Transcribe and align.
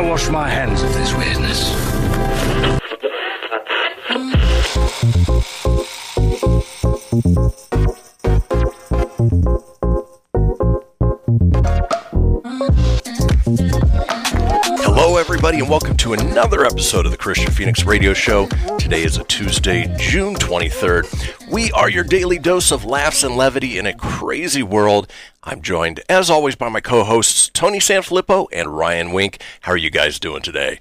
I 0.00 0.02
wash 0.02 0.30
my 0.30 0.48
hands 0.48 0.80
of 0.80 0.94
this 0.94 1.12
weirdness. 1.12 1.74
Hello, 14.82 15.18
everybody, 15.18 15.58
and 15.58 15.68
welcome 15.68 15.98
to 15.98 16.14
another 16.14 16.64
episode 16.64 17.04
of 17.04 17.12
the 17.12 17.18
Kristian 17.18 17.52
Fenix 17.52 17.84
Radio 17.84 18.14
Show. 18.14 18.46
Today 18.78 19.02
is 19.02 19.18
a 19.18 19.24
Tuesday, 19.24 19.94
June 19.98 20.34
23rd. 20.34 21.50
We 21.50 21.72
are 21.72 21.90
your 21.90 22.04
daily 22.04 22.38
dose 22.38 22.70
of 22.70 22.86
laughs 22.86 23.22
and 23.22 23.36
levity 23.36 23.76
in 23.76 23.84
a 23.84 23.92
crazy 23.92 24.62
world. 24.62 25.12
I'm 25.42 25.62
joined, 25.62 26.00
as 26.08 26.28
always, 26.28 26.54
by 26.54 26.68
my 26.68 26.80
co 26.80 27.02
hosts, 27.02 27.48
Tony 27.54 27.78
Sanfilippo 27.78 28.46
and 28.52 28.76
Ryan 28.76 29.12
Wink. 29.12 29.42
How 29.62 29.72
are 29.72 29.76
you 29.76 29.90
guys 29.90 30.18
doing 30.18 30.42
today? 30.42 30.80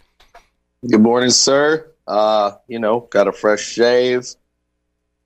Good 0.89 1.01
morning, 1.01 1.29
sir. 1.29 1.89
Uh, 2.05 2.51
you 2.67 2.79
know, 2.79 3.01
got 3.11 3.29
a 3.29 3.31
fresh 3.31 3.61
shave, 3.61 4.27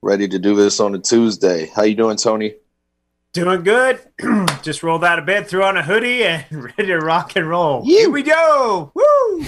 ready 0.04 0.28
to 0.28 0.38
do 0.38 0.56
this 0.56 0.80
on 0.80 0.94
a 0.94 1.00
Tuesday. 1.00 1.72
How 1.76 1.82
you 1.84 1.96
doing, 1.96 2.18
Tony? 2.18 2.56
Doing 3.32 3.64
good. 3.64 4.00
Just 4.62 4.84
rolled 4.84 5.04
out 5.04 5.18
of 5.18 5.26
bed, 5.26 5.48
threw 5.48 5.64
on 5.64 5.78
a 5.78 5.82
hoodie, 5.82 6.24
and 6.24 6.46
ready 6.52 6.86
to 6.86 7.00
rock 7.00 7.36
and 7.36 7.50
roll. 7.50 7.84
Here 7.84 8.12
we 8.12 8.22
go. 8.22 8.92
Woo! 8.94 9.46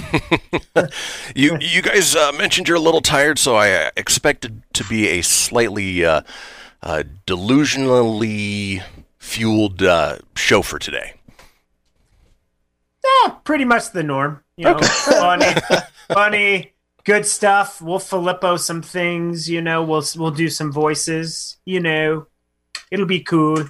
You 1.36 1.58
you 1.59 1.81
guys 1.81 2.16
uh, 2.16 2.31
mentioned 2.31 2.67
you're 2.67 2.78
a 2.78 2.81
little 2.81 3.02
tired, 3.02 3.38
so 3.38 3.56
I 3.56 3.72
uh, 3.72 3.89
expected 3.97 4.63
to 4.73 4.86
be 4.86 5.08
a 5.09 5.22
slightly 5.22 6.06
uh, 6.06 6.22
uh, 6.81 7.03
delusionally 7.28 8.81
fueled 9.26 9.81
uh, 9.84 10.20
show 10.36 10.62
for 10.62 10.80
today. 10.80 11.14
Yeah, 13.04 13.34
pretty 13.44 13.66
much 13.66 13.92
the 13.92 14.04
norm. 14.04 14.44
You 14.58 14.66
know, 14.66 14.80
funny, 14.81 15.54
funny, 16.14 16.73
good 17.04 17.26
stuff. 17.26 17.81
We'll 17.81 18.00
Filippo 18.00 18.58
some 18.58 18.81
things. 18.81 19.50
You 19.50 19.62
know, 19.62 19.84
we'll 19.84 20.03
we'll 20.16 20.31
do 20.31 20.50
some 20.50 20.72
voices. 20.72 21.58
You 21.66 21.80
know, 21.80 22.28
it'll 22.91 23.06
be 23.06 23.22
cool. 23.22 23.66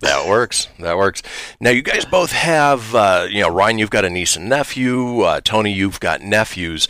That 0.00 0.26
works. 0.26 0.68
That 0.78 0.96
works. 0.96 1.22
Now, 1.60 1.70
you 1.70 1.82
guys 1.82 2.06
both 2.06 2.32
have, 2.32 2.94
uh, 2.94 3.26
you 3.28 3.42
know, 3.42 3.50
Ryan, 3.50 3.78
you've 3.78 3.90
got 3.90 4.06
a 4.06 4.10
niece 4.10 4.34
and 4.34 4.48
nephew. 4.48 5.20
Uh, 5.20 5.42
Tony, 5.44 5.72
you've 5.72 6.00
got 6.00 6.22
nephews. 6.22 6.88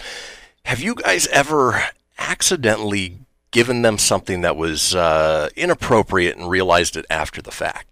Have 0.65 0.79
you 0.81 0.95
guys 0.95 1.27
ever 1.29 1.83
accidentally 2.19 3.19
given 3.51 3.83
them 3.83 3.99
something 3.99 4.43
that 4.43 4.57
was 4.57 4.95
uh, 4.95 5.49
inappropriate 5.57 6.37
and 6.37 6.49
realized 6.49 6.97
it 6.97 7.05
after 7.11 7.43
the 7.43 7.51
fact? 7.51 7.90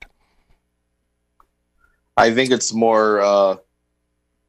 I 2.18 2.34
think 2.34 2.50
it's 2.50 2.74
more 2.74 3.20
uh, 3.20 3.56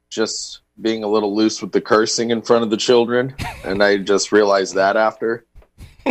just 0.08 0.62
being 0.80 1.04
a 1.04 1.06
little 1.06 1.36
loose 1.36 1.62
with 1.62 1.70
the 1.70 1.80
cursing 1.80 2.30
in 2.30 2.42
front 2.42 2.64
of 2.64 2.70
the 2.70 2.76
children, 2.76 3.32
and 3.64 3.80
I 3.80 3.98
just 3.98 4.32
realized 4.32 4.74
that 4.74 4.96
after. 4.96 5.46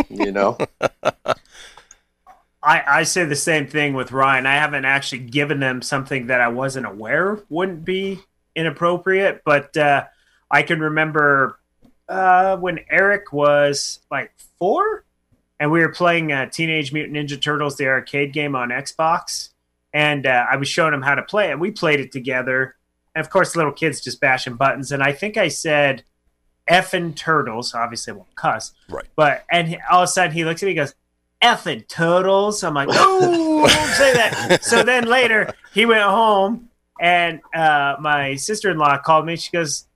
You 0.08 0.32
know, 0.32 0.56
I, 2.62 2.82
I 2.86 3.02
say 3.02 3.26
the 3.26 3.36
same 3.36 3.66
thing 3.66 3.92
with 3.92 4.10
Ryan. 4.10 4.46
I 4.46 4.54
haven't 4.54 4.86
actually 4.86 5.18
given 5.18 5.60
them 5.60 5.82
something 5.82 6.28
that 6.28 6.40
I 6.40 6.48
wasn't 6.48 6.86
aware 6.86 7.40
wouldn't 7.50 7.84
be 7.84 8.20
inappropriate, 8.56 9.42
but 9.44 9.76
uh, 9.76 10.04
I 10.50 10.62
can 10.62 10.80
remember 10.80 11.58
uh, 12.08 12.56
when 12.56 12.80
Eric 12.90 13.34
was 13.34 13.98
like 14.10 14.32
four, 14.58 15.04
and 15.58 15.70
we 15.70 15.80
were 15.80 15.92
playing 15.92 16.32
uh, 16.32 16.48
Teenage 16.48 16.90
Mutant 16.90 17.18
Ninja 17.18 17.38
Turtles, 17.38 17.76
the 17.76 17.86
arcade 17.86 18.32
game 18.32 18.56
on 18.56 18.70
Xbox, 18.70 19.50
and 19.92 20.26
uh, 20.26 20.46
I 20.50 20.56
was 20.56 20.68
showing 20.68 20.94
him 20.94 21.02
how 21.02 21.14
to 21.14 21.22
play 21.22 21.48
it. 21.48 21.52
And 21.52 21.60
we 21.60 21.70
played 21.70 22.00
it 22.00 22.12
together, 22.12 22.76
and 23.14 23.24
of 23.24 23.30
course, 23.30 23.56
little 23.56 23.72
kids 23.72 24.00
just 24.00 24.20
bashing 24.20 24.54
buttons. 24.54 24.92
And 24.92 25.02
I 25.02 25.12
think 25.12 25.36
I 25.36 25.48
said 25.48 26.04
"effing 26.70 27.16
turtles." 27.16 27.74
Obviously, 27.74 28.12
I 28.12 28.16
won't 28.16 28.34
cuss, 28.36 28.72
Right. 28.88 29.06
but 29.16 29.44
and 29.50 29.68
he, 29.68 29.78
all 29.90 30.02
of 30.02 30.04
a 30.04 30.12
sudden 30.12 30.32
he 30.32 30.44
looks 30.44 30.62
at 30.62 30.66
me, 30.66 30.72
and 30.72 30.78
goes, 30.78 30.94
"Effing 31.42 31.86
turtles." 31.88 32.62
I'm 32.62 32.74
like, 32.74 32.88
"No, 32.88 33.20
don't 33.68 33.90
say 33.94 34.12
that." 34.14 34.58
So 34.64 34.82
then 34.82 35.04
later 35.04 35.52
he 35.74 35.86
went 35.86 36.02
home, 36.04 36.68
and 37.00 37.40
uh, 37.54 37.96
my 38.00 38.36
sister-in-law 38.36 38.98
called 38.98 39.26
me. 39.26 39.36
She 39.36 39.50
goes, 39.50 39.86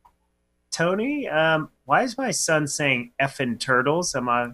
"Tony, 0.70 1.28
um, 1.28 1.68
why 1.84 2.02
is 2.02 2.18
my 2.18 2.30
son 2.30 2.66
saying 2.66 3.12
effing 3.20 3.60
turtles?" 3.60 4.14
I'm 4.14 4.26
like, 4.26 4.50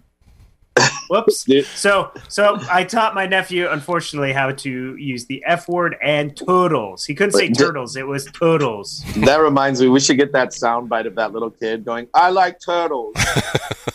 "Whoops." 1.09 1.47
So, 1.75 2.11
so 2.29 2.59
I 2.71 2.85
taught 2.85 3.15
my 3.15 3.27
nephew, 3.27 3.69
unfortunately, 3.69 4.33
how 4.33 4.53
to 4.53 4.97
use 4.97 5.27
the 5.27 5.43
F 5.47 5.69
word 5.69 5.97
and 6.03 6.37
turtles. 6.37 7.05
He 7.05 7.15
couldn't 7.15 7.33
say 7.33 7.49
But 7.49 7.59
turtles; 7.59 7.97
it 7.97 8.07
was 8.07 8.27
turtles. 8.27 9.03
that 9.17 9.37
reminds 9.39 9.81
me, 9.81 9.89
we 9.89 10.01
should 10.01 10.17
get 10.19 10.33
that 10.33 10.53
sound 10.53 10.89
bite 10.89 11.07
of 11.07 11.15
that 11.17 11.33
little 11.33 11.51
kid 11.51 11.85
going, 11.85 12.07
"I 12.15 12.31
like 12.31 12.61
turtles." 12.61 13.15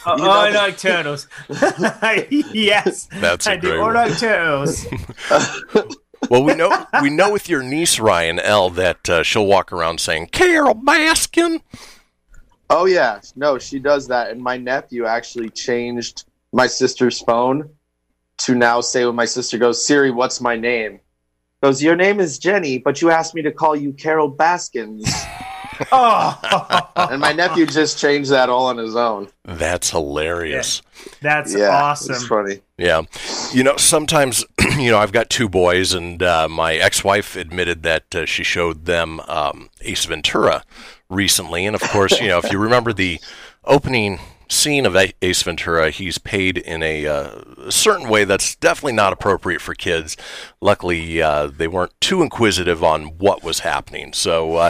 Oh, 0.07 0.15
oh, 0.19 0.29
I 0.29 0.51
know- 0.51 0.59
like 0.59 0.77
turtles. 0.77 1.27
yes, 2.29 3.07
That's 3.13 3.47
a 3.47 3.51
I 3.51 3.55
do. 3.55 3.69
great 3.69 3.79
I 3.79 3.81
one. 3.81 3.93
like 3.95 4.19
turtles. 4.19 4.85
Well, 6.29 6.43
we 6.43 6.53
know 6.53 6.85
we 7.01 7.09
know 7.09 7.31
with 7.31 7.49
your 7.49 7.63
niece 7.63 7.99
Ryan 7.99 8.39
L 8.39 8.69
that 8.71 9.09
uh, 9.09 9.23
she'll 9.23 9.45
walk 9.47 9.71
around 9.73 9.99
saying 9.99 10.27
Carole 10.27 10.75
Baskin. 10.75 11.61
Oh 12.69 12.85
yeah, 12.85 13.19
no, 13.35 13.57
she 13.57 13.79
does 13.79 14.07
that. 14.09 14.29
And 14.29 14.41
my 14.41 14.57
nephew 14.57 15.05
actually 15.05 15.49
changed 15.49 16.25
my 16.55 16.67
sister's 16.67 17.19
phone 17.19 17.69
to 18.37 18.55
now 18.55 18.79
say 18.79 19.05
when 19.05 19.15
my 19.15 19.25
sister 19.25 19.57
goes, 19.57 19.85
Siri, 19.85 20.09
what's 20.09 20.39
my 20.39 20.55
name? 20.55 21.01
Goes, 21.61 21.83
your 21.83 21.97
name 21.97 22.21
is 22.21 22.39
Jenny, 22.39 22.77
but 22.77 23.01
you 23.01 23.11
asked 23.11 23.35
me 23.35 23.41
to 23.41 23.51
call 23.51 23.75
you 23.75 23.91
Carole 23.93 24.29
Baskins. 24.29 25.05
Oh, 25.91 26.89
and 26.95 27.19
my 27.19 27.33
nephew 27.33 27.65
just 27.65 27.99
changed 27.99 28.31
that 28.31 28.49
all 28.49 28.67
on 28.67 28.77
his 28.77 28.95
own. 28.95 29.27
That's 29.43 29.89
hilarious. 29.89 30.81
that's 31.21 31.53
yeah, 31.53 31.67
awesome. 31.67 32.15
It's 32.15 32.25
funny. 32.25 32.61
Yeah. 32.77 33.01
You 33.51 33.63
know, 33.63 33.75
sometimes, 33.75 34.45
you 34.77 34.89
know, 34.89 34.97
I've 34.97 35.11
got 35.11 35.29
two 35.29 35.49
boys, 35.49 35.93
and 35.93 36.23
uh, 36.23 36.47
my 36.47 36.75
ex 36.75 37.03
wife 37.03 37.35
admitted 37.35 37.83
that 37.83 38.15
uh, 38.15 38.25
she 38.25 38.45
showed 38.45 38.85
them 38.85 39.19
um, 39.27 39.69
Ace 39.81 40.05
Ventura 40.05 40.63
recently. 41.09 41.65
And 41.65 41.75
of 41.75 41.81
course, 41.81 42.21
you 42.21 42.29
know, 42.29 42.37
if 42.37 42.49
you 42.53 42.57
remember 42.57 42.93
the 42.93 43.19
opening 43.65 44.21
scene 44.49 44.85
of 44.85 44.95
Ace 44.95 45.41
Ventura, 45.43 45.89
he's 45.91 46.17
paid 46.17 46.57
in 46.57 46.83
a 46.83 47.05
uh, 47.07 47.69
certain 47.69 48.09
way 48.09 48.23
that's 48.25 48.55
definitely 48.55 48.93
not 48.93 49.13
appropriate 49.13 49.61
for 49.61 49.73
kids. 49.73 50.15
Luckily, 50.61 51.21
uh, 51.21 51.47
they 51.47 51.67
weren't 51.67 51.93
too 52.01 52.21
inquisitive 52.21 52.83
on 52.83 53.17
what 53.17 53.43
was 53.43 53.59
happening. 53.59 54.13
So, 54.13 54.55
uh, 54.55 54.69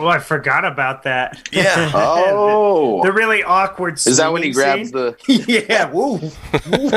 Oh, 0.00 0.06
I 0.06 0.20
forgot 0.20 0.64
about 0.64 1.02
that. 1.02 1.48
yeah. 1.50 1.90
Oh, 1.94 3.02
the 3.02 3.12
really 3.12 3.42
awkward. 3.42 3.94
is 3.94 4.18
that 4.18 4.32
when 4.32 4.44
he 4.44 4.52
grabs 4.52 4.90
scene? 4.90 4.92
the? 4.92 5.16
yeah. 5.68 5.90
Woo. 5.90 6.20
Woo. 6.70 6.90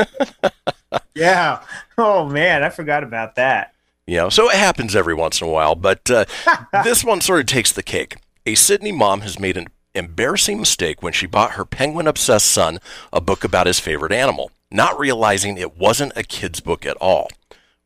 yeah. 1.14 1.62
Oh 1.98 2.26
man, 2.28 2.62
I 2.62 2.68
forgot 2.68 3.02
about 3.02 3.34
that. 3.36 3.74
You 4.06 4.16
know, 4.18 4.28
so 4.28 4.48
it 4.50 4.56
happens 4.56 4.94
every 4.96 5.14
once 5.14 5.40
in 5.40 5.48
a 5.48 5.50
while, 5.50 5.74
but 5.74 6.08
uh, 6.10 6.24
this 6.84 7.04
one 7.04 7.20
sort 7.20 7.40
of 7.40 7.46
takes 7.46 7.72
the 7.72 7.82
cake. 7.82 8.16
A 8.46 8.54
Sydney 8.54 8.92
mom 8.92 9.20
has 9.20 9.38
made 9.38 9.56
an 9.56 9.68
embarrassing 9.94 10.58
mistake 10.58 11.02
when 11.02 11.12
she 11.12 11.26
bought 11.26 11.52
her 11.52 11.64
penguin 11.64 12.06
obsessed 12.06 12.50
son 12.50 12.78
a 13.12 13.20
book 13.20 13.44
about 13.44 13.66
his 13.66 13.78
favorite 13.80 14.12
animal, 14.12 14.50
not 14.70 14.98
realizing 14.98 15.56
it 15.58 15.76
wasn't 15.76 16.12
a 16.16 16.22
kid's 16.22 16.60
book 16.60 16.86
at 16.86 16.96
all. 16.98 17.28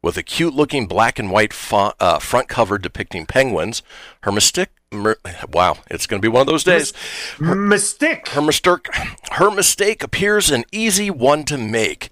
with 0.02 0.16
a 0.16 0.22
cute 0.22 0.54
looking 0.54 0.86
black 0.86 1.18
and 1.18 1.32
white 1.32 1.52
font, 1.52 1.96
uh, 1.98 2.18
front 2.20 2.46
cover 2.48 2.78
depicting 2.78 3.26
penguins. 3.26 3.82
Her 4.22 4.30
mistake. 4.30 4.68
Mer- 4.92 5.18
wow, 5.52 5.78
it's 5.90 6.06
going 6.06 6.22
to 6.22 6.24
be 6.24 6.30
one 6.32 6.42
of 6.42 6.46
those 6.46 6.62
days. 6.62 6.92
Mystic. 7.40 8.28
Her 8.28 8.40
mistake, 8.40 8.86
her 9.32 9.50
mistake 9.50 10.04
appears 10.04 10.48
an 10.50 10.64
easy 10.70 11.10
one 11.10 11.42
to 11.44 11.58
make. 11.58 12.08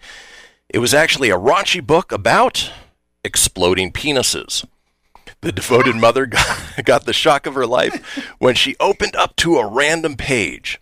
It 0.69 0.81
was 0.81 0.93
actually 0.93 1.31
a 1.31 1.39
raunchy 1.39 1.87
book 1.87 2.11
about 2.11 2.73
exploding 3.23 3.93
penises. 3.93 4.65
The 5.45 5.53
devoted 5.53 5.97
mother 5.97 6.25
got, 6.27 6.85
got 6.87 7.05
the 7.05 7.13
shock 7.13 7.45
of 7.45 7.53
her 7.53 7.67
life 7.67 8.35
when 8.39 8.55
she 8.55 8.77
opened 8.81 9.15
up 9.15 9.37
to 9.37 9.59
a 9.59 9.67
random 9.67 10.17
page. 10.17 10.81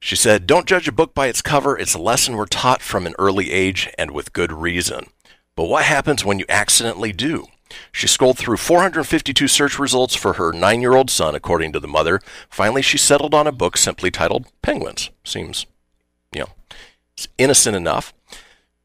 She 0.00 0.16
said, 0.16 0.46
Don't 0.46 0.64
judge 0.64 0.88
a 0.88 0.92
book 0.92 1.14
by 1.14 1.26
its 1.26 1.42
cover. 1.42 1.78
It's 1.78 1.92
a 1.92 2.00
lesson 2.00 2.36
we're 2.36 2.46
taught 2.46 2.80
from 2.80 3.06
an 3.06 3.14
early 3.18 3.52
age 3.52 3.90
and 3.98 4.12
with 4.12 4.32
good 4.32 4.52
reason. 4.52 5.08
But 5.54 5.64
what 5.64 5.84
happens 5.84 6.24
when 6.24 6.38
you 6.38 6.46
accidentally 6.48 7.12
do? 7.12 7.48
She 7.92 8.06
scrolled 8.06 8.38
through 8.38 8.56
452 8.56 9.48
search 9.48 9.78
results 9.78 10.14
for 10.14 10.34
her 10.34 10.50
nine 10.54 10.80
year 10.80 10.94
old 10.94 11.10
son, 11.10 11.34
according 11.34 11.74
to 11.74 11.80
the 11.80 11.86
mother. 11.86 12.22
Finally, 12.48 12.80
she 12.80 12.96
settled 12.96 13.34
on 13.34 13.46
a 13.46 13.52
book 13.52 13.76
simply 13.76 14.10
titled 14.10 14.46
Penguins. 14.62 15.10
Seems, 15.24 15.66
you 16.32 16.40
know, 16.40 16.48
innocent 17.36 17.76
enough. 17.76 18.14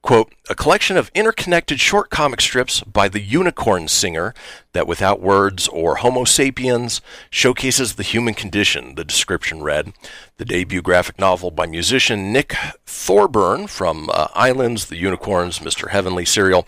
Quote, 0.03 0.33
a 0.49 0.55
collection 0.55 0.97
of 0.97 1.11
interconnected 1.13 1.79
short 1.79 2.09
comic 2.09 2.41
strips 2.41 2.81
by 2.81 3.07
the 3.07 3.19
Unicorn 3.19 3.87
Singer 3.87 4.33
that, 4.73 4.87
without 4.87 5.21
words 5.21 5.67
or 5.67 5.97
Homo 5.97 6.23
sapiens, 6.23 7.01
showcases 7.29 7.93
the 7.93 8.03
human 8.03 8.33
condition, 8.33 8.95
the 8.95 9.05
description 9.05 9.61
read. 9.61 9.93
The 10.37 10.45
debut 10.45 10.81
graphic 10.81 11.19
novel 11.19 11.51
by 11.51 11.67
musician 11.67 12.33
Nick 12.33 12.55
Thorburn 12.87 13.67
from 13.67 14.09
uh, 14.11 14.29
Islands, 14.33 14.87
The 14.87 14.97
Unicorns, 14.97 15.59
Mr. 15.59 15.91
Heavenly 15.91 16.25
serial. 16.25 16.67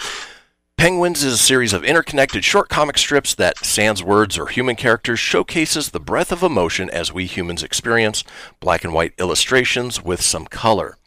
Penguins 0.78 1.24
is 1.24 1.34
a 1.34 1.38
series 1.38 1.74
of 1.74 1.84
interconnected 1.84 2.46
short 2.46 2.70
comic 2.70 3.00
strips 3.00 3.34
that, 3.36 3.58
sans 3.66 4.04
words 4.04 4.38
or 4.38 4.48
human 4.48 4.76
characters, 4.76 5.20
showcases 5.20 5.90
the 5.90 6.00
breadth 6.00 6.32
of 6.32 6.44
emotion 6.44 6.88
as 6.90 7.12
we 7.12 7.26
humans 7.26 7.64
experience, 7.64 8.24
black 8.60 8.84
and 8.84 8.94
white 8.94 9.14
illustrations 9.18 10.04
with 10.04 10.22
some 10.22 10.46
color. 10.46 10.98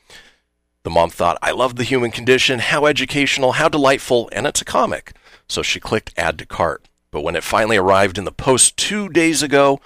The 0.86 0.90
mom 0.90 1.10
thought, 1.10 1.36
I 1.42 1.50
love 1.50 1.74
the 1.74 1.82
human 1.82 2.12
condition, 2.12 2.60
how 2.60 2.86
educational, 2.86 3.54
how 3.54 3.68
delightful, 3.68 4.28
and 4.30 4.46
it's 4.46 4.62
a 4.62 4.64
comic. 4.64 5.14
So 5.48 5.60
she 5.60 5.80
clicked 5.80 6.14
add 6.16 6.38
to 6.38 6.46
cart. 6.46 6.86
But 7.10 7.22
when 7.22 7.34
it 7.34 7.42
finally 7.42 7.76
arrived 7.76 8.18
in 8.18 8.24
the 8.24 8.30
post 8.30 8.76
two 8.76 9.08
days 9.08 9.42
ago, 9.42 9.80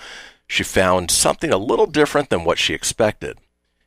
she 0.47 0.63
found 0.63 1.11
something 1.11 1.51
a 1.51 1.57
little 1.57 1.87
different 1.87 2.29
than 2.29 2.45
what 2.45 2.59
she 2.59 2.75
expected. 2.75 3.39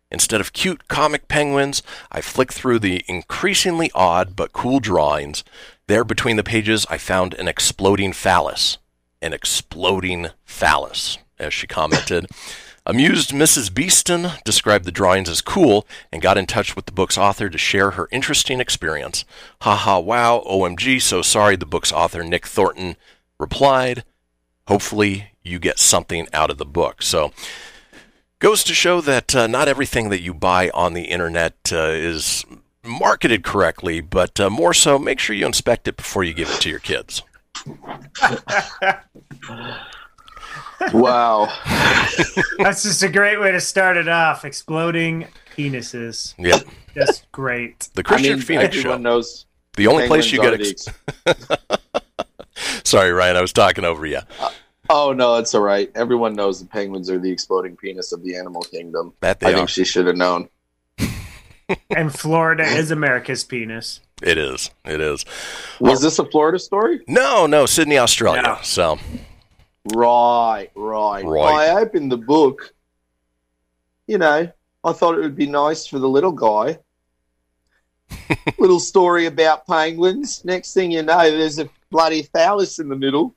Instead 0.10 0.42
of 0.42 0.54
cute 0.54 0.88
comic 0.88 1.28
penguins, 1.28 1.84
I 2.12 2.20
flicked 2.20 2.54
through 2.54 2.80
the 2.80 3.04
increasingly 3.08 3.92
odd 3.94 4.36
but 4.36 4.52
cool 4.52 4.80
drawings. 4.80 5.44
There 5.86 6.04
between 6.04 6.38
the 6.38 6.44
pages, 6.44 6.88
I 6.90 6.98
found 6.98 7.36
an 7.36 7.48
exploding 7.48 8.14
phallus. 8.14 8.80
An 9.22 9.34
exploding 9.34 10.30
phallus, 10.46 11.20
as 11.38 11.54
she 11.54 11.68
commented. 11.68 12.26
Amused 12.86 13.32
Mrs. 13.32 13.74
Beeston 13.74 14.32
described 14.44 14.84
the 14.84 14.92
drawings 14.92 15.30
as 15.30 15.40
cool 15.40 15.88
and 16.12 16.22
got 16.22 16.38
in 16.38 16.46
touch 16.46 16.76
with 16.76 16.86
the 16.86 16.92
book's 16.92 17.18
author 17.18 17.50
to 17.50 17.58
share 17.58 17.92
her 17.92 18.10
interesting 18.12 18.60
experience. 18.60 19.24
Ha 19.62 19.78
ha 19.78 20.00
wow, 20.00 20.44
OMG, 20.46 21.02
so 21.02 21.22
sorry, 21.22 21.56
the 21.56 21.66
book's 21.66 21.94
author, 21.94 22.24
Nick 22.24 22.46
Thornton, 22.46 22.98
replied. 23.40 24.04
Hopefully, 24.68 25.32
you 25.44 25.60
get 25.60 25.80
something 25.80 26.28
out 26.34 26.50
of 26.50 26.58
the 26.58 26.66
book. 26.66 27.02
So, 27.02 27.32
goes 28.40 28.66
to 28.66 28.74
show 28.74 29.00
that 29.00 29.34
uh, 29.34 29.48
not 29.48 29.70
everything 29.70 30.10
that 30.10 30.22
you 30.22 30.34
buy 30.34 30.70
on 30.72 30.94
the 30.94 31.06
internet 31.06 31.56
uh, 31.72 31.92
is 31.92 32.44
marketed 32.84 33.46
correctly, 33.46 34.02
but 34.02 34.42
uh, 34.42 34.50
more 34.50 34.74
so, 34.74 35.00
make 35.00 35.20
sure 35.20 35.38
you 35.38 35.46
inspect 35.46 35.88
it 35.88 35.96
before 35.96 36.26
you 36.26 36.34
give 36.34 36.50
it 36.50 36.60
to 36.60 36.70
your 36.70 36.80
kids. 36.80 37.24
Wow. 40.94 41.46
That's 42.60 42.84
just 42.84 43.04
a 43.04 43.10
great 43.10 43.40
way 43.40 43.52
to 43.52 43.62
start 43.62 43.98
it 43.98 44.08
off. 44.08 44.44
Exploding 44.46 45.28
penises. 45.56 46.34
Yep. 46.38 46.64
Just 46.96 47.32
great. 47.32 47.90
The 47.94 48.02
I 48.02 48.04
Kristian 48.04 48.22
mean, 48.24 48.42
Fenix 48.42 48.78
everyone 48.78 49.00
Show. 49.00 49.02
knows. 49.02 49.46
The 49.76 49.88
only 49.88 50.08
place 50.08 50.32
you 50.32 50.40
get. 50.42 50.54
penguins 50.54 50.88
Ex- 51.26 51.48
Sorry, 52.84 53.12
Ryan, 53.12 53.38
I 53.38 53.42
was 53.42 53.54
talking 53.54 53.86
over 53.86 54.06
you. 54.06 54.20
Uh, 54.40 54.52
oh 54.90 55.14
no, 55.14 55.38
it's 55.38 55.56
all 55.56 55.62
right. 55.62 55.92
Everyone 55.96 56.36
knows 56.36 56.60
the 56.60 56.68
penguins 56.68 57.10
are 57.10 57.18
the 57.18 57.32
exploding 57.32 57.76
penis 57.76 58.12
of 58.12 58.24
the 58.24 58.36
animal 58.36 58.62
kingdom. 58.62 59.14
That 59.22 59.40
they 59.40 59.48
I 59.48 59.54
are. 59.54 59.56
think 59.58 59.70
she 59.70 59.86
should 59.86 60.08
have 60.08 60.18
known. 60.18 60.50
And 61.96 62.14
Florida 62.14 62.64
is 62.64 62.92
America's 62.92 63.44
penis. 63.46 64.02
It 64.22 64.38
is. 64.38 64.70
It 64.86 65.00
is. 65.00 65.26
Was 65.80 66.02
this 66.02 66.20
a 66.20 66.26
Florida 66.26 66.60
story? 66.60 67.00
No, 67.08 67.48
no, 67.48 67.66
Sydney, 67.66 67.98
Australia. 67.98 68.42
No. 68.42 68.58
So, 68.62 69.00
Right, 69.94 70.70
right. 70.76 71.26
Right. 71.26 71.70
I 71.70 71.82
opened 71.82 72.12
the 72.12 72.18
book. 72.18 72.74
You 74.08 74.18
know, 74.18 74.52
I 74.84 74.94
thought 74.94 75.18
it 75.18 75.22
would 75.22 75.36
be 75.36 75.48
nice 75.48 75.88
for 75.88 76.00
the 76.00 76.10
little 76.10 76.32
guy. 76.32 76.80
little 78.58 78.80
story 78.80 79.26
about 79.26 79.68
penguins. 79.68 80.46
Next 80.46 80.74
thing 80.74 80.92
you 80.92 81.04
know, 81.04 81.30
there's 81.30 81.60
a 81.60 81.70
bloody 81.90 82.24
phallus 82.24 82.80
in 82.80 82.88
the 82.90 82.96
middle, 82.96 83.36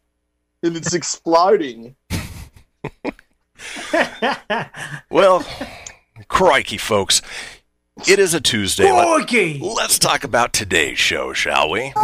and 0.62 0.76
it's 0.76 0.94
exploding. 0.94 1.96
well, 5.10 5.44
crikey, 6.28 6.78
folks. 6.78 7.22
It 8.06 8.18
is 8.18 8.34
a 8.34 8.40
Tuesday. 8.40 8.92
Let, 8.92 9.30
let's 9.62 9.98
talk 9.98 10.24
about 10.24 10.52
today's 10.52 10.98
show, 10.98 11.32
shall 11.32 11.70
we? 11.70 11.94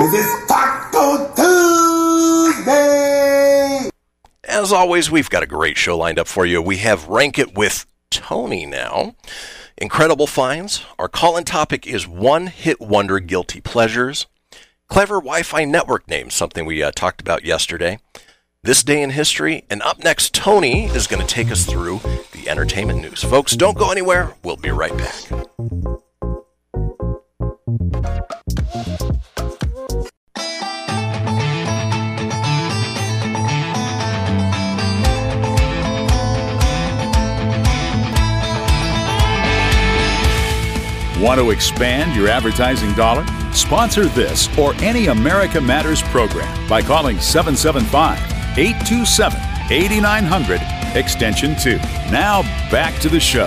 As 4.52 4.70
always, 4.70 5.10
we've 5.10 5.30
got 5.30 5.42
a 5.42 5.46
great 5.46 5.78
show 5.78 5.96
lined 5.96 6.18
up 6.18 6.28
for 6.28 6.44
you. 6.44 6.60
We 6.60 6.76
have 6.76 7.08
Rank 7.08 7.38
It 7.38 7.54
with 7.54 7.86
Tony 8.10 8.66
now. 8.66 9.14
Incredible 9.78 10.26
finds. 10.26 10.84
Our 10.98 11.08
call 11.08 11.38
in 11.38 11.44
topic 11.44 11.86
is 11.86 12.06
one 12.06 12.48
hit 12.48 12.78
wonder 12.78 13.18
guilty 13.18 13.62
pleasures. 13.62 14.26
Clever 14.88 15.14
Wi 15.14 15.42
Fi 15.42 15.64
network 15.64 16.06
names, 16.06 16.34
something 16.34 16.66
we 16.66 16.82
uh, 16.82 16.90
talked 16.90 17.22
about 17.22 17.46
yesterday. 17.46 17.98
This 18.62 18.82
day 18.82 19.02
in 19.02 19.08
history. 19.08 19.64
And 19.70 19.80
up 19.80 20.04
next, 20.04 20.34
Tony 20.34 20.84
is 20.84 21.06
going 21.06 21.26
to 21.26 21.34
take 21.34 21.50
us 21.50 21.64
through 21.64 22.00
the 22.32 22.50
entertainment 22.50 23.00
news. 23.00 23.22
Folks, 23.22 23.56
don't 23.56 23.78
go 23.78 23.90
anywhere. 23.90 24.34
We'll 24.44 24.56
be 24.58 24.70
right 24.70 24.94
back. 24.98 26.11
Want 41.22 41.38
to 41.38 41.50
expand 41.50 42.16
your 42.16 42.26
advertising 42.26 42.92
dollar? 42.94 43.24
Sponsor 43.52 44.06
this 44.06 44.48
or 44.58 44.74
any 44.82 45.06
America 45.06 45.60
Matters 45.60 46.02
program 46.02 46.68
by 46.68 46.82
calling 46.82 47.20
775 47.20 48.18
827 48.58 49.40
8900 49.70 50.60
extension 50.96 51.54
2. 51.54 51.76
Now 52.10 52.42
back 52.72 53.00
to 53.02 53.08
the 53.08 53.20
show. 53.20 53.46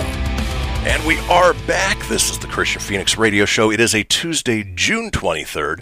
And 0.86 1.04
we 1.06 1.18
are 1.28 1.52
back. 1.66 1.98
This 2.08 2.30
is 2.30 2.38
the 2.38 2.46
Kristian 2.46 2.80
Fenix 2.80 3.18
Radio 3.18 3.44
Show. 3.44 3.70
It 3.70 3.80
is 3.80 3.94
a 3.94 4.04
Tuesday, 4.04 4.62
June 4.74 5.10
23rd. 5.10 5.80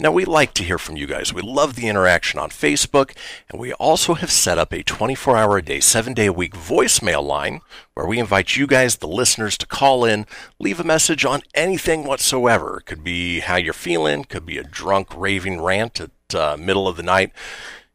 Now, 0.00 0.12
we 0.12 0.24
like 0.24 0.54
to 0.54 0.62
hear 0.62 0.78
from 0.78 0.96
you 0.96 1.08
guys. 1.08 1.34
We 1.34 1.42
love 1.42 1.74
the 1.74 1.88
interaction 1.88 2.38
on 2.38 2.50
Facebook, 2.50 3.16
and 3.50 3.60
we 3.60 3.72
also 3.72 4.14
have 4.14 4.30
set 4.30 4.56
up 4.56 4.72
a 4.72 4.84
24 4.84 5.36
hour 5.36 5.56
a 5.56 5.62
day, 5.62 5.80
seven 5.80 6.14
day 6.14 6.26
a 6.26 6.32
week 6.32 6.54
voicemail 6.54 7.24
line 7.24 7.62
where 7.94 8.06
we 8.06 8.20
invite 8.20 8.56
you 8.56 8.68
guys, 8.68 8.96
the 8.96 9.08
listeners, 9.08 9.58
to 9.58 9.66
call 9.66 10.04
in, 10.04 10.24
leave 10.60 10.78
a 10.78 10.84
message 10.84 11.24
on 11.24 11.42
anything 11.52 12.04
whatsoever. 12.04 12.78
It 12.78 12.86
could 12.86 13.02
be 13.02 13.40
how 13.40 13.56
you're 13.56 13.72
feeling, 13.72 14.22
could 14.22 14.46
be 14.46 14.56
a 14.56 14.62
drunk, 14.62 15.08
raving 15.16 15.60
rant 15.60 16.00
at 16.00 16.34
uh, 16.34 16.56
middle 16.56 16.86
of 16.86 16.96
the 16.96 17.02
night. 17.02 17.32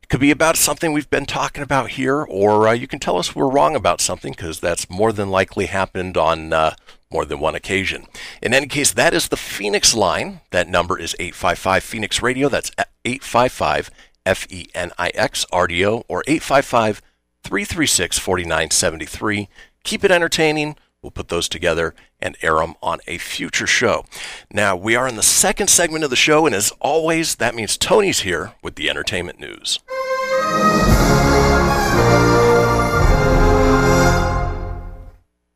It 0.02 0.10
could 0.10 0.20
be 0.20 0.32
about 0.32 0.58
something 0.58 0.92
we've 0.92 1.10
been 1.10 1.26
talking 1.26 1.64
about 1.64 1.92
here, 1.92 2.22
or 2.22 2.68
uh, 2.68 2.74
you 2.74 2.86
can 2.86 3.00
tell 3.00 3.18
us 3.18 3.34
we're 3.34 3.50
wrong 3.50 3.78
about 3.78 4.02
something 4.02 4.34
because 4.34 4.60
that's 4.60 4.90
more 4.90 5.14
than 5.14 5.30
likely 5.30 5.68
happened 5.68 6.18
on 6.18 6.52
uh, 6.52 6.76
more 7.14 7.26
than 7.26 7.40
one 7.40 7.56
occasion. 7.56 8.08
In 8.42 8.54
any 8.54 8.68
case, 8.68 8.92
that 8.92 9.14
is 9.14 9.30
the 9.30 9.38
Fenix 9.38 9.94
line. 9.94 10.42
That 10.52 10.68
number 10.68 11.00
is 11.00 11.16
855 11.20 11.84
Fenix 11.84 12.22
Radio. 12.22 12.50
That's 12.50 12.72
855 13.06 13.92
F 14.26 14.52
E 14.52 14.68
N 14.74 14.92
I 14.98 15.10
X 15.14 15.46
R 15.52 15.68
D 15.68 15.86
O 15.86 16.04
or 16.08 16.24
855 16.28 17.02
336 17.44 18.18
4973. 18.18 19.50
Keep 19.84 20.04
it 20.04 20.12
entertaining. 20.12 20.76
We'll 21.02 21.12
put 21.12 21.28
those 21.28 21.50
together 21.50 21.94
and 22.22 22.38
air 22.42 22.56
them 22.56 22.76
on 22.82 23.00
a 23.08 23.18
future 23.18 23.68
show. 23.68 24.06
Now, 24.50 24.78
we 24.78 24.96
are 24.96 25.08
in 25.08 25.18
the 25.18 25.24
second 25.24 25.70
segment 25.70 26.06
of 26.06 26.10
the 26.10 26.16
show, 26.16 26.46
and 26.46 26.56
as 26.56 26.72
always, 26.80 27.36
that 27.36 27.56
means 27.56 27.78
Tony's 27.78 28.22
here 28.22 28.54
with 28.64 28.76
the 28.76 28.90
entertainment 28.90 29.38
news. 29.38 29.80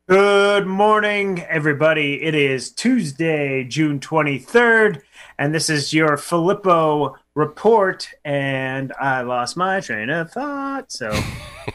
Good 0.08 0.66
morning, 0.66 1.42
everybody. 1.50 2.22
It 2.22 2.34
is 2.34 2.72
Tuesday, 2.72 3.62
June 3.64 4.00
23rd, 4.00 5.02
and 5.38 5.54
this 5.54 5.68
is 5.68 5.92
your 5.92 6.16
Filippo 6.16 7.14
report. 7.34 8.08
And 8.24 8.90
I 8.98 9.20
lost 9.20 9.58
my 9.58 9.80
train 9.80 10.08
of 10.08 10.30
thought. 10.30 10.90
So 10.90 11.10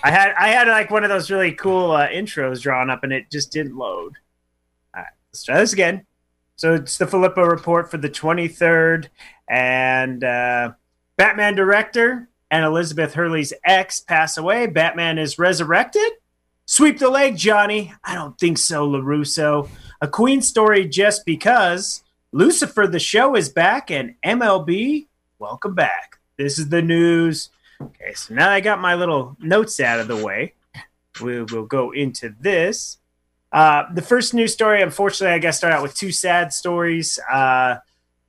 I 0.04 0.10
had 0.10 0.34
I 0.34 0.48
had 0.48 0.68
like 0.68 0.90
one 0.90 1.04
of 1.04 1.12
those 1.12 1.30
really 1.30 1.52
cool 1.52 1.92
uh, 1.92 2.08
intros 2.08 2.60
drawn 2.60 2.90
up, 2.90 3.04
and 3.04 3.14
it 3.14 3.30
just 3.30 3.52
didn't 3.52 3.78
load. 3.78 4.14
All 4.96 5.04
right, 5.04 5.12
let's 5.32 5.44
try 5.44 5.60
this 5.60 5.74
again. 5.74 6.04
So 6.56 6.74
it's 6.74 6.98
the 6.98 7.06
Filippo 7.06 7.44
report 7.44 7.92
for 7.92 7.98
the 7.98 8.10
23rd, 8.10 9.10
and 9.48 10.24
uh, 10.24 10.72
Batman 11.18 11.54
director 11.54 12.30
and 12.50 12.66
Elizabeth 12.66 13.14
Hurley's 13.14 13.54
ex 13.64 14.00
pass 14.00 14.38
away. 14.38 14.66
Batman 14.66 15.20
is 15.20 15.38
resurrected. 15.38 16.14
Sweep 16.66 16.98
the 16.98 17.10
leg, 17.10 17.36
Johnny. 17.36 17.94
I 18.04 18.16
don't 18.16 18.38
think 18.38 18.58
so, 18.58 18.88
LaRusso. 18.88 19.70
A 20.02 20.08
Queen 20.08 20.42
story 20.42 20.88
just 20.88 21.26
because. 21.26 22.04
Lucifer, 22.32 22.88
the 22.88 23.00
show, 23.00 23.36
is 23.36 23.50
back, 23.50 23.92
and 23.92 24.16
MLB, 24.26 25.08
welcome 25.40 25.76
back. 25.76 26.20
This 26.38 26.58
is 26.58 26.70
the 26.70 26.82
news. 26.82 27.50
Okay, 27.80 28.14
so 28.14 28.34
now 28.34 28.50
I 28.50 28.60
got 28.60 28.80
my 28.80 28.96
little 28.96 29.36
notes 29.40 29.80
out 29.80 30.00
of 30.00 30.08
the 30.08 30.16
way. 30.16 30.54
We 31.22 31.44
will 31.44 31.66
go 31.66 31.92
into 31.92 32.34
this. 32.40 32.98
Uh, 33.52 33.84
the 33.94 34.02
first 34.02 34.34
news 34.34 34.52
story, 34.52 34.82
unfortunately, 34.82 35.36
I 35.36 35.40
got 35.40 35.50
to 35.50 35.54
start 35.54 35.74
out 35.74 35.84
with 35.84 35.94
two 35.94 36.12
sad 36.12 36.54
stories. 36.54 37.20
Uh, 37.32 37.76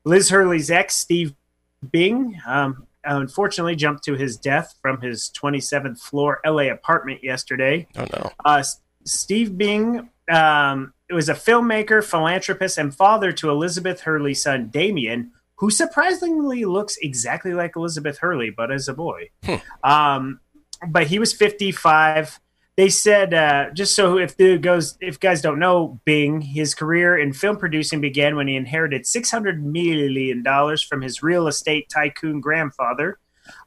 Liz 0.05 0.29
Hurley's 0.29 0.71
ex, 0.71 0.97
Steve 0.97 1.35
Bing, 1.91 2.38
um, 2.47 2.87
unfortunately 3.05 3.77
jumped 3.77 4.05
to 4.05 4.15
his 4.15 4.37
death 4.37 4.75
from 4.83 5.01
his 5.01 5.31
27th 5.41 6.01
floor 6.01 6.41
LA 6.45 6.71
apartment 6.71 7.23
yesterday. 7.23 7.87
Oh 7.97 8.07
no. 8.13 8.33
Uh, 8.45 8.63
Steve 9.05 9.57
Bing 9.57 10.09
um, 10.31 10.93
was 11.11 11.29
a 11.29 11.35
filmmaker, 11.35 12.03
philanthropist, 12.03 12.79
and 12.79 12.95
father 12.95 13.33
to 13.33 13.51
Elizabeth 13.51 14.01
Hurley's 14.01 14.43
son 14.43 14.69
Damian, 14.69 15.33
who 15.57 15.71
surprisingly 15.71 16.65
looks 16.65 16.97
exactly 17.03 17.55
like 17.55 17.77
Elizabeth 17.77 18.19
Hurley, 18.19 18.51
but 18.51 18.73
as 18.73 18.89
a 18.89 18.95
boy. 18.95 19.31
Um, 19.83 20.41
but 20.89 21.07
he 21.07 21.19
was 21.19 21.33
55. 21.33 22.41
They 22.76 22.88
said 22.88 23.33
uh, 23.33 23.71
just 23.71 23.95
so 23.95 24.19
if 24.19 24.37
the 24.37 24.59
goes 24.59 24.99
if 25.00 25.21
guys 25.21 25.40
don't 25.40 25.61
know 25.61 26.00
Bing, 26.04 26.40
his 26.40 26.75
career 26.75 27.16
in 27.16 27.33
film 27.33 27.57
producing 27.57 28.00
began 28.00 28.35
when 28.35 28.49
he 28.49 28.57
inherited 28.57 29.07
600 29.07 29.64
million 29.64 30.43
dollars 30.43 30.83
from 30.83 31.00
his 31.00 31.23
real 31.23 31.47
estate 31.47 31.88
tycoon 31.88 32.40
grandfather. 32.40 33.19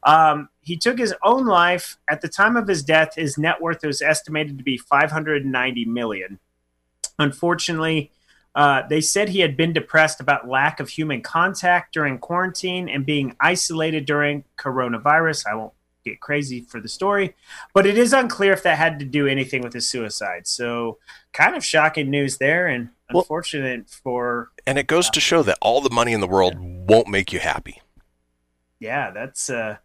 Um, 0.02 0.50
he 0.60 0.76
took 0.76 0.98
his 0.98 1.14
own 1.22 1.46
life 1.46 1.96
at 2.10 2.20
the 2.20 2.28
time 2.28 2.56
of 2.56 2.68
his 2.68 2.82
death. 2.82 3.14
His 3.14 3.38
net 3.38 3.62
worth 3.62 3.82
was 3.82 4.02
estimated 4.02 4.58
to 4.58 4.64
be 4.64 4.76
590 4.76 5.84
million. 5.86 6.38
Unfortunately, 7.18 8.10
uh, 8.54 8.82
they 8.88 9.00
said 9.00 9.28
he 9.28 9.40
had 9.40 9.56
been 9.56 9.72
depressed 9.72 10.20
about 10.20 10.48
lack 10.48 10.80
of 10.80 10.88
human 10.88 11.22
contact 11.22 11.94
during 11.94 12.18
quarantine 12.18 12.88
and 12.88 13.06
being 13.06 13.36
isolated 13.40 14.04
during 14.04 14.44
coronavirus. 14.58 15.46
I 15.50 15.54
won't 15.54 15.72
get 16.08 16.20
crazy 16.20 16.60
for 16.62 16.80
the 16.80 16.88
story, 16.88 17.34
but 17.74 17.86
it 17.86 17.96
is 17.98 18.12
unclear 18.12 18.52
if 18.52 18.62
that 18.62 18.78
had 18.78 18.98
to 18.98 19.04
do 19.04 19.26
anything 19.26 19.62
with 19.62 19.72
his 19.72 19.88
suicide. 19.88 20.46
So, 20.46 20.98
kind 21.32 21.54
of 21.56 21.64
shocking 21.64 22.10
news 22.10 22.38
there, 22.38 22.66
and 22.66 22.90
Well- 23.12 23.22
unfortunate 23.22 23.88
for 23.90 24.50
And 24.66 24.78
it 24.78 24.86
goes 24.86 25.08
to 25.10 25.20
show 25.20 25.42
that 25.44 25.58
all 25.60 25.80
the 25.80 25.90
money 25.90 26.12
in 26.12 26.20
the 26.20 26.26
world 26.28 26.54
won't 26.58 27.08
make 27.08 27.32
you 27.32 27.38
happy. 27.40 27.80
yeah, 28.80 29.10
that's 29.10 29.50
uh 29.50 29.76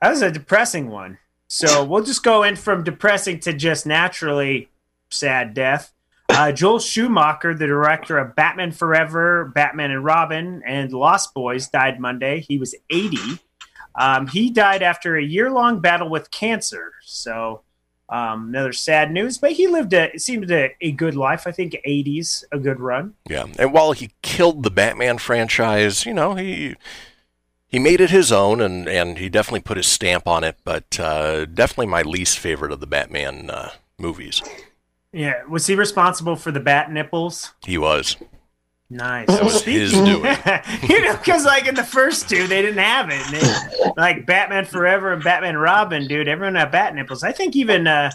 that 0.00 0.10
was 0.10 0.22
a 0.22 0.30
depressing 0.30 0.88
one. 0.88 1.18
So 1.48 1.82
we'll 1.84 2.04
just 2.04 2.22
go 2.22 2.42
in 2.42 2.56
from 2.56 2.84
depressing 2.84 3.40
to 3.40 3.52
just 3.52 3.86
naturally 3.86 4.68
sad 5.10 5.54
death. 5.54 5.92
Uh, 6.28 6.52
Joel 6.52 6.78
Schumacher, 6.78 7.54
the 7.54 7.66
director 7.66 8.18
of 8.18 8.36
Batman 8.36 8.70
Forever, 8.70 9.46
Batman 9.46 9.90
and 9.90 10.04
Robin, 10.04 10.62
and 10.66 10.92
Lost 10.92 11.32
Boys, 11.32 11.68
died 11.68 11.98
Monday. 11.98 12.40
He 12.46 12.58
was 12.58 12.74
80. 12.90 13.16
Um, 13.98 14.28
he 14.28 14.48
died 14.48 14.82
after 14.82 15.16
a 15.16 15.22
year 15.22 15.50
long 15.50 15.80
battle 15.80 16.08
with 16.08 16.30
cancer. 16.30 16.92
So 17.02 17.62
um, 18.08 18.48
another 18.48 18.72
sad 18.72 19.10
news, 19.10 19.38
but 19.38 19.52
he 19.52 19.66
lived 19.66 19.92
a 19.92 20.14
it 20.14 20.22
seemed 20.22 20.50
a, 20.50 20.70
a 20.80 20.92
good 20.92 21.16
life. 21.16 21.46
I 21.46 21.50
think 21.50 21.76
80s 21.86 22.44
a 22.52 22.58
good 22.58 22.80
run. 22.80 23.14
Yeah. 23.28 23.46
And 23.58 23.72
while 23.72 23.92
he 23.92 24.12
killed 24.22 24.62
the 24.62 24.70
Batman 24.70 25.18
franchise, 25.18 26.06
you 26.06 26.14
know, 26.14 26.36
he 26.36 26.76
he 27.66 27.78
made 27.80 28.00
it 28.00 28.10
his 28.10 28.30
own 28.30 28.60
and, 28.60 28.88
and 28.88 29.18
he 29.18 29.28
definitely 29.28 29.60
put 29.60 29.76
his 29.76 29.86
stamp 29.88 30.26
on 30.26 30.44
it, 30.44 30.56
but 30.64 30.98
uh, 30.98 31.44
definitely 31.44 31.86
my 31.86 32.02
least 32.02 32.38
favorite 32.38 32.72
of 32.72 32.80
the 32.80 32.86
Batman 32.86 33.50
uh, 33.50 33.72
movies. 33.98 34.40
Yeah, 35.12 35.44
was 35.48 35.66
he 35.66 35.74
responsible 35.74 36.36
for 36.36 36.52
the 36.52 36.60
bat 36.60 36.92
nipples? 36.92 37.52
He 37.66 37.76
was. 37.76 38.16
Nice. 38.90 39.26
That 39.26 39.44
was 39.44 39.62
his 39.62 39.92
doing. 39.92 40.06
you 40.88 41.04
know, 41.04 41.16
because 41.16 41.44
like 41.44 41.66
in 41.66 41.74
the 41.74 41.84
first 41.84 42.28
two, 42.28 42.46
they 42.46 42.62
didn't 42.62 42.82
have 42.82 43.08
it. 43.10 43.30
They- 43.30 43.90
like 43.96 44.26
Batman 44.26 44.64
Forever 44.64 45.12
and 45.12 45.22
Batman 45.22 45.56
Robin, 45.58 46.06
dude, 46.06 46.28
everyone 46.28 46.54
had 46.54 46.70
bat 46.70 46.94
nipples. 46.94 47.22
I 47.22 47.32
think 47.32 47.54
even 47.56 47.86
uh, 47.86 48.10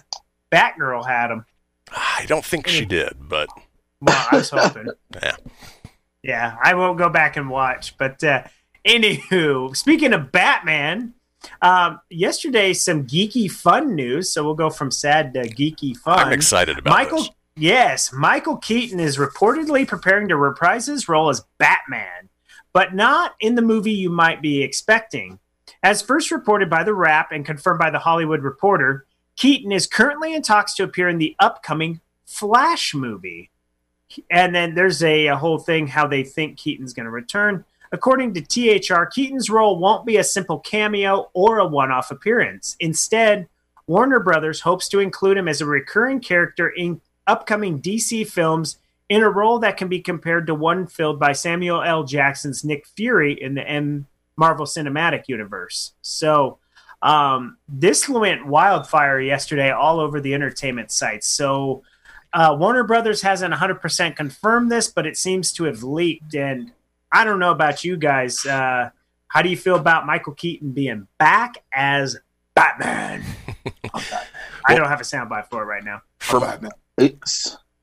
Batgirl 0.51 1.05
had 1.05 1.27
them. 1.27 1.45
I 1.91 2.25
don't 2.27 2.43
think 2.45 2.67
she 2.67 2.85
did, 2.85 3.13
but 3.19 3.49
Well, 4.01 4.27
I 4.31 4.37
was 4.37 4.49
hoping. 4.49 4.87
yeah. 5.21 5.35
Yeah, 6.23 6.55
I 6.63 6.73
won't 6.73 6.97
go 6.97 7.09
back 7.09 7.35
and 7.37 7.49
watch. 7.49 7.97
But 7.97 8.23
uh, 8.23 8.43
anywho, 8.87 9.75
speaking 9.75 10.13
of 10.13 10.31
Batman, 10.31 11.13
um, 11.61 11.99
yesterday 12.09 12.73
some 12.73 13.05
geeky 13.05 13.51
fun 13.51 13.93
news. 13.95 14.31
So 14.31 14.43
we'll 14.43 14.55
go 14.55 14.69
from 14.69 14.89
sad 14.89 15.33
to 15.33 15.41
geeky 15.41 15.95
fun. 15.97 16.19
I'm 16.19 16.31
excited 16.33 16.77
about 16.79 16.91
Michael, 16.91 17.19
this. 17.19 17.29
Yes, 17.55 18.11
Michael 18.13 18.57
Keaton 18.57 18.99
is 18.99 19.17
reportedly 19.17 19.87
preparing 19.87 20.27
to 20.29 20.35
reprise 20.35 20.87
his 20.87 21.07
role 21.09 21.29
as 21.29 21.45
Batman, 21.57 22.29
but 22.71 22.93
not 22.93 23.35
in 23.39 23.55
the 23.55 23.61
movie 23.61 23.91
you 23.91 24.09
might 24.09 24.41
be 24.41 24.63
expecting. 24.63 25.39
As 25.81 26.01
first 26.01 26.31
reported 26.31 26.69
by 26.69 26.83
The 26.83 26.93
Wrap 26.93 27.31
and 27.31 27.45
confirmed 27.45 27.79
by 27.79 27.89
The 27.89 27.99
Hollywood 27.99 28.41
Reporter, 28.41 29.05
Keaton 29.35 29.71
is 29.71 29.87
currently 29.87 30.33
in 30.33 30.41
talks 30.41 30.73
to 30.75 30.83
appear 30.83 31.09
in 31.09 31.17
the 31.17 31.35
upcoming 31.39 31.99
Flash 32.25 32.93
movie. 32.93 33.51
And 34.29 34.53
then 34.53 34.75
there's 34.75 35.03
a, 35.03 35.27
a 35.27 35.37
whole 35.37 35.59
thing 35.59 35.87
how 35.87 36.07
they 36.07 36.23
think 36.23 36.57
Keaton's 36.57 36.93
going 36.93 37.05
to 37.05 37.11
return. 37.11 37.65
According 37.91 38.33
to 38.33 38.41
THR, 38.41 39.05
Keaton's 39.05 39.49
role 39.49 39.77
won't 39.77 40.05
be 40.05 40.17
a 40.17 40.23
simple 40.23 40.59
cameo 40.59 41.29
or 41.33 41.59
a 41.59 41.67
one 41.67 41.91
off 41.91 42.11
appearance. 42.11 42.75
Instead, 42.79 43.47
Warner 43.85 44.19
Brothers 44.19 44.61
hopes 44.61 44.87
to 44.89 44.99
include 44.99 45.37
him 45.37 45.47
as 45.47 45.61
a 45.61 45.65
recurring 45.65 46.19
character 46.19 46.69
in 46.69 47.01
upcoming 47.27 47.81
DC 47.81 48.27
films 48.27 48.77
in 49.09 49.21
a 49.21 49.29
role 49.29 49.59
that 49.59 49.77
can 49.77 49.87
be 49.87 49.99
compared 49.99 50.47
to 50.47 50.55
one 50.55 50.87
filled 50.87 51.19
by 51.19 51.33
Samuel 51.33 51.81
L. 51.81 52.03
Jackson's 52.03 52.63
Nick 52.63 52.87
Fury 52.87 53.33
in 53.39 53.53
the 53.53 53.67
M 53.67 54.07
Marvel 54.37 54.65
Cinematic 54.65 55.27
Universe. 55.27 55.93
So, 56.01 56.59
um, 57.01 57.57
this 57.67 58.07
went 58.07 58.47
wildfire 58.47 59.19
yesterday 59.19 59.71
all 59.71 59.99
over 59.99 60.21
the 60.21 60.33
entertainment 60.33 60.91
sites. 60.91 61.27
So, 61.27 61.83
uh, 62.33 62.55
Warner 62.57 62.83
Brothers 62.83 63.21
hasn't 63.21 63.53
100% 63.53 64.15
confirmed 64.15 64.71
this, 64.71 64.87
but 64.87 65.05
it 65.05 65.17
seems 65.17 65.53
to 65.53 65.65
have 65.65 65.83
leaked. 65.83 66.33
And 66.33 66.71
I 67.11 67.23
don't 67.23 67.39
know 67.39 67.51
about 67.51 67.83
you 67.83 67.97
guys. 67.97 68.43
Uh, 68.45 68.89
how 69.27 69.41
do 69.41 69.49
you 69.49 69.57
feel 69.57 69.75
about 69.75 70.05
Michael 70.05 70.33
Keaton 70.33 70.71
being 70.71 71.07
back 71.19 71.63
as 71.73 72.17
Batman? 72.55 73.23
I 74.65 74.75
don't 74.75 74.87
have 74.87 75.01
a 75.01 75.03
soundbite 75.03 75.49
for 75.49 75.61
it 75.61 75.65
right 75.65 75.83
now. 75.83 76.01
For, 76.19 76.39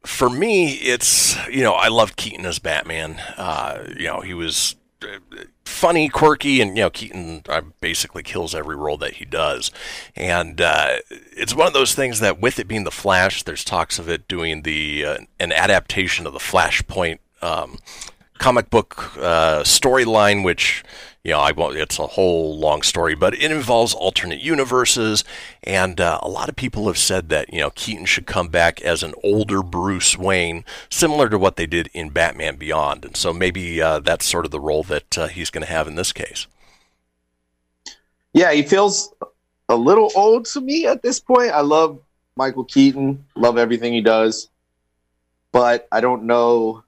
For 0.04 0.30
me, 0.30 0.74
it's 0.74 1.36
you 1.48 1.62
know 1.62 1.72
I 1.72 1.88
loved 1.88 2.16
Keaton 2.16 2.46
as 2.46 2.58
Batman. 2.58 3.20
Uh, 3.36 3.86
you 3.96 4.06
know 4.06 4.20
he 4.20 4.34
was 4.34 4.76
uh, 5.02 5.18
funny, 5.64 6.08
quirky, 6.08 6.60
and 6.60 6.76
you 6.76 6.84
know 6.84 6.90
Keaton 6.90 7.42
uh, 7.48 7.62
basically 7.80 8.22
kills 8.22 8.54
every 8.54 8.76
role 8.76 8.96
that 8.98 9.14
he 9.14 9.24
does. 9.24 9.70
And 10.16 10.60
uh, 10.60 10.98
it's 11.10 11.54
one 11.54 11.66
of 11.66 11.72
those 11.72 11.94
things 11.94 12.20
that, 12.20 12.40
with 12.40 12.58
it 12.58 12.68
being 12.68 12.84
the 12.84 12.90
Flash, 12.90 13.42
there's 13.42 13.64
talks 13.64 13.98
of 13.98 14.08
it 14.08 14.28
doing 14.28 14.62
the 14.62 15.04
uh, 15.04 15.18
an 15.38 15.52
adaptation 15.52 16.26
of 16.26 16.32
the 16.32 16.38
Flashpoint 16.38 17.18
um, 17.42 17.78
comic 18.38 18.70
book 18.70 19.16
uh, 19.18 19.62
storyline, 19.62 20.44
which 20.44 20.82
you 21.24 21.32
know 21.32 21.40
I 21.40 21.52
won't. 21.52 21.76
It's 21.76 21.98
a 21.98 22.06
whole 22.06 22.58
long 22.58 22.82
story, 22.82 23.14
but 23.14 23.34
it 23.34 23.50
involves 23.50 23.94
alternate 23.94 24.40
universes, 24.40 25.24
and 25.62 26.00
uh, 26.00 26.18
a 26.22 26.28
lot 26.28 26.48
of 26.48 26.56
people 26.56 26.86
have 26.86 26.98
said 26.98 27.28
that 27.28 27.52
you 27.52 27.60
know 27.60 27.70
Keaton 27.70 28.06
should 28.06 28.26
come 28.26 28.48
back 28.48 28.80
as 28.80 29.02
an 29.02 29.14
older 29.22 29.62
Bruce 29.62 30.16
Wayne, 30.16 30.64
similar 30.88 31.28
to 31.28 31.38
what 31.38 31.56
they 31.56 31.66
did 31.66 31.88
in 31.92 32.10
Batman 32.10 32.56
Beyond, 32.56 33.04
and 33.04 33.16
so 33.16 33.32
maybe 33.32 33.80
uh, 33.82 34.00
that's 34.00 34.26
sort 34.26 34.44
of 34.44 34.50
the 34.50 34.60
role 34.60 34.82
that 34.84 35.18
uh, 35.18 35.28
he's 35.28 35.50
going 35.50 35.64
to 35.64 35.72
have 35.72 35.86
in 35.88 35.94
this 35.94 36.12
case. 36.12 36.46
yeah, 38.32 38.52
he 38.52 38.62
feels 38.62 39.12
a 39.68 39.76
little 39.76 40.10
old 40.14 40.46
to 40.46 40.60
me 40.60 40.86
at 40.86 41.02
this 41.02 41.20
point. 41.20 41.50
I 41.52 41.60
love 41.60 42.00
Michael 42.36 42.64
Keaton, 42.64 43.24
love 43.36 43.58
everything 43.58 43.92
he 43.92 44.00
does, 44.00 44.48
but 45.52 45.86
I 45.92 46.00
don't 46.00 46.24
know 46.24 46.82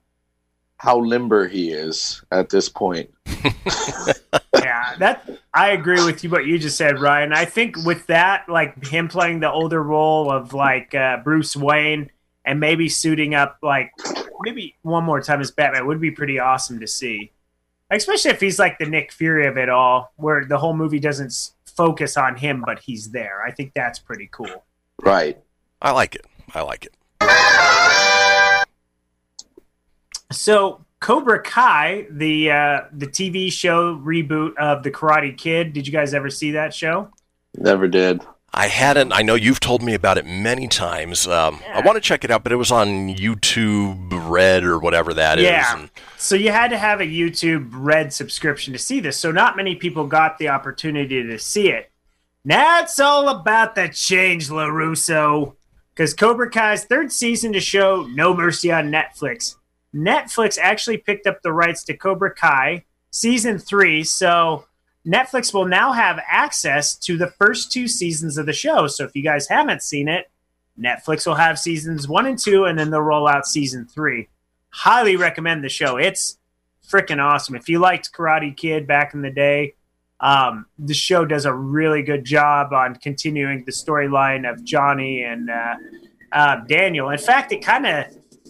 how 0.83 0.99
limber 0.99 1.47
he 1.47 1.71
is 1.71 2.21
at 2.29 2.49
this 2.49 2.67
point. 2.67 3.09
yeah, 3.25 4.95
that 4.99 5.25
I 5.53 5.69
agree 5.69 6.03
with 6.03 6.25
you 6.25 6.29
what 6.29 6.45
you 6.45 6.59
just 6.59 6.75
said, 6.75 6.99
Ryan. 6.99 7.31
I 7.31 7.45
think 7.45 7.77
with 7.85 8.05
that, 8.07 8.49
like 8.49 8.85
him 8.85 9.07
playing 9.07 9.39
the 9.39 9.49
older 9.49 9.81
role 9.81 10.29
of 10.29 10.53
like 10.53 10.93
uh, 10.93 11.19
Bruce 11.23 11.55
Wayne, 11.55 12.11
and 12.43 12.59
maybe 12.59 12.89
suiting 12.89 13.33
up 13.33 13.59
like 13.61 13.93
maybe 14.41 14.75
one 14.81 15.05
more 15.05 15.21
time 15.21 15.39
as 15.39 15.51
Batman 15.51 15.87
would 15.87 16.01
be 16.01 16.11
pretty 16.11 16.37
awesome 16.37 16.81
to 16.81 16.87
see. 16.87 17.31
Especially 17.89 18.31
if 18.31 18.41
he's 18.41 18.59
like 18.59 18.77
the 18.77 18.85
Nick 18.85 19.13
Fury 19.13 19.47
of 19.47 19.57
it 19.57 19.69
all, 19.69 20.11
where 20.17 20.43
the 20.43 20.57
whole 20.57 20.73
movie 20.73 20.99
doesn't 20.99 21.27
s- 21.27 21.53
focus 21.65 22.17
on 22.17 22.35
him, 22.35 22.61
but 22.65 22.79
he's 22.79 23.11
there. 23.11 23.41
I 23.41 23.51
think 23.51 23.71
that's 23.73 23.99
pretty 23.99 24.27
cool. 24.33 24.65
Right. 25.01 25.37
I 25.81 25.91
like 25.91 26.15
it. 26.15 26.25
I 26.53 26.61
like 26.61 26.85
it. 26.85 26.93
So 30.33 30.83
Cobra 30.99 31.41
Kai, 31.41 32.07
the 32.09 32.51
uh, 32.51 32.81
the 32.91 33.07
TV 33.07 33.51
show 33.51 33.95
reboot 33.97 34.55
of 34.57 34.83
the 34.83 34.91
Karate 34.91 35.37
Kid. 35.37 35.73
Did 35.73 35.87
you 35.87 35.93
guys 35.93 36.13
ever 36.13 36.29
see 36.29 36.51
that 36.51 36.73
show? 36.73 37.09
Never 37.57 37.87
did. 37.87 38.21
I 38.55 38.67
hadn't. 38.67 39.11
I 39.13 39.23
know 39.23 39.33
you've 39.33 39.59
told 39.59 39.81
me 39.81 39.95
about 39.95 40.19
it 40.19 40.27
many 40.27 40.67
times. 40.67 41.25
Um, 41.27 41.59
I 41.73 41.81
want 41.81 41.95
to 41.95 42.01
check 42.01 42.23
it 42.23 42.29
out, 42.29 42.43
but 42.43 42.51
it 42.51 42.55
was 42.55 42.71
on 42.71 43.09
YouTube 43.09 44.09
Red 44.29 44.63
or 44.63 44.77
whatever 44.77 45.11
that 45.15 45.39
is. 45.39 45.45
Yeah. 45.45 45.79
and- 45.79 45.89
So 46.17 46.35
you 46.35 46.51
had 46.51 46.67
to 46.69 46.77
have 46.77 47.01
a 47.01 47.05
YouTube 47.05 47.69
Red 47.73 48.13
subscription 48.13 48.71
to 48.73 48.77
see 48.79 48.99
this. 48.99 49.17
So 49.17 49.31
not 49.31 49.57
many 49.57 49.75
people 49.75 50.05
got 50.05 50.37
the 50.37 50.49
opportunity 50.49 51.23
to 51.23 51.39
see 51.39 51.69
it. 51.69 51.89
Now 52.45 52.81
it's 52.81 52.99
all 52.99 53.27
about 53.29 53.73
the 53.73 53.89
change, 53.89 54.49
LaRusso. 54.49 55.55
Because 55.95 56.13
Cobra 56.13 56.49
Kai's 56.49 56.85
third 56.85 57.11
season 57.11 57.53
to 57.53 57.59
show 57.59 58.03
No 58.13 58.35
Mercy 58.35 58.71
on 58.71 58.91
Netflix. 58.91 59.55
Netflix 59.93 60.57
actually 60.59 60.97
picked 60.97 61.27
up 61.27 61.41
the 61.41 61.53
rights 61.53 61.83
to 61.85 61.95
Cobra 61.95 62.33
Kai 62.33 62.85
season 63.11 63.59
three. 63.59 64.03
So 64.03 64.65
Netflix 65.05 65.53
will 65.53 65.65
now 65.65 65.91
have 65.91 66.19
access 66.27 66.95
to 66.99 67.17
the 67.17 67.27
first 67.27 67.71
two 67.71 67.87
seasons 67.87 68.37
of 68.37 68.45
the 68.45 68.53
show. 68.53 68.87
So 68.87 69.03
if 69.03 69.15
you 69.15 69.23
guys 69.23 69.47
haven't 69.47 69.83
seen 69.83 70.07
it, 70.07 70.29
Netflix 70.79 71.27
will 71.27 71.35
have 71.35 71.59
seasons 71.59 72.07
one 72.07 72.25
and 72.25 72.39
two, 72.39 72.65
and 72.65 72.79
then 72.79 72.89
they'll 72.89 73.01
roll 73.01 73.27
out 73.27 73.45
season 73.45 73.85
three. 73.85 74.29
Highly 74.69 75.15
recommend 75.15 75.63
the 75.63 75.69
show. 75.69 75.97
It's 75.97 76.39
freaking 76.87 77.23
awesome. 77.23 77.55
If 77.55 77.69
you 77.69 77.79
liked 77.79 78.11
Karate 78.11 78.55
Kid 78.55 78.87
back 78.87 79.13
in 79.13 79.21
the 79.21 79.29
day, 79.29 79.75
um, 80.19 80.65
the 80.79 80.93
show 80.93 81.25
does 81.25 81.45
a 81.45 81.53
really 81.53 82.01
good 82.01 82.25
job 82.25 82.73
on 82.73 82.95
continuing 82.95 83.65
the 83.65 83.71
storyline 83.71 84.49
of 84.49 84.63
Johnny 84.63 85.23
and 85.23 85.49
uh, 85.49 85.75
uh, 86.31 86.55
Daniel. 86.65 87.09
In 87.09 87.19
fact, 87.19 87.51
it 87.51 87.63
kind 87.63 87.85
of 87.85 88.05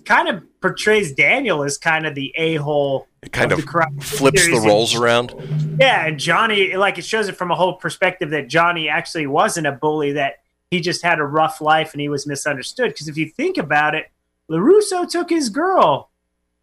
kind 0.05 0.27
of 0.27 0.43
portrays 0.61 1.13
Daniel 1.13 1.63
as 1.63 1.77
kind 1.77 2.05
of 2.05 2.15
the 2.15 2.33
a 2.37 2.55
hole. 2.55 3.07
It 3.21 3.31
kind 3.31 3.51
of 3.51 3.59
the 3.59 3.65
Karate 3.65 4.03
flips 4.03 4.41
the 4.41 4.51
series. 4.51 4.65
roles 4.65 4.95
around. 4.95 5.33
Yeah, 5.79 6.05
and 6.05 6.19
Johnny, 6.19 6.75
like 6.75 6.97
it 6.97 7.05
shows 7.05 7.27
it 7.29 7.35
from 7.35 7.51
a 7.51 7.55
whole 7.55 7.73
perspective 7.73 8.29
that 8.31 8.47
Johnny 8.47 8.89
actually 8.89 9.27
wasn't 9.27 9.67
a 9.67 9.71
bully, 9.71 10.13
that 10.13 10.41
he 10.71 10.81
just 10.81 11.03
had 11.03 11.19
a 11.19 11.23
rough 11.23 11.61
life 11.61 11.93
and 11.93 12.01
he 12.01 12.09
was 12.09 12.25
misunderstood. 12.25 12.89
Because 12.89 13.07
if 13.07 13.17
you 13.17 13.29
think 13.29 13.57
about 13.57 13.95
it, 13.95 14.11
LaRusso 14.49 15.07
took 15.09 15.29
his 15.29 15.49
girl. 15.49 16.09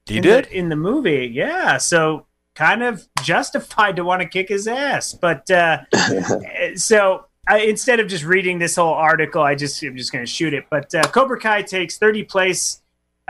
He 0.06 0.16
in 0.16 0.22
did. 0.22 0.44
the, 0.46 0.56
in 0.56 0.68
the 0.68 0.76
movie. 0.76 1.30
Yeah, 1.32 1.78
so 1.78 2.26
kind 2.54 2.82
of 2.82 3.06
justified 3.22 3.96
to 3.96 4.04
want 4.04 4.22
to 4.22 4.28
kick 4.28 4.48
his 4.48 4.66
ass. 4.66 5.14
But 5.14 5.50
uh, 5.50 5.84
so 6.76 7.26
I, 7.46 7.60
instead 7.60 8.00
of 8.00 8.08
just 8.08 8.24
reading 8.24 8.58
this 8.58 8.76
whole 8.76 8.92
article, 8.94 9.42
I 9.42 9.54
just 9.54 9.82
I'm 9.82 9.96
just 9.96 10.12
going 10.12 10.24
to 10.24 10.30
shoot 10.30 10.54
it. 10.54 10.66
But 10.70 10.94
uh, 10.94 11.02
Cobra 11.04 11.40
Kai 11.40 11.62
takes 11.62 11.98
30 11.98 12.24
place. 12.24 12.79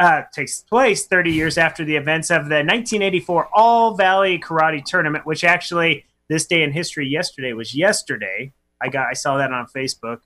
Uh, 0.00 0.22
takes 0.32 0.62
place 0.62 1.06
30 1.06 1.30
years 1.30 1.58
after 1.58 1.84
the 1.84 1.94
events 1.94 2.30
of 2.30 2.46
the 2.46 2.64
1984 2.64 3.50
All 3.52 3.94
Valley 3.94 4.38
Karate 4.38 4.82
Tournament, 4.82 5.26
which 5.26 5.44
actually 5.44 6.06
this 6.28 6.46
day 6.46 6.62
in 6.62 6.72
history 6.72 7.06
yesterday 7.06 7.52
was 7.52 7.74
yesterday. 7.74 8.50
I 8.80 8.88
got 8.88 9.08
I 9.08 9.12
saw 9.12 9.36
that 9.36 9.52
on 9.52 9.66
Facebook, 9.66 10.20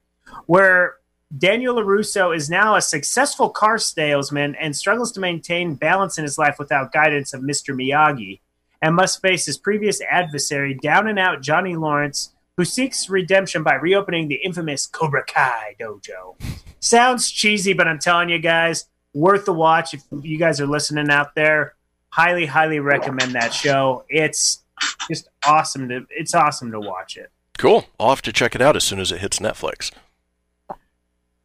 where 0.47 0.99
Daniel 1.37 1.75
LaRusso 1.75 2.37
is 2.37 2.49
now 2.49 2.77
a 2.77 2.81
successful 2.81 3.51
car 3.51 3.79
salesman 3.79 4.55
and 4.61 4.77
struggles 4.77 5.11
to 5.11 5.19
maintain 5.19 5.75
balance 5.75 6.19
in 6.19 6.23
his 6.23 6.39
life 6.39 6.55
without 6.61 6.93
guidance 6.93 7.35
of 7.35 7.41
Mr. 7.41 7.75
Miyagi, 7.75 8.39
and 8.81 8.95
must 8.95 9.23
face 9.23 9.45
his 9.45 9.59
previous 9.59 10.01
adversary, 10.09 10.75
down 10.75 11.09
and 11.09 11.19
out 11.19 11.43
Johnny 11.43 11.75
Lawrence, 11.75 12.33
who 12.57 12.65
seeks 12.65 13.11
redemption 13.11 13.65
by 13.65 13.75
reopening 13.75 14.29
the 14.29 14.41
infamous 14.45 14.87
Cobra 14.87 15.25
Kai 15.25 15.75
dojo. 15.81 16.41
Sounds 16.79 17.29
cheesy, 17.29 17.73
but 17.73 17.89
I'm 17.89 17.99
telling 17.99 18.29
you 18.29 18.39
guys, 18.39 18.87
worth 19.15 19.47
the 19.47 19.53
watch. 19.53 19.95
If 19.95 20.03
you 20.23 20.39
guys 20.39 20.61
are 20.61 20.67
listening 20.67 21.09
out 21.11 21.35
there, 21.35 21.75
highly, 22.11 22.47
highly 22.47 22.81
recommend 22.81 23.33
that 23.33 23.55
show. 23.55 24.05
It's 24.09 24.63
just 25.09 25.29
awesome 25.47 25.89
to 25.89 26.07
it's 26.11 26.35
awesome 26.35 26.71
to 26.73 26.81
watch 26.81 27.17
it. 27.17 27.31
Cool. 27.57 27.87
I'll 27.99 28.11
have 28.11 28.23
to 28.23 28.33
check 28.33 28.55
it 28.55 28.61
out 28.61 28.77
as 28.77 28.85
soon 28.85 29.01
as 29.01 29.13
it 29.13 29.21
hits 29.21 29.39
Netflix. 29.39 29.91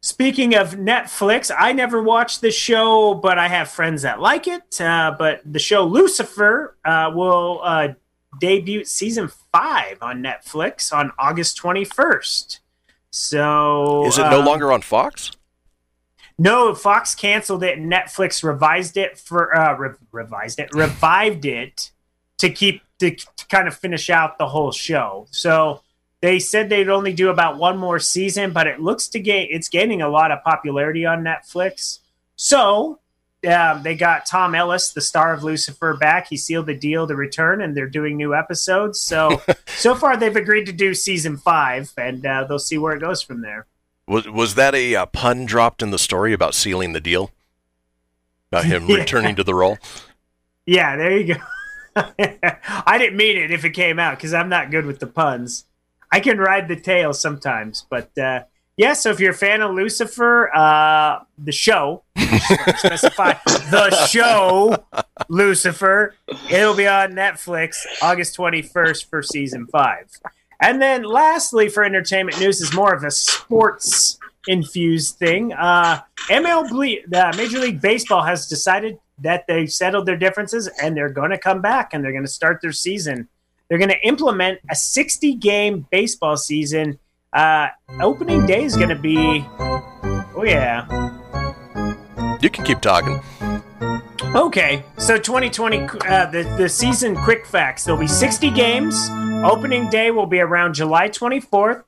Speaking 0.02 0.54
of 0.54 0.76
Netflix, 0.76 1.54
I 1.56 1.72
never 1.72 2.02
watched 2.02 2.40
this 2.40 2.54
show, 2.54 3.14
but 3.14 3.38
I 3.38 3.48
have 3.48 3.68
friends 3.68 4.02
that 4.02 4.18
like 4.18 4.48
it. 4.48 4.80
Uh, 4.80 5.14
but 5.16 5.42
the 5.44 5.58
show 5.58 5.84
Lucifer 5.84 6.76
uh, 6.84 7.12
will 7.14 7.60
uh, 7.62 7.88
debut 8.40 8.84
season 8.84 9.30
five 9.52 9.98
on 10.00 10.22
Netflix 10.22 10.92
on 10.92 11.12
August 11.18 11.60
21st. 11.60 12.60
So 13.10 14.06
Is 14.06 14.16
it 14.18 14.22
no 14.22 14.40
uh, 14.40 14.44
longer 14.44 14.72
on 14.72 14.80
Fox? 14.80 15.32
No, 16.40 16.74
Fox 16.74 17.14
canceled 17.14 17.62
it. 17.62 17.76
and 17.76 17.92
Netflix 17.92 18.42
revised 18.42 18.96
it 18.96 19.18
for 19.18 19.54
uh, 19.54 19.76
re- 19.76 19.94
revised 20.10 20.58
it, 20.58 20.72
revived 20.72 21.44
it 21.44 21.90
to 22.38 22.48
keep 22.48 22.80
to, 22.98 23.10
to 23.10 23.46
kind 23.48 23.68
of 23.68 23.76
finish 23.76 24.08
out 24.08 24.38
the 24.38 24.48
whole 24.48 24.72
show. 24.72 25.26
So 25.32 25.82
they 26.22 26.38
said 26.38 26.70
they'd 26.70 26.88
only 26.88 27.12
do 27.12 27.28
about 27.28 27.58
one 27.58 27.76
more 27.76 27.98
season, 27.98 28.54
but 28.54 28.66
it 28.66 28.80
looks 28.80 29.06
to 29.08 29.20
gain 29.20 29.48
it's 29.50 29.68
gaining 29.68 30.00
a 30.00 30.08
lot 30.08 30.30
of 30.30 30.42
popularity 30.42 31.04
on 31.04 31.22
Netflix. 31.22 31.98
So 32.36 33.00
um, 33.46 33.82
they 33.82 33.94
got 33.94 34.24
Tom 34.24 34.54
Ellis, 34.54 34.94
the 34.94 35.02
star 35.02 35.34
of 35.34 35.44
Lucifer, 35.44 35.92
back. 35.92 36.28
He 36.28 36.38
sealed 36.38 36.64
the 36.64 36.74
deal 36.74 37.06
to 37.06 37.16
return, 37.16 37.60
and 37.60 37.76
they're 37.76 37.86
doing 37.86 38.16
new 38.16 38.34
episodes. 38.34 38.98
So 38.98 39.42
so 39.66 39.94
far 39.94 40.16
they've 40.16 40.34
agreed 40.34 40.64
to 40.64 40.72
do 40.72 40.94
season 40.94 41.36
five, 41.36 41.92
and 41.98 42.24
uh, 42.24 42.44
they'll 42.44 42.58
see 42.58 42.78
where 42.78 42.96
it 42.96 43.00
goes 43.00 43.20
from 43.20 43.42
there. 43.42 43.66
Was 44.10 44.28
was 44.28 44.54
that 44.56 44.74
a 44.74 44.96
uh, 44.96 45.06
pun 45.06 45.46
dropped 45.46 45.82
in 45.82 45.92
the 45.92 45.98
story 45.98 46.32
about 46.32 46.52
sealing 46.54 46.94
the 46.94 47.00
deal? 47.00 47.30
About 48.50 48.64
him 48.64 48.86
Yeah. 48.88 48.96
returning 48.96 49.36
to 49.36 49.44
the 49.44 49.54
role? 49.54 49.78
Yeah, 50.66 50.96
there 50.96 51.16
you 51.16 51.34
go. 51.34 51.40
I 51.96 52.98
didn't 52.98 53.16
mean 53.16 53.36
it 53.38 53.52
if 53.52 53.64
it 53.64 53.70
came 53.70 54.00
out 54.00 54.16
because 54.16 54.34
I'm 54.34 54.48
not 54.48 54.72
good 54.72 54.84
with 54.84 54.98
the 54.98 55.06
puns. 55.06 55.64
I 56.12 56.18
can 56.18 56.38
ride 56.38 56.66
the 56.66 56.74
tail 56.74 57.12
sometimes, 57.12 57.86
but 57.88 58.16
uh, 58.18 58.42
yeah. 58.76 58.94
So 58.94 59.10
if 59.10 59.20
you're 59.20 59.30
a 59.30 59.36
fan 59.36 59.62
of 59.62 59.74
Lucifer, 59.74 60.50
uh, 60.56 61.20
the 61.38 61.52
show, 61.52 62.02
specify 62.18 63.34
the 63.44 64.06
show, 64.08 64.76
Lucifer, 65.28 66.16
it'll 66.50 66.74
be 66.74 66.88
on 66.88 67.12
Netflix 67.12 67.76
August 68.02 68.36
21st 68.36 69.08
for 69.08 69.22
season 69.22 69.68
five. 69.68 70.06
And 70.60 70.80
then 70.80 71.02
lastly, 71.04 71.68
for 71.68 71.84
entertainment 71.84 72.38
news, 72.38 72.60
is 72.60 72.72
more 72.74 72.94
of 72.94 73.02
a 73.02 73.10
sports 73.10 74.18
infused 74.46 75.16
thing. 75.16 75.52
Uh, 75.52 76.00
MLB, 76.28 77.12
uh, 77.14 77.32
Major 77.36 77.58
League 77.58 77.80
Baseball 77.80 78.22
has 78.22 78.46
decided 78.46 78.98
that 79.18 79.46
they've 79.46 79.70
settled 79.70 80.06
their 80.06 80.16
differences 80.16 80.68
and 80.82 80.96
they're 80.96 81.10
going 81.10 81.30
to 81.30 81.38
come 81.38 81.60
back 81.60 81.92
and 81.92 82.02
they're 82.02 82.12
going 82.12 82.24
to 82.24 82.30
start 82.30 82.60
their 82.62 82.72
season. 82.72 83.28
They're 83.68 83.78
going 83.78 83.90
to 83.90 84.06
implement 84.06 84.60
a 84.70 84.74
60 84.74 85.34
game 85.34 85.86
baseball 85.90 86.36
season. 86.36 86.98
Uh, 87.32 87.68
opening 88.00 88.44
day 88.46 88.64
is 88.64 88.76
going 88.76 88.88
to 88.88 88.96
be, 88.96 89.44
oh, 89.50 90.42
yeah. 90.44 90.86
You 92.40 92.50
can 92.50 92.64
keep 92.64 92.80
talking. 92.80 93.20
Okay, 94.34 94.84
so 94.98 95.16
2020, 95.18 95.78
uh, 95.80 96.26
the, 96.26 96.54
the 96.56 96.68
season 96.68 97.16
quick 97.16 97.46
facts. 97.46 97.84
There'll 97.84 98.00
be 98.00 98.06
60 98.06 98.50
games. 98.50 99.10
Opening 99.44 99.88
day 99.88 100.10
will 100.10 100.26
be 100.26 100.38
around 100.38 100.74
July 100.74 101.08
24th. 101.08 101.84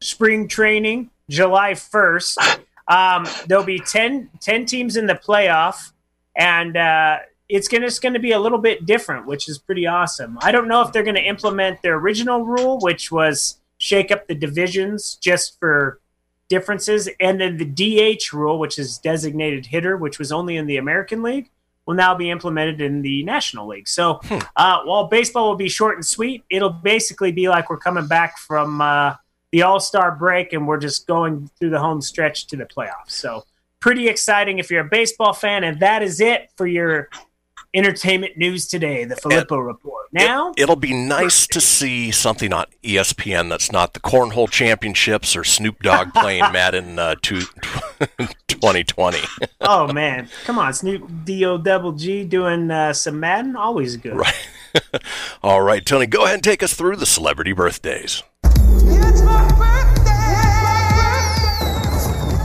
Spring 0.00 0.46
training, 0.46 1.10
July 1.28 1.72
1st. 1.72 2.60
Um, 2.86 3.26
there'll 3.46 3.64
be 3.64 3.80
10, 3.80 4.30
10 4.40 4.66
teams 4.66 4.96
in 4.96 5.06
the 5.06 5.14
playoff, 5.14 5.92
and 6.36 6.76
uh, 6.76 7.18
it's 7.48 7.66
gonna, 7.66 7.86
it's 7.86 7.98
going 7.98 8.12
to 8.14 8.20
be 8.20 8.32
a 8.32 8.38
little 8.38 8.58
bit 8.58 8.86
different, 8.86 9.26
which 9.26 9.48
is 9.48 9.58
pretty 9.58 9.86
awesome. 9.86 10.38
I 10.42 10.52
don't 10.52 10.68
know 10.68 10.80
if 10.82 10.92
they're 10.92 11.02
going 11.02 11.16
to 11.16 11.22
implement 11.22 11.82
their 11.82 11.96
original 11.96 12.44
rule, 12.44 12.78
which 12.80 13.10
was 13.10 13.60
shake 13.78 14.12
up 14.12 14.28
the 14.28 14.34
divisions 14.34 15.16
just 15.20 15.58
for 15.58 16.00
differences, 16.48 17.08
and 17.18 17.40
then 17.40 17.56
the 17.56 17.64
DH 18.16 18.32
rule, 18.32 18.60
which 18.60 18.78
is 18.78 18.98
designated 18.98 19.66
hitter, 19.66 19.96
which 19.96 20.20
was 20.20 20.30
only 20.30 20.56
in 20.56 20.66
the 20.66 20.76
American 20.76 21.22
League 21.22 21.50
will 21.92 21.96
now 21.96 22.14
be 22.14 22.30
implemented 22.30 22.80
in 22.80 23.02
the 23.02 23.22
National 23.22 23.68
League. 23.68 23.86
So 23.86 24.20
uh, 24.56 24.80
while 24.84 25.08
baseball 25.08 25.48
will 25.48 25.56
be 25.56 25.68
short 25.68 25.96
and 25.96 26.04
sweet, 26.04 26.42
it'll 26.50 26.70
basically 26.70 27.32
be 27.32 27.48
like 27.48 27.68
we're 27.68 27.76
coming 27.76 28.06
back 28.06 28.38
from 28.38 28.80
uh, 28.80 29.14
the 29.52 29.62
All 29.62 29.78
Star 29.78 30.16
break 30.16 30.54
and 30.54 30.66
we're 30.66 30.78
just 30.78 31.06
going 31.06 31.50
through 31.60 31.70
the 31.70 31.78
home 31.78 32.00
stretch 32.00 32.46
to 32.48 32.56
the 32.56 32.64
playoffs. 32.64 33.10
So 33.10 33.44
pretty 33.80 34.08
exciting 34.08 34.58
if 34.58 34.70
you're 34.70 34.86
a 34.86 34.88
baseball 34.88 35.34
fan. 35.34 35.64
And 35.64 35.80
that 35.80 36.02
is 36.02 36.20
it 36.20 36.50
for 36.56 36.66
your 36.66 37.10
entertainment 37.74 38.36
news 38.36 38.66
today, 38.66 39.04
the 39.04 39.16
Filippo 39.16 39.58
Report. 39.58 40.06
Now, 40.12 40.52
It'll 40.56 40.76
be 40.76 40.94
nice 40.94 41.46
to 41.48 41.60
see 41.60 42.10
something 42.10 42.52
on 42.52 42.66
ESPN 42.82 43.48
that's 43.48 43.72
not 43.72 43.94
the 43.94 44.00
Cornhole 44.00 44.50
Championships 44.50 45.34
or 45.36 45.44
Snoop 45.44 45.82
Dogg 45.82 46.12
playing 46.12 46.40
Madden 46.52 46.98
uh, 46.98 47.14
two, 47.22 47.42
2020. 48.48 49.18
oh 49.62 49.92
man, 49.92 50.28
come 50.44 50.58
on, 50.58 50.72
Snoop 50.72 51.10
D 51.24 51.44
O 51.44 51.58
double 51.58 51.92
G 51.92 52.24
doing 52.24 52.70
uh, 52.70 52.92
some 52.92 53.20
Madden, 53.20 53.56
always 53.56 53.96
good. 53.96 54.16
Right. 54.16 54.48
All 55.42 55.62
right, 55.62 55.84
Tony, 55.84 56.06
go 56.06 56.24
ahead 56.24 56.34
and 56.34 56.44
take 56.44 56.62
us 56.62 56.74
through 56.74 56.96
the 56.96 57.06
celebrity 57.06 57.52
birthdays. 57.52 58.22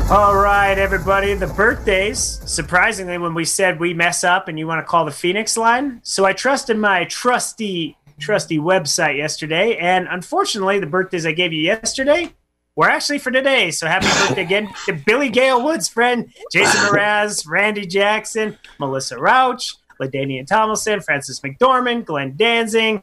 All 0.09 0.37
right, 0.37 0.75
everybody, 0.77 1.33
the 1.33 1.47
birthdays. 1.47 2.39
Surprisingly, 2.45 3.17
when 3.17 3.33
we 3.33 3.43
said 3.43 3.77
we 3.77 3.93
mess 3.93 4.23
up 4.23 4.47
and 4.47 4.57
you 4.57 4.65
want 4.65 4.79
to 4.79 4.89
call 4.89 5.03
the 5.03 5.11
Fenix 5.11 5.57
line, 5.57 5.99
so 6.01 6.23
I 6.23 6.31
trusted 6.31 6.77
my 6.77 7.03
trusty, 7.05 7.97
trusty 8.17 8.57
website 8.57 9.17
yesterday, 9.17 9.75
and 9.75 10.07
unfortunately, 10.09 10.79
the 10.79 10.87
birthdays 10.87 11.25
I 11.25 11.33
gave 11.33 11.51
you 11.51 11.61
yesterday 11.61 12.33
were 12.77 12.89
actually 12.89 13.17
for 13.17 13.31
today. 13.31 13.71
So 13.71 13.87
happy 13.87 14.05
birthday 14.05 14.43
again 14.43 14.69
to 14.85 14.93
Billy 14.93 15.29
Gale 15.29 15.61
Woods' 15.61 15.89
friend, 15.89 16.31
Jason 16.53 16.79
Mraz, 16.93 17.45
Randy 17.45 17.85
Jackson, 17.85 18.57
Melissa 18.79 19.15
Rauch, 19.15 19.75
LaDainian 19.99 20.45
Tomlinson, 20.45 21.01
Frances 21.01 21.41
McDormand, 21.41 22.05
Glenn 22.05 22.37
Danzig, 22.37 23.01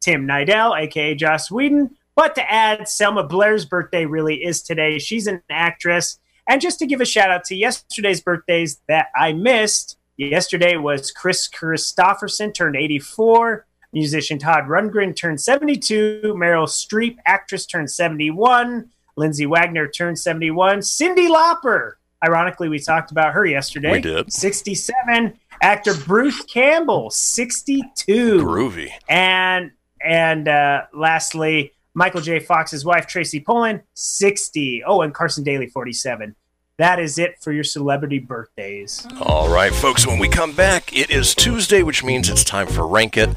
Tim 0.00 0.26
Nidell, 0.26 0.80
aka 0.80 1.14
Joss 1.14 1.50
Whedon. 1.50 1.90
But 2.14 2.36
to 2.36 2.50
add, 2.50 2.88
Selma 2.88 3.24
Blair's 3.24 3.66
birthday 3.66 4.06
really 4.06 4.36
is 4.36 4.62
today. 4.62 4.98
She's 4.98 5.26
an 5.26 5.42
actress. 5.50 6.18
And 6.48 6.60
just 6.60 6.78
to 6.78 6.86
give 6.86 7.00
a 7.00 7.04
shout 7.04 7.30
out 7.30 7.44
to 7.44 7.56
yesterday's 7.56 8.20
birthdays 8.20 8.80
that 8.88 9.08
I 9.16 9.32
missed, 9.32 9.98
yesterday 10.16 10.76
was 10.76 11.10
Kris 11.10 11.48
Kristofferson 11.48 12.54
turned 12.54 12.76
84, 12.76 13.66
musician 13.92 14.38
Todd 14.38 14.64
Rundgren 14.68 15.16
turned 15.16 15.40
72, 15.40 16.20
Meryl 16.36 16.68
Streep, 16.68 17.16
actress, 17.26 17.66
turned 17.66 17.90
71, 17.90 18.88
Lindsay 19.16 19.46
Wagner 19.46 19.88
turned 19.88 20.18
71, 20.18 20.80
Cyndi 20.80 21.28
Lauper. 21.28 21.92
Ironically, 22.24 22.68
we 22.68 22.78
talked 22.78 23.10
about 23.10 23.32
her 23.34 23.44
yesterday. 23.46 23.92
We 23.92 24.00
did. 24.00 24.32
67. 24.32 25.38
Actor 25.62 25.94
Bruce 26.06 26.42
Campbell, 26.44 27.10
62 27.10 28.38
Groovy. 28.42 28.90
and 29.08 29.70
and 30.04 30.46
uh, 30.46 30.82
lastly, 30.92 31.72
Michael 31.94 32.20
J. 32.20 32.38
Fox's 32.40 32.84
wife 32.84 33.06
Tracy 33.06 33.40
Pollan, 33.40 33.82
sixty. 33.94 34.84
Oh, 34.84 35.00
and 35.00 35.14
Carson 35.14 35.42
Daly, 35.44 35.66
forty-seven. 35.66 36.36
That 36.76 36.98
is 37.00 37.18
it 37.18 37.36
for 37.40 37.52
your 37.52 37.64
celebrity 37.64 38.18
birthdays. 38.18 39.06
All 39.22 39.48
right, 39.48 39.72
folks, 39.72 40.06
when 40.06 40.18
we 40.18 40.28
come 40.28 40.52
back, 40.52 40.94
it 40.96 41.10
is 41.10 41.34
Tuesday, 41.34 41.82
which 41.82 42.04
means 42.04 42.28
it's 42.28 42.44
time 42.44 42.66
for 42.66 42.86
Rank 42.86 43.16
It 43.16 43.30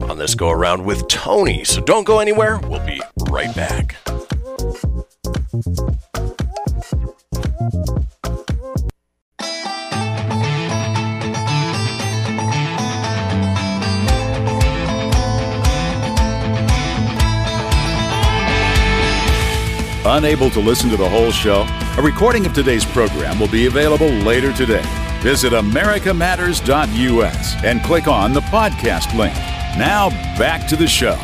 on 0.00 0.18
this 0.18 0.34
go 0.34 0.50
around 0.50 0.84
with 0.84 1.06
Tony. 1.06 1.62
So 1.62 1.80
don't 1.80 2.02
go 2.04 2.18
anywhere. 2.18 2.58
We'll 2.58 2.84
be 2.84 3.00
right 3.28 3.54
back. 3.54 3.94
Unable 20.06 20.48
to 20.50 20.60
listen 20.60 20.88
to 20.88 20.96
the 20.96 21.06
whole 21.06 21.30
show? 21.30 21.66
A 21.98 22.02
recording 22.02 22.46
of 22.46 22.54
today's 22.54 22.86
program 22.86 23.38
will 23.38 23.48
be 23.48 23.66
available 23.66 24.08
later 24.08 24.54
today. 24.54 24.82
Visit 25.20 25.52
americamatters.us 25.52 27.64
and 27.64 27.82
click 27.82 28.08
on 28.08 28.32
the 28.32 28.40
podcast 28.40 29.14
link. 29.14 29.34
Now, 29.76 30.08
back 30.38 30.66
to 30.68 30.76
the 30.76 30.86
show. 30.86 31.18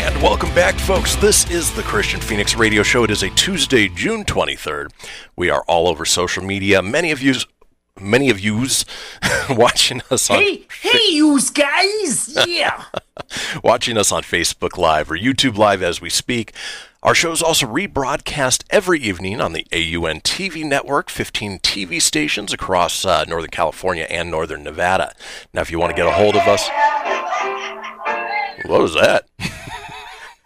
And 0.00 0.22
welcome 0.22 0.54
back, 0.54 0.76
folks. 0.76 1.16
This 1.16 1.50
is 1.50 1.74
the 1.74 1.82
Kristian 1.82 2.22
Fenix 2.22 2.54
Radio 2.54 2.84
Show. 2.84 3.02
It 3.02 3.10
is 3.10 3.24
a 3.24 3.30
Tuesday, 3.30 3.88
June 3.88 4.24
23rd. 4.24 4.92
We 5.34 5.50
are 5.50 5.64
all 5.66 5.88
over 5.88 6.04
social 6.04 6.44
media. 6.44 6.80
Many 6.80 7.10
of 7.10 7.20
yous, 7.20 7.46
many 8.00 8.30
of 8.30 8.38
yous 8.38 8.84
watching 9.50 10.00
us 10.08 10.30
on 10.30 10.38
Hey, 10.38 10.66
hey, 10.82 11.00
yous 11.10 11.50
guys! 11.50 12.32
Yeah. 12.46 12.84
watching 13.64 13.98
us 13.98 14.12
on 14.12 14.22
Facebook 14.22 14.78
Live 14.78 15.10
or 15.10 15.18
YouTube 15.18 15.56
Live 15.56 15.82
as 15.82 16.00
we 16.00 16.10
speak. 16.10 16.52
Our 17.02 17.14
show 17.14 17.32
is 17.32 17.42
also 17.42 17.66
rebroadcast 17.66 18.62
every 18.70 19.00
evening 19.00 19.40
on 19.40 19.52
the 19.52 19.66
AUN 19.72 20.20
TV 20.20 20.64
network, 20.64 21.10
15 21.10 21.58
TV 21.58 22.00
stations 22.00 22.52
across 22.52 23.04
uh, 23.04 23.24
Northern 23.24 23.50
California 23.50 24.06
and 24.08 24.30
Northern 24.30 24.62
Nevada. 24.62 25.12
Now, 25.52 25.62
if 25.62 25.72
you 25.72 25.80
want 25.80 25.90
to 25.90 25.96
get 25.96 26.06
a 26.06 26.12
hold 26.12 26.36
of 26.36 26.42
us, 26.46 26.68
what 28.64 28.80
was 28.80 28.94
that? 28.94 29.26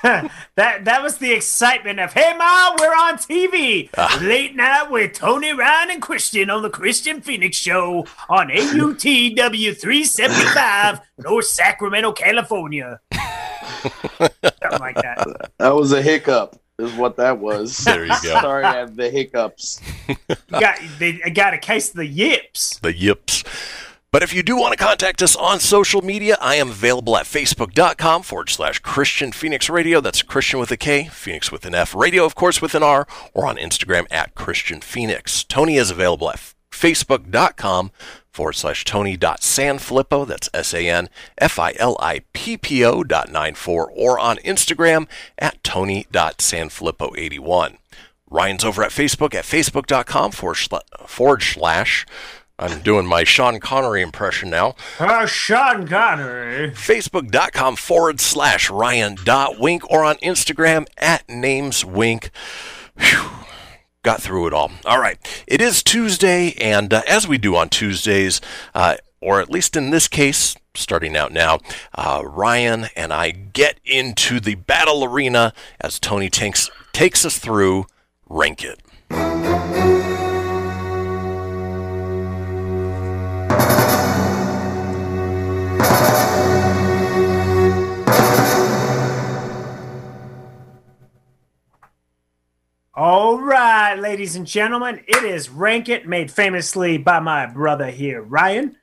that 0.56 0.84
that 0.84 1.00
was 1.00 1.18
the 1.18 1.32
excitement 1.32 2.00
of 2.00 2.12
Hey 2.12 2.36
Ma, 2.36 2.74
we're 2.80 2.88
on 2.88 3.18
TV. 3.18 3.88
Ah. 3.96 4.18
Late 4.20 4.56
night 4.56 4.90
with 4.90 5.12
Tony 5.12 5.52
Ryan 5.52 5.92
and 5.92 6.02
Kristian 6.02 6.52
on 6.52 6.62
the 6.62 6.70
Kristian 6.70 7.22
Fenix 7.22 7.56
Show 7.56 8.04
on 8.28 8.48
AUTW 8.48 9.80
375, 9.80 11.00
North 11.18 11.44
Sacramento, 11.44 12.12
California. 12.12 12.98
Something 13.12 14.80
like 14.80 14.96
that. 14.96 15.50
That 15.58 15.74
was 15.74 15.92
a 15.92 16.02
hiccup, 16.02 16.60
is 16.80 16.92
what 16.94 17.16
that 17.18 17.38
was. 17.38 17.76
There 17.78 18.04
you 18.04 18.08
go. 18.24 18.40
Sorry, 18.40 18.64
I 18.64 18.78
have 18.78 18.96
the 18.96 19.08
hiccups. 19.08 19.80
You 20.08 20.16
got 20.50 20.80
they 20.98 21.20
I 21.24 21.30
got 21.30 21.54
a 21.54 21.58
case 21.58 21.90
of 21.90 21.96
the 21.96 22.06
yips. 22.06 22.80
the 22.80 22.92
yips. 22.92 23.44
But 24.12 24.22
if 24.22 24.33
you 24.35 24.42
do 24.42 24.59
want 24.59 24.72
to 24.72 24.77
contact 24.85 25.22
us 25.22 25.35
on 25.35 25.59
social 25.59 26.03
media, 26.03 26.37
I 26.38 26.57
am 26.57 26.68
available 26.68 27.16
at 27.16 27.25
facebook.com 27.25 28.22
forward 28.22 28.51
slash 28.51 28.83
Kristian 28.83 29.33
Fenix 29.33 29.70
Radio. 29.70 30.03
That's 30.03 30.22
Kristian 30.22 30.61
with 30.61 30.70
a 30.70 30.77
K, 30.77 31.09
Fenix 31.09 31.51
with 31.51 31.64
an 31.64 31.75
F, 31.75 31.94
radio, 31.94 32.27
of 32.27 32.35
course, 32.35 32.61
with 32.61 32.75
an 32.75 32.83
R, 32.83 33.07
or 33.33 33.46
on 33.46 33.57
Instagram 33.57 34.05
at 34.11 34.35
Kristian 34.35 34.85
Fenix. 34.85 35.44
Tony 35.44 35.77
is 35.77 35.90
available 35.90 36.29
at 36.29 36.53
facebook.com 36.70 37.90
forward 38.31 38.53
slash 38.53 38.85
Tony.Sanfilippo. 38.85 40.27
That's 40.27 40.51
S 40.53 40.75
A 40.75 40.87
N 40.87 41.09
F 41.38 41.59
I 41.59 41.72
L 41.79 41.96
I 41.98 42.20
P 42.35 42.59
P 42.59 42.85
O 42.85 43.03
dot 43.03 43.33
nine 43.33 43.55
four, 43.55 43.90
or 43.90 44.18
on 44.18 44.37
Instagram 44.38 45.09
at 45.38 45.64
Tony.Sanfilippo81. 45.64 47.79
Ryan's 48.29 48.64
over 48.64 48.83
at 48.83 48.90
Facebook 48.90 49.35
at 49.35 49.44
facebook.com 49.44 50.33
forward 50.33 50.57
sla- 50.57 51.09
forward 51.09 51.42
slash. 51.42 52.05
I'm 52.62 52.81
doing 52.83 53.07
my 53.07 53.25
Sean 53.25 53.59
Connery 53.59 54.03
impression 54.03 54.48
now. 54.48 54.77
Uh, 55.01 55.27
Sean 55.27 55.88
Connery. 55.88 56.70
Facebook.com 56.70 57.75
forward 57.75 58.20
slash 58.20 58.70
Ryan 58.70 59.16
dot 59.25 59.59
wink 59.59 59.90
or 59.90 60.05
on 60.05 60.14
Instagram 60.16 60.87
at 60.96 61.29
names 61.29 61.85
wink. 61.85 62.31
Phew. 62.96 63.31
Got 64.05 64.22
through 64.22 64.46
it 64.46 64.53
all. 64.53 64.70
All 64.85 65.01
right. 65.01 65.18
It 65.48 65.61
is 65.61 65.83
Tuesday, 65.83 66.53
and 66.61 66.94
uh, 66.94 67.03
as 67.09 67.27
we 67.27 67.37
do 67.37 67.57
on 67.57 67.68
Tuesdays, 67.68 68.40
uh, 68.77 68.96
or 69.20 69.40
at 69.40 69.51
least 69.51 69.77
in 69.77 69.90
this 69.90 70.07
case, 70.07 70.57
starting 70.75 71.16
out 71.16 71.33
now, 71.33 71.59
uh, 71.96 72.22
Ryan 72.25 72.87
and 72.94 73.12
I 73.12 73.33
get 73.33 73.81
into 73.85 74.38
the 74.38 74.55
battle 74.55 75.05
arena 75.05 75.53
as 75.81 75.98
Tony 75.98 76.31
takes, 76.31 76.70
takes 76.92 77.25
us 77.25 77.38
through 77.38 77.87
Rank 78.29 78.62
It. 78.64 78.81
All 92.94 93.40
right, 93.40 93.94
ladies 93.94 94.37
and 94.37 94.46
gentlemen, 94.46 95.02
it 95.09 95.24
is 95.24 95.48
Rank 95.48 95.88
It, 95.88 96.07
made 96.07 96.31
famously 96.31 96.98
by 96.98 97.20
my 97.20 97.46
brother 97.46 97.90
here, 97.90 98.20
Ryan. 98.22 98.76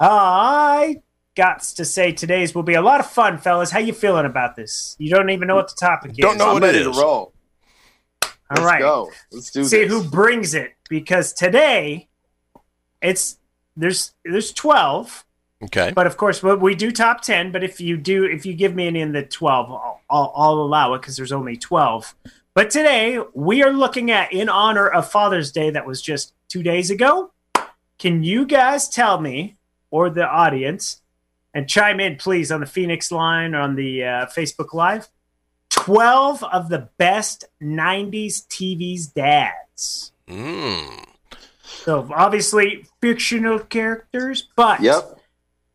I 0.00 0.96
got 1.36 1.62
to 1.62 1.84
say 1.84 2.10
today's 2.10 2.52
will 2.54 2.64
be 2.64 2.74
a 2.74 2.82
lot 2.82 2.98
of 2.98 3.08
fun, 3.08 3.38
fellas. 3.38 3.70
How 3.70 3.78
you 3.78 3.92
feeling 3.92 4.26
about 4.26 4.56
this? 4.56 4.96
You 4.98 5.10
don't 5.10 5.30
even 5.30 5.46
know 5.46 5.54
what 5.54 5.68
the 5.68 5.76
topic 5.78 6.12
is. 6.12 6.16
Don't 6.18 6.36
know 6.36 6.48
I'm 6.48 6.54
what 6.54 6.64
it 6.64 6.66
ready 6.66 6.82
to 6.82 6.90
is. 6.90 6.98
roll. 6.98 7.32
Let's 8.22 8.60
All 8.60 8.66
right. 8.66 8.80
go. 8.80 9.10
Let's 9.30 9.52
do 9.52 9.64
See 9.64 9.84
this. 9.84 9.88
who 9.92 10.02
brings 10.02 10.54
it 10.54 10.72
because 10.88 11.32
today 11.32 12.08
it's 13.00 13.38
there's 13.76 14.14
there's 14.24 14.52
12 14.52 15.24
Okay. 15.64 15.92
but 15.94 16.06
of 16.06 16.16
course 16.16 16.42
we- 16.42 16.54
we 16.56 16.74
do 16.74 16.90
top 16.92 17.22
10 17.22 17.50
but 17.52 17.64
if 17.64 17.80
you 17.80 17.96
do 17.96 18.24
if 18.24 18.44
you 18.44 18.52
give 18.54 18.74
me 18.74 18.86
any 18.86 19.00
in 19.00 19.12
the 19.12 19.22
12 19.22 19.70
i'll, 19.70 20.00
I'll, 20.10 20.32
I'll 20.36 20.52
allow 20.54 20.94
it 20.94 21.00
because 21.00 21.16
there's 21.16 21.32
only 21.32 21.56
12 21.56 22.14
but 22.54 22.70
today 22.70 23.18
we 23.34 23.62
are 23.62 23.72
looking 23.72 24.10
at 24.10 24.32
in 24.32 24.48
honor 24.48 24.88
of 24.88 25.10
father's 25.10 25.50
day 25.52 25.70
that 25.70 25.86
was 25.86 26.00
just 26.00 26.32
two 26.48 26.62
days 26.62 26.90
ago 26.90 27.30
can 27.98 28.22
you 28.22 28.44
guys 28.46 28.88
tell 28.88 29.20
me 29.20 29.56
or 29.90 30.10
the 30.10 30.26
audience 30.26 31.00
and 31.52 31.68
chime 31.68 32.00
in 32.00 32.16
please 32.16 32.50
on 32.50 32.60
the 32.60 32.66
fenix 32.66 33.10
line 33.12 33.54
or 33.54 33.60
on 33.60 33.74
the 33.76 34.02
uh, 34.04 34.26
facebook 34.26 34.72
live 34.72 35.08
12 35.70 36.42
of 36.44 36.68
the 36.68 36.88
best 36.98 37.44
90s 37.62 38.46
tv's 38.48 39.06
dads 39.08 40.12
Mm. 40.26 41.04
so 41.62 42.08
obviously 42.14 42.86
fictional 43.02 43.58
characters 43.58 44.48
but 44.56 44.80
Yep. 44.80 45.20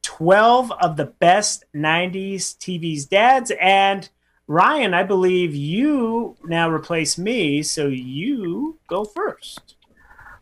12 0.01 0.71
of 0.71 0.97
the 0.97 1.05
best 1.05 1.65
90s 1.75 2.57
TV's 2.57 3.05
dads. 3.05 3.51
And 3.61 4.09
Ryan, 4.49 4.95
I 4.95 5.03
believe 5.03 5.53
you 5.53 6.35
now 6.43 6.71
replace 6.71 7.19
me, 7.19 7.61
so 7.61 7.85
you 7.85 8.79
go 8.87 9.05
first. 9.05 9.75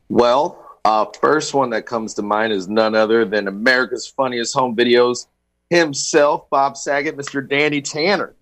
Well, 0.08 0.80
uh, 0.86 1.08
first 1.20 1.54
one 1.54 1.72
that 1.72 1.86
comes 1.86 2.14
to 2.14 2.22
mind 2.22 2.54
is 2.54 2.70
none 2.70 2.96
other 2.96 3.26
than 3.26 3.50
America's 3.50 4.08
Funniest 4.08 4.56
Home 4.56 4.78
Videos 4.78 5.28
himself, 5.70 6.50
Bob 6.50 6.78
Saget, 6.78 7.18
Mr. 7.18 7.46
Danny 7.46 7.82
Tanner. 7.82 8.34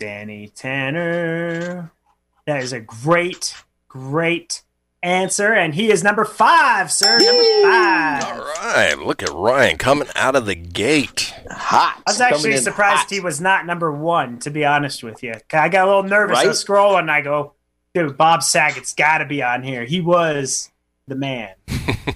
Danny 0.00 0.48
Tanner. 0.48 1.92
That 2.48 2.60
is 2.64 2.72
a 2.72 2.80
great, 2.80 3.54
great 3.86 4.62
answer, 5.02 5.52
and 5.52 5.74
he 5.74 5.90
is 5.90 6.02
number 6.04 6.24
five, 6.24 6.90
sir. 6.92 7.18
Number 7.18 7.62
five. 7.62 8.24
All 8.24 8.44
right, 8.74 8.98
look 8.98 9.22
at 9.22 9.30
Ryan 9.30 9.78
coming 9.78 10.08
out 10.14 10.36
of 10.36 10.46
the 10.46 10.54
gate. 10.54 11.34
Hot. 11.50 12.02
I 12.06 12.10
was 12.10 12.20
actually 12.20 12.52
in 12.54 12.62
surprised 12.62 13.00
hot. 13.02 13.10
he 13.10 13.20
was 13.20 13.40
not 13.40 13.66
number 13.66 13.92
one, 13.92 14.38
to 14.40 14.50
be 14.50 14.64
honest 14.64 15.02
with 15.02 15.22
you. 15.22 15.34
I 15.52 15.68
got 15.68 15.84
a 15.86 15.90
little 15.90 16.02
nervous. 16.04 16.38
I 16.38 16.42
Right? 16.42 16.48
was 16.48 16.64
scrolling, 16.64 17.00
and 17.00 17.10
I 17.10 17.20
go, 17.20 17.52
dude, 17.94 18.16
Bob 18.16 18.42
Saget's 18.42 18.94
got 18.94 19.18
to 19.18 19.24
be 19.26 19.42
on 19.42 19.62
here. 19.62 19.84
He 19.84 20.00
was 20.00 20.70
the 21.08 21.16
man. 21.16 21.54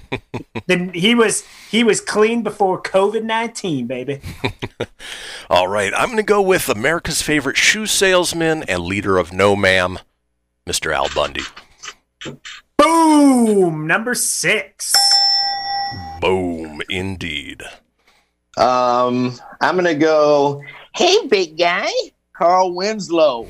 then 0.66 0.90
he 0.94 1.14
was 1.14 1.44
he 1.70 1.83
was 1.85 2.01
clean 2.01 2.42
before 2.42 2.81
COVID 2.83 3.25
nineteen, 3.25 3.87
baby. 3.87 4.20
All 5.51 5.68
right, 5.68 5.92
I'm 5.94 6.07
going 6.07 6.16
to 6.18 6.22
go 6.22 6.40
with 6.40 6.68
America's 6.68 7.20
favorite 7.22 7.57
shoe 7.57 7.87
salesman 7.87 8.62
and 8.64 8.83
leader 8.85 9.18
of 9.18 9.33
No 9.33 9.55
Ma'am, 9.57 9.99
Mr. 10.66 10.94
Al 10.94 11.09
Bundy. 11.14 11.42
Boom, 12.79 13.87
number 13.87 14.15
six. 14.15 14.95
Boom, 16.21 16.81
indeed. 16.89 17.62
Um, 18.57 19.39
I'm 19.61 19.77
gonna 19.77 19.95
go. 19.95 20.62
Hey, 20.95 21.27
big 21.27 21.59
guy, 21.59 21.91
Carl 22.37 22.75
Winslow. 22.75 23.49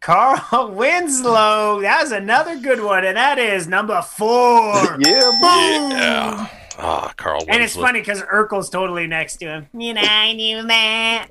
Carl 0.00 0.70
Winslow. 0.74 1.80
That 1.80 2.02
was 2.02 2.12
another 2.12 2.58
good 2.58 2.82
one, 2.82 3.04
and 3.04 3.16
that 3.16 3.38
is 3.38 3.66
number 3.66 4.00
four. 4.02 4.74
Yeah, 5.00 5.30
boy. 5.40 5.94
Yeah. 5.96 6.48
Ah, 6.78 7.12
Carl 7.16 7.38
Winslow. 7.40 7.54
And 7.54 7.62
it's 7.62 7.74
funny 7.74 8.00
because 8.00 8.22
Urkel's 8.22 8.68
totally 8.70 9.06
next 9.06 9.36
to 9.36 9.46
him. 9.46 9.66
You 9.72 9.94
know, 9.94 10.02
I 10.04 10.32
knew 10.34 10.62
that. 10.66 11.28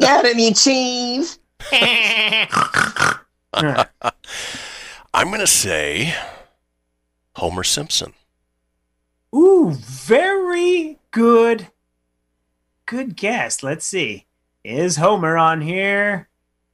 Got 0.00 0.24
any 0.24 0.52
cheese? 0.52 1.38
I'm 5.12 5.28
going 5.28 5.40
to 5.40 5.46
say 5.46 6.14
Homer 7.36 7.64
Simpson. 7.64 8.12
Ooh, 9.34 9.72
very 9.72 10.98
good. 11.10 11.68
Good 12.86 13.16
guess. 13.16 13.62
Let's 13.62 13.84
see. 13.84 14.26
Is 14.62 14.96
Homer 14.96 15.36
on 15.36 15.60
here? 15.60 16.28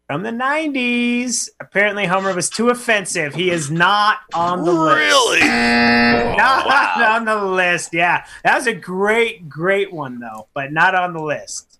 From 0.06 0.22
the 0.24 0.30
90s. 0.30 1.48
Apparently, 1.60 2.04
Homer 2.04 2.34
was 2.34 2.50
too 2.50 2.68
offensive. 2.68 3.34
He 3.34 3.50
is 3.50 3.70
not 3.70 4.18
on 4.34 4.64
the 4.64 4.72
list. 4.72 4.98
Really? 4.98 5.40
Not 6.36 6.66
wow. 6.66 7.16
on 7.16 7.24
the 7.24 7.36
list. 7.36 7.94
Yeah. 7.94 8.24
That 8.42 8.56
was 8.56 8.66
a 8.66 8.74
great, 8.74 9.48
great 9.48 9.92
one, 9.92 10.18
though, 10.18 10.48
but 10.54 10.72
not 10.72 10.94
on 10.94 11.12
the 11.12 11.22
list. 11.22 11.78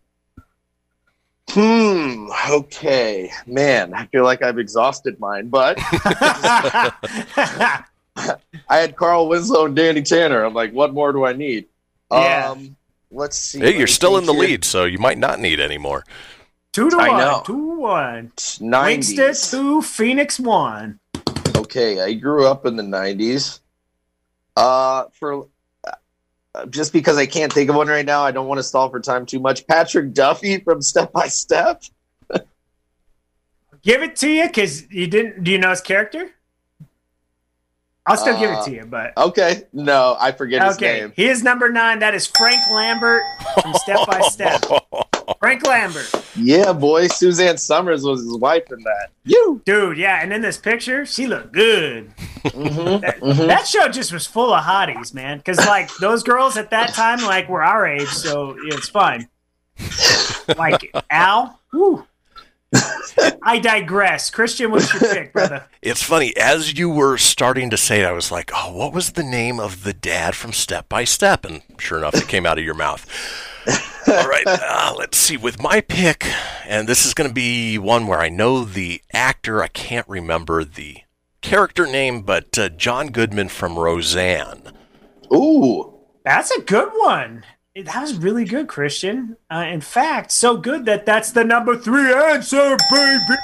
Hmm. 1.49 2.29
Okay, 2.49 3.33
man. 3.47 3.95
I 3.95 4.07
feel 4.07 4.23
like 4.23 4.43
I've 4.43 4.59
exhausted 4.59 5.19
mine, 5.19 5.49
but 5.49 5.77
I 8.69 8.77
had 8.79 8.97
Carl 8.97 9.29
Winslow 9.29 9.67
and 9.67 9.77
Danny 9.77 10.03
Tanner. 10.03 10.45
I'm 10.45 10.55
like, 10.55 10.73
what 10.73 10.93
more 10.95 11.13
do 11.13 11.25
I 11.25 11.33
need? 11.33 11.67
Yeah. 12.11 12.51
Um, 12.51 12.77
let's 13.11 13.37
see. 13.37 13.61
Hey, 13.61 13.77
you're 13.79 13.87
still 13.87 14.17
in 14.19 14.27
the 14.27 14.33
here. 14.33 14.43
lead, 14.43 14.65
so 14.65 14.85
you 14.85 14.99
might 14.99 15.19
not 15.19 15.41
need 15.41 15.61
any 15.61 15.79
more. 15.79 16.05
two 16.73 16.91
to 16.91 16.97
I 16.97 17.09
one. 17.09 17.19
know. 17.19 17.43
Two 17.47 17.75
to 17.75 17.81
one. 17.81 18.33
90s. 18.37 18.61
Winkster 18.61 19.51
two, 19.51 19.83
Fenix 19.83 20.39
one. 20.41 20.99
Okay, 21.57 22.01
I 22.01 22.15
grew 22.15 22.47
up 22.47 22.67
in 22.67 22.77
the 22.77 22.83
'90s. 22.83 23.61
Uh, 24.57 25.05
for 25.13 25.47
uh, 26.55 26.67
just 26.67 26.93
because 26.93 27.17
I 27.17 27.27
can't 27.27 27.53
think 27.53 27.71
of 27.71 27.77
one 27.77 27.87
right 27.89 28.05
now, 28.05 28.23
I 28.23 28.33
don't 28.33 28.49
want 28.49 28.59
to 28.59 28.63
stall 28.65 28.91
for 28.91 28.99
time 29.01 29.25
too 29.25 29.39
much. 29.39 29.67
Patrick 29.67 30.13
Duffy 30.13 30.59
from 30.59 30.83
Step 30.83 31.13
by 31.13 31.29
Step. 31.29 31.83
Give 33.83 34.03
it 34.03 34.17
to 34.17 34.29
you 34.29 34.47
because 34.49 34.91
you 34.91 35.07
didn't. 35.07 35.45
Do 35.45 35.51
you 35.53 35.59
know 35.59 35.71
his 35.71 35.81
character? 35.81 36.31
I'll 38.11 38.17
still 38.17 38.39
give 38.39 38.51
it 38.51 38.57
Uh, 38.59 38.65
to 38.65 38.71
you, 38.73 38.85
but 38.87 39.17
Okay, 39.17 39.63
no, 39.73 40.17
I 40.21 40.33
forget 40.33 40.63
his 40.67 40.77
okay. 40.77 41.01
name. 41.01 41.13
He 41.17 41.29
is 41.29 41.43
number 41.43 41.71
nine. 41.71 42.01
That 42.01 42.15
is 42.15 42.27
Frank 42.27 42.61
Lambert 42.73 43.23
from 43.63 43.73
Step 43.75 44.07
by 44.07 44.21
Step. 44.23 44.63
Frank 45.39 45.65
Lambert, 45.67 46.11
Yeah, 46.35 46.73
boy, 46.73 47.07
Suzanne 47.07 47.57
Somers 47.57 48.03
was 48.03 48.21
his 48.21 48.37
wife 48.37 48.65
in 48.71 48.81
that. 48.83 49.11
You. 49.25 49.63
dude. 49.65 49.97
Yeah, 49.97 50.21
and 50.23 50.33
in 50.33 50.43
this 50.43 50.59
picture, 50.59 51.07
she 51.07 51.27
looked 51.29 51.53
good. 51.53 52.11
Mhm, 52.45 53.01
That, 53.03 53.21
mhm. 53.21 53.47
that 53.47 53.67
show 53.69 53.87
just 53.89 54.13
was 54.13 54.27
full 54.27 54.53
of 54.53 54.65
hotties, 54.65 55.15
man. 55.15 55.39
Because 55.39 55.59
like 55.67 55.89
those 55.99 56.23
girls 56.25 56.57
at 56.57 56.71
that 56.71 56.95
time, 56.95 57.21
like 57.23 57.49
were 57.49 57.63
our 57.63 57.87
age, 57.87 58.09
so 58.09 58.57
it's 58.65 58.89
fine. 58.89 59.29
Like 60.57 60.93
Al. 61.11 61.61
Whew. 61.73 62.05
I 63.43 63.59
digress. 63.59 64.31
Kristian, 64.31 64.71
what's 64.71 64.93
your 64.93 65.13
pick, 65.13 65.33
brother? 65.33 65.65
It's 65.83 66.03
funny, 66.03 66.37
as 66.37 66.79
you 66.79 66.89
were 66.89 67.19
starting 67.19 67.71
to 67.71 67.77
say 67.77 68.01
it, 68.01 68.07
I 68.07 68.13
was 68.13 68.31
like, 68.31 68.51
oh, 68.55 68.77
what 68.77 68.93
was 68.93 69.13
the 69.13 69.23
name 69.23 69.59
of 69.59 69.83
the 69.83 69.93
dad 69.93 70.35
from 70.35 70.53
Step 70.53 70.89
by 70.89 71.05
Step? 71.05 71.45
And 71.45 71.63
sure 71.79 71.99
enough, 71.99 72.15
it 72.15 72.29
came 72.29 72.47
out 72.47 72.59
of 72.59 72.65
your 72.65 72.75
mouth. 72.75 73.07
All 74.07 74.29
right, 74.29 74.47
uh, 74.47 74.95
let's 74.99 75.19
see. 75.19 75.37
With 75.37 75.61
my 75.61 75.81
pick, 75.81 76.27
and 76.67 76.89
this 76.89 77.05
is 77.05 77.15
going 77.15 77.29
to 77.29 77.35
be 77.35 77.79
one 77.79 78.07
where 78.07 78.21
I 78.21 78.29
know 78.29 78.65
the 78.65 79.03
actor, 79.13 79.63
I 79.63 79.69
can't 79.69 80.09
remember 80.09 80.65
the 80.65 80.99
character 81.41 81.87
name, 81.87 82.23
but 82.23 82.59
uh, 82.59 82.69
John 82.69 83.09
Goodman 83.09 83.49
from 83.49 83.79
Roseanne. 83.79 84.73
Ooh. 85.33 85.97
That's 86.25 86.51
a 86.51 86.61
good 86.61 86.91
one. 86.97 87.45
That 87.77 88.01
was 88.01 88.17
really 88.17 88.45
good, 88.45 88.67
Kristian. 88.67 89.37
Uh, 89.49 89.65
in 89.69 89.81
fact, 89.81 90.33
so 90.33 90.57
good 90.57 90.87
that 90.87 91.07
that's 91.07 91.31
the 91.31 91.45
number 91.45 91.77
three 91.77 92.13
answer, 92.13 92.77
baby. 92.91 93.35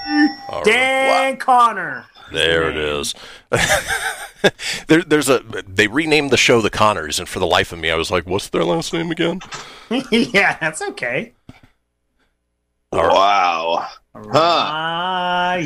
All 0.49 0.57
right. 0.57 0.65
Dan 0.65 1.37
Connor. 1.37 2.07
There 2.33 2.69
it 2.69 2.77
is. 2.77 3.15
there, 4.89 5.03
there's 5.03 5.29
a. 5.29 5.45
They 5.69 5.87
renamed 5.87 6.31
the 6.31 6.37
show 6.37 6.61
The 6.61 6.71
Connors, 6.71 7.21
and 7.21 7.29
for 7.29 7.39
the 7.39 7.47
life 7.47 7.71
of 7.71 7.79
me, 7.79 7.91
I 7.91 7.95
was 7.95 8.11
like, 8.11 8.27
"What's 8.27 8.49
their 8.49 8.65
last 8.65 8.93
name 8.93 9.13
again?" 9.13 9.41
yeah, 10.11 10.59
that's 10.59 10.83
okay. 10.83 11.33
Wow. 12.93 13.87
Ryan. 14.15 15.57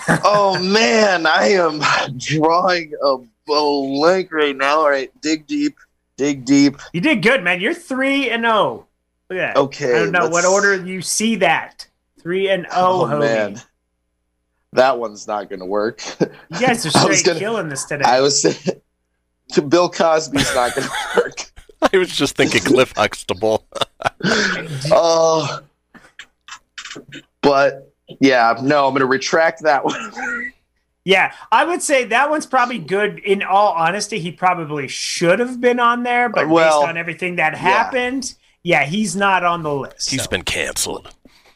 oh 0.24 0.58
man, 0.62 1.26
I 1.26 1.48
am 1.48 1.82
drawing 2.16 2.94
a 3.04 3.16
blank 3.46 4.32
right 4.32 4.56
now. 4.56 4.78
All 4.78 4.88
right, 4.88 5.10
dig 5.20 5.46
deep, 5.46 5.76
dig 6.20 6.44
deep. 6.44 6.76
you 6.92 7.00
did 7.00 7.22
good, 7.22 7.42
man. 7.42 7.60
You're 7.62 7.72
three 7.74 8.28
and 8.30 8.42
zero. 8.44 8.86
Look 9.30 9.38
at 9.38 9.54
that. 9.54 9.56
Okay, 9.60 9.94
I 9.96 9.98
don't 10.00 10.12
know 10.12 10.24
what 10.24 10.44
let's- 10.44 10.46
order 10.48 10.74
you 10.84 11.00
see 11.00 11.36
that. 11.36 11.86
Three 12.20 12.50
and 12.50 12.66
oh, 12.74 13.10
Oh 13.10 13.18
man, 13.18 13.58
that 14.74 14.98
one's 14.98 15.26
not 15.26 15.48
gonna 15.48 15.64
work. 15.64 16.02
You 16.20 16.60
guys 16.60 16.84
are 16.84 16.90
straight 16.98 17.24
gonna- 17.24 17.38
killing 17.38 17.68
this 17.70 17.84
today. 17.86 18.04
I 18.04 18.20
was 18.20 18.42
saying, 18.42 18.80
Bill 19.68 19.88
Cosby's 19.88 20.54
not 20.54 20.74
gonna 20.74 20.90
work. 21.16 21.50
I 21.92 21.96
was 21.96 22.10
just 22.14 22.36
thinking 22.36 22.60
Cliff 22.60 22.92
Huxtable. 22.94 23.64
Oh, 24.92 25.60
but 27.40 27.90
yeah, 28.20 28.58
no, 28.62 28.86
I'm 28.86 28.92
gonna 28.92 29.06
retract 29.06 29.62
that 29.62 29.82
one. 29.86 30.52
Yeah, 31.10 31.34
I 31.50 31.64
would 31.64 31.82
say 31.82 32.04
that 32.04 32.30
one's 32.30 32.46
probably 32.46 32.78
good. 32.78 33.18
In 33.18 33.42
all 33.42 33.72
honesty, 33.72 34.20
he 34.20 34.30
probably 34.30 34.86
should 34.86 35.40
have 35.40 35.60
been 35.60 35.80
on 35.80 36.04
there, 36.04 36.28
but 36.28 36.48
Well, 36.48 36.82
based 36.82 36.88
on 36.88 36.96
everything 36.96 37.34
that 37.34 37.56
happened, 37.56 38.32
yeah, 38.62 38.84
he's 38.84 39.16
not 39.16 39.44
on 39.44 39.64
the 39.64 39.74
list. 39.74 40.08
He's 40.08 40.22
so. 40.22 40.30
been 40.30 40.44
canceled. 40.44 41.12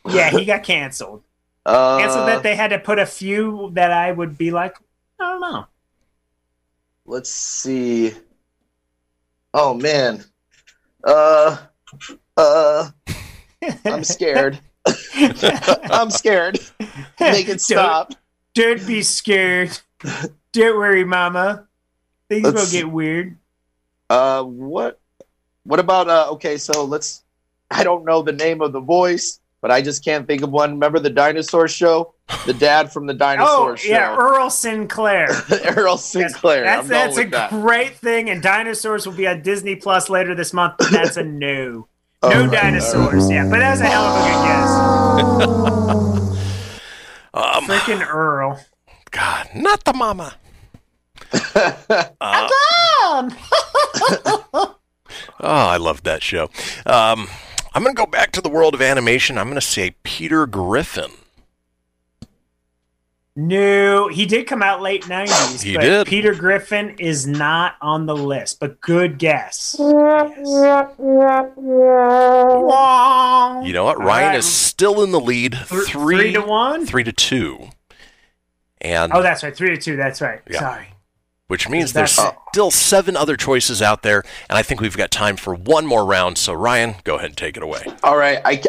yeah, 0.09 0.31
he 0.31 0.45
got 0.45 0.65
canceled. 0.65 1.23
Uh, 1.65 1.99
Canceled 1.99 2.27
that 2.27 2.43
they 2.43 2.57
had 2.57 2.71
to 2.71 2.81
put 2.81 2.99
a 2.99 3.07
few 3.07 3.71
that 3.75 3.93
I 3.93 4.11
would 4.11 4.37
be 4.37 4.51
like, 4.51 4.77
I 5.21 5.25
don't 5.31 5.41
know. 5.41 5.67
let's 7.07 7.31
see. 7.31 8.13
Oh 9.55 9.73
man, 9.73 10.25
uh, 11.05 11.59
uh, 12.37 12.91
I'm 13.85 14.03
scared. 14.15 14.59
I'm 15.15 16.11
scared. 16.11 16.59
Make 17.21 17.49
it 17.49 17.61
stop. 17.61 18.15
Don't, 18.55 18.87
be 18.87 19.03
scared. 19.03 19.79
Don't 20.53 20.77
worry, 20.77 21.05
Mama. 21.05 21.67
Things 22.29 22.45
Let's- 22.45 22.73
will 22.73 22.81
get 22.81 22.91
weird. 22.91 23.37
Uh, 24.11 24.43
what? 24.45 25.01
What 25.65 25.81
about? 25.81 26.09
Uh, 26.09 26.29
okay, 26.33 26.57
so 26.57 26.85
let's. 26.85 27.23
I 27.71 27.83
don't 27.85 28.05
know 28.05 28.23
the 28.23 28.33
name 28.33 28.61
of 28.61 28.73
the 28.73 28.81
voice, 28.81 29.41
but 29.61 29.71
I 29.71 29.81
just 29.83 30.05
can't 30.05 30.27
think 30.27 30.43
of 30.43 30.51
one. 30.51 30.73
Remember 30.73 30.99
the 31.01 31.11
dinosaur 31.11 31.67
show? 31.69 32.13
The 32.47 32.53
dad 32.55 32.93
from 32.93 33.07
the 33.07 33.15
dinosaur 33.15 33.73
Oh, 33.73 33.77
show. 33.77 33.89
yeah, 33.91 34.15
Earl 34.17 34.51
Sinclair. 34.51 35.29
Earl 35.77 35.97
Sinclair. 35.97 36.63
That's 36.65 36.89
that's 36.89 37.19
a 37.19 37.25
that. 37.31 37.51
great 37.51 37.97
thing, 37.97 38.29
and 38.31 38.43
dinosaurs 38.43 39.07
will 39.07 39.15
be 39.15 39.27
on 39.27 39.43
Disney 39.43 39.75
Plus 39.75 40.09
later 40.11 40.35
this 40.35 40.53
month. 40.53 40.75
But 40.79 40.91
that's 40.93 41.17
a 41.17 41.25
no, 41.25 41.89
Oh, 42.23 42.29
no 42.29 42.43
right, 42.43 42.53
dinosaurs. 42.53 43.31
Yeah, 43.31 43.49
but 43.49 43.59
that's 43.59 43.81
a 43.81 43.87
hell 43.87 44.05
of 44.05 45.41
a 45.41 45.47
good 45.47 46.05
guess. 46.05 46.11
Um, 47.35 47.67
Freaking 47.67 48.07
Earl. 48.15 48.65
God, 49.11 49.49
not 49.55 49.85
the 49.85 49.93
mama. 49.93 50.37
Uh, 52.21 52.49
oh, 54.53 54.77
I 55.41 55.77
love 55.77 56.03
that 56.05 56.23
show. 56.23 56.45
Um, 56.87 57.29
I'm 57.75 57.83
going 57.83 57.95
to 57.95 58.01
go 58.01 58.07
back 58.07 58.33
to 58.33 58.41
the 58.41 58.49
world 58.49 58.75
of 58.75 58.83
animation. 58.83 59.39
I'm 59.39 59.47
going 59.47 59.55
to 59.57 59.61
say 59.61 59.95
Peter 60.03 60.47
Griffin. 60.47 61.11
No, 63.37 64.07
he 64.09 64.27
did 64.27 64.47
come 64.47 64.63
out 64.63 64.81
late 64.81 65.09
nineties. 65.09 65.61
He 65.61 65.75
but 65.75 65.81
did. 65.83 66.07
Peter 66.07 66.35
Griffin 66.35 66.95
is 67.01 67.27
not 67.27 67.75
on 67.81 68.07
the 68.07 68.15
list, 68.17 68.61
but 68.61 68.81
good 68.81 69.19
guess. 69.19 69.75
Yes. 69.79 70.37
You 73.67 73.73
know 73.73 73.85
what? 73.85 73.99
Ryan 73.99 74.29
right. 74.29 74.37
is 74.37 74.45
still 74.47 75.03
in 75.03 75.11
the 75.11 75.19
lead, 75.21 75.53
Th- 75.53 75.65
three, 75.67 76.17
three 76.17 76.33
to 76.33 76.43
one? 76.43 76.87
three 76.87 77.03
to 77.05 77.13
two, 77.13 77.71
and 78.81 79.13
Oh, 79.13 79.23
that's 79.23 79.43
right. 79.43 79.55
Three 79.57 79.71
to 79.71 79.77
two. 79.81 79.97
That's 79.97 80.21
right. 80.21 80.41
Yeah. 80.49 80.61
Sorry. 80.61 80.89
which 81.49 81.69
means 81.69 81.93
That's 81.93 82.17
there's 82.17 82.29
it. 82.29 82.35
still 82.53 82.71
seven 82.71 83.17
other 83.17 83.37
choices 83.37 83.83
out 83.83 84.03
there, 84.03 84.23
and 84.49 84.57
I 84.57 84.63
think 84.63 84.81
we've 84.81 84.97
got 84.97 85.11
time 85.11 85.37
for 85.37 85.55
one 85.55 85.87
more 85.87 86.05
round. 86.05 86.39
So 86.39 86.53
Ryan, 86.53 86.95
go 87.05 87.17
ahead 87.17 87.31
and 87.31 87.37
take 87.37 87.57
it 87.57 87.63
away. 87.65 87.83
All 88.05 88.17
right, 88.17 88.41
I, 88.45 88.63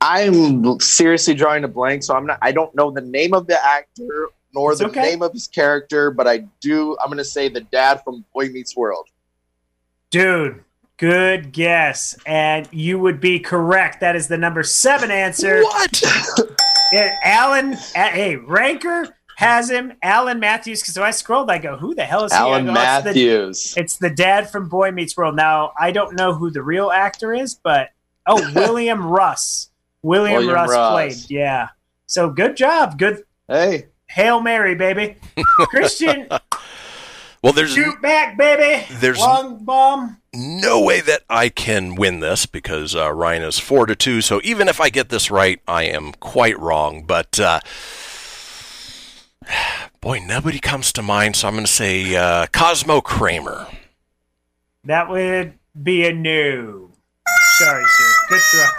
I 0.00 0.22
am 0.22 0.80
seriously 0.80 1.34
drawing 1.34 1.64
a 1.64 1.68
blank, 1.68 2.02
so 2.02 2.14
I'm 2.16 2.26
not. 2.26 2.38
I 2.40 2.52
don't 2.52 2.74
know 2.74 2.90
the 2.90 3.00
name 3.02 3.34
of 3.34 3.46
the 3.46 3.62
actor 3.64 4.28
nor 4.54 4.72
It's 4.72 4.80
the 4.80 4.86
okay. 4.88 5.02
name 5.02 5.22
of 5.22 5.32
his 5.32 5.46
character, 5.46 6.10
but 6.10 6.26
I 6.26 6.38
do. 6.60 6.96
I'm 7.00 7.06
going 7.08 7.18
to 7.18 7.24
say 7.24 7.48
the 7.48 7.60
dad 7.60 8.02
from 8.02 8.24
Boy 8.34 8.48
Meets 8.48 8.76
World. 8.76 9.06
Dude, 10.10 10.64
good 10.96 11.52
guess. 11.52 12.16
And 12.26 12.68
you 12.72 12.98
would 12.98 13.20
be 13.20 13.38
correct. 13.38 14.00
That 14.00 14.16
is 14.16 14.26
the 14.28 14.38
number 14.38 14.62
seven 14.62 15.10
answer. 15.10 15.62
What? 15.62 16.02
Yeah, 16.92 17.14
Alan, 17.22 17.74
uh, 17.74 17.78
hey, 17.94 18.34
Ranker 18.34 19.16
has 19.36 19.70
him. 19.70 19.92
Alan 20.02 20.40
Matthews. 20.40 20.80
Because 20.82 20.96
when 20.98 21.06
I 21.06 21.12
scrolled, 21.12 21.48
I 21.48 21.58
go, 21.58 21.76
who 21.76 21.94
the 21.94 22.02
hell 22.02 22.24
is 22.24 22.32
he? 22.32 22.38
I 22.38 22.40
Alan 22.40 22.64
go, 22.64 22.72
"It's 22.72 22.80
the- 22.80 22.82
Matthews. 23.04 23.74
It's 23.76 23.96
the 23.98 24.10
dad 24.10 24.50
from 24.50 24.68
Boy 24.68 24.90
Meets 24.90 25.16
World. 25.16 25.36
Now, 25.36 25.72
I 25.78 25.92
don't 25.92 26.16
know 26.16 26.34
who 26.34 26.50
the 26.50 26.64
real 26.64 26.90
actor 26.90 27.32
is, 27.32 27.54
but 27.54 27.90
oh, 28.26 28.42
William 28.56 29.06
Russ. 29.06 29.69
William, 30.02 30.36
William 30.38 30.54
Russ, 30.54 30.70
Russ. 30.70 30.92
played. 30.92 31.30
Yeah. 31.30 31.68
So 32.06 32.30
good 32.30 32.56
job. 32.56 32.98
Good. 32.98 33.24
Hey, 33.48 33.86
Hail 34.08 34.40
Mary, 34.40 34.74
baby. 34.74 35.16
Kristian, 35.36 36.28
Well, 37.42 37.52
there's 37.52 37.72
shoot 37.72 38.00
back, 38.02 38.36
baby. 38.36 38.84
There's- 38.94 39.18
Long 39.18 39.64
bomb. 39.64 40.18
no 40.34 40.80
way 40.82 41.00
that 41.00 41.22
I 41.28 41.48
can 41.48 41.94
win 41.94 42.20
this 42.20 42.46
because 42.46 42.94
uh, 42.94 43.12
Ryan 43.12 43.42
is 43.42 43.58
four 43.58 43.86
to 43.86 43.96
two. 43.96 44.20
So 44.20 44.40
even 44.44 44.68
if 44.68 44.80
I 44.80 44.90
get 44.90 45.08
this 45.08 45.30
right, 45.30 45.60
I 45.66 45.84
am 45.84 46.12
quite 46.20 46.58
wrong. 46.58 47.04
But 47.04 47.38
uh, 47.40 47.60
boy, 50.00 50.18
nobody 50.20 50.58
comes 50.58 50.92
to 50.94 51.02
mind. 51.02 51.36
So 51.36 51.48
I'm 51.48 51.54
going 51.54 51.66
to 51.66 51.72
say 51.72 52.14
uh, 52.16 52.46
Cosmo 52.52 53.00
Kramer. 53.00 53.66
That 54.84 55.08
would 55.10 55.54
be 55.80 56.06
a 56.06 56.12
no. 56.12 56.90
Sorry, 57.58 57.84
sir. 57.84 58.12
Good 58.28 58.40
throw. 58.52 58.64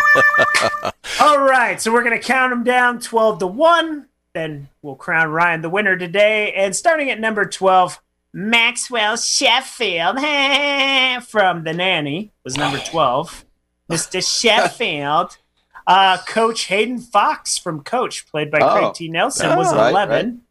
All 1.20 1.40
right, 1.40 1.80
so 1.80 1.92
we're 1.92 2.02
going 2.04 2.18
to 2.18 2.24
count 2.26 2.50
them 2.50 2.64
down 2.64 3.00
12 3.00 3.38
to 3.40 3.46
1. 3.46 4.06
Then 4.34 4.68
we'll 4.82 4.96
crown 4.96 5.28
Ryan 5.30 5.62
the 5.62 5.70
winner 5.70 5.96
today. 5.96 6.52
And 6.52 6.74
starting 6.76 7.10
at 7.10 7.18
number 7.20 7.44
12, 7.46 8.00
Maxwell 8.32 9.16
Sheffield 9.16 10.16
from 11.26 11.64
The 11.64 11.72
Nanny 11.72 12.32
was 12.44 12.56
number 12.56 12.78
12. 12.78 13.44
Mr. 13.90 14.40
Sheffield. 14.40 15.38
Uh, 15.86 16.18
Coach 16.26 16.64
Hayden 16.64 16.98
Fox 16.98 17.56
from 17.56 17.82
Coach, 17.84 18.26
played 18.26 18.50
by 18.50 18.58
Oh. 18.60 18.78
Craig 18.78 18.94
T. 18.94 19.08
Nelson, 19.08 19.56
was 19.56 19.72
Oh, 19.72 19.76
right, 19.76 19.90
11. 19.90 20.42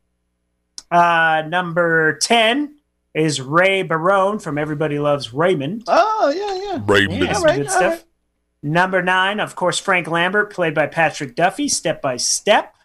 Uh, 0.89 1.43
number 1.47 2.17
10 2.21 2.75
is 3.13 3.41
Ray 3.41 3.81
Barone 3.83 4.39
from 4.39 4.57
Everybody 4.57 4.97
Loves 4.99 5.33
Raymond. 5.33 5.83
oh 5.87 6.33
yeah, 6.35 6.71
yeah. 6.73 6.83
Raymond. 6.85 7.21
Yeah, 7.23 7.41
right, 7.41 7.57
good 7.57 7.67
all 7.67 7.73
stuff. 7.73 8.05
Number 8.65 9.03
nine, 9.03 9.39
of 9.39 9.55
course, 9.55 9.77
Frank 9.77 10.07
Lambert, 10.07 10.51
played 10.51 10.73
by 10.73 10.87
Patrick 10.87 11.35
Duffy, 11.35 11.67
Step 11.67 12.01
by 12.01 12.17
Step. 12.17 12.75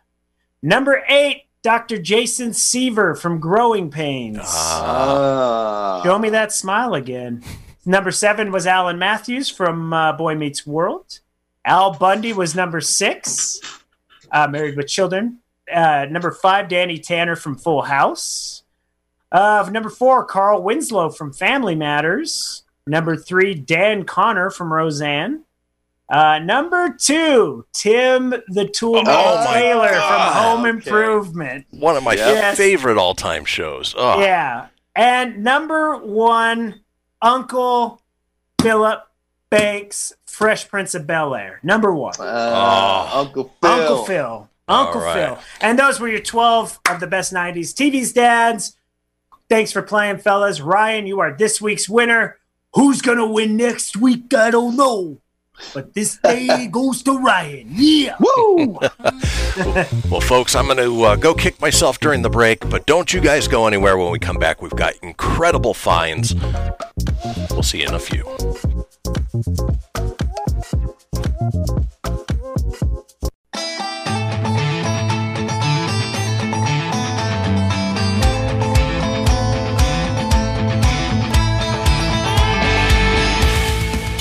Number 0.63 1.03
eight, 1.09 1.45
Dr. 1.63 1.97
Jason 1.97 2.53
Seaver 2.53 3.15
from 3.15 3.41
Growing 3.41 3.91
Pains. 3.91 4.41
Ah. 4.43 6.03
Show 6.05 6.19
me 6.19 6.29
that 6.29 6.53
smile 6.53 6.93
again. 6.93 7.43
Number 7.87 8.11
seven 8.11 8.53
was 8.53 8.67
Alan 8.67 8.99
Matthews 8.99 9.49
from 9.49 9.95
uh, 9.95 10.13
Boy 10.13 10.35
Meets 10.35 10.67
World. 10.67 11.21
Al 11.65 11.95
Bundy 11.95 12.35
was 12.35 12.55
number 12.55 12.83
six, 12.83 13.59
uh, 14.33 14.49
Married 14.49 14.77
with 14.77 14.87
Children. 14.87 15.39
Uh, 15.75 16.05
number 16.11 16.31
five, 16.31 16.69
Danny 16.69 16.99
Tanner 16.99 17.37
from 17.37 17.57
Full 17.57 17.81
House. 17.81 18.65
Uh, 19.33 19.67
number 19.73 19.89
four, 19.89 20.27
Carl 20.27 20.63
Winslow 20.63 21.09
from 21.09 21.33
Family 21.33 21.75
Matters. 21.75 22.65
Number 22.87 23.17
three, 23.17 23.55
Dan 23.55 24.05
Conner 24.05 24.51
from 24.51 24.71
Roseanne. 24.71 25.45
Uh, 26.11 26.39
number 26.41 26.97
two, 26.99 27.65
Tim 27.73 28.31
the 28.49 28.67
Tool 28.67 28.97
Oh, 29.07 29.45
my 29.45 29.55
Taylor 29.61 29.89
from 29.89 29.97
God. 29.99 30.33
Home 30.43 30.61
Okay. 30.61 30.71
Improvement. 30.71 31.67
One 31.71 31.97
of 31.97 32.03
my 32.03 32.15
Yes. 32.15 32.57
favorite 32.57 32.99
all-time 32.99 33.45
shows. 33.45 33.95
Oh, 33.97 34.21
Yeah. 34.21 34.67
And 34.97 35.45
number 35.45 35.97
one, 35.97 36.81
Uncle 37.23 38.03
Philip 38.61 39.05
Banks, 39.51 40.13
Fresh 40.27 40.69
Prince 40.69 40.95
of 40.95 41.07
Bel 41.07 41.35
Air. 41.35 41.61
Number 41.63 41.95
one. 41.95 42.15
Uh, 42.19 43.11
Uncle 43.13 43.53
Phil. 43.63 43.71
Uncle 43.71 44.05
Phil. 44.05 44.49
Uncle 44.69 45.01
All 45.01 45.07
right. 45.07 45.15
Phil. 45.15 45.39
And 45.61 45.79
those 45.79 46.01
were 46.01 46.09
your 46.09 46.21
12 46.21 46.79
of 46.89 47.01
the 47.01 47.07
best 47.07 47.33
90s 47.33 47.73
TV's 47.73 48.13
dads. 48.13 48.77
Thanks 49.49 49.73
for 49.73 49.83
playing, 49.83 50.19
fellas. 50.19 50.61
Ryan, 50.61 51.07
you 51.07 51.21
are 51.21 51.33
this 51.37 51.61
week's 51.61 51.89
winner. 51.89 52.37
Who's 52.75 53.03
going 53.03 53.19
to 53.19 53.27
win 53.27 53.57
next 53.57 53.97
week? 53.97 54.33
I 54.35 54.51
don't 54.51 54.77
know. 54.77 55.19
But 55.75 55.95
this 55.95 56.19
day 56.19 56.69
goes 56.71 57.03
to 57.05 57.19
Ryan. 57.19 57.69
Yeah. 57.71 58.17
Woo! 58.21 58.79
Well, 60.09 60.21
folks, 60.21 60.55
I'm 60.55 60.67
going 60.67 60.79
to 60.79 61.03
uh, 61.03 61.17
go 61.17 61.35
kick 61.35 61.61
myself 61.61 61.99
during 61.99 62.23
the 62.23 62.31
break, 62.31 62.69
but 62.71 62.87
don't 62.87 63.13
you 63.13 63.21
guys 63.21 63.49
go 63.49 63.67
anywhere 63.67 63.97
when 63.97 64.11
we 64.13 64.19
come 64.19 64.37
back. 64.37 64.63
We've 64.63 64.71
got 64.71 64.95
incredible 65.03 65.75
finds. 65.75 66.35
We'll 67.51 67.63
see 67.63 67.81
you 67.83 67.89
in 67.89 67.95
a 67.95 67.99
few. 67.99 68.25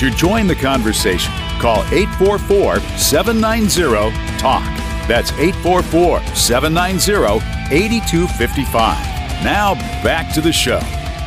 To 0.00 0.10
join 0.10 0.46
the 0.46 0.54
conversation, 0.54 1.30
call 1.60 1.84
844 1.92 2.80
790 2.96 4.38
TALK. 4.38 4.64
That's 5.06 5.30
844 5.32 6.24
790 6.34 7.44
8255. 7.70 9.44
Now 9.44 9.74
back 10.02 10.32
to 10.32 10.40
the 10.40 10.54
show. 10.54 10.80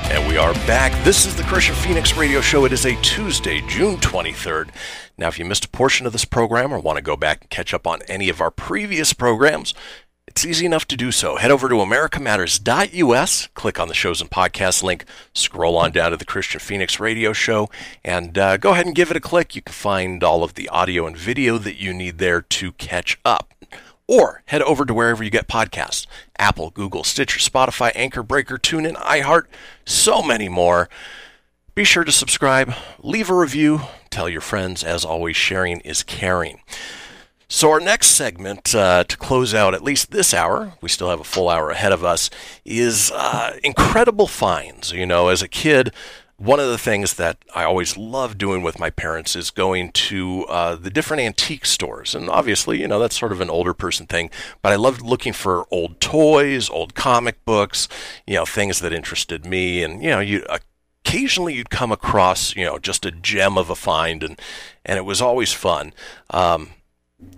And 0.10 0.28
we 0.28 0.38
are 0.38 0.54
back. 0.66 0.92
This 1.04 1.28
is 1.28 1.36
the 1.36 1.44
Kristian 1.44 1.76
Fenix 1.76 2.18
Radio 2.18 2.42
Show. 2.42 2.66
It 2.66 2.74
is 2.74 2.88
a 2.88 3.00
Tuesday, 3.04 3.62
June 3.68 3.98
23rd. 3.98 4.70
Now, 5.20 5.28
if 5.28 5.38
you 5.38 5.46
missed 5.46 5.66
a 5.66 5.70
portion 5.70 6.08
of 6.08 6.12
this 6.12 6.26
program 6.26 6.74
or 6.74 6.80
want 6.80 6.98
to 6.98 7.04
go 7.04 7.16
back 7.16 7.42
and 7.42 7.50
catch 7.52 7.76
up 7.76 7.86
on 7.86 8.02
any 8.08 8.28
of 8.28 8.42
our 8.42 8.50
previous 8.50 9.14
programs, 9.14 9.76
it's 10.28 10.46
easy 10.46 10.66
enough 10.66 10.86
to 10.88 10.98
do 10.98 11.12
so. 11.12 11.36
Head 11.36 11.52
over 11.52 11.68
to 11.70 11.76
americamatters.us, 11.76 13.48
click 13.54 13.80
on 13.80 13.88
the 13.88 13.94
shows 13.94 14.22
and 14.22 14.30
podcasts 14.30 14.82
link, 14.82 15.06
scroll 15.34 15.78
on 15.78 15.92
down 15.92 16.12
to 16.12 16.18
the 16.18 16.26
Kristian 16.26 16.62
Fenix 16.62 17.00
Radio 17.00 17.34
Show, 17.34 17.70
and 18.04 18.38
uh, 18.38 18.58
go 18.58 18.72
ahead 18.72 18.86
and 18.86 18.96
give 18.96 19.12
it 19.12 19.18
a 19.18 19.22
click. 19.22 19.56
You 19.56 19.62
can 19.62 19.74
find 19.74 20.24
all 20.24 20.44
of 20.44 20.54
the 20.54 20.70
audio 20.70 21.06
and 21.06 21.18
video 21.18 21.58
that 21.58 21.76
you 21.76 21.94
need 21.94 22.18
there 22.18 22.42
to 22.42 22.72
catch 22.74 23.20
up. 23.26 23.54
Or 24.08 24.44
head 24.48 24.62
over 24.62 24.86
to 24.86 24.94
wherever 24.94 25.24
you 25.24 25.30
get 25.30 25.48
podcasts 25.48 26.08
Apple, 26.38 26.72
Google, 26.72 27.04
Stitcher, 27.04 27.40
Spotify, 27.40 27.92
Anchor, 27.96 28.24
Breaker, 28.24 28.58
TuneIn, 28.58 28.96
iHeart, 28.96 29.44
so 29.86 30.22
many 30.22 30.50
more. 30.50 30.90
Be 31.76 31.84
sure 31.84 32.04
to 32.04 32.12
subscribe, 32.12 32.74
leave 33.02 33.30
a 33.30 33.36
review, 33.36 33.82
tell 34.10 34.30
your 34.30 34.42
friends. 34.42 34.84
As 34.84 35.04
always, 35.04 35.36
sharing 35.36 35.80
is 35.82 36.04
caring. 36.04 36.60
So, 37.56 37.70
our 37.70 37.80
next 37.80 38.08
segment 38.08 38.74
uh, 38.74 39.04
to 39.04 39.16
close 39.16 39.54
out 39.54 39.76
at 39.76 39.84
least 39.84 40.10
this 40.10 40.34
hour, 40.34 40.74
we 40.82 40.90
still 40.90 41.12
have 41.12 41.20
a 41.20 41.24
full 41.24 41.50
hour 41.50 41.70
ahead 41.70 41.92
of 41.92 42.04
us, 42.04 42.32
is 42.66 43.12
uh, 43.14 43.60
incredible 43.64 44.26
finds. 44.26 44.92
You 44.92 45.06
know, 45.06 45.28
as 45.28 45.44
a 45.44 45.48
kid, 45.48 45.94
one 46.38 46.60
of 46.60 46.68
the 46.70 46.80
things 46.80 47.14
that 47.14 47.38
I 47.54 47.64
always 47.64 47.96
loved 47.96 48.40
doing 48.40 48.64
with 48.64 48.80
my 48.80 48.90
parents 48.90 49.36
is 49.36 49.52
going 49.52 49.92
to 49.92 50.46
uh, 50.46 50.76
the 50.78 50.90
different 50.90 51.22
antique 51.22 51.68
stores. 51.68 52.16
And 52.16 52.28
obviously, 52.28 52.82
you 52.82 52.88
know, 52.88 52.98
that's 52.98 53.20
sort 53.20 53.32
of 53.32 53.40
an 53.40 53.52
older 53.52 53.76
person 53.76 54.08
thing, 54.08 54.32
but 54.64 54.74
I 54.74 54.76
loved 54.76 55.04
looking 55.04 55.32
for 55.32 55.68
old 55.70 56.02
toys, 56.02 56.72
old 56.72 56.96
comic 56.96 57.46
books, 57.46 57.88
you 58.26 58.34
know, 58.34 58.48
things 58.48 58.80
that 58.80 58.94
interested 58.94 59.46
me. 59.46 59.84
And, 59.84 60.02
you 60.02 60.10
know, 60.10 60.22
you. 60.22 60.44
Occasionally, 61.06 61.54
you'd 61.54 61.70
come 61.70 61.92
across, 61.92 62.56
you 62.56 62.66
know, 62.66 62.80
just 62.80 63.06
a 63.06 63.12
gem 63.12 63.60
of 63.60 63.70
a 63.70 63.76
find, 63.76 64.24
and 64.24 64.42
and 64.84 64.98
it 64.98 65.06
was 65.06 65.22
always 65.22 65.54
fun. 65.54 65.94
Um, 66.32 66.70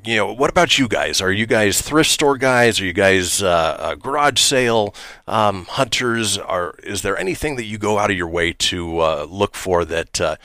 you 0.06 0.18
know, 0.18 0.34
what 0.34 0.50
about 0.50 0.78
you 0.78 0.88
guys? 0.88 1.22
Are 1.22 1.32
you 1.32 1.46
guys 1.46 1.82
thrift 1.82 2.10
store 2.10 2.38
guys? 2.38 2.80
Are 2.80 2.86
you 2.86 2.94
guys 2.94 3.42
uh, 3.42 3.78
uh, 3.80 3.96
garage 3.96 4.40
sale 4.40 4.94
um, 5.28 5.66
hunters? 5.66 6.38
Are 6.38 6.76
is 6.84 7.02
there 7.02 7.18
anything 7.18 7.56
that 7.56 7.66
you 7.66 7.78
go 7.78 7.98
out 7.98 8.12
of 8.12 8.18
your 8.18 8.28
way 8.28 8.54
to 8.54 9.00
uh, 9.00 9.28
look 9.30 9.56
for 9.56 9.84
that 9.86 10.22
uh, 10.22 10.36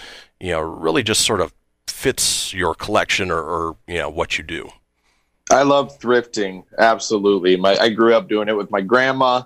you 0.40 0.50
know 0.50 0.60
really 0.60 1.02
just 1.02 1.22
sort 1.22 1.40
of 1.40 1.52
fits 1.86 2.54
your 2.54 2.74
collection 2.74 3.30
or, 3.30 3.40
or 3.40 3.76
you 3.86 3.98
know 3.98 4.08
what 4.08 4.38
you 4.38 4.44
do? 4.44 4.70
I 5.50 5.62
love 5.62 5.98
thrifting. 5.98 6.64
Absolutely. 6.78 7.56
My 7.56 7.76
I 7.76 7.90
grew 7.90 8.14
up 8.14 8.28
doing 8.28 8.48
it 8.48 8.56
with 8.56 8.70
my 8.70 8.80
grandma. 8.80 9.42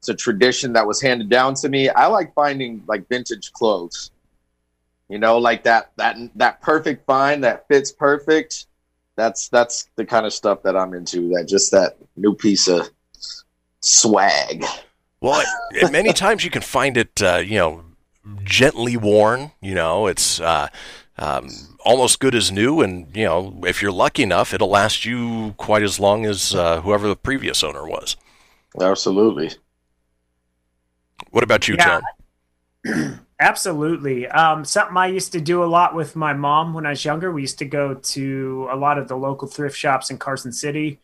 It's 0.00 0.08
a 0.10 0.14
tradition 0.14 0.74
that 0.74 0.86
was 0.86 1.00
handed 1.00 1.30
down 1.30 1.54
to 1.54 1.68
me. 1.68 1.88
I 1.88 2.06
like 2.08 2.34
finding 2.34 2.82
like 2.86 3.08
vintage 3.08 3.52
clothes. 3.52 4.10
You 5.08 5.18
know, 5.18 5.38
like 5.38 5.64
that 5.64 5.92
that 5.96 6.16
that 6.34 6.60
perfect 6.60 7.06
find 7.06 7.44
that 7.44 7.66
fits 7.68 7.92
perfect. 7.92 8.66
That's 9.16 9.48
that's 9.48 9.88
the 9.96 10.04
kind 10.04 10.26
of 10.26 10.32
stuff 10.32 10.62
that 10.62 10.76
I'm 10.76 10.94
into. 10.94 11.28
That 11.30 11.46
just 11.48 11.70
that 11.72 11.96
new 12.16 12.34
piece 12.34 12.68
of 12.68 12.88
swag. 13.80 14.64
Well, 15.20 15.42
it, 15.70 15.92
many 15.92 16.12
times 16.24 16.44
you 16.44 16.50
can 16.50 16.62
find 16.62 16.96
it, 16.96 17.22
uh, 17.22 17.36
you 17.36 17.58
know, 17.58 17.84
gently 18.42 18.96
worn. 18.96 19.52
You 19.60 19.74
know, 19.74 20.06
it's 20.06 20.40
uh, 20.40 20.68
um, 21.18 21.48
almost 21.84 22.18
good 22.18 22.34
as 22.34 22.50
new, 22.50 22.80
and 22.80 23.14
you 23.16 23.24
know, 23.24 23.60
if 23.64 23.80
you're 23.80 23.92
lucky 23.92 24.22
enough, 24.22 24.52
it'll 24.52 24.68
last 24.68 25.04
you 25.04 25.54
quite 25.56 25.82
as 25.82 26.00
long 26.00 26.26
as 26.26 26.54
uh, 26.54 26.80
whoever 26.80 27.06
the 27.06 27.16
previous 27.16 27.62
owner 27.62 27.86
was. 27.86 28.16
Absolutely. 28.80 29.52
What 31.30 31.44
about 31.44 31.68
you, 31.68 31.76
Yeah. 31.76 32.00
John? 32.84 33.20
Absolutely. 33.40 34.28
Um, 34.28 34.64
something 34.64 34.96
I 34.96 35.08
used 35.08 35.32
to 35.32 35.40
do 35.40 35.64
a 35.64 35.66
lot 35.66 35.94
with 35.94 36.14
my 36.14 36.32
mom 36.32 36.72
when 36.72 36.86
I 36.86 36.90
was 36.90 37.04
younger. 37.04 37.32
We 37.32 37.42
used 37.42 37.58
to 37.58 37.64
go 37.64 37.94
to 37.94 38.68
a 38.70 38.76
lot 38.76 38.96
of 38.96 39.08
the 39.08 39.16
local 39.16 39.48
thrift 39.48 39.76
shops 39.76 40.10
in 40.10 40.18
Carson 40.18 40.52
City. 40.52 41.00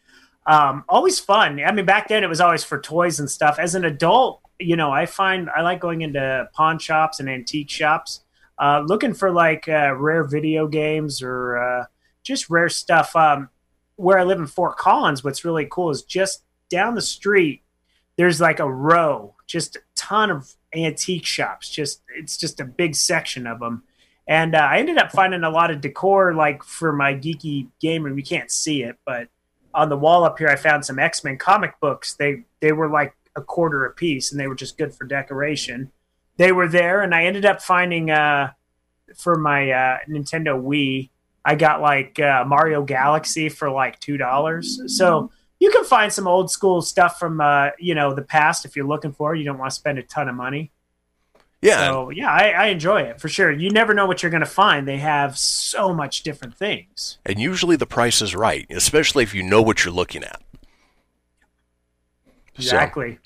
Um, 0.47 0.85
always 0.89 1.19
fun. 1.19 1.61
I 1.61 1.73
mean, 1.73 1.85
back 1.85 2.09
then 2.09 2.23
it 2.23 2.29
was 2.29 2.41
always 2.41 2.63
for 2.63 2.81
toys 2.81 3.19
and 3.19 3.31
stuff. 3.31 3.59
As 3.59 3.75
an 3.75 3.85
adult, 3.85 4.41
you 4.59 4.77
know, 4.77 4.91
I 4.91 5.07
find 5.07 5.51
I 5.51 5.63
like 5.63 5.81
going 5.81 6.03
into 6.03 6.49
pawn 6.53 6.79
shops 6.79 7.19
and 7.19 7.29
antique 7.29 7.71
shops, 7.71 8.23
uh, 8.59 8.83
looking 8.87 9.15
for 9.15 9.31
like 9.31 9.69
uh, 9.69 9.95
rare 9.97 10.25
video 10.25 10.69
games 10.69 11.23
or 11.23 11.59
uh, 11.59 11.85
just 12.23 12.49
rare 12.49 12.69
stuff. 12.69 13.15
Um, 13.17 13.49
where 13.97 14.19
I 14.19 14.25
live 14.25 14.39
in 14.39 14.47
Fort 14.47 14.79
Collins, 14.79 15.23
what's 15.23 15.45
really 15.45 15.67
cool 15.71 15.91
is 15.91 16.03
just 16.03 16.43
down 16.71 16.95
the 16.95 17.03
street, 17.03 17.63
there's 18.17 18.41
like 18.41 18.59
a 18.59 18.71
row, 18.71 19.35
just 19.47 19.77
a 19.77 19.81
ton 19.95 20.31
of 20.31 20.55
antique 20.75 21.27
shops. 21.27 21.69
Just 21.69 22.03
it's 22.17 22.37
just 22.37 22.61
a 22.61 22.65
big 22.65 22.95
section 22.95 23.47
of 23.47 23.61
them. 23.61 23.83
And 24.27 24.55
uh, 24.55 24.59
I 24.59 24.79
ended 24.79 24.99
up 24.99 25.11
finding 25.11 25.43
a 25.43 25.51
lot 25.51 25.71
of 25.71 25.81
decor, 25.81 26.35
like 26.35 26.63
for 26.63 26.93
my 26.93 27.15
geeky 27.15 27.69
game 27.81 28.05
room. 28.05 28.17
You 28.17 28.25
can't 28.25 28.51
see 28.51 28.83
it, 28.83 28.97
but 29.05 29.29
on 29.75 29.89
the 29.89 29.97
wall 29.97 30.25
up 30.25 30.39
here, 30.39 30.49
I 30.49 30.57
found 30.57 30.85
some 30.85 30.99
X 30.99 31.25
Men 31.25 31.39
comic 31.39 31.79
books. 31.81 32.15
They 32.15 32.45
they 32.61 32.73
were 32.73 32.89
like 32.89 33.15
a 33.37 33.43
quarter 33.43 33.85
a 33.85 33.93
piece, 33.93 34.31
and 34.31 34.41
they 34.41 34.47
were 34.47 34.55
just 34.55 34.79
good 34.79 34.95
for 34.95 35.05
decoration. 35.05 35.91
They 36.37 36.53
were 36.53 36.69
there, 36.69 37.03
and 37.03 37.15
I 37.15 37.25
ended 37.25 37.45
up 37.45 37.63
finding 37.63 38.11
uh, 38.11 38.53
for 39.17 39.37
my 39.37 39.71
uh, 39.71 39.99
Nintendo 40.09 40.61
Wii. 40.61 41.11
I 41.45 41.55
got 41.55 41.81
like 41.81 42.19
uh, 42.21 42.45
Mario 42.47 42.83
Galaxy 42.83 43.49
for 43.49 43.71
like 43.71 43.99
two 44.01 44.17
dollars. 44.17 44.81
So 44.97 45.31
you 45.61 45.71
can 45.71 45.85
find 45.85 46.13
some 46.13 46.27
old 46.27 46.51
school 46.51 46.83
stuff 46.83 47.19
from 47.19 47.41
uh, 47.41 47.71
you 47.79 47.95
know 47.95 48.13
the 48.15 48.23
past 48.23 48.65
if 48.65 48.75
you're 48.75 48.87
looking 48.87 49.13
for. 49.13 49.35
it. 49.35 49.39
You 49.39 49.45
don't 49.45 49.59
want 49.59 49.71
to 49.71 49.75
spend 49.77 49.99
a 49.99 50.03
ton 50.03 50.29
of 50.29 50.35
money. 50.35 50.73
Yeah, 51.63 51.89
So 51.91 52.09
yeah, 52.09 52.31
I, 52.33 52.49
I 52.53 52.67
enjoy 52.69 53.03
it 53.03 53.21
for 53.21 53.29
sure. 53.29 53.53
You 53.53 53.69
never 53.71 53.93
know 53.93 54.07
what 54.07 54.23
you're 54.23 54.31
going 54.31 54.41
to 54.43 54.47
find. 54.47 54.89
They 54.89 54.97
have 54.97 55.37
so 55.37 55.93
much 55.93 56.23
different 56.23 56.57
things. 56.57 57.19
and 57.27 57.39
usually 57.39 57.77
the 57.77 57.85
price 57.87 58.23
is 58.23 58.35
right, 58.35 58.67
especially 58.71 59.25
if 59.25 59.35
you 59.35 59.43
know 59.43 59.61
what 59.61 59.85
you're 59.85 59.93
looking 59.93 60.25
at. 60.25 60.41
So- 62.55 62.63
Exactly. 62.65 63.19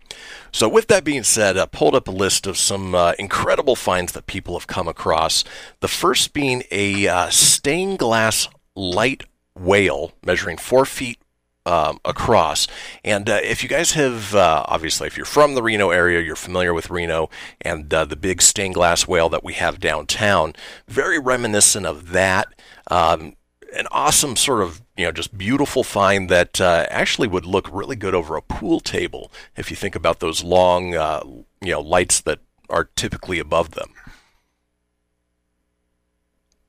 So, 0.52 0.68
with 0.68 0.86
that 0.88 1.02
being 1.02 1.24
said, 1.24 1.56
I 1.56 1.66
pulled 1.66 1.94
up 1.96 2.06
a 2.06 2.12
list 2.12 2.46
of 2.46 2.56
some 2.56 2.94
uh, 2.94 3.14
incredible 3.18 3.74
finds 3.74 4.12
that 4.12 4.26
people 4.26 4.54
have 4.56 4.68
come 4.68 4.86
across. 4.86 5.42
The 5.80 5.88
first 5.88 6.32
being 6.32 6.62
a 6.70 7.08
uh, 7.08 7.30
stained 7.30 7.98
glass 7.98 8.48
light 8.76 9.24
whale 9.56 10.12
measuring 10.24 10.56
four 10.56 10.84
feet 10.84 11.18
um, 11.66 11.98
across. 12.04 12.66
And 13.04 13.28
uh, 13.28 13.40
if 13.42 13.62
you 13.62 13.68
guys 13.68 13.92
have, 13.92 14.34
uh, 14.34 14.64
obviously, 14.68 15.06
if 15.06 15.16
you're 15.16 15.26
from 15.26 15.54
the 15.54 15.62
Reno 15.62 15.90
area, 15.90 16.20
you're 16.20 16.36
familiar 16.36 16.74
with 16.74 16.90
Reno 16.90 17.30
and 17.60 17.92
uh, 17.92 18.04
the 18.04 18.16
big 18.16 18.42
stained 18.42 18.74
glass 18.74 19.06
whale 19.06 19.28
that 19.30 19.44
we 19.44 19.54
have 19.54 19.80
downtown, 19.80 20.54
very 20.88 21.18
reminiscent 21.18 21.86
of 21.86 22.10
that. 22.10 22.48
Um, 22.90 23.34
an 23.76 23.86
awesome 23.90 24.36
sort 24.36 24.62
of 24.62 24.82
you 24.96 25.04
know 25.04 25.10
just 25.10 25.36
beautiful 25.36 25.82
find 25.82 26.28
that 26.28 26.60
uh, 26.60 26.86
actually 26.90 27.26
would 27.26 27.44
look 27.44 27.68
really 27.72 27.96
good 27.96 28.14
over 28.14 28.36
a 28.36 28.42
pool 28.42 28.78
table 28.78 29.32
if 29.56 29.68
you 29.68 29.76
think 29.76 29.96
about 29.96 30.20
those 30.20 30.44
long 30.44 30.94
uh, 30.94 31.22
you 31.60 31.72
know 31.72 31.80
lights 31.80 32.20
that 32.20 32.38
are 32.70 32.84
typically 32.96 33.38
above 33.38 33.72
them. 33.72 33.90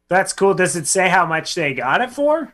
That's 0.07 0.33
cool. 0.33 0.53
Does 0.53 0.75
it 0.75 0.87
say 0.87 1.09
how 1.09 1.25
much 1.25 1.55
they 1.55 1.73
got 1.73 2.01
it 2.01 2.11
for? 2.11 2.53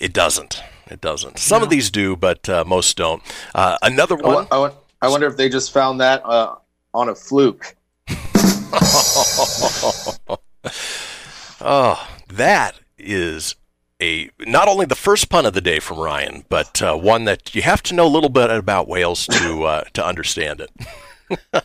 It 0.00 0.12
doesn't. 0.12 0.62
It 0.90 1.00
doesn't. 1.00 1.38
Some 1.38 1.62
of 1.62 1.70
these 1.70 1.90
do, 1.90 2.16
but 2.16 2.48
uh, 2.48 2.64
most 2.66 2.96
don't. 2.96 3.22
Uh, 3.54 3.76
another 3.82 4.16
I, 4.18 4.28
wo- 4.28 4.34
one. 4.34 4.46
I, 4.50 4.58
wo- 4.58 4.76
I 5.02 5.08
wonder 5.08 5.26
if 5.26 5.36
they 5.36 5.48
just 5.48 5.72
found 5.72 6.00
that 6.00 6.24
uh, 6.24 6.56
on 6.92 7.08
a 7.08 7.14
fluke. 7.14 7.74
oh, 11.60 12.08
that 12.28 12.80
is 12.98 13.54
a 14.00 14.30
not 14.40 14.68
only 14.68 14.86
the 14.86 14.94
first 14.94 15.28
pun 15.28 15.46
of 15.46 15.54
the 15.54 15.60
day 15.60 15.78
from 15.80 15.98
Ryan, 15.98 16.44
but 16.48 16.82
uh, 16.82 16.96
one 16.96 17.24
that 17.24 17.54
you 17.54 17.62
have 17.62 17.82
to 17.84 17.94
know 17.94 18.06
a 18.06 18.08
little 18.08 18.28
bit 18.28 18.50
about 18.50 18.88
whales 18.88 19.26
to 19.28 19.64
uh, 19.64 19.84
to 19.94 20.04
understand 20.04 20.60
it. 20.60 20.70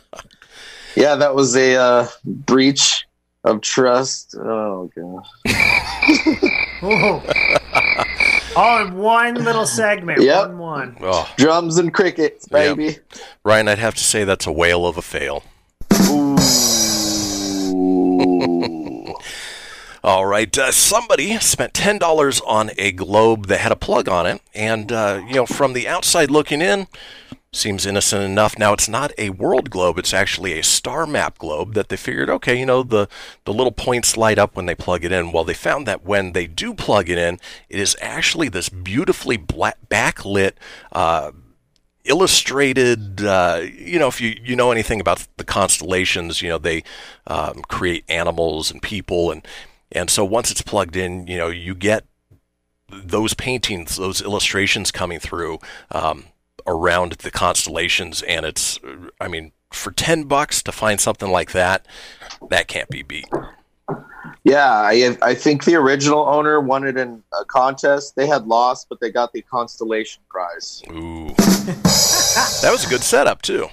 Yeah, 0.96 1.14
that 1.16 1.34
was 1.34 1.56
a 1.56 1.76
uh, 1.76 2.08
breach 2.24 3.06
of 3.44 3.60
trust. 3.60 4.34
Oh 4.36 4.90
god. 4.94 5.24
Whoa. 8.54 8.62
All 8.62 8.86
in 8.86 8.94
one 8.96 9.34
little 9.34 9.66
segment. 9.66 10.22
Yep. 10.22 10.48
One 10.48 10.58
one. 10.58 10.96
Oh, 11.02 11.30
Drums 11.36 11.78
and 11.78 11.92
crickets, 11.94 12.46
Yep. 12.50 12.76
baby. 12.76 12.98
Ryan, 13.44 13.68
I'd 13.68 13.78
have 13.78 13.94
to 13.94 14.02
say 14.04 14.24
that's 14.24 14.46
a 14.46 14.52
whale 14.52 14.86
of 14.86 14.96
a 14.96 15.02
fail. 15.02 15.44
Ooh. 16.08 16.36
All 20.02 20.24
right, 20.24 20.56
uh, 20.56 20.72
somebody 20.72 21.36
spent 21.40 21.74
ten 21.74 21.98
dollars 21.98 22.40
on 22.46 22.70
a 22.78 22.90
globe 22.90 23.48
that 23.48 23.60
had 23.60 23.70
a 23.70 23.76
plug 23.76 24.08
on 24.08 24.26
it, 24.26 24.40
and 24.54 24.90
uh, 24.90 25.20
you 25.28 25.34
know, 25.34 25.44
from 25.46 25.74
the 25.74 25.86
outside 25.86 26.30
looking 26.30 26.62
in, 26.62 26.86
seems 27.52 27.84
innocent 27.84 28.22
enough. 28.22 28.58
Now, 28.58 28.72
it's 28.72 28.88
not 28.88 29.12
a 29.18 29.30
world 29.30 29.70
globe; 29.70 29.98
it's 29.98 30.14
actually 30.14 30.58
a 30.58 30.62
star 30.62 31.06
map 31.06 31.38
globe 31.38 31.74
that 31.74 31.88
they 31.88 31.96
figured, 31.96 32.30
okay, 32.30 32.58
you 32.58 32.66
know, 32.66 32.82
the 32.82 33.08
the 33.44 33.52
little 33.52 33.72
points 33.72 34.16
light 34.16 34.38
up 34.38 34.56
when 34.56 34.66
they 34.66 34.74
plug 34.74 35.04
it 35.04 35.12
in. 35.12 35.32
Well, 35.32 35.44
they 35.44 35.54
found 35.54 35.86
that 35.86 36.04
when 36.04 36.32
they 36.32 36.46
do 36.46 36.74
plug 36.74 37.08
it 37.08 37.18
in, 37.18 37.38
it 37.68 37.80
is 37.80 37.96
actually 38.00 38.48
this 38.48 38.68
beautifully 38.68 39.36
black, 39.36 39.78
backlit. 39.88 40.52
Uh, 40.92 41.32
illustrated 42.06 43.22
uh, 43.22 43.60
you 43.62 43.98
know 43.98 44.08
if 44.08 44.22
you 44.22 44.34
you 44.42 44.56
know 44.56 44.72
anything 44.72 45.02
about 45.02 45.28
the 45.36 45.44
constellations 45.44 46.40
you 46.40 46.48
know 46.48 46.56
they 46.56 46.82
um, 47.26 47.60
create 47.68 48.04
animals 48.08 48.70
and 48.70 48.80
people 48.80 49.30
and 49.30 49.46
and 49.92 50.08
so 50.08 50.24
once 50.24 50.50
it's 50.50 50.62
plugged 50.62 50.96
in 50.96 51.26
you 51.26 51.36
know 51.36 51.48
you 51.48 51.74
get 51.74 52.06
those 52.90 53.34
paintings 53.34 53.96
those 53.96 54.22
illustrations 54.22 54.90
coming 54.90 55.20
through 55.20 55.58
um, 55.90 56.24
around 56.70 57.12
the 57.12 57.30
constellations 57.30 58.22
and 58.22 58.46
it's 58.46 58.78
i 59.20 59.26
mean 59.28 59.52
for 59.72 59.90
10 59.92 60.24
bucks 60.24 60.62
to 60.62 60.72
find 60.72 61.00
something 61.00 61.30
like 61.30 61.52
that 61.52 61.84
that 62.50 62.68
can't 62.68 62.88
be 62.88 63.02
beat 63.02 63.28
Yeah, 64.44 64.70
I 64.72 65.16
I 65.20 65.34
think 65.34 65.64
the 65.64 65.74
original 65.74 66.26
owner 66.26 66.60
won 66.60 66.86
it 66.86 66.96
in 66.96 67.22
a 67.38 67.44
contest. 67.44 68.16
They 68.16 68.26
had 68.26 68.46
lost, 68.46 68.86
but 68.88 68.98
they 69.00 69.10
got 69.10 69.32
the 69.32 69.42
constellation 69.42 70.22
prize. 70.30 70.82
ooh 70.90 71.28
that 72.62 72.70
was 72.72 72.86
a 72.86 72.88
good 72.88 73.02
setup 73.02 73.42
too 73.42 73.68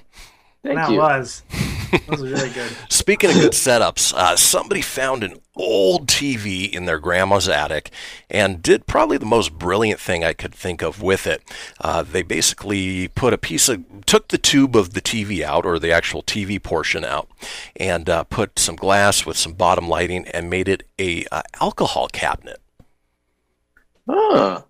Thank 0.63 0.75
that 0.75 0.91
you. 0.91 0.97
was. 0.97 1.43
That 1.91 2.07
was 2.07 2.21
really 2.21 2.49
good. 2.49 2.71
Speaking 2.89 3.29
of 3.29 3.35
good 3.35 3.51
setups, 3.53 4.13
uh, 4.13 4.35
somebody 4.35 4.81
found 4.81 5.23
an 5.23 5.39
old 5.55 6.07
TV 6.07 6.71
in 6.71 6.85
their 6.85 6.99
grandma's 6.99 7.49
attic 7.49 7.91
and 8.29 8.61
did 8.61 8.88
probably 8.88 9.17
the 9.17 9.25
most 9.25 9.57
brilliant 9.57 9.99
thing 9.99 10.23
I 10.23 10.33
could 10.33 10.53
think 10.53 10.81
of 10.81 11.01
with 11.01 11.25
it. 11.27 11.43
Uh, 11.81 12.03
they 12.03 12.21
basically 12.21 13.07
put 13.09 13.33
a 13.33 13.38
piece 13.38 13.69
of, 13.69 13.83
took 14.05 14.27
the 14.27 14.38
tube 14.38 14.75
of 14.75 14.93
the 14.93 15.01
TV 15.01 15.41
out, 15.41 15.65
or 15.65 15.79
the 15.79 15.91
actual 15.91 16.23
TV 16.23 16.61
portion 16.61 17.03
out, 17.03 17.29
and 17.75 18.09
uh, 18.09 18.23
put 18.25 18.59
some 18.59 18.75
glass 18.75 19.25
with 19.25 19.38
some 19.38 19.53
bottom 19.53 19.88
lighting 19.88 20.27
and 20.27 20.49
made 20.49 20.67
it 20.67 20.83
a 20.99 21.25
uh, 21.31 21.41
alcohol 21.59 22.07
cabinet. 22.07 22.61
Huh. 24.09 24.63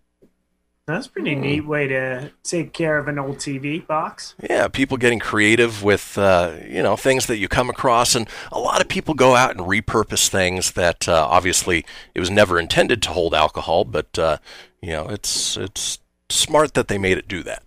That's 0.87 1.07
a 1.07 1.09
pretty 1.09 1.35
neat 1.35 1.65
way 1.65 1.85
to 1.87 2.31
take 2.43 2.71
care 2.71 2.97
of 2.97 3.09
an 3.09 3.19
old 3.19 3.39
TV 3.39 3.85
box. 3.85 4.35
Yeah, 4.49 4.69
people 4.69 4.95
getting 4.95 5.19
creative 5.19 5.83
with 5.83 6.17
uh, 6.17 6.55
you 6.65 6.81
know 6.81 6.95
things 6.95 7.25
that 7.25 7.37
you 7.37 7.49
come 7.49 7.69
across, 7.69 8.15
and 8.15 8.29
a 8.53 8.59
lot 8.59 8.79
of 8.79 8.87
people 8.87 9.13
go 9.13 9.35
out 9.35 9.51
and 9.51 9.59
repurpose 9.59 10.29
things 10.29 10.71
that 10.71 11.09
uh, 11.09 11.27
obviously 11.29 11.85
it 12.15 12.21
was 12.21 12.31
never 12.31 12.57
intended 12.57 13.01
to 13.03 13.09
hold 13.09 13.33
alcohol, 13.33 13.83
but 13.83 14.17
uh, 14.17 14.37
you 14.81 14.91
know 14.91 15.07
it's 15.09 15.57
it's 15.57 15.99
smart 16.29 16.73
that 16.75 16.87
they 16.87 16.97
made 16.97 17.17
it 17.17 17.27
do 17.27 17.43
that. 17.43 17.63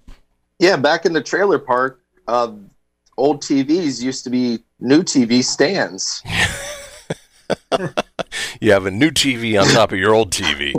Yeah, 0.59 0.79
back 0.79 1.05
in 1.05 1.13
the 1.13 1.23
trailer 1.23 1.59
park, 1.59 2.01
uh, 2.27 2.53
old 3.19 3.43
TVs 3.43 4.03
used 4.03 4.25
to 4.25 4.31
be 4.31 4.61
new 4.79 5.03
TV 5.03 5.45
stands. 5.45 6.23
You 8.61 8.73
have 8.73 8.85
a 8.85 8.91
new 8.91 9.11
TV 9.11 9.61
on 9.61 9.67
top 9.69 9.93
of 9.93 9.99
your 9.99 10.15
old 10.15 10.31
TV. 10.33 10.75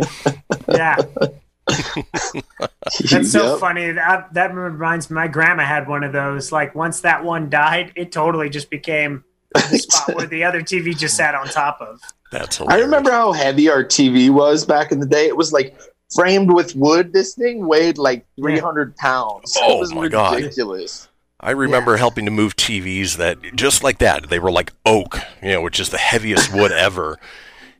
Yeah, 0.69 0.97
that's 3.09 3.31
so 3.31 3.51
Yep. 3.51 3.59
funny. 3.59 3.91
That, 3.91 4.33
that 4.33 4.53
reminds 4.53 5.09
me, 5.09 5.15
my 5.15 5.27
grandma 5.27 5.63
had 5.63 5.87
one 5.87 6.03
of 6.03 6.13
those. 6.13 6.51
Like 6.51 6.75
once 6.75 7.01
that 7.01 7.23
one 7.23 7.49
died, 7.49 7.91
it 7.95 8.11
totally 8.11 8.49
just 8.49 8.69
became 8.69 9.23
the 9.53 9.77
spot 9.77 10.15
where 10.15 10.27
the 10.27 10.43
other 10.43 10.61
TV 10.61 10.97
just 10.97 11.15
sat 11.15 11.35
on 11.35 11.47
top 11.47 11.79
of. 11.81 11.99
That's 12.31 12.61
I 12.61 12.79
remember 12.79 13.11
how 13.11 13.33
heavy 13.33 13.69
our 13.69 13.83
TV 13.83 14.29
was 14.29 14.65
back 14.65 14.91
in 14.91 14.99
the 14.99 15.05
day. 15.05 15.27
It 15.27 15.35
was 15.35 15.51
like 15.51 15.77
framed 16.15 16.51
with 16.53 16.75
wood. 16.75 17.11
This 17.11 17.35
thing 17.35 17.67
weighed 17.67 17.97
like 17.97 18.25
300 18.39 18.95
pounds. 18.95 19.57
Oh, 19.59 19.77
it 19.77 19.79
was 19.81 19.93
my 19.93 20.07
God. 20.07 20.35
ridiculous. 20.37 21.09
I 21.43 21.51
remember 21.51 21.97
helping 21.97 22.25
to 22.25 22.31
move 22.31 22.55
TVs 22.55 23.17
that 23.17 23.39
just 23.55 23.83
like 23.83 23.97
that. 23.97 24.29
They 24.29 24.37
were 24.39 24.51
like 24.51 24.71
oak, 24.85 25.17
you 25.41 25.49
know, 25.49 25.61
which 25.61 25.79
is 25.79 25.89
the 25.89 25.97
heaviest 25.97 26.53
wood 26.53 26.71
ever. 26.71 27.17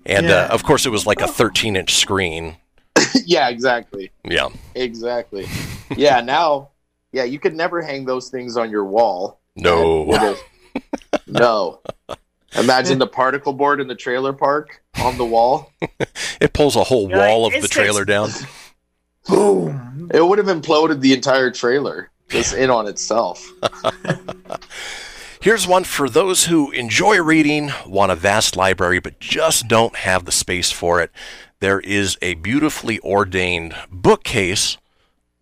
And 0.06 0.26
Yeah. 0.26 0.46
uh, 0.46 0.48
of 0.48 0.64
course, 0.64 0.86
it 0.88 0.90
was 0.90 1.06
like 1.06 1.22
a 1.22 1.28
13 1.28 1.76
inch 1.76 1.94
screen. 1.94 2.58
yeah, 3.26 3.50
exactly. 3.50 4.12
Yeah. 4.24 4.50
Exactly. 4.76 5.48
Yeah, 5.96 6.22
now, 6.22 6.70
yeah, 7.12 7.24
you 7.24 7.40
could 7.40 7.56
never 7.56 7.82
hang 7.82 8.06
those 8.06 8.30
things 8.30 8.58
on 8.58 8.70
your 8.70 8.86
wall. 8.86 9.40
No. 9.56 10.38
No. 11.28 11.82
Imagine 12.56 13.00
the 13.00 13.08
particle 13.08 13.54
board 13.54 13.80
in 13.80 13.88
the 13.88 13.96
trailer 13.96 14.34
park 14.34 14.82
on 15.02 15.18
the 15.18 15.26
wall. 15.26 15.72
It 16.42 16.54
pulls 16.54 16.76
a 16.76 16.84
whole 16.84 17.08
You're 17.08 17.20
like, 17.20 17.30
wall 17.30 17.46
of 17.46 17.52
the 17.52 17.60
"It's 17.60 17.70
trailer 17.70 18.04
down. 18.04 18.32
Boom. 19.28 20.10
It 20.12 20.26
would 20.26 20.40
have 20.40 20.48
imploded 20.48 21.00
the 21.00 21.14
entire 21.14 21.52
trailer 21.52 22.10
just 22.30 22.56
in 22.56 22.72
on 22.72 22.88
itself. 22.88 23.48
Here's 25.42 25.68
one 25.68 25.84
for 25.84 26.10
those 26.10 26.46
who 26.46 26.72
enjoy 26.72 27.22
reading, 27.22 27.72
want 27.86 28.12
a 28.12 28.16
vast 28.16 28.56
library, 28.56 29.00
but 29.00 29.20
just 29.20 29.68
don't 29.68 29.96
have 29.98 30.26
the 30.26 30.32
space 30.32 30.72
for 30.72 31.00
it. 31.02 31.12
There 31.62 31.80
is 31.80 32.18
a 32.24 32.34
beautifully 32.34 33.00
ordained 33.02 33.76
bookcase 33.92 34.78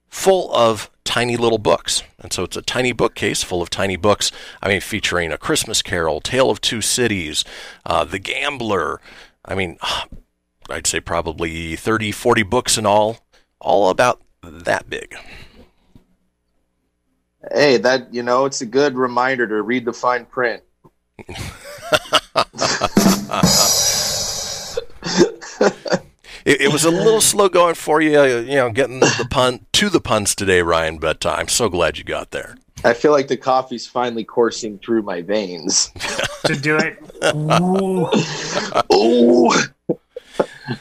full 0.10 0.54
of 0.54 0.92
tiny 1.06 1.38
little 1.38 1.58
books. 1.58 2.04
And 2.20 2.34
so 2.34 2.44
it's 2.44 2.58
a 2.58 2.62
tiny 2.62 2.92
bookcase 2.92 3.42
full 3.42 3.62
of 3.62 3.70
tiny 3.70 3.96
books. 3.96 4.30
I 4.62 4.68
mean, 4.68 4.82
featuring 4.82 5.32
A 5.32 5.38
Christmas 5.38 5.82
Carol, 5.82 6.20
Tale 6.20 6.50
of 6.50 6.60
Two 6.60 6.82
Cities, 6.82 7.46
uh, 7.86 8.04
The 8.04 8.20
Gambler. 8.20 9.00
I 9.46 9.56
mean, 9.56 9.78
I'd 10.70 10.88
say 10.88 11.00
probably 11.00 11.78
30, 11.78 12.12
40 12.12 12.44
books 12.44 12.78
in 12.78 12.86
all, 12.86 13.20
all 13.62 13.90
about 13.90 14.22
that 14.44 14.90
big. 14.90 15.16
Hey, 17.54 17.78
that, 17.78 18.14
you 18.14 18.24
know, 18.24 18.44
it's 18.44 18.60
a 18.60 18.66
good 18.66 18.96
reminder 18.96 19.48
to 19.48 19.62
read 19.62 19.86
the 19.86 19.94
fine 19.94 20.26
print. 20.26 20.64
It, 26.50 26.62
it 26.62 26.74
was 26.74 26.84
a 26.84 26.90
little 26.90 27.22
slow 27.22 27.48
going 27.48 27.76
for 27.76 28.02
you, 28.02 28.20
uh, 28.20 28.24
you 28.26 28.56
know, 28.56 28.72
getting 28.72 29.02
the 29.02 29.28
pun 29.30 29.68
to 29.74 29.88
the 29.88 30.02
puns 30.02 30.34
today, 30.34 30.64
Ryan. 30.64 30.98
But 30.98 31.24
uh, 31.24 31.36
I'm 31.38 31.48
so 31.48 31.70
glad 31.70 32.00
you 32.00 32.04
got 32.04 32.32
there. 32.32 32.56
I 32.84 32.94
feel 32.94 33.12
like 33.12 33.28
the 33.28 33.38
coffee's 33.38 33.86
finally 33.86 34.24
coursing 34.24 34.80
through 34.80 35.04
my 35.04 35.22
veins. 35.22 35.92
To 36.46 36.56
do 36.56 36.78
it. 36.78 36.98
Ooh, 37.36 38.08
Oh, 38.90 39.54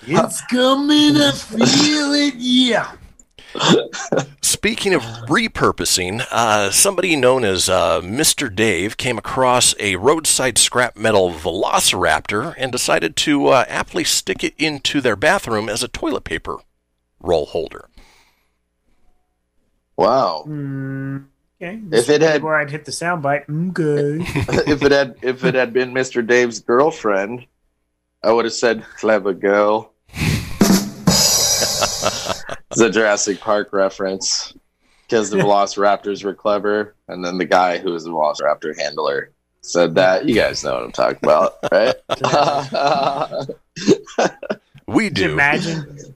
it's 0.07 0.41
coming. 0.47 1.17
I 1.17 1.33
feel 1.33 2.13
it. 2.15 2.35
Yeah. 2.37 2.93
Speaking 4.43 4.95
of 4.95 5.03
repurposing, 5.03 6.25
uh, 6.31 6.71
somebody 6.71 7.17
known 7.17 7.45
as 7.45 7.69
uh, 7.69 8.01
Mr. 8.01 8.55
Dave 8.55 8.97
came 8.97 9.19
across 9.19 9.75
a 9.79 9.97
roadside 9.97 10.59
scrap 10.59 10.97
metal 10.97 11.33
Velociraptor 11.33 12.55
and 12.59 12.73
decided 12.73 13.17
to 13.17 13.49
uh, 13.49 13.65
aptly 13.69 14.05
stick 14.05 14.43
it 14.45 14.55
into 14.59 15.01
their 15.01 15.17
bathroom 15.17 15.69
as 15.69 15.83
a 15.83 15.89
toilet 15.89 16.25
paper 16.25 16.57
roll 17.21 17.47
holder. 17.47 17.89
wow. 19.97 20.45
Mm, 20.47 21.27
okay. 21.61 21.81
If 21.93 22.09
it 22.09 22.23
had- 22.23 22.43
where 22.43 22.57
I'd 22.57 22.71
hit 22.71 22.85
the 22.85 22.93
soundbite. 22.93 23.45
Okay. 23.71 24.25
if 24.71 24.83
it 24.83 24.93
had 24.93 25.17
if 25.23 25.45
it 25.45 25.55
had 25.55 25.73
been 25.73 25.93
Mr. 25.93 26.27
Dave's 26.27 26.61
girlfriend, 26.61 27.47
I 28.23 28.33
would 28.33 28.45
have 28.45 28.55
said 28.55 28.85
clever 28.97 29.33
girl. 29.35 29.93
it's 32.81 32.97
a 32.97 33.01
Jurassic 33.01 33.41
Park 33.41 33.73
reference 33.73 34.55
because 35.03 35.31
the 35.31 35.37
Velociraptors 35.39 36.23
were 36.25 36.35
clever, 36.35 36.95
and 37.09 37.25
then 37.25 37.39
the 37.39 37.45
guy 37.45 37.79
who 37.79 37.91
was 37.93 38.05
the 38.05 38.11
Velociraptor 38.11 38.79
handler 38.79 39.31
said 39.63 39.97
that. 39.97 40.27
You 40.29 40.35
guys 40.37 40.63
know 40.63 40.75
what 40.75 40.85
I'm 40.85 40.93
talking 40.93 41.19
about, 41.23 41.55
right? 41.73 41.95
We 44.87 45.09
Could 45.11 45.19
you 45.19 45.27
do. 45.27 45.33
imagine 45.35 46.15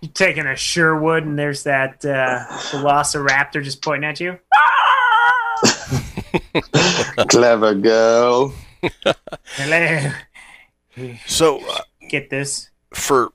you 0.00 0.08
taking 0.08 0.46
a 0.46 0.54
Sherwood 0.54 1.24
and 1.24 1.36
there's 1.36 1.64
that 1.64 2.04
uh, 2.04 2.44
Velociraptor 2.70 3.60
just 3.64 3.82
pointing 3.82 4.08
at 4.08 4.20
you? 4.20 4.38
clever 7.28 7.74
girl. 7.74 8.54
Hello. 9.56 10.12
So, 11.26 11.58
uh, 11.68 11.80
Get 12.08 12.30
this. 12.30 12.70
for 12.92 13.32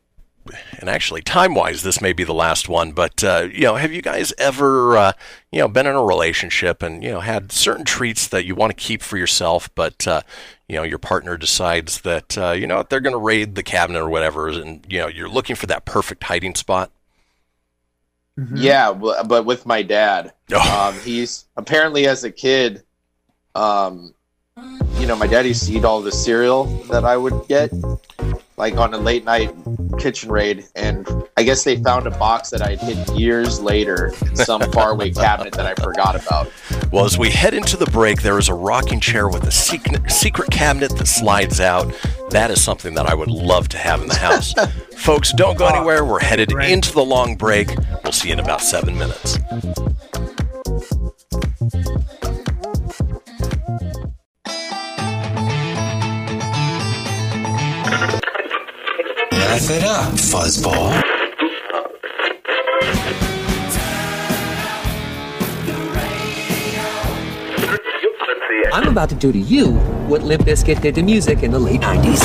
and 0.80 0.90
actually 0.90 1.22
time 1.22 1.56
wise 1.56 1.84
this 1.84 2.02
may 2.02 2.14
be 2.14 2.24
the 2.24 2.34
last 2.34 2.70
one 2.70 2.92
but 2.92 3.24
uh, 3.24 3.48
you 3.52 3.62
know 3.62 3.76
have 3.76 3.92
you 3.92 4.02
guys 4.02 4.34
ever 4.38 4.98
uh, 4.98 5.12
you 5.52 5.60
know 5.60 5.68
been 5.68 5.88
in 5.88 5.96
a 5.96 6.04
relationship 6.04 6.82
and 6.84 7.04
you 7.04 7.12
know 7.12 7.20
had 7.20 7.52
certain 7.52 7.86
treats 7.86 8.28
that 8.28 8.46
you 8.46 8.56
want 8.56 8.70
to 8.70 8.76
keep 8.76 9.02
for 9.02 9.18
yourself 9.18 9.70
but 9.76 10.08
uh, 10.08 10.22
you 10.68 10.76
know 10.76 10.84
your 10.84 11.00
partner 11.00 11.38
decides 11.38 12.02
that 12.02 12.38
uh, 12.38 12.52
you 12.52 12.68
know 12.68 12.78
what, 12.78 12.90
they're 12.90 13.00
going 13.00 13.14
to 13.14 13.20
raid 13.20 13.56
the 13.56 13.64
cabinet 13.64 14.00
or 14.00 14.10
whatever 14.10 14.50
and 14.50 14.86
you 14.90 15.00
know 15.00 15.08
you're 15.08 15.30
looking 15.30 15.56
for 15.56 15.66
that 15.66 15.86
perfect 15.86 16.24
hiding 16.24 16.56
spot 16.56 16.92
Yeah, 18.56 18.94
but 18.94 19.46
with 19.46 19.66
my 19.66 19.82
dad. 19.84 20.34
Oh. 20.52 20.90
Um, 20.90 21.00
he's 21.02 21.46
apparently 21.58 22.08
as 22.08 22.24
a 22.24 22.32
kid, 22.32 22.82
um, 23.54 24.16
you 24.98 25.06
know, 25.06 25.16
my 25.16 25.28
dad 25.28 25.46
used 25.46 25.68
to 25.68 25.74
eat 25.74 25.86
all 25.86 26.02
the 26.02 26.12
cereal 26.12 26.66
that 26.90 27.06
I 27.06 27.18
would 27.18 27.48
get, 27.48 27.70
like 28.60 28.76
on 28.76 28.94
a 28.94 28.98
late 28.98 29.24
night 29.24 29.56
kitchen 29.98 30.32
raid. 30.32 30.66
And 30.76 31.08
I 31.38 31.44
guess 31.44 31.64
they 31.64 31.82
found 31.82 32.06
a 32.06 32.12
box 32.12 32.50
that 32.52 32.62
I 32.62 32.76
had 32.76 32.80
hidden 32.80 33.16
years 33.16 33.60
later 33.60 34.14
in 34.22 34.36
some 34.36 34.62
faraway 34.72 35.12
cabinet 35.12 35.54
that 35.54 35.66
I 35.66 35.74
forgot 35.82 36.16
about. 36.16 36.52
well 36.92 37.06
as 37.06 37.18
we 37.18 37.30
head 37.30 37.54
into 37.54 37.78
the 37.78 37.86
break 37.88 38.22
there 38.22 38.38
is 38.38 38.50
a 38.50 38.54
rocking 38.54 39.00
chair 39.00 39.30
with 39.30 39.44
a 39.44 39.52
secret, 39.52 40.12
secret 40.12 40.52
cabinet 40.52 40.96
that 40.98 41.08
slides 41.08 41.60
out 41.60 41.94
that 42.30 42.52
is 42.52 42.62
something 42.62 42.94
that 42.96 43.06
i 43.08 43.14
would 43.14 43.30
love 43.30 43.70
to 43.70 43.78
have 43.78 44.02
in 44.02 44.08
the 44.08 44.16
house 44.16 44.54
folks 44.98 45.32
don't 45.34 45.58
go 45.58 45.66
ah, 45.66 45.76
anywhere 45.76 46.04
we're 46.04 46.20
headed 46.20 46.50
Great. 46.50 46.72
into 46.72 46.94
the 46.94 47.04
long 47.04 47.36
break 47.36 47.70
we'll 48.04 48.12
see 48.12 48.30
you 48.30 48.34
in 48.34 48.40
about 48.40 48.62
seven 48.62 48.98
minutes 48.98 49.38
Laugh 59.50 59.72
it 59.72 59.84
up, 59.84 60.14
fuzzball. 60.14 60.94
I'm 68.72 68.88
about 68.88 69.10
to 69.10 69.16
do 69.16 69.32
to 69.32 69.40
you 69.40 69.72
what 70.08 70.22
Limp 70.22 70.44
Bizkit 70.44 70.82
did 70.84 70.94
to 70.94 71.02
music 71.02 71.42
in 71.42 71.50
the 71.50 71.58
late 71.58 71.82
90s. 71.82 72.22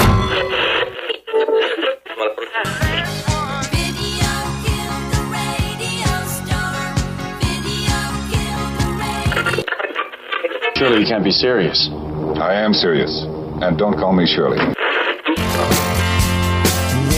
Video 3.72 4.29
killed 4.61 5.09
the 5.09 5.22
radio 5.33 6.12
star. 6.29 6.93
Video 7.41 8.05
killed 8.29 8.72
the 8.79 8.89
radio. 9.01 10.77
Surely 10.77 11.01
you 11.01 11.07
can't 11.07 11.25
be 11.25 11.31
serious. 11.31 11.89
I 12.37 12.53
am 12.53 12.75
serious. 12.75 13.25
And 13.62 13.79
don't 13.79 13.95
call 13.95 14.12
me 14.12 14.27
Shirley. 14.27 14.75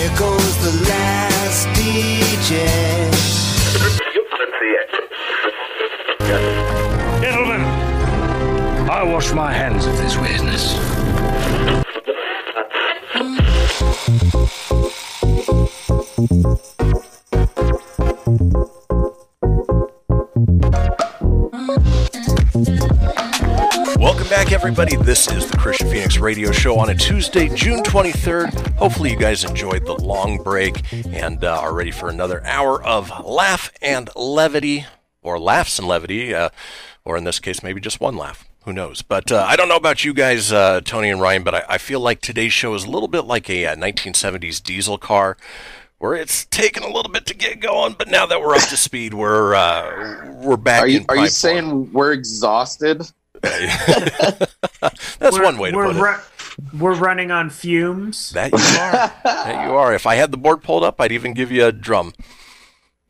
There 0.07 0.19
goes 0.19 0.57
the 0.59 0.89
last 0.89 1.67
DJ. 1.75 2.53
Gentlemen, 7.21 7.61
I 8.89 9.03
wash 9.03 9.33
my 9.33 9.53
hands 9.53 9.85
of 9.87 9.97
this 9.97 10.15
business. 10.15 10.77
Everybody. 24.67 24.97
This 24.97 25.31
is 25.31 25.49
the 25.49 25.57
Kristian 25.57 25.89
Fenix 25.93 26.19
Radio 26.19 26.51
Show 26.51 26.77
on 26.77 26.91
a 26.91 26.95
Tuesday, 26.97 27.49
June 27.55 27.85
23rd. 27.85 28.75
Hopefully, 28.75 29.13
you 29.13 29.17
guys 29.17 29.45
enjoyed 29.45 29.87
the 29.87 29.95
long 29.95 30.43
break 30.43 30.83
and 30.93 31.45
uh, 31.45 31.61
are 31.61 31.73
ready 31.73 31.93
for 31.93 32.09
another 32.09 32.45
hour 32.45 32.83
of 32.83 33.25
laugh 33.25 33.71
and 33.81 34.11
levity, 34.17 34.85
or 35.23 35.39
laughs 35.39 35.79
and 35.79 35.87
levity, 35.87 36.35
uh, 36.35 36.49
or 37.05 37.17
in 37.17 37.23
this 37.23 37.39
case, 37.39 37.63
maybe 37.63 37.81
just 37.81 38.01
one 38.01 38.17
laugh. 38.17 38.45
Who 38.65 38.73
knows? 38.73 39.03
But 39.03 39.31
uh, 39.31 39.47
I 39.49 39.55
don't 39.55 39.69
know 39.69 39.77
about 39.77 40.05
you 40.05 40.13
guys, 40.13 40.51
uh, 40.53 40.81
Tony 40.81 41.11
and 41.11 41.21
Ryan, 41.21 41.45
but 41.45 41.55
I, 41.55 41.63
I 41.69 41.79
feel 41.79 42.01
like 42.01 42.21
today's 42.21 42.53
show 42.53 42.75
is 42.75 42.83
a 42.83 42.91
little 42.91 43.07
bit 43.07 43.23
like 43.23 43.49
a, 43.49 43.67
uh 43.67 43.77
1970s 43.77 44.61
diesel 44.61 44.99
car. 44.99 45.37
Where 45.99 46.15
it's 46.15 46.45
taken 46.45 46.83
a 46.83 46.89
little 46.89 47.11
bit 47.13 47.25
to 47.27 47.35
get 47.35 47.61
going, 47.61 47.95
but 47.97 48.09
now 48.09 48.27
that 48.27 48.43
we're 48.43 48.55
up 48.55 48.69
to 48.69 48.77
speed, 48.77 49.15
we're 49.15 49.55
uh, 49.55 50.31
we're 50.43 50.59
back. 50.59 50.83
Are 50.83 50.89
you 50.89 50.99
in 50.99 51.07
are 51.09 51.17
you 51.17 51.29
saying 51.29 51.93
we're 51.93 52.13
exhausted? 52.13 53.11
That's 55.19 55.21
We're- 55.21 55.45
one 55.45 55.59
way 55.59 55.71
to 55.71 55.77
put 55.77 55.97
it. 55.97 56.01
ru- 56.01 56.17
we're 56.79 56.95
running 56.95 57.31
on 57.31 57.51
fumes. 57.51 58.31
That 58.31 58.51
you 58.53 58.59
are. 58.59 59.13
that 59.25 59.67
you 59.67 59.75
are. 59.75 59.95
If 59.95 60.07
I 60.07 60.15
had 60.15 60.31
the 60.31 60.39
board 60.39 60.63
pulled 60.63 60.85
up, 60.85 61.01
I'd 61.01 61.13
even 61.13 61.35
give 61.35 61.53
you 61.53 61.67
a 61.67 61.73
drum 61.73 62.15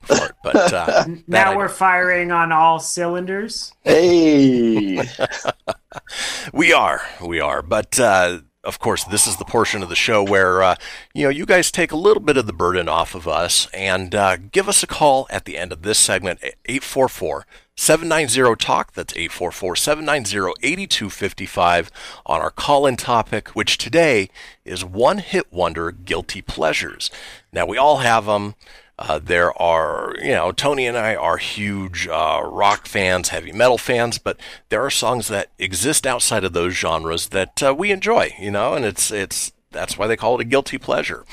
for 0.03 0.17
it. 0.27 0.33
But 0.43 0.73
uh, 0.73 1.05
now 1.29 1.57
we're 1.57 1.69
firing 1.69 2.33
on 2.33 2.51
all 2.51 2.81
cylinders. 2.81 3.73
Hey, 3.85 5.01
we 6.53 6.73
are, 6.73 7.03
we 7.25 7.39
are. 7.41 7.63
But 7.63 8.01
uh, 8.01 8.41
of 8.65 8.81
course, 8.81 9.05
this 9.05 9.29
is 9.29 9.37
the 9.37 9.45
portion 9.45 9.81
of 9.83 9.89
the 9.89 9.95
show 9.97 10.25
where 10.25 10.63
uh, 10.63 10.75
you 11.15 11.23
know 11.25 11.29
you 11.31 11.47
guys 11.47 11.71
take 11.71 11.93
a 11.93 11.97
little 11.97 12.23
bit 12.23 12.37
of 12.37 12.47
the 12.49 12.53
burden 12.53 12.89
off 12.89 13.15
of 13.15 13.29
us 13.29 13.69
and 13.73 14.13
uh, 14.15 14.37
give 14.39 14.69
us 14.69 14.83
a 14.83 14.87
call 14.89 15.29
at 15.31 15.45
the 15.45 15.57
end 15.57 15.71
of 15.73 15.83
this 15.83 15.99
segment, 16.01 16.41
eight 16.67 16.83
four 16.83 17.09
four. 17.09 17.47
790 17.77 18.57
talk 18.57 18.95
that's 18.95 19.13
844-790-8255 19.15 21.91
on 22.25 22.41
our 22.41 22.51
call-in 22.51 22.97
topic 22.97 23.51
which 23.51 23.79
today 23.79 24.29
is 24.65 24.85
one 24.85 25.19
hit 25.19 25.53
wonder 25.53 25.93
guilty 25.93 26.41
pleasures 26.41 27.11
now 27.53 27.67
we 27.67 27.77
all 27.77 27.99
have 27.99 28.27
them 28.27 28.55
uh, 28.99 29.21
there 29.23 29.53
are, 29.61 30.15
you 30.23 30.31
know, 30.31 30.53
Tony 30.53 30.87
and 30.87 30.97
I 30.97 31.15
are 31.15 31.37
huge 31.37 32.09
uh, 32.09 32.41
rock 32.43 32.87
fans, 32.87 33.29
heavy 33.29 33.53
metal 33.53 33.77
fans, 33.77 34.17
but 34.17 34.41
there 34.71 34.83
are 34.83 34.91
songs 34.91 35.29
that 35.29 35.51
exist 35.59 36.07
outside 36.07 36.45
of 36.45 36.55
those 36.55 36.73
genres 36.73 37.29
that 37.29 37.63
uh, 37.63 37.75
we 37.75 37.91
enjoy, 37.91 38.35
you 38.41 38.51
know, 38.51 38.73
and 38.73 38.87
it's 38.87 39.11
it's 39.11 39.53
that's 39.71 39.99
why 39.99 40.07
they 40.07 40.17
call 40.17 40.37
it 40.37 40.41
a 40.41 40.45
guilty 40.45 40.79
pleasure. 40.79 41.27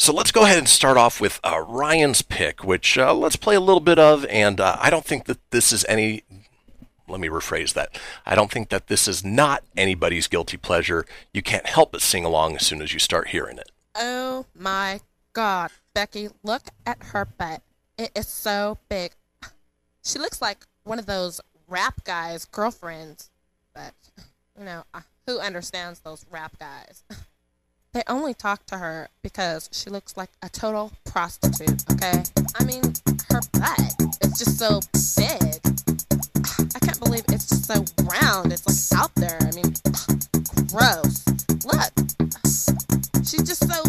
So 0.00 0.14
let's 0.14 0.32
go 0.32 0.44
ahead 0.44 0.56
and 0.56 0.66
start 0.66 0.96
off 0.96 1.20
with 1.20 1.38
uh, 1.44 1.62
Ryan's 1.68 2.22
pick, 2.22 2.64
which 2.64 2.96
uh, 2.96 3.12
let's 3.12 3.36
play 3.36 3.54
a 3.54 3.60
little 3.60 3.82
bit 3.82 3.98
of, 3.98 4.24
and 4.30 4.58
uh, 4.58 4.78
I 4.80 4.88
don't 4.88 5.04
think 5.04 5.26
that 5.26 5.36
this 5.50 5.74
is 5.74 5.84
any. 5.90 6.24
Let 7.06 7.20
me 7.20 7.28
rephrase 7.28 7.74
that. 7.74 8.00
I 8.24 8.34
don't 8.34 8.50
think 8.50 8.70
that 8.70 8.86
this 8.86 9.06
is 9.06 9.26
not 9.26 9.62
anybody's 9.76 10.26
guilty 10.26 10.56
pleasure. 10.56 11.04
You 11.34 11.42
can't 11.42 11.66
help 11.66 11.92
but 11.92 12.00
sing 12.00 12.24
along 12.24 12.56
as 12.56 12.64
soon 12.64 12.80
as 12.80 12.94
you 12.94 12.98
start 12.98 13.28
hearing 13.28 13.58
it. 13.58 13.70
Oh 13.94 14.46
my 14.54 15.00
god, 15.34 15.70
Becky, 15.92 16.30
look 16.42 16.62
at 16.86 17.02
her 17.12 17.26
butt. 17.26 17.60
It 17.98 18.10
is 18.14 18.26
so 18.26 18.78
big. 18.88 19.12
She 20.02 20.18
looks 20.18 20.40
like 20.40 20.64
one 20.82 20.98
of 20.98 21.04
those 21.04 21.42
rap 21.68 22.04
guys' 22.04 22.46
girlfriends. 22.46 23.28
But, 23.74 23.92
you 24.58 24.64
know, 24.64 24.84
uh, 24.94 25.02
who 25.26 25.40
understands 25.40 26.00
those 26.00 26.24
rap 26.30 26.58
guys? 26.58 27.04
They 27.92 28.04
only 28.06 28.34
talk 28.34 28.66
to 28.66 28.78
her 28.78 29.08
because 29.20 29.68
she 29.72 29.90
looks 29.90 30.16
like 30.16 30.30
a 30.42 30.48
total 30.48 30.92
prostitute, 31.04 31.82
okay? 31.90 32.22
I 32.54 32.62
mean, 32.62 32.94
her 33.34 33.40
butt 33.58 33.98
is 34.22 34.38
just 34.38 34.62
so 34.62 34.78
big. 35.18 35.58
I 36.70 36.78
can't 36.78 37.00
believe 37.00 37.24
it's 37.34 37.50
just 37.50 37.66
so 37.66 37.82
round. 38.06 38.52
It's 38.52 38.62
like 38.62 38.78
out 38.94 39.12
there. 39.16 39.38
I 39.42 39.50
mean, 39.58 39.74
gross. 40.70 41.26
Look. 41.66 41.90
She's 43.26 43.42
just 43.42 43.66
so 43.66 43.82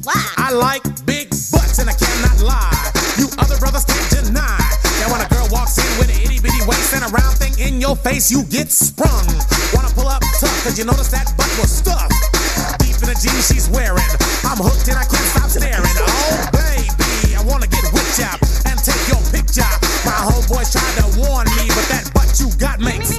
black. 0.00 0.32
I 0.40 0.52
like 0.56 0.82
big 1.04 1.28
butts 1.52 1.80
and 1.84 1.90
I 1.90 1.96
cannot 2.00 2.40
lie. 2.40 2.88
You 3.20 3.28
other 3.36 3.60
brothers 3.60 3.84
can't 3.84 4.24
deny. 4.24 4.56
That 5.04 5.12
when 5.12 5.20
a 5.20 5.28
girl 5.28 5.46
walks 5.52 5.76
in 5.76 5.84
with 6.00 6.08
an 6.08 6.16
itty 6.24 6.40
bitty 6.40 6.64
waist 6.64 6.96
and 6.96 7.04
a 7.04 7.12
round 7.12 7.36
thing 7.36 7.52
in 7.60 7.82
your 7.82 7.96
face, 7.96 8.30
you 8.30 8.44
get 8.44 8.72
sprung. 8.72 9.28
Wanna 9.76 9.92
pull 9.92 10.08
up 10.08 10.22
tough, 10.40 10.56
cause 10.64 10.78
you 10.78 10.86
notice 10.86 11.12
that 11.12 11.28
butt 11.36 11.52
was 11.60 11.68
stuffed. 11.68 12.33
Deep 13.04 13.10
in 13.10 13.14
the 13.14 13.20
jeans 13.20 13.48
she's 13.48 13.68
wearing. 13.68 14.00
I'm 14.44 14.56
hooked 14.56 14.88
and 14.88 14.96
I 14.96 15.04
can't 15.04 15.28
stop 15.28 15.50
staring. 15.50 15.84
Oh, 15.84 16.48
baby, 16.52 17.36
I 17.36 17.42
wanna 17.44 17.66
get 17.66 17.84
whipped 17.92 18.20
up 18.20 18.40
and 18.64 18.78
take 18.80 19.08
your 19.08 19.20
picture. 19.28 19.68
My 20.08 20.16
homeboys 20.24 20.72
tried 20.72 20.96
to 21.04 21.20
warn 21.20 21.46
me, 21.52 21.68
but 21.68 21.84
that 21.92 22.10
butt 22.14 22.40
you 22.40 22.48
got 22.58 22.80
makes. 22.80 23.12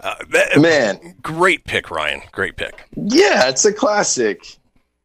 Uh, 0.00 0.14
that- 0.30 0.60
man, 0.60 1.14
great 1.22 1.64
pick, 1.64 1.90
Ryan. 1.90 2.22
Great 2.32 2.56
pick. 2.56 2.88
yeah, 2.96 3.48
it's 3.48 3.64
a 3.64 3.72
classic. 3.72 4.44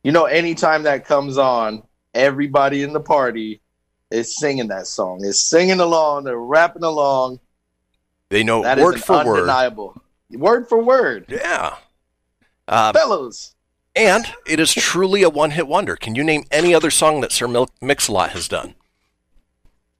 You 0.04 0.12
know, 0.12 0.26
anytime 0.26 0.84
that 0.84 1.06
comes 1.06 1.38
on, 1.38 1.84
everybody 2.14 2.84
in 2.84 2.92
the 2.92 3.00
party 3.00 3.62
is 4.12 4.36
singing 4.36 4.68
that 4.70 4.88
song. 4.88 5.24
Is 5.24 5.42
singing 5.42 5.80
along. 5.80 6.24
They're 6.26 6.38
rapping 6.38 6.84
along. 6.84 7.40
They 8.30 8.44
know 8.44 8.64
That 8.64 8.80
is 8.80 8.84
word 8.84 8.96
an 8.96 9.02
for 9.02 9.26
word. 9.26 9.46
Undeniable. 10.32 10.44
Word 10.46 10.70
for 10.70 10.82
word, 10.84 11.26
Yeah. 11.30 11.76
Um, 12.68 12.94
fellows. 12.94 13.56
and 13.96 14.26
it 14.48 14.60
is 14.60 14.74
truly 14.74 15.22
a 15.24 15.30
one-hit 15.30 15.68
wonder. 15.68 15.96
Can 15.96 16.16
you 16.16 16.24
name 16.24 16.44
any 16.52 16.74
other 16.74 16.90
song 16.90 17.22
that 17.22 17.32
Sir 17.32 17.48
Mil- 17.48 17.70
Mix-a-Lot 17.82 18.32
has 18.32 18.48
done? 18.48 18.76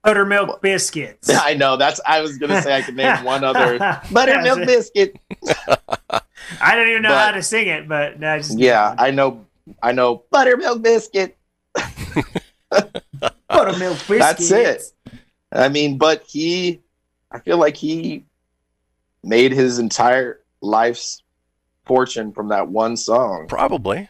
Buttermilk 0.02 0.60
biscuits. 0.62 1.30
I 1.32 1.54
know. 1.54 1.76
That's. 1.78 1.98
I 2.06 2.20
was 2.20 2.36
gonna 2.36 2.60
say 2.60 2.74
I 2.76 2.82
could 2.82 2.94
name 2.96 3.24
one 3.24 3.42
other 3.42 3.78
buttermilk 4.12 4.58
That's 4.60 4.90
biscuit. 4.90 5.16
I 6.60 6.74
don't 6.74 6.88
even 6.88 7.02
know 7.02 7.08
But- 7.10 7.24
how 7.24 7.30
to 7.32 7.42
sing 7.42 7.68
it, 7.68 7.88
but 7.88 8.20
no, 8.20 8.32
I 8.34 8.38
just 8.38 8.58
Yeah, 8.58 8.94
I 8.98 9.10
know. 9.10 9.46
I 9.82 9.92
know 9.92 10.24
buttermilk 10.30 10.82
biscuit. 10.82 11.38
buttermilk 13.48 13.98
biscuit. 14.06 14.18
That's 14.18 14.50
it. 14.50 14.82
I 15.52 15.68
mean, 15.70 15.96
but 15.96 16.24
he, 16.28 16.82
I 17.30 17.38
feel 17.38 17.56
like 17.56 17.76
he 17.76 18.24
made 19.26 19.52
his 19.52 19.78
entire 19.78 20.40
life's 20.60 21.22
fortune 21.84 22.32
from 22.32 22.48
that 22.48 22.68
one 22.68 22.96
song. 22.96 23.46
Probably. 23.48 24.08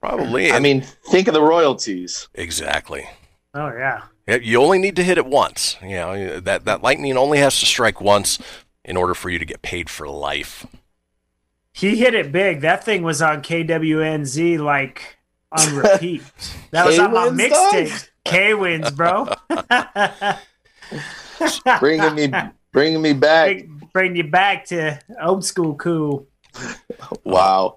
Probably. 0.00 0.52
I 0.52 0.60
mean, 0.60 0.82
think 1.10 1.28
of 1.28 1.34
the 1.34 1.42
royalties. 1.42 2.28
exactly. 2.34 3.08
Oh 3.54 3.68
yeah. 3.68 4.02
Yeah, 4.28 4.36
You 4.36 4.60
only 4.62 4.78
need 4.78 4.94
to 4.96 5.02
hit 5.02 5.16
it 5.18 5.26
once. 5.26 5.76
You 5.82 5.88
know 5.96 6.40
that 6.40 6.64
that 6.66 6.82
lightning 6.82 7.16
only 7.16 7.38
has 7.38 7.58
to 7.60 7.66
strike 7.66 8.00
once 8.00 8.38
in 8.84 8.96
order 8.96 9.14
for 9.14 9.30
you 9.30 9.38
to 9.38 9.44
get 9.44 9.62
paid 9.62 9.88
for 9.90 10.06
life. 10.08 10.66
He 11.72 11.96
hit 11.96 12.14
it 12.14 12.30
big. 12.32 12.60
That 12.60 12.84
thing 12.84 13.02
was 13.02 13.22
on 13.22 13.42
KWNZ 13.42 14.58
like 14.58 15.16
on 15.52 15.74
repeat. 15.76 16.22
That 16.72 16.86
was 16.86 16.98
on 16.98 17.12
my 17.12 17.28
K-Wins, 17.28 17.40
mixtape. 17.40 18.08
K 18.24 18.54
wins, 18.54 18.90
bro. 18.90 19.28
Bringing 21.80 22.14
me, 22.14 22.32
bringing 22.72 23.00
me 23.02 23.12
back. 23.14 23.56
bring, 23.56 23.77
bring 23.92 24.16
you 24.16 24.24
back 24.24 24.64
to 24.66 24.98
old 25.22 25.44
school 25.44 25.74
cool. 25.76 26.26
Wow, 27.24 27.76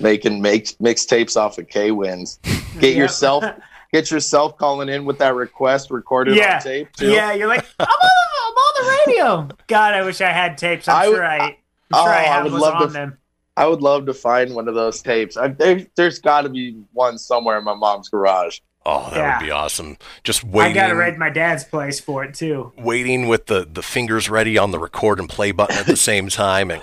making 0.00 0.40
make 0.40 0.76
mixtapes 0.78 1.36
off 1.36 1.58
of 1.58 1.68
K 1.68 1.90
wins. 1.90 2.38
Get 2.80 2.92
Yeah. 2.94 3.02
yourself, 3.02 3.44
get 3.92 4.10
yourself 4.10 4.56
calling 4.56 4.88
in 4.88 5.04
with 5.04 5.18
that 5.18 5.34
request 5.34 5.90
recorded 5.90 6.36
Yeah. 6.36 6.56
on 6.56 6.62
tape 6.62 6.92
too. 6.96 7.10
Yeah, 7.10 7.32
you're 7.32 7.48
like, 7.48 7.64
I'm 7.78 7.86
on, 7.86 7.98
the, 8.00 8.46
I'm 8.46 8.52
on 8.54 8.74
the 9.06 9.12
radio. 9.12 9.56
God, 9.66 9.94
I 9.94 10.02
wish 10.02 10.20
I 10.20 10.30
had 10.30 10.56
tapes. 10.56 10.88
I'm 10.88 10.96
I 10.96 11.04
sure 11.06 11.24
I, 11.24 11.38
I'm 11.38 11.54
Oh, 11.94 12.04
sure 12.04 12.12
I 12.12 12.26
oh, 12.26 12.30
I 12.30 12.42
would 12.44 12.52
love 12.52 12.80
to- 12.82 12.86
them. 12.88 13.18
I 13.54 13.66
would 13.66 13.82
love 13.82 14.06
to 14.06 14.14
find 14.14 14.54
one 14.54 14.66
of 14.66 14.74
those 14.74 15.02
tapes. 15.02 15.36
I, 15.36 15.48
there's 15.94 16.18
got 16.20 16.42
to 16.42 16.48
be 16.48 16.80
one 16.94 17.18
somewhere 17.18 17.58
in 17.58 17.64
my 17.64 17.74
mom's 17.74 18.08
garage. 18.08 18.60
Oh, 18.84 19.08
that 19.10 19.16
Yeah. 19.16 19.38
would 19.38 19.44
be 19.46 19.50
awesome. 19.50 19.96
Just 20.24 20.42
waiting. 20.44 20.72
I 20.72 20.74
got 20.74 20.88
to 20.88 20.94
raid 20.96 21.16
my 21.18 21.30
dad's 21.30 21.64
place 21.64 22.00
for 22.00 22.24
it 22.24 22.34
too. 22.34 22.72
waiting 22.76 23.28
with 23.28 23.46
the, 23.46 23.66
the 23.70 23.82
fingers 23.82 24.28
ready 24.28 24.58
on 24.58 24.70
the 24.72 24.78
record 24.78 25.20
and 25.20 25.28
play 25.28 25.52
button 25.52 25.76
at 25.78 25.86
the 25.86 25.96
same 26.10 26.28
time. 26.28 26.70
And 26.70 26.82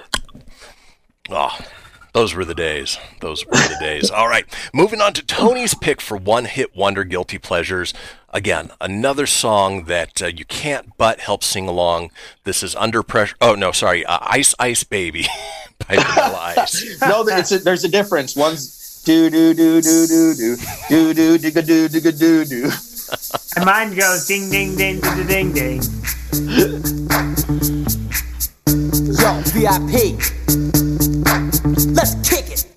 oh, 1.30 1.58
those 2.14 2.34
were 2.34 2.45
the 2.45 2.56
days. 2.56 2.97
Those 3.22 3.45
were 3.45 3.52
the 3.54 3.78
days. 3.80 4.10
All 4.10 4.28
right, 4.28 4.45
moving 4.74 5.02
on 5.02 5.14
to 5.14 5.26
Tony's 5.26 5.74
pick 5.76 6.02
for 6.02 6.18
one 6.18 6.45
hit 6.45 6.76
wonder 6.76 7.04
guilty 7.04 7.38
pleasures. 7.38 7.93
Again, 8.32 8.72
another 8.80 9.26
song 9.26 9.86
that 9.86 10.22
uh, 10.22 10.28
you 10.28 10.45
can't 10.45 10.95
but 10.97 11.20
help 11.20 11.43
sing 11.43 11.68
along. 11.68 12.12
This 12.43 12.62
is 12.64 12.76
Under 12.76 13.02
Pressure. 13.04 13.36
Oh 13.41 13.56
no, 13.56 13.72
sorry, 13.72 14.06
uh, 14.06 14.20
Ice 14.22 14.54
Ice 14.60 14.84
Baby 14.84 15.26
by 15.88 15.95
Vanilla 15.95 16.54
Ice. 16.58 17.00
No, 17.02 17.24
it's 17.28 17.52
a, 17.52 17.60
there's 17.60 17.84
a 17.84 17.89
difference. 17.89 18.36
One's 18.36 18.72
do 19.10 19.28
do 19.28 19.55
do 19.55 19.82
do 19.82 20.05
do 20.05 20.36
do 20.36 21.14
do 21.16 21.38
do 21.39 21.49
do 21.49 21.89
do 21.89 21.99
do 21.99 22.12
do 22.12 22.45
do. 22.45 22.72
And 23.55 23.66
mine 23.66 23.95
goes 23.95 24.28
ding 24.28 24.51
ding 24.51 24.76
ding 24.76 25.01
ding 25.01 25.26
ding 25.26 25.51
ding. 25.51 25.82
Yo, 29.18 29.41
VIP. 29.49 30.14
Let's 31.95 32.14
kick 32.22 32.51
it. 32.51 32.68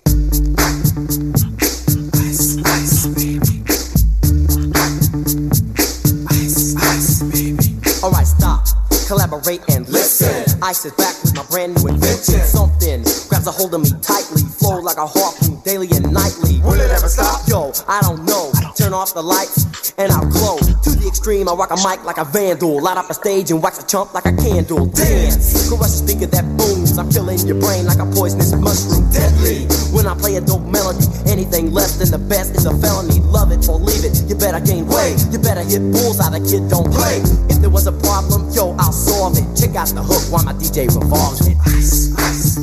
Collaborate 9.13 9.61
and 9.69 9.87
listen. 9.89 10.33
I 10.63 10.73
sit 10.73 10.97
back 10.97 11.13
with 11.21 11.35
my 11.35 11.45
brand 11.45 11.77
new 11.77 11.87
invention. 11.87 12.41
Something 12.41 13.05
grabs 13.29 13.45
a 13.45 13.51
hold 13.51 13.73
of 13.75 13.81
me 13.81 13.91
tightly, 14.01 14.41
flow 14.41 14.81
like 14.81 14.97
a 14.97 15.05
harpoon 15.05 15.61
daily 15.61 15.87
and 15.93 16.11
nightly. 16.11 16.59
Will 16.65 16.81
it 16.81 16.89
ever 16.89 17.07
stop? 17.07 17.47
Yo, 17.47 17.71
I 17.87 18.01
don't 18.01 18.25
know. 18.25 18.51
Turn 18.75 18.93
off 18.93 19.13
the 19.13 19.21
lights 19.21 19.93
and 19.97 20.11
I'll 20.11 20.25
glow. 20.25 20.57
To 20.57 20.89
the 20.89 21.05
extreme, 21.07 21.47
I 21.47 21.53
rock 21.53 21.69
a 21.69 21.77
mic 21.85 22.03
like 22.03 22.17
a 22.17 22.25
vandal. 22.25 22.81
Light 22.81 22.97
up 22.97 23.09
a 23.09 23.13
stage 23.13 23.51
and 23.51 23.61
wax 23.61 23.77
a 23.77 23.85
chump 23.85 24.13
like 24.15 24.25
a 24.25 24.33
candle. 24.33 24.87
Dance, 24.87 25.69
crush 25.69 25.93
a 25.93 26.01
speaker 26.01 26.25
that 26.33 26.45
booms. 26.57 26.97
I'm 26.97 27.09
killing 27.11 27.37
your 27.45 27.59
brain 27.61 27.85
like 27.85 27.99
a 27.99 28.09
poisonous 28.09 28.53
mushroom. 28.55 29.05
Deadly. 29.13 29.69
When 30.03 30.11
I 30.11 30.19
play 30.19 30.35
a 30.35 30.41
dope 30.41 30.63
melody, 30.63 31.07
anything 31.31 31.71
less 31.71 31.95
than 31.95 32.11
the 32.11 32.17
best 32.17 32.57
is 32.57 32.65
a 32.65 32.75
felony. 32.79 33.21
Love 33.21 33.53
it 33.53 33.69
or 33.69 33.79
leave 33.79 34.03
it. 34.03 34.21
You 34.27 34.35
better 34.35 34.59
gain 34.59 34.85
weight. 34.85 35.15
You 35.31 35.39
better 35.39 35.63
hit 35.63 35.79
bullseye. 35.79 36.29
The 36.37 36.43
kid 36.43 36.67
don't 36.67 36.91
play. 36.91 37.23
If 37.47 37.61
there 37.61 37.69
was 37.69 37.87
a 37.87 37.93
problem, 37.93 38.51
yo, 38.51 38.75
I'll 38.77 38.91
solve 38.91 39.37
it. 39.37 39.47
Check 39.55 39.77
out 39.77 39.87
the 39.95 40.03
hook 40.03 40.29
while 40.29 40.43
my 40.43 40.51
DJ 40.59 40.93
revolves 40.93 41.47
it. 41.47 41.55
Ice, 41.67 42.11
ice. 42.19 42.57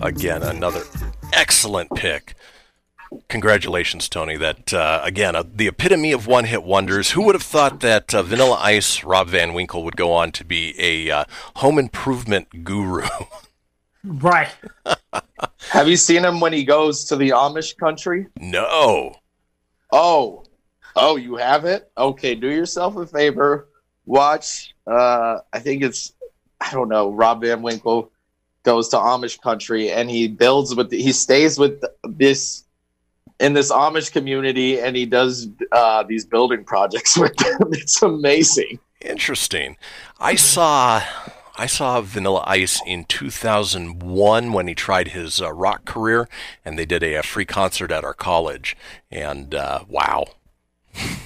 Again, 0.00 0.44
another 0.44 0.84
excellent 1.32 1.90
pick. 1.96 2.36
Congratulations, 3.26 4.08
Tony. 4.08 4.36
That 4.36 4.72
uh, 4.72 5.00
again, 5.02 5.34
uh, 5.34 5.42
the 5.42 5.66
epitome 5.66 6.12
of 6.12 6.28
one-hit 6.28 6.62
wonders. 6.62 7.10
Who 7.10 7.22
would 7.22 7.34
have 7.34 7.42
thought 7.42 7.80
that 7.80 8.14
uh, 8.14 8.22
Vanilla 8.22 8.58
Ice, 8.60 9.02
Rob 9.02 9.26
Van 9.26 9.54
Winkle, 9.54 9.82
would 9.82 9.96
go 9.96 10.12
on 10.12 10.30
to 10.30 10.44
be 10.44 10.76
a 10.78 11.10
uh, 11.10 11.24
home 11.56 11.80
improvement 11.80 12.62
guru? 12.62 13.08
Right. 14.04 14.48
Have 15.70 15.88
you 15.88 15.96
seen 15.96 16.24
him 16.24 16.40
when 16.40 16.52
he 16.52 16.64
goes 16.64 17.04
to 17.06 17.16
the 17.16 17.30
Amish 17.30 17.76
country? 17.76 18.26
no. 18.36 19.14
Oh, 19.94 20.44
oh, 20.96 21.16
you 21.16 21.36
have 21.36 21.66
it. 21.66 21.90
Okay, 21.98 22.34
do 22.34 22.48
yourself 22.48 22.96
a 22.96 23.06
favor. 23.06 23.68
Watch. 24.06 24.74
Uh, 24.86 25.38
I 25.52 25.58
think 25.58 25.82
it's 25.82 26.14
I 26.60 26.72
don't 26.72 26.88
know. 26.88 27.10
Rob 27.10 27.42
Van 27.42 27.60
Winkle 27.60 28.10
goes 28.62 28.88
to 28.90 28.96
Amish 28.96 29.40
country 29.40 29.90
and 29.90 30.08
he 30.08 30.28
builds 30.28 30.74
with 30.74 30.90
he 30.90 31.12
stays 31.12 31.58
with 31.58 31.82
this 32.04 32.64
in 33.40 33.52
this 33.52 33.72
Amish 33.72 34.12
community 34.12 34.80
and 34.80 34.96
he 34.96 35.04
does 35.04 35.48
uh, 35.72 36.04
these 36.04 36.24
building 36.24 36.64
projects 36.64 37.16
with 37.18 37.36
them. 37.36 37.58
It's 37.72 38.00
amazing. 38.02 38.78
Interesting. 39.00 39.76
I 40.20 40.36
saw 40.36 41.02
I 41.56 41.66
saw 41.66 42.00
Vanilla 42.00 42.42
Ice 42.46 42.80
in 42.86 43.04
2001 43.04 44.52
when 44.52 44.68
he 44.68 44.74
tried 44.74 45.08
his 45.08 45.40
uh, 45.40 45.52
rock 45.52 45.84
career, 45.84 46.28
and 46.64 46.78
they 46.78 46.86
did 46.86 47.02
a, 47.02 47.14
a 47.14 47.22
free 47.22 47.44
concert 47.44 47.92
at 47.92 48.04
our 48.04 48.14
college. 48.14 48.76
And 49.10 49.54
uh, 49.54 49.84
wow, 49.88 50.24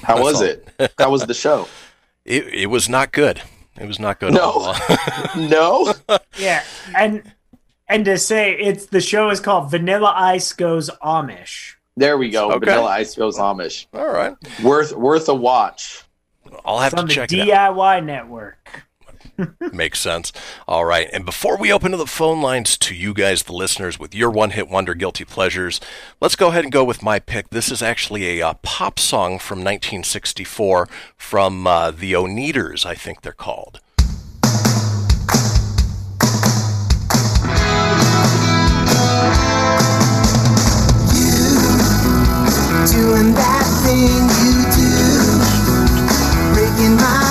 How 0.03 0.21
was 0.21 0.41
it? 0.41 0.67
How 0.99 1.11
was 1.11 1.27
the 1.27 1.35
show? 1.35 1.69
it 2.25 2.47
it 2.49 2.67
was 2.67 2.89
not 2.89 3.13
good. 3.13 3.43
It 3.81 3.87
was 3.87 3.99
not 4.01 4.19
good. 4.21 4.33
No. 4.33 4.73
at 4.75 5.37
all. 5.37 5.37
no. 5.49 5.95
Yeah, 6.39 6.63
and 6.97 7.23
and 7.89 8.05
to 8.05 8.19
say 8.19 8.53
it's 8.59 8.87
the 8.87 9.01
show 9.01 9.31
is 9.31 9.41
called 9.41 9.71
Vanilla 9.71 10.13
Ice 10.17 10.53
Goes 10.53 10.91
Amish. 11.03 11.75
There 11.97 12.19
we 12.19 12.29
go. 12.31 12.51
Okay. 12.53 12.67
Vanilla 12.67 12.91
Ice 12.91 13.15
goes 13.15 13.39
Amish. 13.39 13.87
all 13.95 14.07
right, 14.13 14.35
Worth 14.63 14.93
worth 14.93 15.29
a 15.29 15.35
watch. 15.35 16.03
I'll 16.65 16.79
have 16.81 16.93
It's 16.93 17.01
on 17.03 17.09
to 17.09 17.09
the 17.09 17.15
check 17.15 17.33
it 17.33 17.49
out. 17.51 17.75
DIY 17.75 18.05
network. 18.05 18.86
Makes 19.73 20.01
sense. 20.01 20.33
All 20.67 20.85
right. 20.85 21.09
And 21.13 21.25
before 21.25 21.59
we 21.59 21.73
open 21.73 21.91
to 21.93 21.97
the 21.97 22.07
phone 22.07 22.41
lines 22.41 22.77
to 22.79 22.95
you 22.95 23.15
guys, 23.15 23.45
the 23.45 23.53
listeners, 23.53 23.99
with 23.99 24.15
your 24.15 24.31
one 24.31 24.51
hit 24.51 24.69
wonder 24.69 24.95
guilty 24.95 25.25
pleasures, 25.25 25.81
let's 26.21 26.37
go 26.37 26.49
ahead 26.49 26.65
and 26.65 26.73
go 26.73 26.85
with 26.85 27.03
my 27.03 27.19
pick. 27.19 27.51
This 27.51 27.71
is 27.71 27.83
actually 27.83 28.39
a 28.41 28.47
uh, 28.49 28.55
pop 28.63 28.99
song 28.99 29.39
from 29.39 29.59
1964 29.59 30.89
from 31.17 31.67
uh, 31.67 31.91
the 31.91 32.13
Oneders, 32.13 32.87
I 32.87 32.95
think 32.95 33.23
they're 33.23 33.33
called. 33.33 33.81
Doing 42.87 43.35
that 43.35 43.67
thing 43.83 44.29
you 44.47 44.55
do, 44.73 44.95
breaking 46.55 46.97
my 46.97 47.26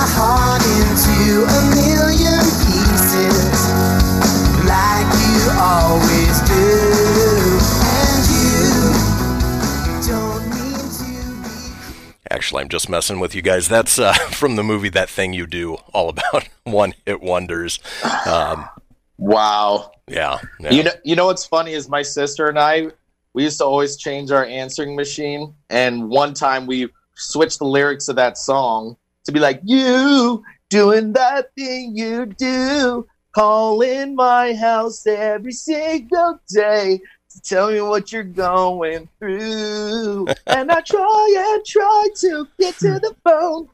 Actually, 12.36 12.60
I'm 12.60 12.68
just 12.68 12.90
messing 12.90 13.18
with 13.18 13.34
you 13.34 13.40
guys. 13.40 13.66
That's 13.66 13.98
uh, 13.98 14.12
from 14.30 14.56
the 14.56 14.62
movie 14.62 14.90
That 14.90 15.08
Thing 15.08 15.32
You 15.32 15.46
Do, 15.46 15.76
all 15.94 16.10
about 16.10 16.46
one 16.64 16.92
hit 17.06 17.22
wonders. 17.22 17.80
Um, 18.26 18.68
Wow. 19.16 19.92
yeah. 20.06 20.40
yeah. 20.60 20.70
You 20.70 20.82
know, 20.82 20.90
you 21.02 21.16
know 21.16 21.24
what's 21.24 21.46
funny 21.46 21.72
is 21.72 21.88
my 21.88 22.02
sister 22.02 22.48
and 22.48 22.58
I, 22.58 22.88
we 23.32 23.44
used 23.44 23.56
to 23.60 23.64
always 23.64 23.96
change 23.96 24.30
our 24.30 24.44
answering 24.44 24.94
machine, 24.94 25.54
and 25.70 26.10
one 26.10 26.34
time 26.34 26.66
we 26.66 26.90
switched 27.14 27.58
the 27.58 27.64
lyrics 27.64 28.08
of 28.08 28.16
that 28.16 28.36
song 28.36 28.98
to 29.24 29.32
be 29.32 29.40
like, 29.40 29.60
"You 29.64 30.44
doing 30.68 31.14
that 31.14 31.54
thing 31.54 31.96
you 31.96 32.26
do, 32.26 33.06
calling 33.32 34.14
my 34.14 34.52
house 34.52 35.06
every 35.06 35.52
single 35.52 36.38
day 36.50 37.00
to 37.36 37.42
tell 37.42 37.70
me 37.70 37.80
what 37.80 38.10
you're 38.12 38.22
going 38.24 39.08
through, 39.18 40.26
and 40.46 40.70
I 40.70 40.80
try 40.80 41.52
and 41.54 41.64
try 41.64 42.08
to 42.16 42.48
get 42.58 42.76
to 42.78 42.98
the 42.98 43.14
phone, 43.24 43.68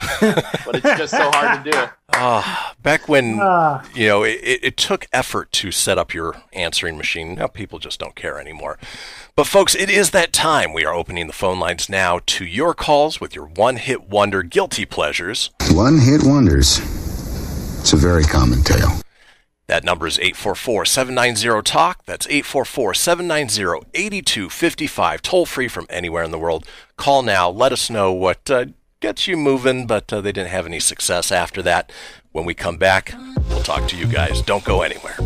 but 0.64 0.76
it's 0.76 0.98
just 0.98 1.12
so 1.12 1.30
hard 1.32 1.64
to 1.64 1.70
do." 1.70 1.84
Ah, 2.12 2.74
back 2.82 3.08
when 3.08 3.38
Ah. 3.40 3.84
you 3.94 4.08
know 4.08 4.22
it, 4.24 4.40
it 4.42 4.64
it 4.64 4.76
took 4.76 5.06
effort 5.12 5.52
to 5.52 5.70
set 5.70 5.96
up 5.98 6.12
your 6.12 6.42
answering 6.52 6.96
machine. 6.96 7.34
Now 7.36 7.46
people 7.46 7.78
just 7.78 8.00
don't 8.00 8.16
care 8.16 8.38
anymore. 8.40 8.78
But 9.36 9.46
folks, 9.46 9.74
it 9.74 9.88
is 9.90 10.10
that 10.10 10.32
time. 10.32 10.72
We 10.72 10.84
are 10.84 10.92
opening 10.94 11.26
the 11.28 11.32
phone 11.32 11.60
lines 11.60 11.88
now 11.88 12.20
to 12.26 12.44
your 12.44 12.74
calls 12.74 13.20
with 13.20 13.34
your 13.34 13.46
one-hit 13.46 14.08
wonder 14.08 14.42
guilty 14.42 14.84
pleasures. 14.84 15.50
One 15.70 15.98
hit 15.98 16.22
wonders. 16.24 16.78
It's 17.80 17.92
a 17.92 17.96
very 17.96 18.24
common 18.24 18.62
tale. 18.62 19.00
That 19.70 19.84
number 19.84 20.06
is 20.08 20.18
844-790-TALK. 20.18 22.04
That's 22.04 22.26
844-790-8255. 22.26 25.20
Toll 25.20 25.46
free 25.46 25.68
from 25.68 25.86
anywhere 25.88 26.24
in 26.24 26.32
the 26.32 26.40
world. 26.40 26.66
Call 26.96 27.22
now. 27.22 27.48
Let 27.48 27.70
us 27.70 27.88
know 27.88 28.12
what 28.12 28.50
uh, 28.50 28.64
gets 28.98 29.28
you 29.28 29.36
moving, 29.36 29.86
but 29.86 30.12
uh, 30.12 30.22
they 30.22 30.32
didn't 30.32 30.50
have 30.50 30.66
any 30.66 30.80
success 30.80 31.30
after 31.30 31.62
that. 31.62 31.92
When 32.32 32.44
we 32.44 32.52
come 32.52 32.78
back, 32.78 33.14
we'll 33.48 33.62
talk 33.62 33.86
to 33.90 33.96
you 33.96 34.06
guys. 34.06 34.42
Don't 34.42 34.64
go 34.64 34.82
anywhere. 34.82 35.16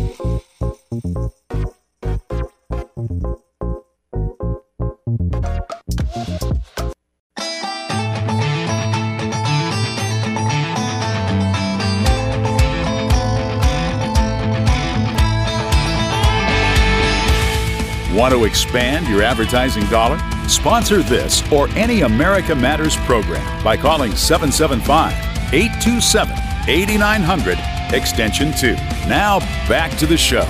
Want 18.15 18.33
to 18.33 18.45
expand 18.45 19.09
your 19.09 19.21
advertising 19.21 19.83
dollar? 19.87 20.17
Sponsor 20.47 21.03
this 21.03 21.43
or 21.51 21.67
any 21.71 22.01
America 22.01 22.55
Matters 22.55 22.95
program 22.95 23.61
by 23.61 23.75
calling 23.75 24.15
775 24.15 25.11
827 25.53 26.33
8900 26.69 27.59
extension 27.93 28.53
2. 28.53 28.75
Now 29.09 29.39
back 29.67 29.97
to 29.97 30.05
the 30.05 30.15
show. 30.15 30.43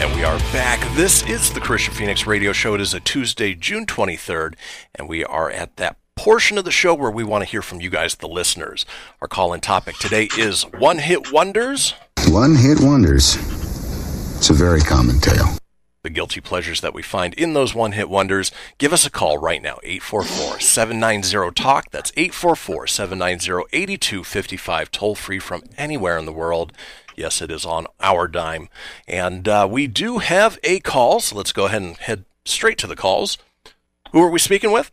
And 0.00 0.14
we 0.16 0.24
are 0.24 0.38
back. 0.54 0.80
This 0.96 1.22
is 1.28 1.52
the 1.52 1.60
Kristian 1.60 1.92
Fenix 1.92 2.26
Radio 2.26 2.50
Show. 2.54 2.74
It 2.74 2.80
is 2.80 2.94
a 2.94 3.00
Tuesday, 3.00 3.54
June 3.54 3.84
23rd, 3.84 4.54
and 4.94 5.06
we 5.06 5.22
are 5.22 5.50
at 5.50 5.76
that 5.76 5.98
portion 6.16 6.56
of 6.56 6.64
the 6.64 6.70
show 6.70 6.94
where 6.94 7.10
we 7.10 7.24
want 7.24 7.44
to 7.44 7.50
hear 7.50 7.60
from 7.60 7.82
you 7.82 7.90
guys, 7.90 8.14
the 8.14 8.26
listeners. 8.26 8.86
Our 9.20 9.28
call 9.28 9.52
in 9.52 9.60
topic 9.60 9.96
today 9.98 10.30
is 10.38 10.62
One 10.62 10.96
Hit 10.96 11.30
Wonders, 11.30 11.92
One 12.28 12.54
hit 12.54 12.80
wonders. 12.80 13.36
It's 14.38 14.48
a 14.48 14.54
very 14.54 14.80
common 14.80 15.20
tale. 15.20 15.58
The 16.02 16.10
guilty 16.10 16.40
pleasures 16.40 16.80
that 16.80 16.94
we 16.94 17.02
find 17.02 17.32
in 17.34 17.54
those 17.54 17.76
one 17.76 17.92
hit 17.92 18.10
wonders. 18.10 18.50
Give 18.78 18.92
us 18.92 19.06
a 19.06 19.10
call 19.10 19.38
right 19.38 19.62
now, 19.62 19.78
844 19.84 20.58
790 20.58 21.52
TALK. 21.54 21.90
That's 21.90 22.12
844 22.16 22.88
790 22.88 23.68
8255, 23.72 24.90
toll 24.90 25.14
free 25.14 25.38
from 25.38 25.62
anywhere 25.76 26.18
in 26.18 26.26
the 26.26 26.32
world. 26.32 26.72
Yes, 27.14 27.40
it 27.40 27.52
is 27.52 27.64
on 27.64 27.86
our 28.00 28.26
dime. 28.26 28.68
And 29.06 29.46
uh, 29.46 29.68
we 29.70 29.86
do 29.86 30.18
have 30.18 30.58
a 30.64 30.80
call, 30.80 31.20
so 31.20 31.36
let's 31.36 31.52
go 31.52 31.66
ahead 31.66 31.82
and 31.82 31.96
head 31.96 32.24
straight 32.44 32.78
to 32.78 32.88
the 32.88 32.96
calls. 32.96 33.38
Who 34.10 34.20
are 34.22 34.30
we 34.30 34.40
speaking 34.40 34.72
with? 34.72 34.90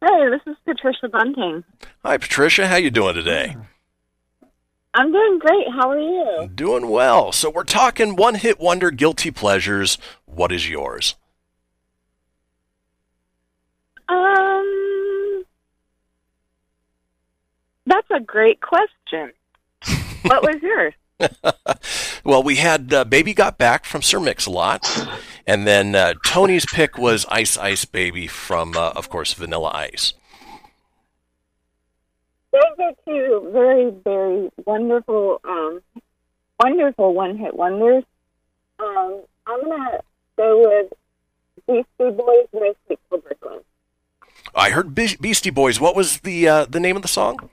Hey, 0.00 0.28
this 0.30 0.42
is 0.46 0.56
Patricia 0.64 1.08
Bunting. 1.08 1.64
Hi, 2.04 2.16
Patricia. 2.16 2.68
How 2.68 2.76
you 2.76 2.92
doing 2.92 3.14
today? 3.14 3.56
I'm 4.98 5.12
doing 5.12 5.38
great. 5.38 5.68
How 5.70 5.90
are 5.90 6.00
you? 6.00 6.50
Doing 6.52 6.88
well. 6.88 7.30
So 7.30 7.50
we're 7.50 7.62
talking 7.62 8.16
one 8.16 8.34
hit 8.34 8.58
wonder 8.58 8.90
guilty 8.90 9.30
pleasures. 9.30 9.96
What 10.24 10.50
is 10.50 10.68
yours? 10.68 11.14
Um, 14.08 15.44
That's 17.86 18.10
a 18.10 18.18
great 18.18 18.60
question. 18.60 19.32
what 20.22 20.42
was 20.42 20.56
yours? 20.62 20.94
Well, 22.24 22.42
we 22.42 22.56
had 22.56 22.92
uh, 22.92 23.04
Baby 23.04 23.32
Got 23.32 23.56
Back 23.56 23.86
from 23.86 24.02
Sir 24.02 24.20
Mix-a-Lot, 24.20 25.08
and 25.46 25.66
then 25.66 25.94
uh, 25.94 26.12
Tony's 26.26 26.66
pick 26.66 26.98
was 26.98 27.24
Ice 27.30 27.56
Ice 27.56 27.86
Baby 27.86 28.26
from, 28.26 28.76
uh, 28.76 28.90
of 28.94 29.08
course, 29.08 29.32
Vanilla 29.32 29.70
Ice. 29.72 30.12
Those 32.58 32.86
are 32.86 32.92
two 33.06 33.50
very, 33.52 33.90
very 33.90 34.50
wonderful, 34.64 35.40
um, 35.44 35.80
wonderful 36.62 37.14
one-hit 37.14 37.54
wonders. 37.54 38.04
Um, 38.80 39.22
I'm 39.46 39.62
gonna 39.64 40.00
go 40.36 40.58
with 40.68 40.92
Beastie 41.66 42.16
Boys' 42.16 42.48
"No 42.52 42.74
Sleep 42.86 43.00
Till 43.08 43.18
Brooklyn." 43.18 43.60
I 44.54 44.70
heard 44.70 44.94
Be- 44.94 45.16
Beastie 45.20 45.50
Boys. 45.50 45.78
What 45.80 45.94
was 45.94 46.20
the 46.20 46.48
uh, 46.48 46.64
the 46.64 46.80
name 46.80 46.96
of 46.96 47.02
the 47.02 47.08
song? 47.08 47.48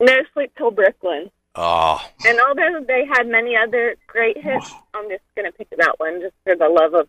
"No 0.00 0.14
Sleep 0.32 0.52
Till 0.56 0.70
Brooklyn." 0.70 1.30
Oh, 1.54 2.02
And 2.26 2.40
although 2.48 2.82
they 2.88 3.04
had 3.04 3.26
many 3.26 3.54
other 3.54 3.96
great 4.06 4.38
hits, 4.38 4.72
I'm 4.94 5.10
just 5.10 5.22
gonna 5.36 5.52
pick 5.52 5.68
that 5.76 5.98
one 5.98 6.22
just 6.22 6.34
for 6.44 6.56
the 6.56 6.68
love 6.68 6.94
of 6.94 7.08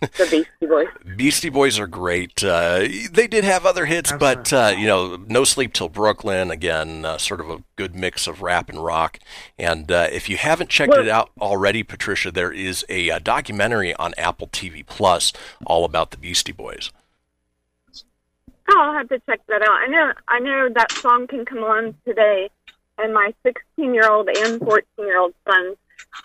the 0.00 0.26
Beastie 0.30 0.66
Boys. 0.66 0.88
Beastie 1.16 1.48
Boys 1.48 1.78
are 1.78 1.86
great. 1.86 2.42
Uh, 2.42 2.86
they 3.10 3.26
did 3.26 3.44
have 3.44 3.64
other 3.66 3.86
hits, 3.86 4.12
but 4.12 4.52
uh, 4.52 4.74
you 4.76 4.86
know, 4.86 5.16
No 5.26 5.44
Sleep 5.44 5.72
Till 5.72 5.88
Brooklyn 5.88 6.50
again, 6.50 7.04
uh, 7.04 7.18
sort 7.18 7.40
of 7.40 7.50
a 7.50 7.62
good 7.76 7.94
mix 7.94 8.26
of 8.26 8.42
rap 8.42 8.68
and 8.68 8.84
rock. 8.84 9.18
And 9.58 9.90
uh, 9.90 10.08
if 10.12 10.28
you 10.28 10.36
haven't 10.36 10.70
checked 10.70 10.94
it 10.94 11.08
out 11.08 11.30
already, 11.40 11.82
Patricia, 11.82 12.30
there 12.30 12.52
is 12.52 12.84
a, 12.88 13.10
uh 13.10 13.18
documentary 13.18 13.94
on 13.94 14.14
Apple 14.16 14.48
TV 14.48 14.84
Plus 14.86 15.32
all 15.64 15.84
about 15.84 16.10
the 16.10 16.16
Beastie 16.16 16.52
Boys. 16.52 16.92
Oh, 18.68 18.80
I'll 18.80 18.92
have 18.94 19.08
to 19.08 19.20
check 19.26 19.40
that 19.48 19.62
out. 19.62 19.70
I 19.70 19.86
know, 19.86 20.12
I 20.28 20.38
know 20.40 20.68
that 20.74 20.92
song 20.92 21.26
can 21.26 21.44
come 21.44 21.62
on 21.62 21.94
today, 22.04 22.50
and 22.98 23.14
my 23.14 23.32
16 23.44 23.94
year 23.94 24.08
old 24.10 24.28
and 24.28 24.60
14 24.60 24.84
year 24.98 25.20
old 25.20 25.34
sons 25.48 25.76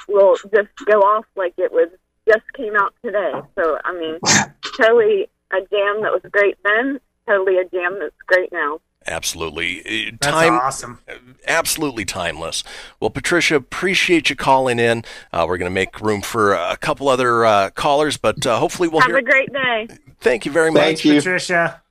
will 0.08 0.36
just 0.54 0.70
go 0.86 1.00
off 1.02 1.26
like 1.36 1.54
it 1.58 1.72
was 1.72 1.90
just 2.32 2.52
came 2.56 2.76
out 2.76 2.94
today. 3.04 3.32
So, 3.56 3.78
I 3.84 3.94
mean, 3.98 4.20
totally 4.78 5.30
a 5.52 5.58
jam 5.60 6.02
that 6.02 6.12
was 6.12 6.22
great 6.32 6.58
then, 6.64 7.00
totally 7.28 7.58
a 7.58 7.66
jam 7.66 7.98
that's 8.00 8.16
great 8.28 8.52
now. 8.52 8.80
Absolutely. 9.08 9.80
Uh, 9.80 10.12
That's 10.22 10.32
Time, 10.32 10.54
awesome. 10.54 11.00
absolutely 11.48 12.06
timeless. 12.06 12.64
Well, 13.00 13.10
Patricia, 13.10 13.56
appreciate 13.56 14.30
you 14.30 14.36
calling 14.36 14.78
in. 14.78 15.04
Uh, 15.34 15.46
we're 15.48 15.58
going 15.58 15.72
to 15.72 15.74
make 15.74 16.00
room 16.02 16.22
for 16.22 16.54
a 16.54 16.78
couple 16.78 17.10
other 17.10 17.44
uh, 17.44 17.72
callers, 17.72 18.18
but 18.18 18.46
uh, 18.46 18.60
hopefully 18.60 18.88
we'll 18.88 19.02
Have 19.02 19.10
hear. 19.10 19.18
a 19.18 19.24
great 19.24 19.52
day. 19.52 19.88
Thank 20.20 20.46
you 20.46 20.52
very 20.52 20.70
much. 20.70 21.02
Thanks, 21.02 21.02
Patricia. 21.02 21.82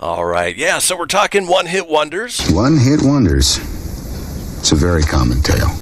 All 0.00 0.24
right. 0.24 0.56
Yeah, 0.56 0.78
so 0.78 0.98
we're 0.98 1.06
talking 1.06 1.46
one 1.46 1.66
hit 1.66 1.86
wonders. 1.88 2.44
One 2.50 2.76
hit 2.78 3.00
wonders. 3.02 3.58
It's 4.58 4.72
a 4.72 4.76
very 4.76 5.02
common 5.04 5.42
tale. 5.42 5.78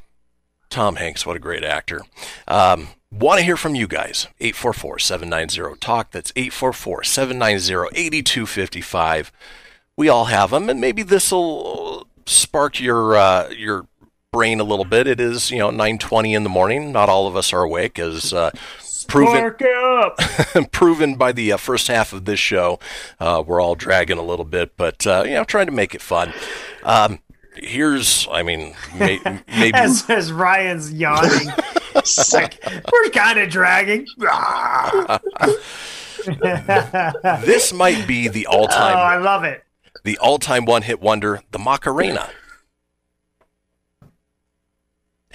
Tom 0.68 0.96
Hanks, 0.96 1.24
what 1.24 1.34
a 1.34 1.40
great 1.40 1.64
actor. 1.64 2.02
Um, 2.46 2.88
Want 3.10 3.38
to 3.38 3.44
hear 3.44 3.56
from 3.56 3.74
you 3.74 3.86
guys. 3.86 4.28
844 4.40 4.98
790 4.98 5.80
TALK. 5.80 6.10
That's 6.10 6.32
844 6.36 7.04
790 7.04 7.98
8255. 7.98 9.32
We 9.96 10.08
all 10.08 10.26
have 10.26 10.50
them, 10.50 10.68
and 10.68 10.80
maybe 10.80 11.02
this 11.02 11.32
will 11.32 12.06
spark 12.26 12.78
your 12.78 13.16
uh, 13.16 13.48
your 13.48 13.86
brain 14.30 14.60
a 14.60 14.64
little 14.64 14.84
bit. 14.84 15.06
It 15.06 15.20
is, 15.20 15.50
you 15.50 15.58
know, 15.58 15.70
9:20 15.70 16.36
in 16.36 16.42
the 16.42 16.50
morning. 16.50 16.92
Not 16.92 17.08
all 17.08 17.26
of 17.26 17.34
us 17.34 17.52
are 17.52 17.62
awake, 17.62 17.98
as 17.98 18.32
uh, 18.32 18.50
proven 19.08 19.54
up. 19.98 20.18
proven 20.72 21.16
by 21.16 21.32
the 21.32 21.52
uh, 21.52 21.56
first 21.56 21.88
half 21.88 22.12
of 22.12 22.26
this 22.26 22.38
show. 22.38 22.78
Uh, 23.18 23.42
we're 23.44 23.60
all 23.60 23.74
dragging 23.74 24.18
a 24.18 24.22
little 24.22 24.44
bit, 24.44 24.76
but 24.76 25.06
uh, 25.06 25.22
you 25.24 25.32
know, 25.32 25.44
trying 25.44 25.66
to 25.66 25.72
make 25.72 25.94
it 25.94 26.02
fun. 26.02 26.32
Um, 26.84 27.20
here's, 27.56 28.28
I 28.30 28.42
mean, 28.42 28.74
may, 28.94 29.18
maybe 29.48 29.74
as, 29.74 30.08
as 30.08 30.30
Ryan's 30.30 30.92
yawning. 30.92 31.48
like, 32.32 32.64
we're 32.92 33.10
kind 33.10 33.38
of 33.38 33.50
dragging. 33.50 34.06
this 37.44 37.72
might 37.72 38.06
be 38.06 38.28
the 38.28 38.46
oh, 38.46 38.58
all-time. 38.58 38.96
Oh, 38.96 39.00
I 39.00 39.16
love 39.18 39.44
it. 39.44 39.64
the 40.04 40.18
all-time 40.18 40.64
one-hit 40.64 41.00
wonder, 41.00 41.42
the 41.50 41.58
Macarena. 41.58 42.30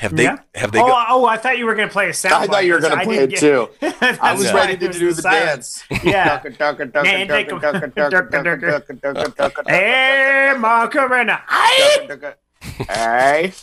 Have 0.03 0.17
they? 0.17 0.23
Yeah? 0.23 0.37
Have 0.55 0.71
they? 0.71 0.81
Oh, 0.81 0.87
go- 0.87 1.05
oh, 1.07 1.25
I 1.25 1.37
thought 1.37 1.57
you 1.57 1.65
were 1.65 1.75
going 1.75 1.87
to 1.87 1.93
play 1.93 2.09
a 2.09 2.13
sound. 2.13 2.33
I 2.33 2.47
thought 2.47 2.65
you 2.65 2.73
were 2.73 2.81
going 2.81 2.93
gonna 2.93 3.05
play 3.05 3.19
it 3.19 3.37
too. 3.37 3.69
I 3.81 4.33
was 4.33 4.47
why 4.47 4.53
ready 4.53 4.77
to 4.77 4.91
do 4.91 5.13
the 5.13 5.21
silence. 5.21 5.85
dance. 5.89 6.03
Yeah. 6.03 6.41
Hey, 9.65 10.53
Macarena. 10.57 11.41
Ducka, 12.63 12.85
ducka. 12.87 12.93
Hey. 12.93 13.53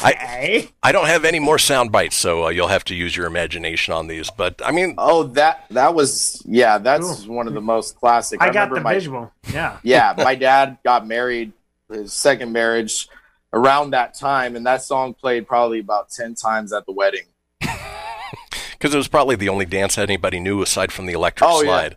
I, 0.00 0.68
I 0.82 0.92
don't 0.92 1.06
have 1.06 1.24
any 1.24 1.38
more 1.38 1.58
sound 1.58 1.92
bites, 1.92 2.16
so 2.16 2.46
uh, 2.46 2.48
you'll 2.48 2.68
have 2.68 2.84
to 2.84 2.94
use 2.94 3.16
your 3.16 3.26
imagination 3.26 3.92
on 3.94 4.06
these. 4.06 4.30
But 4.30 4.60
I 4.64 4.70
mean, 4.72 4.94
Oh, 4.98 5.24
that 5.24 5.64
that 5.70 5.94
was 5.94 6.42
yeah. 6.46 6.78
That's 6.78 7.26
one 7.26 7.46
of 7.48 7.54
the 7.54 7.60
most 7.60 7.96
classic. 7.96 8.40
I 8.40 8.46
got 8.46 8.70
remember 8.70 8.74
the 8.76 8.80
my, 8.82 8.94
visual. 8.94 9.32
Yeah. 9.52 9.78
Yeah, 9.82 10.14
my 10.16 10.34
dad 10.34 10.78
got 10.84 11.06
married, 11.06 11.52
his 11.90 12.12
second 12.12 12.52
marriage, 12.52 13.08
around 13.52 13.90
that 13.90 14.14
time, 14.14 14.56
and 14.56 14.66
that 14.66 14.82
song 14.82 15.14
played 15.14 15.46
probably 15.46 15.78
about 15.80 16.10
ten 16.10 16.34
times 16.34 16.72
at 16.72 16.86
the 16.86 16.92
wedding. 16.92 17.24
because 17.60 18.94
it 18.94 18.96
was 18.96 19.08
probably 19.08 19.36
the 19.36 19.48
only 19.48 19.64
dance 19.64 19.96
anybody 19.98 20.40
knew 20.40 20.62
aside 20.62 20.92
from 20.92 21.06
the 21.06 21.12
electric 21.12 21.48
Oh, 21.48 21.62
yeah. 21.62 21.66
slide. 21.68 21.96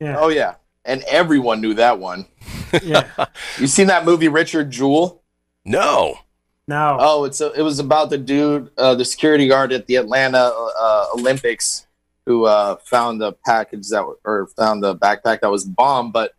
Yeah. 0.00 0.16
Oh 0.18 0.28
yeah, 0.28 0.54
and 0.84 1.02
everyone 1.04 1.60
knew 1.60 1.74
that 1.74 1.98
one. 1.98 2.26
Yeah. 2.82 3.26
You 3.58 3.66
seen 3.66 3.86
that 3.88 4.04
movie 4.04 4.28
Richard 4.28 4.70
Jewell? 4.70 5.22
No. 5.66 6.18
No. 6.68 6.96
Oh, 6.98 7.24
it's 7.24 7.40
a, 7.40 7.52
it 7.52 7.62
was 7.62 7.78
about 7.78 8.10
the 8.10 8.18
dude, 8.18 8.70
uh, 8.78 8.94
the 8.94 9.04
security 9.04 9.46
guard 9.48 9.72
at 9.72 9.86
the 9.86 9.96
Atlanta 9.96 10.38
uh, 10.80 11.06
Olympics, 11.14 11.86
who 12.24 12.44
uh, 12.46 12.76
found 12.84 13.20
the 13.20 13.32
package 13.44 13.88
that 13.90 13.98
w- 13.98 14.16
or 14.24 14.48
found 14.56 14.82
the 14.82 14.96
backpack 14.96 15.40
that 15.42 15.50
was 15.50 15.64
bombed, 15.64 16.12
but 16.12 16.32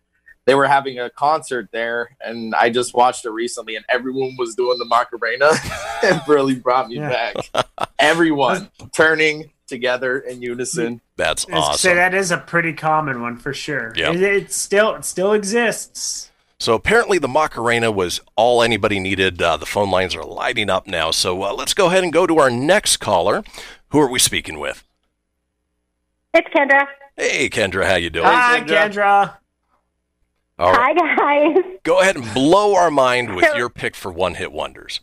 they 0.46 0.56
were 0.56 0.68
having 0.68 1.00
a 1.00 1.10
concert 1.10 1.70
there, 1.72 2.16
and 2.22 2.56
I 2.56 2.70
just 2.70 2.94
watched 2.94 3.26
it 3.26 3.30
recently, 3.32 3.76
and 3.76 3.86
everyone 3.90 4.36
was 4.38 4.56
doing 4.56 4.78
the 4.80 4.86
Macarena. 4.86 5.50
it 6.04 6.22
really 6.28 6.56
brought 6.56 6.88
me 6.90 6.96
Yeah. 6.98 7.34
back. 7.54 7.88
Everyone 8.00 8.70
turning 8.94 9.52
together 9.68 10.20
in 10.20 10.42
unison. 10.42 11.02
That's 11.18 11.46
I 11.50 11.56
was 11.58 11.80
say 11.82 11.94
that 11.96 12.14
is 12.14 12.32
a 12.32 12.38
pretty 12.38 12.72
common 12.74 13.22
one 13.22 13.38
for 13.38 13.54
sure. 13.54 13.92
Yep. 13.96 14.16
It, 14.16 14.22
it 14.24 14.52
still 14.54 14.96
it 14.96 15.04
still 15.06 15.34
exists. 15.34 16.32
So 16.60 16.74
apparently 16.74 17.20
the 17.20 17.28
Macarena 17.28 17.92
was 17.92 18.20
all 18.36 18.64
anybody 18.64 19.00
needed. 19.00 19.42
Uh, 19.42 19.58
the 19.58 19.66
phone 19.66 19.92
lines 19.92 20.16
are 20.16 20.24
lighting 20.24 20.70
up 20.70 20.88
now. 20.88 21.12
So 21.12 21.44
uh, 21.44 21.54
let's 21.54 21.74
go 21.74 21.88
ahead 21.88 22.04
and 22.04 22.12
go 22.12 22.26
to 22.26 22.40
our 22.40 22.50
next 22.50 22.98
caller. 22.98 23.44
Who 23.90 24.00
are 24.00 24.10
we 24.10 24.20
speaking 24.20 24.60
with? 24.60 24.84
It's 26.34 26.48
Kendra. 26.50 26.88
Hey, 27.16 27.50
Kendra, 27.50 27.86
how 27.86 27.96
you 27.96 28.10
doing? 28.10 28.26
Hi, 28.26 28.62
Kendra. 28.62 29.38
All 30.60 30.72
right. 30.72 30.96
Hi, 31.00 31.54
guys. 31.54 31.64
Go 31.84 32.00
ahead 32.02 32.16
and 32.16 32.34
blow 32.34 32.76
our 32.76 32.90
mind 32.90 33.36
with 33.36 33.46
your 33.56 33.70
pick 33.70 33.96
for 33.96 34.12
one-hit 34.12 34.52
wonders. 34.52 35.02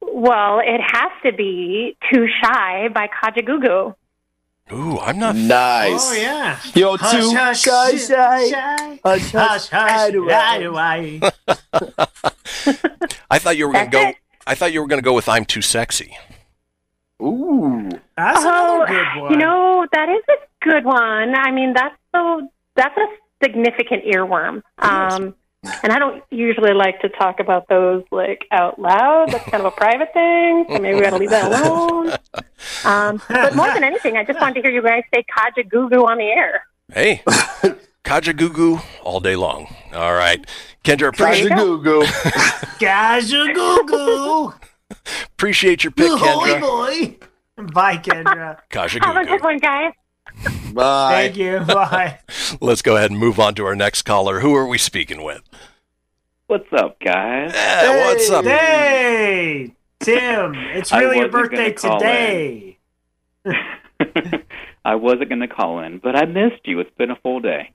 Well, 0.00 0.58
it 0.58 0.80
has 0.80 1.12
to 1.24 1.32
be 1.32 1.96
Too 2.12 2.26
Shy 2.42 2.88
by 2.88 3.08
Kajagoogoo. 3.08 3.94
Ooh, 4.72 4.98
I'm 4.98 5.18
not. 5.18 5.34
Nice. 5.34 6.10
Oh 6.10 6.14
yeah. 6.14 6.58
Yo, 6.74 6.96
Hush, 6.96 7.12
two 7.12 7.34
hush, 7.34 7.60
shy, 7.62 7.96
shh, 7.96 8.06
shy. 8.08 8.50
shy. 8.50 9.00
Hush, 9.04 9.32
Hush, 9.32 9.32
hush, 9.32 9.68
hide 9.68 10.14
away. 10.14 10.32
hide 10.32 10.62
away. 10.62 11.20
I 13.30 13.38
thought 13.38 13.56
you 13.56 13.66
were 13.66 13.72
going 13.72 13.86
to 13.86 13.90
go. 13.90 14.12
I 14.46 14.54
thought 14.54 14.72
you 14.72 14.80
were 14.80 14.86
going 14.86 15.00
to 15.00 15.04
go 15.04 15.14
with 15.14 15.28
"I'm 15.28 15.44
Too 15.44 15.62
Sexy." 15.62 16.16
Ooh. 17.22 17.88
That's 18.16 18.40
oh, 18.44 18.82
another 18.82 18.86
good 18.86 19.22
one. 19.22 19.32
you 19.32 19.38
know 19.38 19.86
that 19.92 20.08
is 20.08 20.22
a 20.28 20.64
good 20.68 20.84
one. 20.84 21.34
I 21.34 21.50
mean, 21.50 21.72
that's 21.72 21.94
so 22.14 22.48
that's 22.76 22.96
a 22.96 23.06
significant 23.42 24.04
earworm. 24.04 24.62
Um, 24.78 25.34
and 25.82 25.92
I 25.92 25.98
don't 25.98 26.22
usually 26.30 26.72
like 26.72 27.00
to 27.00 27.08
talk 27.08 27.40
about 27.40 27.68
those 27.68 28.04
like 28.10 28.46
out 28.52 28.78
loud. 28.78 29.30
That's 29.30 29.44
kind 29.44 29.64
of 29.64 29.72
a 29.72 29.76
private 29.76 30.12
thing, 30.12 30.66
so 30.68 30.78
maybe 30.78 30.96
we 30.96 31.00
got 31.02 31.10
to 31.10 31.16
leave 31.16 31.30
that 31.30 31.50
alone. 31.50 32.12
Um, 32.84 33.20
but 33.28 33.54
more 33.54 33.72
than 33.72 33.84
anything, 33.84 34.16
I 34.16 34.24
just 34.24 34.40
wanted 34.40 34.54
to 34.56 34.62
hear 34.62 34.70
you 34.70 34.82
guys 34.82 35.02
say 35.12 35.24
Kajagoogoo 35.24 36.04
on 36.06 36.18
the 36.18 36.24
air. 36.24 36.64
Hey, 36.92 37.22
Kaja 38.04 38.36
Goo 38.36 38.50
Goo 38.50 38.80
all 39.02 39.20
day 39.20 39.36
long. 39.36 39.74
All 39.92 40.14
right, 40.14 40.44
Kendra, 40.84 41.08
appreciate, 41.08 41.50
Kajagoogoo. 41.50 43.88
Goo 43.88 44.54
appreciate 45.34 45.84
your 45.84 45.90
pick, 45.90 46.10
Holy 46.10 46.52
Kendra. 46.52 46.60
boy. 46.60 47.16
Bye, 47.72 47.98
Kendra. 47.98 48.58
Kaja 48.70 49.04
Have 49.04 49.16
a 49.16 49.26
good 49.26 49.42
one, 49.42 49.58
guys. 49.58 49.92
Bye. 50.72 51.12
Thank 51.12 51.36
you. 51.36 51.60
Bye. 51.66 52.20
Let's 52.60 52.82
go 52.82 52.96
ahead 52.96 53.10
and 53.10 53.18
move 53.18 53.38
on 53.38 53.54
to 53.56 53.64
our 53.66 53.74
next 53.74 54.02
caller. 54.02 54.40
Who 54.40 54.54
are 54.54 54.66
we 54.66 54.78
speaking 54.78 55.22
with? 55.22 55.42
What's 56.46 56.72
up, 56.72 56.98
guys? 57.00 57.52
Hey, 57.52 58.04
what's 58.06 58.30
up? 58.30 58.44
Hey, 58.44 59.74
Tim. 60.00 60.54
It's 60.54 60.92
really 60.92 61.18
your 61.18 61.28
birthday 61.28 61.72
today. 61.72 62.78
I 64.84 64.94
wasn't 64.94 65.28
going 65.28 65.40
to 65.40 65.48
call 65.48 65.80
in, 65.80 65.98
but 65.98 66.16
I 66.16 66.24
missed 66.24 66.66
you. 66.66 66.80
It's 66.80 66.94
been 66.96 67.10
a 67.10 67.16
full 67.16 67.40
day. 67.40 67.72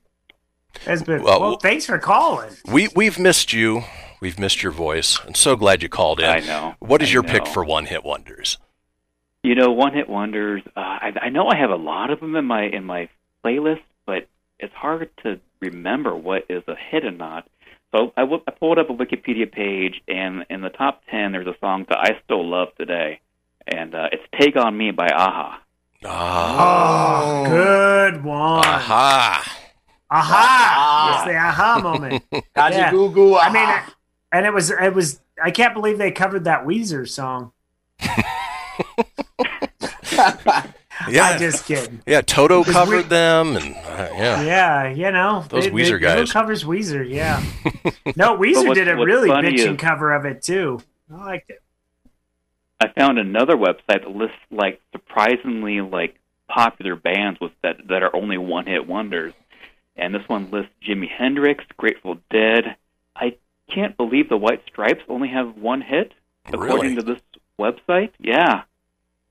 It's 0.88 1.04
been, 1.04 1.22
Well, 1.22 1.40
well, 1.40 1.58
thanks 1.58 1.86
for 1.86 2.00
calling. 2.00 2.50
We 2.72 2.90
we've 2.96 3.20
missed 3.20 3.54
you. 3.54 3.84
We've 4.22 4.40
missed 4.40 4.64
your 4.64 4.72
voice. 4.72 5.20
I'm 5.26 5.36
so 5.36 5.56
glad 5.56 5.84
you 5.84 5.90
called 5.90 6.20
in. 6.20 6.26
I 6.26 6.40
know. 6.40 6.76
What 6.80 7.02
is 7.02 7.10
I 7.10 7.14
your 7.14 7.24
pick 7.24 7.46
for 7.46 7.64
one 7.64 7.86
hit 7.86 8.04
wonders? 8.04 8.58
You 9.44 9.56
know, 9.56 9.72
one 9.72 9.94
hit 9.94 10.08
wonders. 10.10 10.62
Uh, 10.76 10.80
I, 10.80 11.14
I 11.24 11.30
know 11.30 11.48
I 11.50 11.58
have 11.58 11.70
a 11.70 11.76
lot 11.76 12.10
of 12.12 12.22
them 12.22 12.36
in 12.38 12.46
my 12.46 12.64
in 12.64 12.86
my 12.86 13.10
playlist, 13.44 13.82
but 14.06 14.28
it's 14.58 14.74
hard 14.74 15.10
to 15.24 15.40
remember 15.60 16.16
what 16.16 16.46
is 16.50 16.64
a 16.68 16.76
hit 16.76 17.04
and 17.04 17.18
not. 17.18 17.48
So 17.94 18.14
I, 18.16 18.22
w- 18.22 18.42
I 18.48 18.52
pulled 18.52 18.80
up 18.80 18.90
a 18.90 18.94
Wikipedia 18.94 19.52
page, 19.52 20.02
and 20.08 20.46
in 20.50 20.62
the 20.62 20.70
top 20.70 21.02
ten, 21.12 21.34
there's 21.34 21.46
a 21.46 21.56
song 21.60 21.86
that 21.90 21.98
I 22.00 22.22
still 22.24 22.48
love 22.48 22.70
today, 22.78 23.20
and 23.68 23.94
uh, 23.94 24.08
it's 24.14 24.24
"Take 24.40 24.56
on 24.56 24.78
Me" 24.78 24.92
by 24.92 25.10
Aha. 25.10 25.62
Oh, 26.06 27.46
good 27.50 28.24
one. 28.24 28.66
Aha. 28.66 29.58
Aha! 30.10 31.16
It's 31.16 31.32
the 31.32 31.38
aha 31.38 31.80
moment. 31.82 32.24
Kaji 32.56 32.92
goo 32.92 33.10
goo, 33.12 33.36
I 33.36 33.52
mean, 33.52 33.94
and 34.32 34.46
it 34.46 34.54
was 34.54 34.70
it 34.70 34.94
was. 34.94 35.20
I 35.44 35.52
can't 35.52 35.74
believe 35.74 35.98
they 35.98 36.12
covered 36.12 36.46
that 36.46 36.66
Weezer 36.66 37.08
song. 37.10 37.52
Yeah. 41.10 41.24
I'm 41.24 41.40
just 41.40 41.66
kidding. 41.66 42.02
Yeah, 42.06 42.22
Toto 42.22 42.64
covered 42.64 42.98
we- 42.98 43.10
them, 43.10 43.58
and 43.58 43.76
uh, 43.76 44.10
yeah. 44.14 44.42
Yeah, 44.44 44.90
you 44.90 45.12
know 45.12 45.44
Those 45.50 45.64
they- 45.66 45.70
they- 45.72 45.76
Weezer 45.76 45.90
Who 45.94 46.00
guys. 46.00 46.32
covers 46.32 46.64
Weezer? 46.64 47.08
Yeah. 47.10 47.44
no, 48.16 48.38
Weezer 48.38 48.68
But 48.68 48.76
did 48.76 48.88
a 48.88 48.96
really 48.96 49.28
bitching 49.30 49.74
is- 49.74 49.80
cover 49.82 50.14
of 50.14 50.26
it 50.26 50.44
too. 50.44 50.80
I 51.14 51.26
liked 51.26 51.50
it. 51.50 51.62
I 52.80 52.88
found 52.90 53.18
another 53.18 53.58
website 53.58 53.88
that 53.88 54.12
lists 54.12 54.38
like 54.52 54.82
surprisingly 54.92 55.82
like 55.82 56.16
popular 56.48 56.96
bands 56.96 57.40
with 57.42 57.52
that 57.64 57.88
that 57.90 58.04
are 58.04 58.16
only 58.16 58.38
one 58.38 58.68
hit 58.68 58.88
wonders, 58.88 59.34
and 59.98 60.14
this 60.14 60.24
one 60.28 60.52
lists 60.52 60.72
Jimi 60.88 61.10
Hendrix, 61.10 61.66
Grateful 61.76 62.18
Dead. 62.30 62.76
I 63.16 63.36
can't 63.70 63.98
believe 63.98 64.30
the 64.30 64.38
White 64.38 64.62
Stripes 64.68 65.02
only 65.10 65.30
have 65.30 65.58
one 65.58 65.82
hit 65.82 66.14
according 66.46 66.76
Really? 66.92 66.96
to 66.98 67.02
this 67.02 67.20
website. 67.60 68.12
Yeah, 68.20 68.64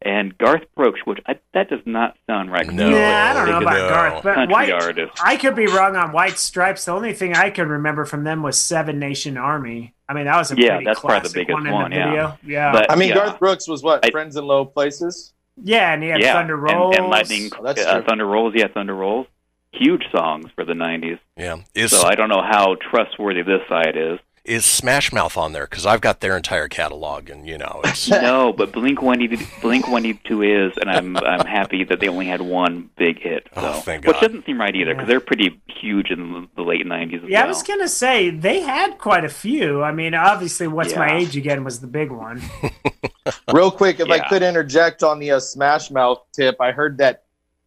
and 0.01 0.37
Garth 0.39 0.65
Brooks, 0.75 1.01
which 1.05 1.21
I, 1.27 1.39
that 1.55 1.69
does 1.71 1.81
not 1.85 2.17
sound 2.27 2.51
right. 2.51 2.67
No. 2.73 2.89
yeah, 2.89 3.31
I 3.31 3.35
don't 3.35 3.49
know 3.49 3.59
about 3.61 3.75
no. 3.79 3.89
Garth, 3.89 4.23
but 4.25 4.35
Country 4.35 4.53
White. 4.53 4.73
artist. 4.73 5.13
I 5.23 5.37
could 5.37 5.55
be 5.55 5.67
wrong 5.67 5.97
on 5.97 6.13
White 6.13 6.39
Stripes. 6.39 6.85
The 6.85 6.93
only 6.93 7.13
thing 7.13 7.35
I 7.37 7.51
can 7.51 7.69
remember 7.69 8.05
from 8.05 8.25
them 8.25 8.43
was 8.43 8.59
Seven 8.59 8.99
Nation 8.99 9.37
Army. 9.37 9.95
I 10.09 10.15
mean, 10.15 10.25
that 10.27 10.37
was 10.37 10.51
a 10.53 10.57
Yeah, 10.57 10.71
pretty 10.71 10.85
that's 10.85 11.01
probably 11.01 11.17
the 11.17 11.21
classic 11.21 11.35
biggest 11.35 11.55
one 11.55 11.67
in 11.67 11.73
one, 11.73 11.91
the 11.91 11.97
yeah. 11.97 12.07
video. 12.11 12.39
Yeah, 12.45 12.73
But- 12.73 12.91
I 12.91 12.97
mean, 12.97 13.09
Yeah. 13.11 13.15
Garth 13.15 13.39
Brooks 13.39 13.67
was 13.69 13.83
what? 13.83 14.05
I- 14.05 14.11
Friends 14.11 14.37
in 14.37 14.45
Low 14.45 14.65
Places? 14.65 15.33
yeah, 15.63 15.93
and 15.95 16.03
he 16.03 16.09
had 16.09 16.21
yeah, 16.21 16.33
Thunder 16.35 16.55
and- 16.55 16.63
Rolls. 16.79 16.97
and, 16.97 17.07
Lightning, 17.09 17.51
Oh, 17.59 17.63
that's 17.63 17.81
uh, 17.85 17.95
true. 17.99 18.03
Thunder 18.09 18.27
Rolls. 18.27 18.53
Yeah, 18.57 18.69
Thunder 18.69 18.95
Rolls. 18.95 19.27
Huge 19.75 20.03
songs 20.15 20.51
for 20.55 20.65
the 20.67 20.75
'90s. 20.75 21.19
Yeah. 21.37 21.57
Is 21.75 21.93
So 21.93 22.07
I 22.07 22.15
don't 22.15 22.29
know 22.29 22.43
how 22.43 22.75
trustworthy 22.91 23.41
this 23.43 23.63
site 23.71 23.97
is. 23.97 24.19
Is 24.45 24.65
Smash 24.65 25.13
Mouth 25.13 25.37
on 25.37 25.53
there? 25.53 25.67
Because 25.67 25.87
I've 25.87 26.01
got 26.01 26.21
their 26.21 26.37
entire 26.37 26.67
catalog, 26.69 27.31
and 27.31 27.47
you 27.47 27.59
know, 27.59 27.81
it's 27.85 28.09
no, 28.11 28.53
but 28.57 28.73
Blink 28.73 29.01
One 29.01 29.21
Blink 29.61 29.89
One 29.89 30.19
Two 30.25 30.43
is, 30.43 30.73
and 30.81 30.91
I'm 30.91 31.17
I'm 31.17 31.47
happy 31.47 31.85
that 31.85 32.01
they 32.01 32.09
only 32.09 32.27
had 32.27 32.41
one 32.41 32.91
big 32.97 33.21
hit. 33.21 33.49
So, 33.55 33.61
Oh, 33.61 33.73
thank 33.81 34.05
which 34.07 34.15
God. 34.15 34.23
doesn't 34.23 34.47
seem 34.47 34.61
right 34.61 34.75
either 34.75 34.95
because 34.95 35.09
they're 35.09 35.21
pretty 35.21 35.61
huge 35.67 36.11
in 36.11 36.49
the 36.57 36.63
late 36.63 36.85
'90s 36.85 37.25
as 37.25 37.31
Yeah, 37.31 37.45
I 37.45 37.47
was 37.47 37.63
gonna 37.63 37.89
say 37.89 38.31
they 38.31 38.61
had 38.61 38.99
quite 38.99 39.25
a 39.25 39.29
few. 39.29 39.83
I 39.83 39.93
mean, 39.93 40.15
obviously, 40.15 40.67
"What's 40.67 40.97
My 40.97 41.17
Age 41.17 41.37
Again" 41.37 41.65
was 41.65 41.81
the 41.81 41.87
big 41.87 42.11
one. 42.11 42.43
Real 43.53 43.71
quick, 43.71 44.01
if 44.01 44.11
I 44.11 44.19
could 44.29 44.43
interject 44.43 45.03
on 45.03 45.19
the 45.21 45.33
uh, 45.33 45.41
Smash 45.41 45.91
Mouth 45.91 46.25
tip, 46.33 46.57
I 46.61 46.73
heard 46.73 46.99
that 46.99 47.22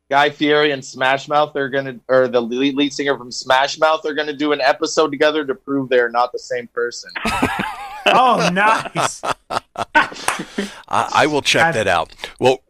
Guy 0.10 0.30
Fieri 0.30 0.72
and 0.72 0.84
Smash 0.86 1.28
Mouth 1.28 1.56
are 1.56 1.70
gonna, 1.70 2.00
or 2.08 2.28
the 2.28 2.40
lead, 2.42 2.76
lead 2.76 2.94
singer 2.94 3.18
from 3.18 3.32
Smash 3.32 3.80
Mouth 3.80 4.06
are 4.06 4.14
gonna 4.14 4.34
do 4.34 4.52
an 4.52 4.62
episode 4.62 5.10
together 5.12 5.44
to 5.46 5.56
prove 5.56 5.90
they're 5.90 6.10
not 6.10 6.32
the 6.32 6.40
same 6.40 6.68
person. 6.68 7.12
Oh, 8.08 8.50
nice. 8.54 9.20
I, 9.96 10.10
I 10.88 11.26
will 11.26 11.42
check 11.42 11.66
I've- 11.66 11.78
that 11.80 11.88
out. 11.88 12.14
Well, 12.40 12.62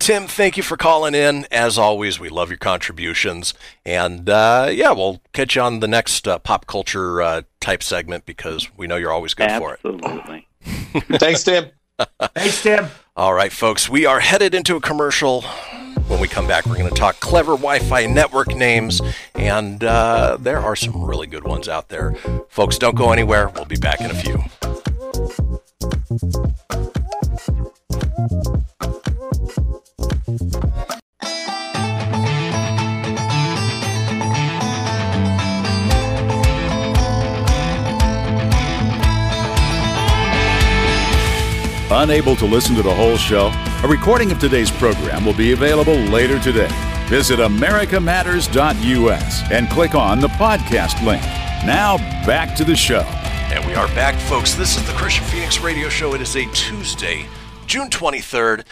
Tim, 0.00 0.26
thank 0.26 0.56
you 0.56 0.64
for 0.64 0.76
calling 0.76 1.14
in. 1.14 1.46
As 1.52 1.78
always, 1.78 2.18
we 2.18 2.28
love 2.28 2.48
your 2.50 2.58
contributions, 2.58 3.54
and 3.86 4.28
uh, 4.28 4.70
yeah, 4.72 4.90
we'll 4.90 5.20
catch 5.32 5.54
you 5.54 5.62
on 5.62 5.78
the 5.78 5.86
next 5.86 6.26
uh, 6.26 6.40
pop 6.40 6.66
culture 6.66 7.22
uh, 7.22 7.42
type 7.60 7.82
segment 7.82 8.26
because 8.26 8.68
we 8.76 8.88
know 8.88 8.96
you're 8.96 9.12
always 9.12 9.34
good 9.34 9.52
for 9.52 9.74
it. 9.74 9.80
Absolutely. 9.84 10.48
Thanks, 11.18 11.44
Tim. 11.44 11.66
Thanks, 12.34 12.62
Tim. 12.64 12.86
All 13.14 13.34
right, 13.34 13.52
folks, 13.52 13.88
we 13.88 14.04
are 14.04 14.18
headed 14.18 14.52
into 14.52 14.74
a 14.74 14.80
commercial. 14.80 15.44
When 16.08 16.20
we 16.20 16.28
come 16.28 16.46
back, 16.46 16.66
we're 16.66 16.76
going 16.76 16.88
to 16.88 16.94
talk 16.94 17.20
clever 17.20 17.52
Wi 17.52 17.78
Fi 17.80 18.06
network 18.06 18.54
names, 18.54 19.00
and 19.34 19.82
uh, 19.82 20.36
there 20.38 20.58
are 20.58 20.76
some 20.76 21.04
really 21.04 21.26
good 21.26 21.44
ones 21.44 21.68
out 21.68 21.88
there. 21.88 22.14
Folks, 22.48 22.78
don't 22.78 22.96
go 22.96 23.12
anywhere. 23.12 23.48
We'll 23.48 23.64
be 23.64 23.76
back 23.76 24.00
in 24.00 24.10
a 24.10 24.14
few. 24.14 24.42
Unable 41.94 42.34
to 42.36 42.46
listen 42.46 42.74
to 42.74 42.82
the 42.82 42.94
whole 42.94 43.16
show? 43.16 43.50
A 43.84 43.88
recording 43.88 44.30
of 44.30 44.38
today's 44.38 44.70
program 44.70 45.26
will 45.26 45.34
be 45.34 45.50
available 45.50 45.96
later 45.96 46.38
today. 46.38 46.68
Visit 47.08 47.40
americamatters.us 47.40 49.50
and 49.50 49.68
click 49.70 49.96
on 49.96 50.20
the 50.20 50.28
podcast 50.28 51.04
link. 51.04 51.20
Now, 51.66 51.96
back 52.24 52.54
to 52.58 52.64
the 52.64 52.76
show. 52.76 53.00
And 53.50 53.66
we 53.66 53.74
are 53.74 53.88
back, 53.88 54.14
folks. 54.28 54.54
This 54.54 54.76
is 54.76 54.86
the 54.86 54.92
Kristian 54.92 55.24
Fenix 55.24 55.58
Radio 55.58 55.88
Show. 55.88 56.14
It 56.14 56.20
is 56.20 56.36
a 56.36 56.44
Tuesday, 56.52 57.26
June 57.66 57.90
23rd. 57.90 58.64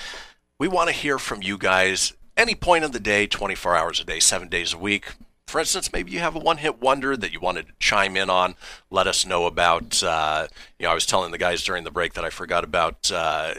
We 0.61 0.69
want 0.69 0.91
to 0.91 0.95
hear 0.95 1.19
from 1.19 1.43
you 1.43 1.59
guys 1.59 2.13
any 2.37 2.55
point 2.55 2.85
of 2.85 2.93
the 2.93 3.01
day, 3.01 3.27
24 3.27 3.75
hours 3.75 3.99
a 3.99 4.05
day, 4.05 4.21
seven 4.21 4.47
days 4.47 4.73
a 4.73 4.79
week. 4.79 5.15
For 5.49 5.59
instance, 5.59 5.93
maybe 5.93 6.13
you 6.13 6.21
have 6.21 6.37
a 6.37 6.39
one 6.39 6.59
hit 6.59 6.81
wonder 6.81 7.17
that 7.17 7.33
you 7.33 7.41
wanted 7.41 7.67
to 7.67 7.73
chime 7.81 8.17
in 8.17 8.31
on. 8.31 8.55
Let 8.91 9.09
us 9.09 9.27
know 9.27 9.47
about. 9.47 10.05
Uh, 10.05 10.47
you 10.79 10.85
know, 10.85 10.93
I 10.93 10.95
was 10.95 11.05
telling 11.05 11.33
the 11.33 11.39
guys 11.39 11.65
during 11.65 11.83
the 11.83 11.91
break 11.91 12.13
that 12.13 12.25
I 12.25 12.31
forgot 12.31 12.63
about. 12.63 13.11
Uh, 13.13 13.55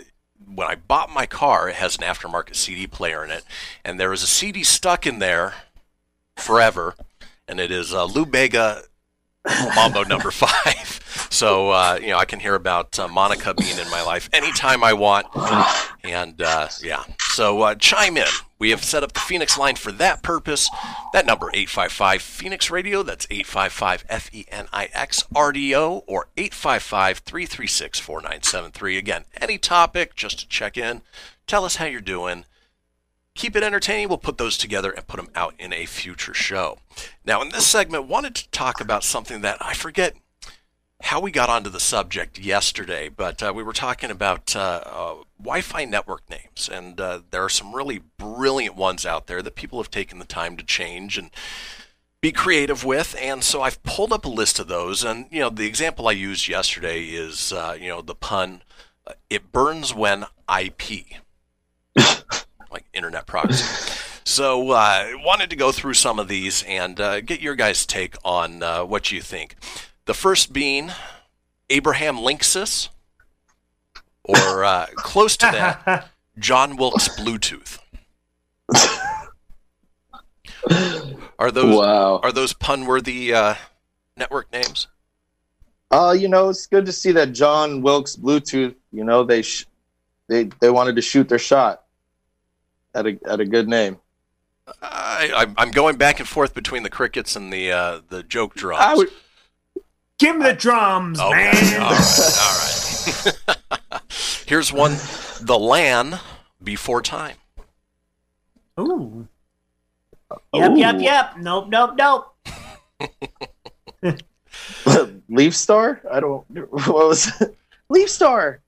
when 0.48 0.68
I 0.68 0.76
bought 0.76 1.10
my 1.10 1.26
car, 1.26 1.70
it 1.70 1.76
has 1.76 1.96
an 1.96 2.04
aftermarket 2.04 2.56
CD 2.56 2.88
player 2.88 3.24
in 3.24 3.32
it, 3.32 3.44
and 3.84 4.00
there 4.00 4.14
is 4.14 4.24
a 4.24 4.28
CD 4.28 4.64
stuck 4.64 5.06
in 5.06 5.20
there 5.20 5.54
forever, 6.38 6.96
and 7.48 7.60
it 7.60 7.72
is 7.72 7.94
uh, 7.94 8.06
Lou 8.06 8.26
Bega 8.26 8.84
Mambo 9.76 10.04
number 10.04 10.32
five. 10.32 11.28
So 11.30 11.72
uh, 11.72 12.00
you 12.02 12.10
know, 12.10 12.18
I 12.18 12.26
can 12.26 12.40
hear 12.40 12.56
about 12.56 12.98
uh, 13.00 13.08
Monica 13.08 13.54
being 13.54 13.78
in 13.78 13.90
my 13.90 14.02
life 14.02 14.30
anytime 14.34 14.84
I 14.84 14.94
want, 14.94 15.28
and 16.04 16.42
uh, 16.42 16.68
yeah. 16.84 17.04
So 17.34 17.62
uh, 17.62 17.76
chime 17.76 18.18
in. 18.18 18.26
We 18.60 18.72
have 18.72 18.84
set 18.84 19.04
up 19.04 19.14
the 19.14 19.20
Fenix 19.20 19.58
line 19.58 19.76
for 19.76 19.92
that 19.94 20.22
purpose. 20.22 20.70
That 21.14 21.26
number 21.26 21.50
eight 21.54 21.70
five 21.70 21.92
five 21.92 22.22
Fenix 22.22 22.70
Radio. 22.70 23.02
That's 23.04 23.26
eight 23.32 23.48
five 23.48 23.72
five 23.72 24.04
F 24.10 24.30
E 24.34 24.46
N 24.50 24.68
I 24.72 24.90
X 24.94 25.24
R 25.36 25.52
D 25.52 25.76
O 25.76 26.04
or 26.08 26.28
855-336-4973. 26.38 28.98
Again, 28.98 29.26
any 29.40 29.58
topic, 29.58 30.16
just 30.16 30.40
to 30.40 30.48
check 30.48 30.78
in. 30.78 31.02
Tell 31.48 31.66
us 31.66 31.78
how 31.78 31.86
you're 31.86 32.02
doing 32.02 32.46
keep 33.36 33.56
it 33.56 33.64
entertaining. 33.64 34.10
We'll 34.10 34.18
put 34.18 34.38
those 34.38 34.58
together 34.58 34.92
and 34.92 35.08
put 35.08 35.18
them 35.18 35.30
out 35.36 35.54
in 35.58 35.74
a 35.74 35.86
future 35.86 36.34
show. 36.34 36.80
Now, 37.26 37.42
in 37.42 37.50
this 37.50 37.68
segment, 37.68 38.08
wanted 38.08 38.36
to 38.36 38.50
talk 38.50 38.82
about 38.82 39.04
something 39.04 39.42
that 39.42 39.58
I 39.62 39.74
forget 39.74 40.16
how 41.02 41.20
we 41.20 41.32
got 41.32 41.50
onto 41.50 41.70
the 41.70 41.80
subject 41.80 42.40
yesterday, 42.40 43.10
but 43.10 43.42
uh, 43.42 43.52
we 43.56 43.64
were 43.64 43.74
talking 43.74 44.12
about 44.12 44.56
uh, 44.56 44.82
uh, 44.86 45.16
Wi-Fi 45.40 45.86
network 45.86 46.30
names, 46.30 46.70
and 46.72 47.00
uh, 47.00 47.22
there 47.32 47.44
are 47.44 47.50
some 47.50 47.74
really 47.76 48.02
brilliant 48.18 48.76
ones 48.76 49.06
out 49.06 49.28
there 49.28 49.42
that 49.42 49.56
people 49.56 49.82
have 49.82 49.92
taken 49.92 50.20
the 50.20 50.26
time 50.26 50.58
to 50.58 50.64
change 50.64 51.18
and 51.18 51.32
be 52.22 52.32
creative 52.32 52.84
with. 52.84 53.16
And 53.20 53.44
so 53.44 53.62
I've 53.62 53.82
pulled 53.84 54.14
up 54.14 54.26
a 54.26 54.30
list 54.30 54.60
of 54.60 54.68
those, 54.68 55.04
and 55.04 55.26
you 55.32 55.40
know, 55.40 55.50
the 55.50 55.68
example 55.68 56.08
I 56.08 56.14
used 56.14 56.48
yesterday 56.48 57.06
is 57.06 57.52
uh, 57.52 57.76
you 57.80 57.88
know 57.88 58.02
the 58.02 58.16
pun, 58.16 58.64
uh, 59.08 59.14
"It 59.30 59.52
burns 59.52 59.94
when 59.94 60.26
IP." 60.48 61.06
like 62.72 62.86
internet 62.94 63.28
proxy. 63.28 63.66
So, 64.24 64.72
uh, 64.72 65.10
wanted 65.26 65.50
to 65.50 65.56
go 65.58 65.74
through 65.74 65.96
some 65.96 66.20
of 66.20 66.30
these 66.30 66.64
and 66.64 67.02
uh, 67.02 67.20
get 67.22 67.42
your 67.42 67.56
guys' 67.56 67.86
take 67.86 68.16
on 68.24 68.64
uh, 68.64 68.86
what 68.86 69.12
you 69.12 69.20
think. 69.20 69.56
The 70.06 70.14
first 70.14 70.52
being 70.54 70.92
Abraham 71.70 72.18
Linksys, 72.18 72.90
or 74.24 74.64
uh, 74.66 74.88
close 74.96 75.38
to 75.38 75.46
that, 75.48 76.08
John 76.40 76.76
Wilkes 76.76 77.08
Bluetooth. 77.10 77.78
Are 81.40 81.52
those 81.52 81.76
Wow. 81.76 82.20
are 82.24 82.32
those 82.32 82.54
pun-worthy 82.54 83.34
uh, 83.34 83.56
network 84.16 84.52
names? 84.52 84.88
Uh, 85.90 86.16
you 86.18 86.28
know, 86.30 86.50
it's 86.50 86.68
good 86.68 86.86
to 86.86 86.92
see 86.92 87.12
that 87.14 87.34
John 87.34 87.82
Wilkes 87.82 88.16
Bluetooth. 88.16 88.76
You 88.92 89.04
know, 89.04 89.24
they 89.24 89.42
sh- 89.42 89.66
they 90.28 90.46
they 90.60 90.70
wanted 90.70 90.96
to 90.98 91.02
shoot 91.02 91.28
their 91.30 91.40
shot 91.40 91.84
at 92.94 93.08
a 93.08 93.18
at 93.28 93.40
a 93.40 93.46
good 93.46 93.68
name. 93.68 93.98
I, 94.82 95.32
I'm- 95.36 95.56
I'm 95.58 95.72
going 95.72 95.98
back 95.98 96.20
and 96.20 96.28
forth 96.30 96.54
between 96.54 96.84
the 96.84 96.90
crickets 96.90 97.36
and 97.36 97.52
the 97.52 97.72
uh, 97.72 98.02
the 98.10 98.22
joke 98.24 98.54
drums. 98.54 98.82
I 98.84 98.94
would, 98.96 99.10
Give 100.22 100.38
me 100.38 100.44
the 100.44 100.54
drums, 100.54 101.20
Okay, 101.20 101.52
man. 101.52 101.82
all 101.82 101.90
right, 101.90 102.40
all 102.42 102.54
right. 103.26 104.02
Here's 104.46 104.72
one: 104.72 104.92
the 105.42 105.58
LAN 105.58 106.20
before 106.64 107.02
time. 107.02 107.38
Ooh. 108.80 109.28
Uh, 110.30 110.38
yep, 110.54 110.72
yep, 110.76 111.02
yep. 111.02 111.38
Nope, 111.40 111.70
nope, 111.70 111.96
nope. 111.98 112.36
Leaf 115.30 115.56
Star? 115.56 116.02
I 116.12 116.20
don't. 116.20 116.46
What 116.70 116.88
was 116.88 117.42
it? 117.42 117.58
Leaf 117.90 118.08
Star? 118.08 118.62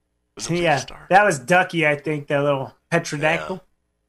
Yeah, 0.49 0.77
star? 0.77 1.05
that 1.11 1.23
was 1.23 1.37
Ducky, 1.37 1.85
I 1.85 1.95
think, 1.95 2.25
that 2.29 2.41
little 2.41 2.73
petrodactyl. 2.91 3.61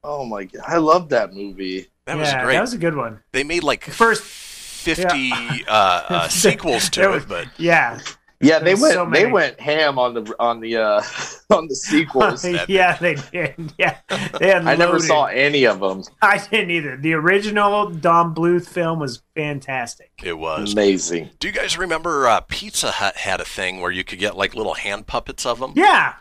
Oh 0.03 0.25
my 0.25 0.45
god, 0.45 0.65
I 0.67 0.79
love 0.79 1.11
that 1.11 1.35
movie. 1.35 1.89
That 2.07 2.17
was 2.17 2.33
great. 2.33 2.55
that 2.55 2.61
was 2.63 2.73
a 2.73 2.79
good 2.79 2.97
one. 2.97 3.21
They 3.33 3.45
made 3.45 3.65
like 3.65 3.85
First, 3.85 4.23
fifty 4.85 5.33
uh, 5.67 6.03
uh, 6.09 6.29
sequels 6.29 6.91
There 6.91 7.07
to 7.09 7.15
was- 7.15 7.23
it, 7.25 7.29
but 7.29 7.49
Yeah. 7.59 7.99
Yeah, 8.41 8.59
they 8.59 8.75
went. 8.75 8.93
so 8.93 9.09
they 9.11 9.25
went 9.25 9.59
ham 9.59 9.99
on 9.99 10.13
the 10.13 10.35
on 10.39 10.61
the 10.61 10.77
uh 10.77 11.03
on 11.51 11.67
the 11.67 11.75
sequels. 11.75 12.45
yeah, 12.69 12.95
they 12.99 13.15
did. 13.15 13.73
Yeah, 13.79 13.97
they 14.39 14.49
had 14.49 14.67
I 14.67 14.77
never 14.77 14.99
saw 14.99 15.27
any 15.27 15.65
of 15.65 15.81
them. 15.81 16.03
I 16.21 16.37
didn't 16.37 16.71
either. 16.71 16.99
The 16.99 17.15
original 17.15 17.89
Don 17.89 18.35
Bluth 18.35 18.67
film 18.69 18.99
was 18.99 19.23
fantastic. 19.35 20.11
it 20.23 20.37
was 20.37 20.75
Amazing. 20.75 21.31
Do 21.39 21.47
you 21.49 21.55
guys 21.55 21.79
remember 21.79 22.29
uh, 22.29 22.41
Pizza 22.41 22.91
Hut 22.91 23.17
had 23.17 23.41
a 23.41 23.45
thing 23.47 23.81
where 23.81 23.93
you 23.93 24.05
could 24.05 24.19
get 24.19 24.37
like 24.37 24.55
little 24.55 24.75
hand 24.75 25.07
puppets 25.07 25.47
of 25.47 25.59
them? 25.61 25.73
Yeah, 25.75 26.15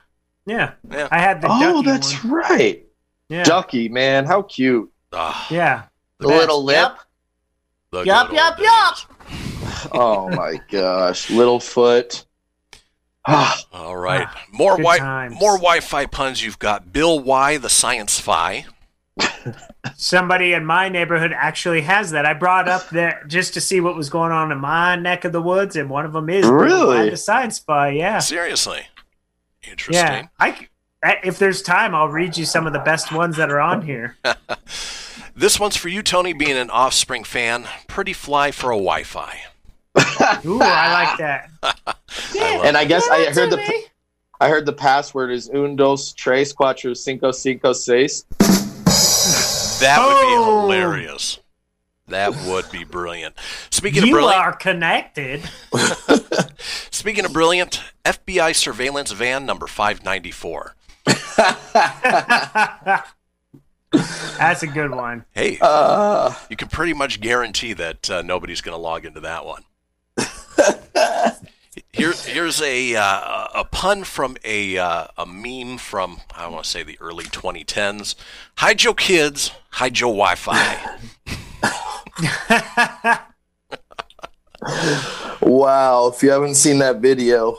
yeah. 0.45 0.73
Yeah. 0.89 1.09
I 1.11 1.19
had 1.19 1.41
the 1.41 1.47
Oh, 1.49 1.81
Ducky 1.81 1.89
that's 1.89 2.23
one. 2.23 2.33
right. 2.33 2.85
Yeah, 3.27 3.43
Ducky, 3.43 3.89
man, 3.89 4.25
how 4.25 4.43
cute. 4.43 4.89
Ah, 5.11 5.45
yeah. 5.49 5.83
The 6.19 6.27
little 6.27 6.63
lip. 6.63 6.93
The 7.93 8.03
Yup, 8.03 8.29
good 8.29 8.35
yup, 8.35 8.59
yup. 8.59 8.95
Oh 9.93 10.29
my 10.29 10.59
gosh, 10.69 11.29
little 11.29 11.59
foot. 11.59 12.25
All 13.25 13.95
right, 13.95 14.27
ah, 14.29 14.41
more 14.51 14.75
good 14.75 14.83
wi- 14.83 14.97
times. 14.97 15.39
more 15.39 15.53
Wi-Fi 15.57 16.07
puns. 16.07 16.43
You've 16.43 16.59
got 16.59 16.91
Bill 16.91 17.19
Y, 17.19 17.57
the 17.57 17.69
science 17.69 18.19
fi. 18.19 18.65
Somebody 19.95 20.53
in 20.53 20.65
my 20.65 20.89
neighborhood 20.89 21.31
actually 21.35 21.81
has 21.81 22.11
that. 22.11 22.25
I 22.25 22.33
brought 22.33 22.67
up 22.67 22.89
there 22.89 23.23
just 23.27 23.53
to 23.53 23.61
see 23.61 23.79
what 23.79 23.95
was 23.95 24.09
going 24.09 24.31
on 24.31 24.51
in 24.51 24.57
my 24.57 24.95
neck 24.95 25.23
of 25.25 25.31
the 25.31 25.41
woods, 25.41 25.75
and 25.75 25.89
one 25.89 26.05
of 26.05 26.13
them 26.13 26.29
is 26.29 26.45
Really? 26.47 27.09
the 27.11 27.17
science 27.17 27.59
Fi. 27.59 27.89
Yeah, 27.91 28.19
Seriously, 28.19 28.81
interesting. 29.69 30.05
yeah. 30.05 30.27
I 30.39 30.53
c- 30.57 30.67
I- 31.03 31.19
if 31.23 31.37
there's 31.37 31.61
time, 31.61 31.93
I'll 31.93 32.07
read 32.09 32.35
you 32.37 32.45
some 32.45 32.65
of 32.65 32.73
the 32.73 32.79
best 32.79 33.11
ones 33.11 33.37
that 33.37 33.51
are 33.51 33.59
on 33.61 33.81
here. 33.83 34.17
This 35.35 35.59
one's 35.59 35.75
for 35.75 35.89
you, 35.89 36.03
Tony, 36.03 36.33
being 36.33 36.57
an 36.57 36.69
Offspring 36.69 37.23
fan. 37.23 37.67
Pretty 37.87 38.13
fly 38.13 38.51
for 38.51 38.71
a 38.71 38.75
Wi-Fi. 38.75 39.39
Ooh, 40.45 40.59
I 40.61 41.05
like 41.05 41.17
that. 41.19 41.49
And 42.63 42.77
I 42.77 42.85
guess 42.85 43.07
I 43.09 43.25
heard 43.31 43.49
the 43.51 43.57
me. 43.57 43.85
I 44.39 44.47
heard 44.49 44.65
the 44.65 44.73
password 44.73 45.31
is 45.31 45.49
un 45.49 45.75
dos 45.75 46.13
tres 46.13 46.53
cuatro 46.53 46.95
cinco 46.95 47.31
cinco 47.31 47.73
seis. 47.73 48.25
That 49.79 49.99
would 50.05 50.21
be 50.21 50.33
hilarious. 50.43 51.39
That 52.07 52.33
would 52.47 52.71
be 52.71 52.83
brilliant. 52.83 53.35
Speaking 53.69 54.03
of 54.03 54.07
You 54.07 54.15
brilliant, 54.15 54.41
are 54.41 54.53
connected. 54.55 55.49
speaking 56.91 57.25
of 57.25 57.33
brilliant, 57.33 57.81
FBI 58.05 58.55
surveillance 58.55 59.11
van 59.11 59.45
number 59.45 59.67
five 59.67 60.03
ninety 60.03 60.31
four. 60.31 60.75
That's 64.37 64.63
a 64.63 64.67
good 64.67 64.91
one. 64.91 65.25
Hey, 65.31 65.57
Uh, 65.61 66.33
you 66.49 66.55
can 66.55 66.67
pretty 66.67 66.93
much 66.93 67.21
guarantee 67.21 67.73
that 67.73 68.09
uh, 68.09 68.21
nobody's 68.21 68.61
going 68.61 68.75
to 68.75 68.81
log 68.81 69.05
into 69.05 69.19
that 69.21 69.45
one. 69.45 69.63
Here, 71.91 72.11
here's 72.13 72.61
a 72.61 72.95
uh, 72.95 73.47
a 73.55 73.63
pun 73.65 74.03
from 74.03 74.35
a 74.43 74.77
uh, 74.77 75.07
a 75.17 75.25
meme 75.25 75.77
from 75.77 76.21
I 76.35 76.47
want 76.47 76.63
to 76.65 76.69
say 76.69 76.83
the 76.83 76.97
early 76.99 77.25
2010s. 77.25 78.15
Hide 78.57 78.83
your 78.83 78.93
kids, 78.95 79.51
hide 79.71 79.99
your 79.99 80.11
Wi-Fi. 80.13 80.97
wow, 85.41 86.07
if 86.13 86.21
you 86.23 86.31
haven't 86.31 86.55
seen 86.55 86.79
that 86.79 86.97
video, 86.97 87.57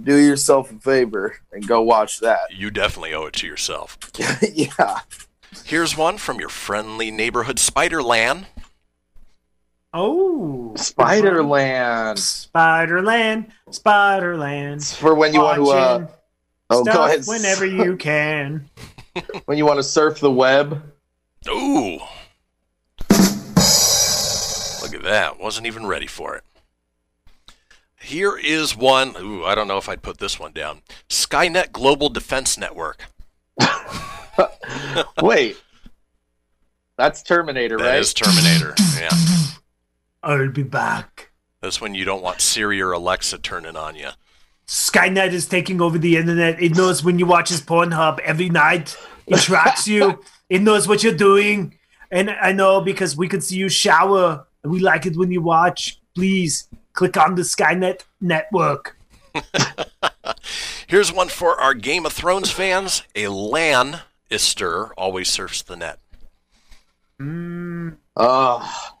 do 0.00 0.16
yourself 0.16 0.70
a 0.70 0.78
favor 0.78 1.36
and 1.52 1.66
go 1.66 1.82
watch 1.82 2.20
that. 2.20 2.38
you 2.52 2.70
definitely 2.70 3.14
owe 3.14 3.26
it 3.26 3.34
to 3.34 3.46
yourself. 3.46 3.98
yeah. 4.54 5.00
Here's 5.64 5.96
one 5.96 6.18
from 6.18 6.38
your 6.38 6.48
friendly 6.48 7.10
neighborhood 7.10 7.56
Spiderland. 7.56 8.46
Oh, 9.92 10.74
Spiderland. 10.76 12.16
Spiderland, 12.52 13.50
Spiderland. 13.70 14.94
For 14.96 15.14
when 15.14 15.32
you 15.32 15.40
want 15.40 15.56
to 15.56 15.70
uh 15.70 16.06
oh 16.70 16.84
go 16.84 17.04
ahead 17.04 17.22
whenever 17.26 17.64
you 17.64 17.96
can. 17.98 18.68
when 19.46 19.56
you 19.56 19.64
want 19.64 19.78
to 19.78 19.82
surf 19.82 20.20
the 20.20 20.30
web. 20.30 20.82
Ooh. 21.48 21.98
Look 24.82 24.94
at 24.94 25.02
that. 25.04 25.38
Wasn't 25.40 25.66
even 25.66 25.86
ready 25.86 26.06
for 26.06 26.36
it. 26.36 26.44
Here 28.00 28.36
is 28.36 28.76
one. 28.76 29.16
Ooh, 29.18 29.44
I 29.44 29.54
don't 29.54 29.66
know 29.66 29.78
if 29.78 29.88
I'd 29.88 30.02
put 30.02 30.18
this 30.18 30.38
one 30.38 30.52
down. 30.52 30.82
Skynet 31.08 31.72
Global 31.72 32.08
Defense 32.08 32.58
Network. 32.58 33.06
Wait. 35.22 35.56
That's 36.96 37.22
Terminator, 37.22 37.76
That 37.78 37.84
right? 37.84 37.98
is 37.98 38.14
Terminator. 38.14 38.74
Yeah. 38.98 39.10
I'll 40.22 40.48
be 40.50 40.62
back. 40.62 41.30
That's 41.60 41.80
when 41.80 41.94
you 41.94 42.04
don't 42.04 42.22
want 42.22 42.40
Siri 42.40 42.80
or 42.80 42.92
Alexa 42.92 43.38
turning 43.38 43.76
on 43.76 43.96
you. 43.96 44.08
Skynet 44.66 45.32
is 45.32 45.46
taking 45.46 45.80
over 45.80 45.98
the 45.98 46.16
internet. 46.16 46.60
It 46.60 46.74
knows 46.76 47.04
when 47.04 47.18
you 47.18 47.26
watch 47.26 47.50
his 47.50 47.60
Pornhub 47.60 48.18
every 48.20 48.48
night. 48.48 48.96
It 49.26 49.38
tracks 49.40 49.86
you. 49.88 50.20
It 50.48 50.62
knows 50.62 50.86
what 50.86 51.02
you're 51.02 51.12
doing. 51.12 51.76
And 52.12 52.30
I 52.30 52.52
know 52.52 52.80
because 52.80 53.16
we 53.16 53.26
could 53.26 53.42
see 53.42 53.56
you 53.56 53.68
shower. 53.68 54.46
And 54.62 54.70
we 54.72 54.78
like 54.78 55.04
it 55.06 55.16
when 55.16 55.32
you 55.32 55.40
watch. 55.42 56.00
Please 56.14 56.68
click 56.92 57.16
on 57.16 57.34
the 57.34 57.42
Skynet 57.42 58.02
network. 58.20 58.96
Here's 60.86 61.12
one 61.12 61.28
for 61.28 61.60
our 61.60 61.74
Game 61.74 62.06
of 62.06 62.12
Thrones 62.12 62.52
fans. 62.52 63.02
A 63.16 63.26
Lannister 64.30 64.90
always 64.96 65.28
surfs 65.28 65.62
the 65.62 65.76
net. 65.76 65.98
Oh, 68.16 68.92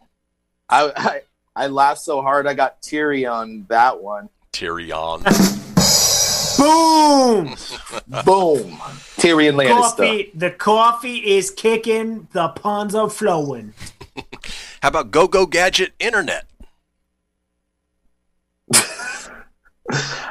I, 0.68 0.92
I 0.96 1.20
I 1.54 1.66
laughed 1.68 2.00
so 2.00 2.22
hard 2.22 2.46
I 2.46 2.54
got 2.54 2.82
teary 2.82 3.26
on 3.26 3.66
that 3.68 4.02
one. 4.02 4.28
Tyrion. 4.52 5.22
Boom! 6.56 7.46
Boom. 8.24 8.78
Tyrion 9.16 9.54
Lannister. 9.54 9.68
Coffee. 9.68 10.30
The 10.34 10.50
coffee 10.50 11.16
is 11.36 11.50
kicking. 11.50 12.28
The 12.32 12.48
puns 12.48 12.94
are 12.94 13.10
flowing. 13.10 13.74
How 14.82 14.88
about 14.88 15.10
Go 15.10 15.28
Go 15.28 15.46
Gadget 15.46 15.92
Internet? 15.98 16.46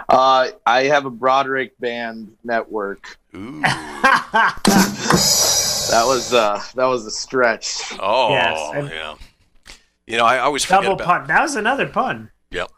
Uh, 0.09 0.47
I 0.65 0.83
have 0.83 1.05
a 1.05 1.09
Broderick 1.09 1.77
Band 1.79 2.35
network. 2.43 3.17
Ooh. 3.35 3.61
That 5.91 6.03
was 6.07 6.33
uh 6.33 6.59
that 6.73 6.85
was 6.85 7.05
a 7.05 7.11
stretch. 7.11 7.79
Oh, 7.99 8.29
Yes, 8.31 8.71
and- 8.73 8.89
yeah. 8.89 9.15
You 10.07 10.17
know, 10.17 10.25
I 10.25 10.39
always 10.39 10.65
forget 10.65 10.81
Double 10.83 10.95
about. 10.95 11.05
pun. 11.05 11.27
That 11.27 11.41
was 11.43 11.55
another 11.55 11.85
pun. 11.87 12.31
Yep. 12.51 12.69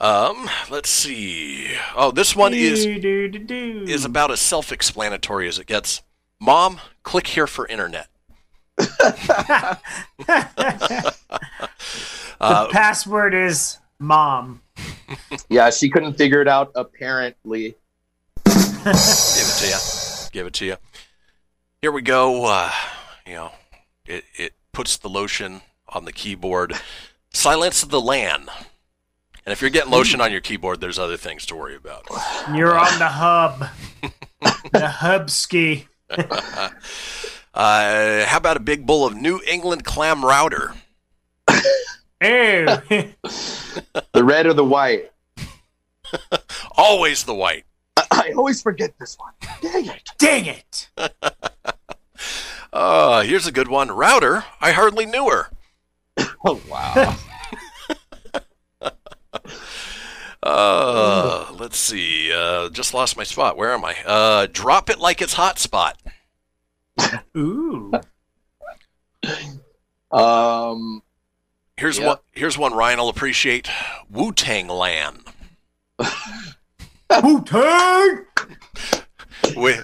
Um, 0.00 0.48
let's 0.70 0.88
see. 0.90 1.74
Oh, 1.94 2.10
this 2.10 2.34
one 2.36 2.52
is 2.54 2.84
is 2.86 4.04
about 4.06 4.30
as 4.30 4.40
self-explanatory 4.40 5.46
as 5.48 5.58
it 5.58 5.66
gets. 5.66 6.00
Mom, 6.40 6.78
click 7.02 7.26
here 7.28 7.46
for 7.46 7.66
internet. 7.68 8.08
the 8.78 9.78
Uh, 12.40 12.68
password 12.68 13.34
is 13.34 13.78
mom. 13.98 14.60
Yeah, 15.48 15.70
she 15.70 15.88
couldn't 15.90 16.14
figure 16.14 16.40
it 16.40 16.48
out 16.48 16.72
apparently. 16.74 17.76
Give 18.44 18.54
it 18.54 19.58
to 19.58 19.66
you. 19.68 19.76
Give 20.32 20.46
it 20.46 20.52
to 20.54 20.64
you. 20.66 20.76
Here 21.80 21.92
we 21.92 22.02
go. 22.02 22.46
Uh, 22.46 22.70
you 23.26 23.34
know, 23.34 23.52
it 24.06 24.24
it 24.34 24.52
puts 24.72 24.96
the 24.96 25.08
lotion 25.08 25.62
on 25.88 26.04
the 26.04 26.12
keyboard. 26.12 26.74
Silence 27.32 27.82
of 27.82 27.90
the 27.90 28.00
LAN. 28.00 28.48
And 29.44 29.52
if 29.52 29.60
you're 29.60 29.70
getting 29.70 29.92
lotion 29.92 30.20
on 30.20 30.32
your 30.32 30.40
keyboard, 30.40 30.80
there's 30.80 30.98
other 30.98 31.16
things 31.16 31.46
to 31.46 31.54
worry 31.54 31.76
about. 31.76 32.06
You're 32.52 32.76
on 32.76 32.98
the 32.98 33.06
hub. 33.08 33.66
the 34.72 34.88
hub 34.88 35.30
ski. 35.30 35.86
Uh, 37.56 38.26
how 38.26 38.36
about 38.36 38.58
a 38.58 38.60
big 38.60 38.84
bowl 38.84 39.06
of 39.06 39.16
New 39.16 39.40
England 39.48 39.82
clam 39.82 40.22
router? 40.22 40.74
Ew. 42.22 42.66
The 44.12 44.24
red 44.24 44.46
or 44.46 44.54
the 44.54 44.64
white? 44.64 45.12
Always 46.76 47.24
the 47.24 47.34
white. 47.34 47.64
I 48.10 48.32
always 48.34 48.62
forget 48.62 48.94
this 48.98 49.18
one. 49.18 49.32
Dang 49.60 49.86
it. 49.86 50.10
Dang 50.18 50.46
it. 50.46 50.88
Uh, 52.72 53.22
here's 53.22 53.46
a 53.46 53.52
good 53.52 53.68
one. 53.68 53.90
Router, 53.90 54.44
I 54.60 54.72
hardly 54.72 55.06
knew 55.06 55.30
her. 55.30 55.48
Oh 56.44 56.60
wow. 56.68 57.16
Uh, 60.42 61.52
let's 61.58 61.76
see. 61.78 62.30
Uh, 62.32 62.68
just 62.68 62.92
lost 62.94 63.16
my 63.16 63.24
spot. 63.24 63.56
Where 63.56 63.72
am 63.72 63.84
I? 63.84 63.96
Uh, 64.04 64.46
drop 64.52 64.90
it 64.90 64.98
like 64.98 65.20
it's 65.20 65.32
hot 65.32 65.58
spot. 65.58 66.00
Ooh. 67.36 67.90
Um. 70.10 71.02
Here's 71.76 71.98
Yeah. 71.98 72.06
one. 72.06 72.16
Here's 72.32 72.56
one 72.58 72.72
Ryan 72.74 72.98
will 72.98 73.08
appreciate. 73.08 73.68
Wu 74.10 74.32
Tang 74.32 74.68
Lan. 74.68 75.20
Wu 77.22 77.44
Tang. 77.44 78.24
Wait, 79.54 79.80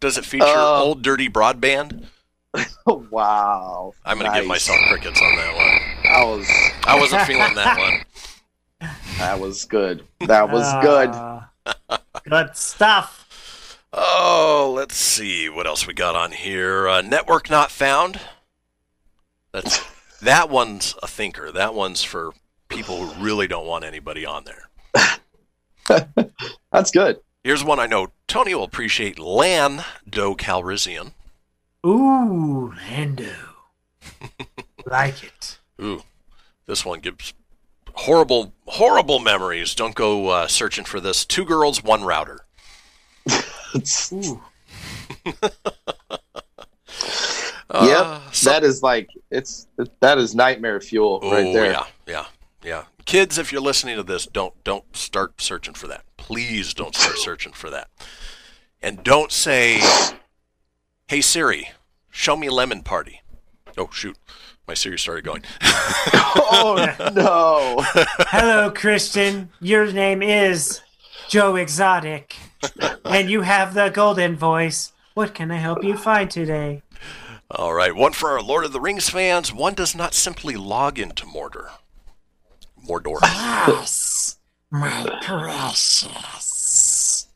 does 0.00 0.18
it 0.18 0.24
feature 0.24 0.44
Uh, 0.46 0.78
old 0.80 1.02
dirty 1.02 1.28
broadband? 1.28 2.06
Wow. 2.86 3.92
I'm 4.04 4.18
gonna 4.18 4.32
give 4.38 4.46
myself 4.46 4.78
crickets 4.88 5.20
on 5.20 5.36
that 5.36 5.54
one. 5.56 6.12
I 6.12 6.24
was 6.24 6.48
I 6.84 6.98
wasn't 6.98 7.22
feeling 7.22 7.54
that 7.56 7.76
one. 7.78 8.90
that 9.18 9.40
was 9.40 9.64
good. 9.64 10.06
That 10.20 10.50
was 10.50 10.72
good. 10.82 11.10
Uh, 11.10 11.98
good 12.28 12.56
stuff. 12.56 13.82
Oh, 13.92 14.72
let's 14.76 14.94
see 14.96 15.48
what 15.48 15.66
else 15.66 15.86
we 15.86 15.94
got 15.94 16.14
on 16.14 16.30
here. 16.32 16.88
Uh, 16.88 17.00
network 17.02 17.50
not 17.50 17.70
found. 17.72 18.20
That's 19.52 19.78
that 20.26 20.50
one's 20.50 20.94
a 21.02 21.06
thinker. 21.06 21.50
That 21.52 21.74
one's 21.74 22.02
for 22.02 22.32
people 22.68 23.06
who 23.06 23.24
really 23.24 23.46
don't 23.46 23.66
want 23.66 23.84
anybody 23.84 24.26
on 24.26 24.44
there. 24.44 24.68
That's 26.72 26.90
good. 26.90 27.20
Here's 27.44 27.64
one 27.64 27.78
I 27.78 27.86
know 27.86 28.08
Tony 28.26 28.54
will 28.54 28.64
appreciate. 28.64 29.18
Lan 29.18 29.84
Do 30.08 30.34
Calrissian. 30.34 31.12
Ooh, 31.86 32.72
Lando. 32.88 33.32
like 34.86 35.22
it. 35.22 35.58
Ooh, 35.80 36.02
this 36.66 36.84
one 36.84 37.00
gives 37.00 37.32
horrible, 37.94 38.52
horrible 38.66 39.20
memories. 39.20 39.74
Don't 39.74 39.94
go 39.94 40.28
uh, 40.28 40.46
searching 40.48 40.84
for 40.84 41.00
this. 41.00 41.24
Two 41.24 41.44
girls, 41.44 41.84
one 41.84 42.02
router. 42.02 42.40
Ooh. 44.12 44.42
Yep. 47.72 47.98
Uh, 48.00 48.20
that 48.44 48.62
is 48.64 48.82
like 48.82 49.08
it's 49.30 49.66
that 50.00 50.18
is 50.18 50.34
nightmare 50.34 50.80
fuel 50.80 51.20
right 51.22 51.46
Oh, 51.46 51.52
there. 51.52 51.72
Yeah, 51.72 51.84
yeah, 52.06 52.26
yeah. 52.62 52.84
Kids, 53.06 53.38
if 53.38 53.52
you're 53.52 53.60
listening 53.62 53.96
to 53.96 54.02
this, 54.02 54.26
don't 54.26 54.54
don't 54.64 54.84
start 54.96 55.40
searching 55.40 55.74
for 55.74 55.86
that. 55.88 56.02
Please 56.16 56.74
don't 56.74 56.94
start 56.94 57.18
searching 57.18 57.52
for 57.52 57.70
that. 57.70 57.88
And 58.82 59.02
don't 59.02 59.32
say, 59.32 59.80
"Hey 61.08 61.20
Siri, 61.20 61.70
show 62.10 62.36
me 62.36 62.48
Lemon 62.48 62.82
Party." 62.82 63.22
Oh 63.76 63.88
shoot, 63.92 64.16
my 64.68 64.74
Siri 64.74 64.98
started 64.98 65.24
going. 65.24 65.42
oh 65.62 67.10
no. 67.14 67.84
Hello, 68.28 68.70
Kristian. 68.70 69.48
Your 69.60 69.92
name 69.92 70.22
is 70.22 70.82
Joe 71.28 71.56
Exotic, 71.56 72.36
and 73.04 73.28
you 73.28 73.40
have 73.42 73.74
the 73.74 73.88
golden 73.88 74.36
voice. 74.36 74.92
What 75.14 75.34
can 75.34 75.50
I 75.50 75.56
help 75.56 75.82
you 75.82 75.96
find 75.96 76.30
today? 76.30 76.82
All 77.50 77.74
right, 77.74 77.94
one 77.94 78.12
for 78.12 78.30
our 78.30 78.42
Lord 78.42 78.64
of 78.64 78.72
the 78.72 78.80
Rings 78.80 79.08
fans. 79.08 79.52
One 79.52 79.74
does 79.74 79.94
not 79.94 80.14
simply 80.14 80.56
log 80.56 80.98
into 80.98 81.26
Mordor. 81.26 81.70
Mordor. 82.84 83.18
Yes, 83.22 84.38
my 84.70 85.18
precious. 85.22 87.28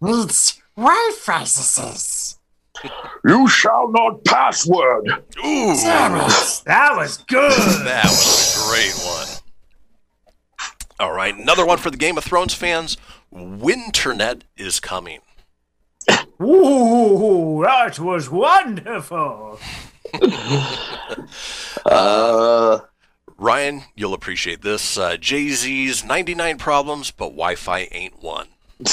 Needs 0.00 0.60
Wi-Fi. 0.76 1.44
You 3.24 3.48
shall 3.48 3.90
not 3.90 4.22
password. 4.24 5.08
Ooh, 5.38 5.74
Damn 5.76 6.16
it. 6.16 6.62
That 6.66 6.94
was 6.96 7.18
good. 7.18 7.52
That 7.86 8.04
was 8.04 8.56
a 8.56 8.70
great 8.70 8.94
one. 9.06 9.28
All 11.00 11.12
right, 11.14 11.34
another 11.34 11.64
one 11.64 11.78
for 11.78 11.90
the 11.90 11.96
Game 11.96 12.18
of 12.18 12.24
Thrones 12.24 12.52
fans. 12.54 12.96
Winternet 13.32 14.42
is 14.56 14.78
coming. 14.78 15.20
Ooh, 16.44 17.62
that 17.64 17.98
was 17.98 18.30
wonderful. 18.30 19.58
Uh, 21.86 22.78
Ryan, 23.36 23.82
you'll 23.94 24.14
appreciate 24.14 24.62
this. 24.62 24.96
Uh, 24.96 25.18
Jay 25.18 25.50
Z's 25.50 26.02
99 26.02 26.56
problems, 26.56 27.10
but 27.10 27.26
Wi 27.26 27.56
Fi 27.56 27.88
ain't 27.92 28.22
one. 28.22 28.48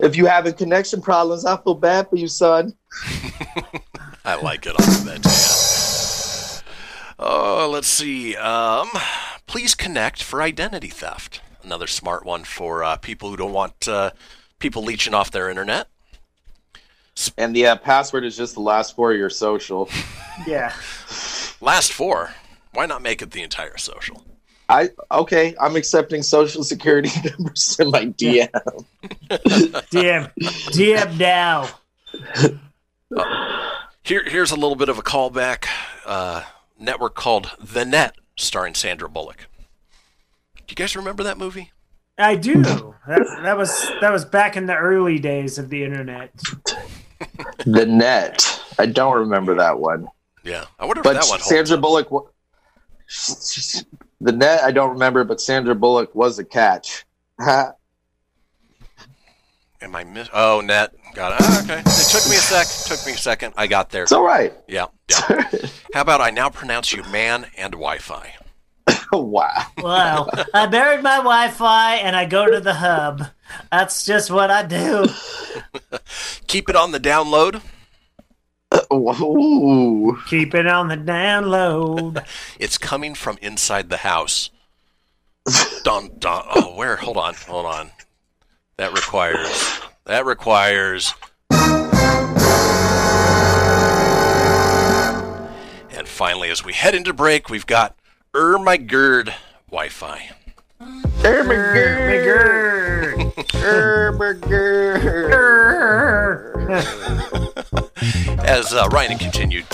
if 0.00 0.16
you 0.16 0.26
having 0.26 0.52
connection 0.52 1.00
problems, 1.00 1.46
I 1.46 1.56
feel 1.56 1.74
bad 1.74 2.10
for 2.10 2.16
you, 2.16 2.28
son. 2.28 2.74
I 4.24 4.34
like 4.42 4.66
it. 4.66 4.74
I'll 4.78 4.86
give 4.86 5.04
that 5.04 5.22
to 5.22 5.28
you. 5.30 6.62
Oh, 7.18 7.70
let's 7.72 7.88
see. 7.88 8.36
Um, 8.36 8.90
please 9.46 9.74
connect 9.74 10.22
for 10.22 10.42
identity 10.42 10.88
theft. 10.88 11.40
Another 11.64 11.86
smart 11.86 12.24
one 12.24 12.44
for 12.44 12.84
uh, 12.84 12.96
people 12.96 13.30
who 13.30 13.36
don't 13.36 13.52
want 13.52 13.88
uh, 13.88 14.10
people 14.58 14.82
leeching 14.82 15.14
off 15.14 15.30
their 15.30 15.48
internet. 15.48 15.88
And 17.38 17.54
the 17.54 17.66
uh, 17.66 17.76
password 17.76 18.24
is 18.24 18.36
just 18.36 18.54
the 18.54 18.60
last 18.60 18.96
four 18.96 19.12
of 19.12 19.18
your 19.18 19.30
social. 19.30 19.88
Yeah. 20.48 20.74
Last 21.60 21.92
four. 21.92 22.34
Why 22.72 22.86
not 22.86 23.02
make 23.02 23.22
it 23.22 23.30
the 23.30 23.44
entire 23.44 23.76
social? 23.76 24.24
I 24.68 24.90
okay. 25.12 25.54
I'm 25.60 25.76
accepting 25.76 26.24
social 26.24 26.64
security 26.64 27.08
numbers 27.38 27.76
in 27.78 27.92
my 27.92 28.06
DM. 28.06 28.50
DM, 29.30 30.32
DM 30.34 31.18
now. 31.20 31.68
Here, 34.02 34.24
here's 34.26 34.50
a 34.50 34.56
little 34.56 34.74
bit 34.74 34.88
of 34.88 34.98
a 34.98 35.02
callback. 35.02 35.66
Uh, 36.04 36.42
network 36.80 37.14
called 37.14 37.52
The 37.60 37.84
Net, 37.84 38.16
starring 38.36 38.74
Sandra 38.74 39.08
Bullock. 39.08 39.46
Do 40.66 40.72
you 40.72 40.76
guys 40.76 40.96
remember 40.96 41.22
that 41.24 41.38
movie? 41.38 41.72
I 42.18 42.36
do. 42.36 42.62
That, 42.62 43.40
that 43.42 43.56
was 43.56 43.90
that 44.00 44.10
was 44.12 44.24
back 44.24 44.56
in 44.56 44.66
the 44.66 44.76
early 44.76 45.18
days 45.18 45.58
of 45.58 45.68
the 45.68 45.82
internet. 45.84 46.30
the 47.66 47.86
net. 47.86 48.60
I 48.78 48.86
don't 48.86 49.16
remember 49.18 49.54
that 49.56 49.78
one. 49.78 50.06
Yeah, 50.44 50.64
I 50.78 50.84
wonder 50.84 51.00
if 51.00 51.04
But 51.04 51.14
that 51.14 51.22
one 51.28 51.40
holds 51.40 51.46
Sandra 51.46 51.76
Bullock. 51.76 52.10
wa- 52.10 52.26
The 54.20 54.32
net. 54.32 54.62
I 54.62 54.70
don't 54.70 54.90
remember, 54.90 55.24
but 55.24 55.40
Sandra 55.40 55.74
Bullock 55.74 56.14
was 56.14 56.38
a 56.38 56.44
catch. 56.44 57.04
Am 57.38 57.72
I 59.94 60.04
miss? 60.04 60.28
Oh, 60.32 60.60
net. 60.64 60.92
Got 61.14 61.32
it. 61.32 61.38
Ah, 61.42 61.62
okay. 61.62 61.80
It 61.80 62.08
took 62.10 62.24
me 62.28 62.36
a 62.36 62.40
sec. 62.40 62.66
Took 62.96 63.06
me 63.06 63.12
a 63.12 63.16
second. 63.18 63.54
I 63.56 63.66
got 63.66 63.90
there. 63.90 64.04
It's 64.04 64.12
all 64.12 64.24
right. 64.24 64.52
Yeah. 64.66 64.86
Yeah. 65.10 65.50
How 65.94 66.00
about 66.00 66.20
I 66.20 66.30
now 66.30 66.48
pronounce 66.48 66.92
you 66.92 67.02
man 67.04 67.46
and 67.56 67.72
Wi-Fi? 67.72 68.34
wow. 69.12 69.66
Wow. 69.78 70.28
I 70.52 70.66
buried 70.66 71.02
my 71.02 71.16
Wi-Fi 71.16 71.96
and 71.96 72.14
I 72.14 72.26
go 72.26 72.50
to 72.50 72.60
the 72.60 72.74
hub. 72.74 73.26
That's 73.70 74.04
just 74.04 74.30
what 74.30 74.50
I 74.50 74.62
do. 74.64 75.06
Keep 76.46 76.68
it 76.68 76.76
on 76.76 76.92
the 76.92 77.00
download. 77.00 77.62
Ooh. 78.92 80.18
Keep 80.26 80.54
it 80.54 80.66
on 80.66 80.88
the 80.88 80.96
download. 80.96 82.24
It's 82.58 82.78
coming 82.78 83.14
from 83.14 83.38
inside 83.42 83.90
the 83.90 83.98
house. 83.98 84.50
Dun 85.82 86.10
dun. 86.18 86.44
Oh, 86.54 86.74
where? 86.74 86.96
Hold 86.96 87.16
on. 87.16 87.34
Hold 87.34 87.66
on. 87.66 87.90
That 88.78 88.92
requires. 88.92 89.80
That 90.06 90.24
requires. 90.24 91.14
And 95.90 96.08
finally, 96.08 96.50
as 96.50 96.64
we 96.64 96.72
head 96.72 96.94
into 96.94 97.12
break, 97.12 97.50
we've 97.50 97.66
got 97.66 97.96
Er 98.34 98.58
My 98.58 98.76
Gerd 98.76 99.32
Wi-Fi. 99.70 100.30
As 108.44 108.72
uh, 108.72 108.88
Ryan 108.92 109.18
continued 109.18 109.64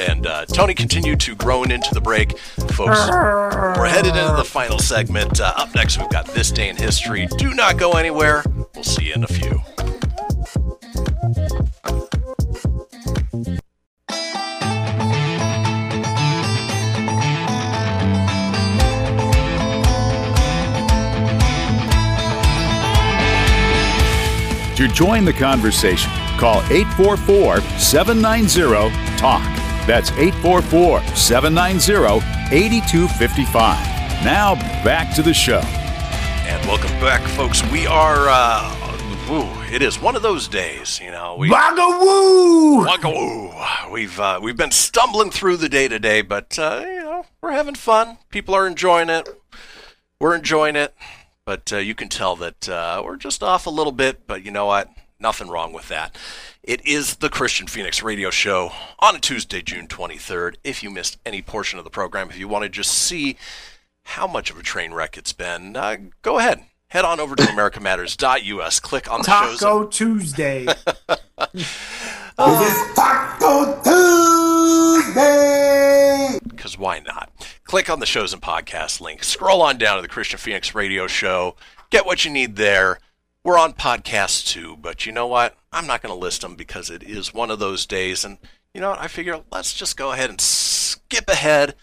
and 0.00 0.26
uh, 0.26 0.44
Tony 0.46 0.74
continued 0.74 1.20
to 1.20 1.34
groan 1.36 1.70
into 1.70 1.94
the 1.94 2.00
break, 2.00 2.36
folks, 2.38 3.08
we're 3.08 3.88
headed 3.88 4.16
into 4.16 4.34
the 4.36 4.44
final 4.44 4.78
segment. 4.78 5.40
Uh, 5.40 5.52
up 5.56 5.74
next, 5.74 5.98
we've 5.98 6.10
got 6.10 6.26
This 6.26 6.50
Day 6.50 6.68
in 6.68 6.76
History. 6.76 7.26
Do 7.38 7.54
not 7.54 7.78
go 7.78 7.92
anywhere. 7.92 8.42
We'll 8.74 8.84
see 8.84 9.04
you 9.04 9.14
in 9.14 9.24
a 9.24 9.28
few. 9.28 9.60
To 24.76 24.88
join 24.88 25.24
the 25.24 25.32
conversation, 25.32 26.10
call 26.36 26.62
844 26.64 27.60
790 27.78 28.90
TALK. 29.16 29.42
That's 29.86 30.10
844 30.12 31.02
790 31.14 32.26
8255. 32.54 34.24
Now 34.24 34.54
back 34.82 35.14
to 35.14 35.22
the 35.22 35.34
show. 35.34 35.60
And 36.46 36.66
welcome 36.66 36.90
back, 37.00 37.22
folks. 37.30 37.62
We 37.70 37.86
are 37.86 38.26
uh, 38.28 38.84
Ooh, 39.30 39.48
it 39.72 39.80
is 39.80 39.98
one 39.98 40.16
of 40.16 40.22
those 40.22 40.48
days, 40.48 41.00
you 41.02 41.10
know. 41.10 41.36
We, 41.38 41.48
Wagga-woo! 41.48 42.84
Wagga-woo! 42.84 43.52
We've 43.90 44.20
uh, 44.20 44.38
we've 44.42 44.56
been 44.56 44.70
stumbling 44.70 45.30
through 45.30 45.56
the 45.56 45.70
day 45.70 45.88
today, 45.88 46.20
but 46.20 46.58
uh, 46.58 46.82
you 46.84 46.98
know 46.98 47.24
we're 47.40 47.52
having 47.52 47.74
fun. 47.74 48.18
People 48.28 48.54
are 48.54 48.66
enjoying 48.66 49.08
it. 49.08 49.26
We're 50.20 50.34
enjoying 50.34 50.76
it, 50.76 50.94
but 51.44 51.72
uh, 51.72 51.76
you 51.76 51.94
can 51.94 52.08
tell 52.08 52.36
that 52.36 52.68
uh, 52.68 53.02
we're 53.04 53.16
just 53.16 53.42
off 53.42 53.66
a 53.66 53.70
little 53.70 53.92
bit. 53.92 54.26
But 54.26 54.44
you 54.44 54.50
know 54.50 54.66
what? 54.66 54.88
Nothing 55.20 55.48
wrong 55.48 55.72
with 55.72 55.88
that. 55.88 56.16
It 56.62 56.84
is 56.86 57.16
the 57.16 57.28
Kristian 57.30 57.68
Fenix 57.68 58.02
Radio 58.02 58.30
Show 58.30 58.72
on 58.98 59.16
a 59.16 59.20
Tuesday, 59.20 59.62
June 59.62 59.86
23rd. 59.86 60.56
If 60.64 60.82
you 60.82 60.90
missed 60.90 61.18
any 61.24 61.40
portion 61.42 61.78
of 61.78 61.84
the 61.84 61.90
program, 61.90 62.30
if 62.30 62.38
you 62.38 62.48
want 62.48 62.64
to 62.64 62.68
just 62.68 62.90
see 62.90 63.36
how 64.02 64.26
much 64.26 64.50
of 64.50 64.58
a 64.58 64.62
train 64.62 64.92
wreck 64.92 65.16
it's 65.16 65.32
been, 65.32 65.76
uh, 65.76 65.96
go 66.22 66.38
ahead. 66.38 66.64
Head 66.88 67.04
on 67.04 67.20
over 67.20 67.36
to 67.36 67.42
americamatters.us. 67.44 68.80
Click 68.80 69.10
on 69.10 69.22
the 69.22 69.30
shows. 69.30 69.60
Taco 69.60 69.86
Tuesday. 69.86 70.66
Oh. 72.36 72.92
Taco 72.96 73.80
Tuesday. 75.14 76.38
because 76.48 76.76
why 76.76 76.98
not? 77.00 77.30
Click 77.64 77.88
on 77.88 78.00
the 78.00 78.06
shows 78.06 78.32
and 78.32 78.42
podcast 78.42 79.00
link. 79.00 79.22
Scroll 79.22 79.62
on 79.62 79.78
down 79.78 79.96
to 79.96 80.02
the 80.02 80.08
Kristian 80.08 80.38
Fenix 80.38 80.74
Radio 80.74 81.06
Show. 81.06 81.54
Get 81.90 82.06
what 82.06 82.24
you 82.24 82.30
need 82.32 82.56
there. 82.56 82.98
We're 83.44 83.58
on 83.58 83.72
podcasts 83.74 84.44
too, 84.46 84.76
but 84.80 85.06
you 85.06 85.12
know 85.12 85.26
what? 85.26 85.56
I'm 85.72 85.86
not 85.86 86.02
going 86.02 86.14
to 86.14 86.18
list 86.18 86.40
them 86.40 86.56
because 86.56 86.90
it 86.90 87.02
is 87.02 87.32
one 87.34 87.50
of 87.50 87.58
those 87.58 87.86
days. 87.86 88.24
And 88.24 88.38
you 88.72 88.80
know 88.80 88.90
what? 88.90 89.00
I 89.00 89.06
figure 89.06 89.42
let's 89.52 89.72
just 89.74 89.96
go 89.96 90.10
ahead 90.12 90.30
and 90.30 90.40
skip 90.40 91.28
ahead. 91.28 91.74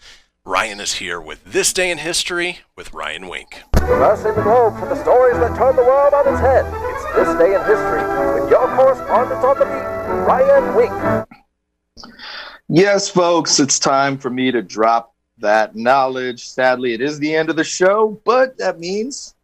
Ryan 0.44 0.80
is 0.80 0.94
here 0.94 1.20
with 1.20 1.44
This 1.44 1.72
Day 1.72 1.90
in 1.90 1.98
History 1.98 2.58
with 2.76 2.92
Ryan 2.92 3.28
Wink. 3.28 3.62
Crossing 3.76 4.34
the 4.34 4.42
globe 4.42 4.76
for 4.78 4.86
the 4.86 5.00
stories 5.00 5.36
that 5.38 5.56
turn 5.56 5.76
the 5.76 5.82
world 5.82 6.12
on 6.14 6.26
its 6.28 6.40
head. 6.40 6.91
This 7.14 7.28
day 7.36 7.54
in 7.54 7.60
history 7.66 8.00
with 8.40 8.50
your 8.50 8.66
correspondent 8.74 9.44
on 9.44 9.58
the 9.58 9.66
beat, 9.66 10.26
Ryan 10.26 10.74
Wink. 10.74 11.28
Yes, 12.68 13.10
folks, 13.10 13.60
it's 13.60 13.78
time 13.78 14.16
for 14.16 14.30
me 14.30 14.50
to 14.50 14.62
drop 14.62 15.14
that 15.36 15.76
knowledge. 15.76 16.48
Sadly, 16.48 16.94
it 16.94 17.02
is 17.02 17.18
the 17.18 17.34
end 17.34 17.50
of 17.50 17.56
the 17.56 17.64
show, 17.64 18.18
but 18.24 18.56
that 18.56 18.80
means 18.80 19.34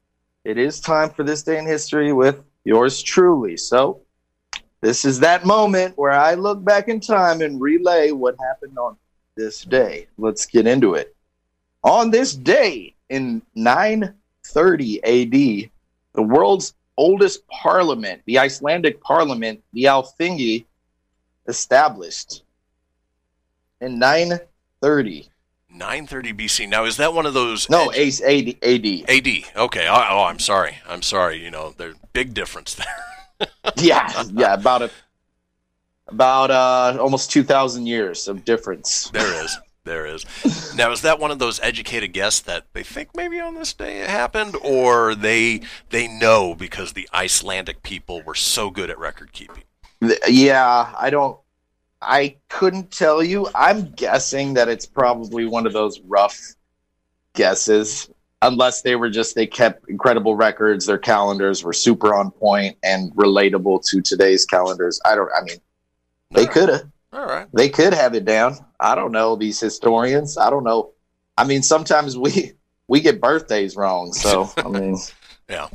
it 0.45 0.57
is 0.57 0.81
time 0.81 1.11
for 1.11 1.25
this 1.25 1.43
day 1.43 1.59
in 1.59 1.67
history 1.67 2.15
with 2.15 2.43
yours 2.65 3.03
truly. 3.03 3.59
So, 3.59 4.01
this 4.81 5.05
is 5.05 5.21
that 5.21 5.45
moment 5.45 5.99
where 5.99 6.13
I 6.13 6.35
look 6.35 6.65
back 6.65 6.89
in 6.89 7.01
time 7.01 7.43
and 7.43 7.61
relay 7.61 8.13
what 8.13 8.37
happened 8.41 8.79
on 8.79 8.97
this 9.37 9.63
day. 9.63 10.07
Let's 10.17 10.47
get 10.47 10.67
into 10.67 10.95
it. 10.95 11.15
On 11.85 12.11
this 12.11 12.35
day 12.35 12.95
in 13.11 13.43
930 13.55 15.05
AD, 15.05 15.71
the 16.15 16.23
world's 16.23 16.75
oldest 16.99 17.47
parliament, 17.49 18.21
the 18.27 18.39
Icelandic 18.39 19.01
parliament, 19.01 19.63
the 19.73 19.85
Alþingi, 19.85 20.67
established 21.47 22.43
in 23.81 23.99
930. 23.99 25.31
930 25.71 26.33
BC. 26.33 26.69
Now, 26.69 26.85
is 26.85 26.97
that 26.97 27.15
one 27.15 27.25
of 27.25 27.35
those? 27.35 27.71
No, 27.71 27.93
Ace 27.93 28.21
AD. 28.21 28.57
AD. 28.63 28.87
AD. 29.09 29.29
Okay. 29.57 29.87
Oh, 29.89 30.07
oh, 30.11 30.25
I'm 30.25 30.39
sorry. 30.39 30.77
I'm 30.87 31.03
sorry. 31.03 31.43
You 31.43 31.51
know, 31.51 31.75
there's 31.77 31.97
big 32.13 32.35
difference 32.35 32.75
there. 32.75 33.49
yeah, 33.77 34.25
yeah, 34.33 34.55
about 34.55 34.83
a 34.83 34.91
about 36.09 36.51
uh 36.51 36.97
almost 37.01 37.31
2000 37.31 37.87
years 37.87 38.27
of 38.27 38.45
difference. 38.45 39.11
There 39.11 39.45
is. 39.45 39.57
There 39.89 40.05
is. 40.05 40.27
Now, 40.77 40.93
is 40.93 41.01
that 41.01 41.19
one 41.19 41.31
of 41.31 41.39
those 41.39 41.59
educated 41.61 42.13
guesses 42.13 42.43
that 42.43 42.67
they 42.75 42.83
think 42.83 43.17
maybe 43.17 43.41
on 43.41 43.55
this 43.55 43.73
day 43.73 44.03
it 44.03 44.11
happened, 44.11 44.55
or 44.63 45.15
they 45.15 45.63
they 45.89 46.07
know 46.07 46.55
because 46.55 46.93
the 46.93 47.09
Icelandic 47.15 47.83
people 47.83 48.23
were 48.23 48.35
so 48.35 48.69
good 48.69 48.91
at 48.91 48.99
record 48.99 49.33
keeping? 49.33 49.65
Yeah, 50.29 50.93
I 50.97 51.09
don't 51.09 51.39
I 52.03 52.37
couldn't 52.51 52.91
tell 52.91 53.23
you. 53.23 53.49
I'm 53.55 53.91
guessing 53.93 54.55
that 54.55 54.69
it's 54.69 54.85
probably 54.85 55.47
one 55.47 55.67
of 55.67 55.73
those 55.73 56.01
rough 56.01 56.39
guesses 57.33 58.11
unless 58.43 58.83
they 58.83 58.95
were 58.95 59.11
just 59.11 59.35
they 59.35 59.47
kept 59.47 59.89
incredible 59.89 60.37
records, 60.37 60.87
their 60.87 60.99
calendars 60.99 61.65
were 61.65 61.73
super 61.73 62.15
on 62.15 62.31
point 62.31 62.77
and 62.85 63.11
relatable 63.15 63.85
to 63.87 64.01
today's 64.03 64.45
calendars. 64.45 65.01
I 65.05 65.15
don't 65.15 65.31
I 65.37 65.43
mean 65.45 65.59
they 66.33 66.47
could 66.47 66.69
have 66.69 66.83
All 67.13 67.25
right. 67.25 67.47
they 67.55 67.69
could 67.69 67.95
have 67.95 68.15
it 68.15 68.25
down. 68.25 68.57
I 68.79 68.95
don't 68.95 69.13
know 69.13 69.35
these 69.37 69.59
historians. 69.59 70.37
I 70.37 70.51
don't 70.51 70.65
know. 70.65 70.93
I 71.37 71.45
mean, 71.45 71.63
sometimes 71.63 72.17
we 72.19 72.53
we 72.87 73.01
get 73.01 73.21
birthdays 73.21 73.77
wrong. 73.77 74.13
So 74.13 74.51
I 74.57 74.69
mean, 74.69 74.97
Yeah. 75.49 75.69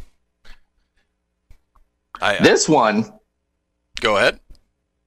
I, 2.22 2.38
uh, 2.38 2.44
this 2.44 2.70
one 2.70 3.12
go 4.00 4.18
ahead. 4.18 4.40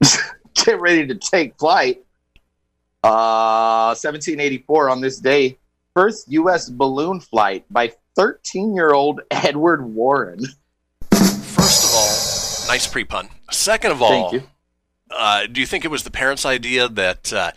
get 0.55 0.81
ready 0.81 1.07
to 1.07 1.15
take 1.15 1.57
flight. 1.59 2.03
Uh, 3.05 3.95
1784 3.95 4.91
on 4.91 5.01
this 5.01 5.19
day, 5.21 5.57
first 5.95 6.31
U.S. 6.33 6.69
balloon 6.69 7.21
flight 7.21 7.65
by 7.71 7.93
13-year-old 8.19 9.21
Edward 9.31 9.85
Warren. 9.85 10.41
First 11.13 11.85
of 11.85 11.91
all, 11.95 12.69
nice 12.69 12.87
pre 12.89 13.05
pun. 13.05 13.29
Second 13.53 13.93
of 13.93 14.03
all, 14.03 14.31
Thank 14.31 14.43
you. 14.43 14.49
Uh, 15.11 15.47
do 15.47 15.61
you 15.61 15.67
think 15.67 15.85
it 15.85 15.91
was 15.91 16.03
the 16.03 16.11
parents' 16.11 16.45
idea 16.45 16.89
that 16.89 17.33
uh, 17.33 17.53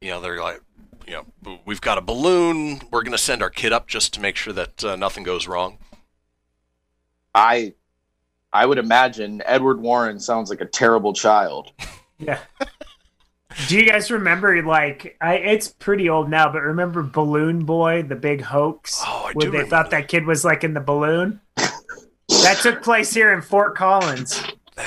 you 0.00 0.10
know 0.10 0.20
they're 0.20 0.40
like, 0.40 0.60
you 1.06 1.14
know, 1.14 1.58
we've 1.64 1.80
got 1.80 1.98
a 1.98 2.00
balloon, 2.00 2.80
we're 2.90 3.02
going 3.02 3.12
to 3.12 3.18
send 3.18 3.42
our 3.42 3.50
kid 3.50 3.72
up 3.72 3.86
just 3.86 4.14
to 4.14 4.20
make 4.20 4.36
sure 4.36 4.52
that 4.52 4.84
uh, 4.84 4.96
nothing 4.96 5.24
goes 5.24 5.46
wrong? 5.46 5.78
I 7.34 7.74
I 8.52 8.66
would 8.66 8.78
imagine 8.78 9.42
Edward 9.44 9.80
Warren 9.80 10.20
sounds 10.20 10.48
like 10.50 10.60
a 10.60 10.66
terrible 10.66 11.12
child. 11.12 11.72
Yeah. 12.16 12.38
Do 13.66 13.76
you 13.76 13.86
guys 13.86 14.08
remember 14.10 14.62
like 14.62 15.16
I 15.20 15.34
it's 15.34 15.68
pretty 15.68 16.08
old 16.08 16.30
now, 16.30 16.50
but 16.50 16.62
remember 16.62 17.02
Balloon 17.02 17.64
Boy, 17.64 18.02
the 18.02 18.14
big 18.14 18.40
hoax? 18.40 19.02
Oh, 19.04 19.26
I 19.26 19.32
where 19.32 19.32
do 19.32 19.40
they 19.40 19.58
remember 19.58 19.70
thought 19.70 19.90
that 19.90 20.06
kid 20.06 20.24
was 20.24 20.44
like 20.44 20.62
in 20.62 20.74
the 20.74 20.80
balloon? 20.80 21.40
that 21.56 22.58
took 22.62 22.84
place 22.84 23.12
here 23.12 23.32
in 23.32 23.42
Fort 23.42 23.74
Collins. 23.74 24.40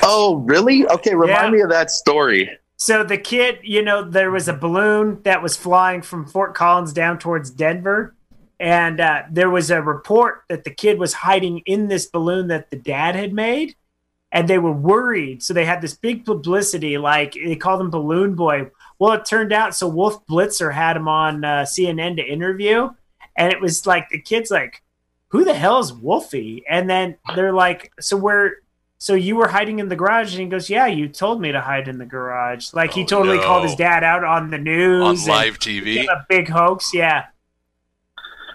Oh, 0.03 0.35
really? 0.45 0.88
Okay, 0.88 1.15
remind 1.15 1.45
Yeah. 1.47 1.51
me 1.51 1.61
of 1.61 1.69
that 1.69 1.91
story. 1.91 2.49
So 2.77 3.03
the 3.03 3.18
kid, 3.18 3.59
you 3.64 3.81
know, 3.81 4.03
there 4.07 4.31
was 4.31 4.47
a 4.47 4.53
balloon 4.53 5.22
that 5.23 5.41
was 5.41 5.57
flying 5.57 6.01
from 6.01 6.26
Fort 6.27 6.53
Collins 6.53 6.93
down 6.93 7.18
towards 7.18 7.49
Denver. 7.49 8.14
And 8.59 8.99
uh, 8.99 9.23
there 9.31 9.49
was 9.49 9.69
a 9.72 9.81
report 9.81 10.43
that 10.49 10.64
the 10.64 10.72
kid 10.72 10.99
was 10.99 11.14
hiding 11.14 11.59
in 11.65 11.88
this 11.88 12.05
balloon 12.07 12.47
that 12.47 12.69
the 12.69 12.76
dad 12.77 13.15
had 13.15 13.34
made. 13.34 13.76
And 14.31 14.47
they 14.47 14.57
were 14.57 14.72
worried. 14.73 15.41
So 15.41 15.53
they 15.53 15.64
had 15.65 15.81
this 15.81 15.93
big 15.93 16.26
publicity, 16.26 16.97
like 16.97 17.34
they 17.34 17.55
called 17.55 17.80
him 17.81 17.89
Balloon 17.89 18.35
Boy. 18.35 18.69
Well, 18.99 19.14
it 19.14 19.26
turned 19.26 19.53
out 19.53 19.73
so 19.76 19.88
Wolf 19.88 20.26
Blitzer 20.27 20.73
had 20.73 20.97
him 20.97 21.07
on 21.07 21.45
uh, 21.45 21.61
CNN 21.64 22.18
to 22.18 22.23
interview. 22.26 22.89
And 23.38 23.53
it 23.53 23.61
was 23.61 23.88
like 23.88 24.09
the 24.09 24.19
kid's 24.19 24.51
like, 24.51 24.84
who 25.30 25.43
the 25.45 25.53
hell 25.53 25.80
is 25.80 25.93
Wolfie? 25.93 26.64
And 26.69 26.89
then 26.89 27.15
they're 27.35 27.53
like, 27.53 27.91
so 27.99 28.18
we're 28.18 28.53
so 28.99 29.14
you 29.14 29.36
were 29.36 29.48
hiding 29.48 29.80
in 29.80 29.88
the 29.90 29.95
garage 29.95 30.34
and 30.34 30.41
he 30.41 30.48
goes 30.48 30.69
yeah 30.69 30.88
you 30.88 31.07
told 31.07 31.40
me 31.41 31.52
to 31.52 31.61
hide 31.61 31.88
in 31.88 31.98
the 31.98 32.06
garage 32.06 32.74
like 32.74 32.94
he 32.94 33.03
Oh, 33.03 33.06
totally 33.06 33.38
no. 33.38 33.44
called 33.44 33.64
his 33.64 33.76
dad 33.76 34.03
out 34.03 34.24
on 34.24 34.49
the 34.49 34.57
news 34.57 35.03
On 35.03 35.15
live 35.32 35.60
tv 35.60 36.06
a 36.07 36.26
big 36.30 36.48
hoax 36.49 36.94
yeah 36.94 37.26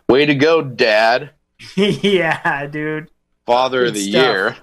Way 0.09 0.27
to 0.27 0.35
go, 0.35 0.61
Dad. 0.61 1.31
yeah 1.77 2.67
dude 2.67 3.09
Father 3.47 3.87
of 3.87 3.95
the 3.95 4.11
stuff. 4.11 4.59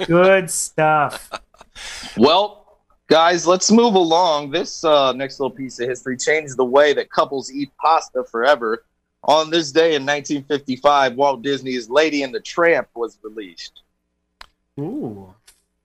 year. 0.00 0.06
good 0.06 0.50
stuff 0.50 1.30
Well, 2.16 2.80
guys, 3.06 3.46
let's 3.46 3.70
move 3.70 3.94
along. 3.94 4.50
This 4.50 4.82
uh, 4.82 5.12
next 5.12 5.38
little 5.38 5.54
piece 5.54 5.78
of 5.78 5.88
history 5.88 6.16
changed 6.16 6.56
the 6.56 6.64
way 6.64 6.92
that 6.92 7.08
couples 7.10 7.52
eat 7.52 7.70
pasta 7.80 8.24
forever. 8.24 8.84
On 9.24 9.48
this 9.50 9.70
day 9.70 9.94
in 9.94 10.02
1955, 10.04 11.14
Walt 11.14 11.42
Disney's 11.42 11.88
Lady 11.88 12.24
and 12.24 12.34
the 12.34 12.40
Tramp 12.40 12.88
was 12.96 13.16
released. 13.22 13.82
Ooh. 14.78 15.34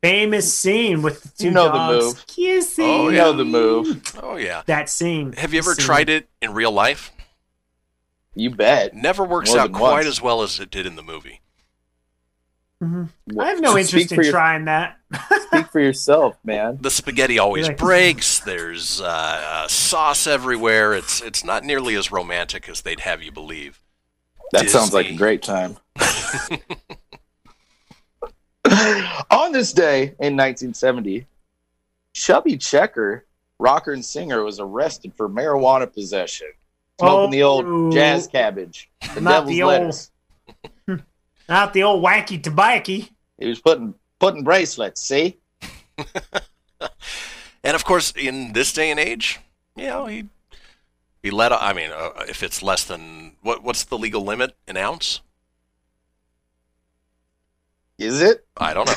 famous 0.01 0.57
scene 0.57 1.01
with 1.01 1.23
the 1.23 1.29
two 1.29 1.45
You 1.45 1.51
know 1.51 1.69
dogs 1.69 1.97
the 2.03 2.05
move. 2.09 2.27
kissing 2.27 2.85
Oh, 2.85 3.09
you 3.09 3.17
know 3.17 3.33
the 3.33 3.45
move. 3.45 4.01
Oh 4.21 4.35
yeah. 4.37 4.63
that 4.67 4.89
scene 4.89 5.33
Have 5.33 5.53
you 5.53 5.59
ever 5.59 5.73
scene. 5.75 5.85
tried 5.85 6.09
it 6.09 6.27
in 6.41 6.53
real 6.53 6.71
life? 6.71 7.11
You 8.35 8.49
bet. 8.49 8.93
Never 8.95 9.23
works 9.23 9.51
More 9.51 9.59
out 9.59 9.71
quite 9.71 9.91
once. 9.91 10.07
as 10.07 10.21
well 10.21 10.41
as 10.41 10.59
it 10.59 10.69
did 10.71 10.85
in 10.85 10.95
the 10.95 11.03
movie. 11.03 11.39
Mhm. 12.83 13.09
i 13.39 13.47
have 13.47 13.61
no 13.61 13.69
Speak 13.71 13.79
interest 14.01 14.11
in 14.11 14.23
your- 14.23 14.31
trying 14.31 14.65
that 14.65 14.97
Speak 15.47 15.67
for 15.71 15.79
yourself, 15.79 16.35
man. 16.43 16.79
The 16.81 16.89
spaghetti 16.91 17.39
always 17.39 17.67
Like- 17.67 17.77
breaks. 17.77 18.39
There's 18.39 18.99
uh, 18.99 19.05
uh, 19.05 19.67
sauce 19.69 20.27
everywhere. 20.27 20.93
It's 20.93 21.21
it's 21.21 21.45
not 21.45 21.63
nearly 21.63 21.95
as 21.95 22.11
romantic 22.11 22.67
as 22.67 22.81
they'd 22.81 22.99
have 23.01 23.21
you 23.23 23.31
believe. 23.31 23.79
That 24.51 24.69
sounds 24.69 24.93
like 24.93 25.09
a 25.09 25.15
great 25.15 25.41
time. 25.43 25.77
On 29.31 29.51
this 29.51 29.73
day 29.73 30.03
in 30.19 30.35
1970, 30.37 31.25
Chubby 32.13 32.57
Checker, 32.57 33.25
rocker 33.59 33.91
and 33.93 34.03
singer, 34.03 34.43
was 34.43 34.59
arrested 34.59 35.13
for 35.15 35.29
marijuana 35.29 35.91
possession, 35.91 36.47
smoking 36.99 37.31
the 37.31 37.43
Oh. 37.43 37.49
old 37.63 37.93
jazz 37.93 38.27
cabbage, 38.27 38.89
the 39.15 39.21
Not 39.21 39.31
devil's 39.47 39.49
the 39.49 39.63
old- 39.63 39.71
lettuce. 39.71 40.11
not 41.49 41.73
the 41.73 41.83
old 41.83 42.03
wacky 42.03 42.41
tobacco 42.41 43.03
He 43.39 43.47
was 43.47 43.59
putting 43.59 43.93
putting 44.19 44.43
bracelets. 44.43 45.01
See, 45.01 45.37
And 47.65 47.75
of 47.75 47.85
course, 47.85 48.11
in 48.11 48.51
this 48.53 48.73
day 48.73 48.91
and 48.91 48.99
age, 48.99 49.39
you 49.75 49.85
know, 49.87 50.05
he 50.05 50.25
he 51.21 51.31
let. 51.31 51.53
I 51.53 51.71
mean, 51.71 51.91
uh, 51.91 52.09
if 52.27 52.43
it's 52.43 52.61
less 52.61 52.83
than 52.83 53.33
what 53.41 53.63
what's 53.63 53.85
the 53.85 53.97
legal 53.97 54.21
limit 54.23 54.55
an 54.67 54.75
ounce? 54.75 55.21
Is 58.05 58.21
it? 58.21 58.45
I 58.57 58.73
don't 58.73 58.87
know. 58.87 58.93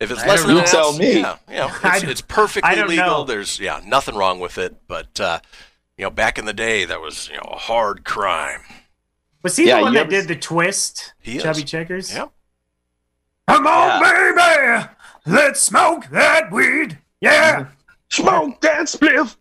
If 0.00 0.10
it's 0.10 0.24
less 0.26 0.42
than 0.44 0.54
know. 0.56 0.60
You 0.62 0.66
tell 0.66 0.92
me. 0.98 1.20
yeah, 1.20 1.36
you 1.48 1.54
know, 1.56 1.66
it's, 1.84 2.00
don't- 2.02 2.10
it's 2.10 2.20
perfectly 2.20 2.74
legal. 2.82 3.06
know. 3.06 3.24
There's 3.24 3.60
yeah, 3.60 3.80
nothing 3.86 4.14
wrong 4.16 4.40
with 4.40 4.58
it. 4.58 4.74
But 4.88 5.20
uh, 5.20 5.38
you 5.96 6.04
know, 6.04 6.10
back 6.10 6.38
in 6.38 6.44
the 6.44 6.52
day, 6.52 6.84
that 6.84 7.00
was 7.00 7.28
you 7.28 7.36
know 7.36 7.48
a 7.52 7.56
hard 7.56 8.04
crime. 8.04 8.60
Was 9.42 9.56
he 9.56 9.66
Yeah, 9.68 9.76
the 9.78 9.82
one 9.82 9.94
that 9.94 10.00
ever- 10.02 10.10
did 10.10 10.28
the 10.28 10.36
twist? 10.36 11.14
He 11.20 11.36
is. 11.36 11.42
Chubby 11.42 11.62
Checkers. 11.62 12.12
Yep. 12.14 12.32
Come 13.48 13.66
on, 13.66 14.00
baby, 14.00 14.88
let's 15.26 15.60
smoke 15.60 16.06
that 16.10 16.50
weed. 16.52 16.98
Yeah, 17.20 17.66
smoke 18.08 18.60
that 18.60 18.86
spliff. 18.86 19.36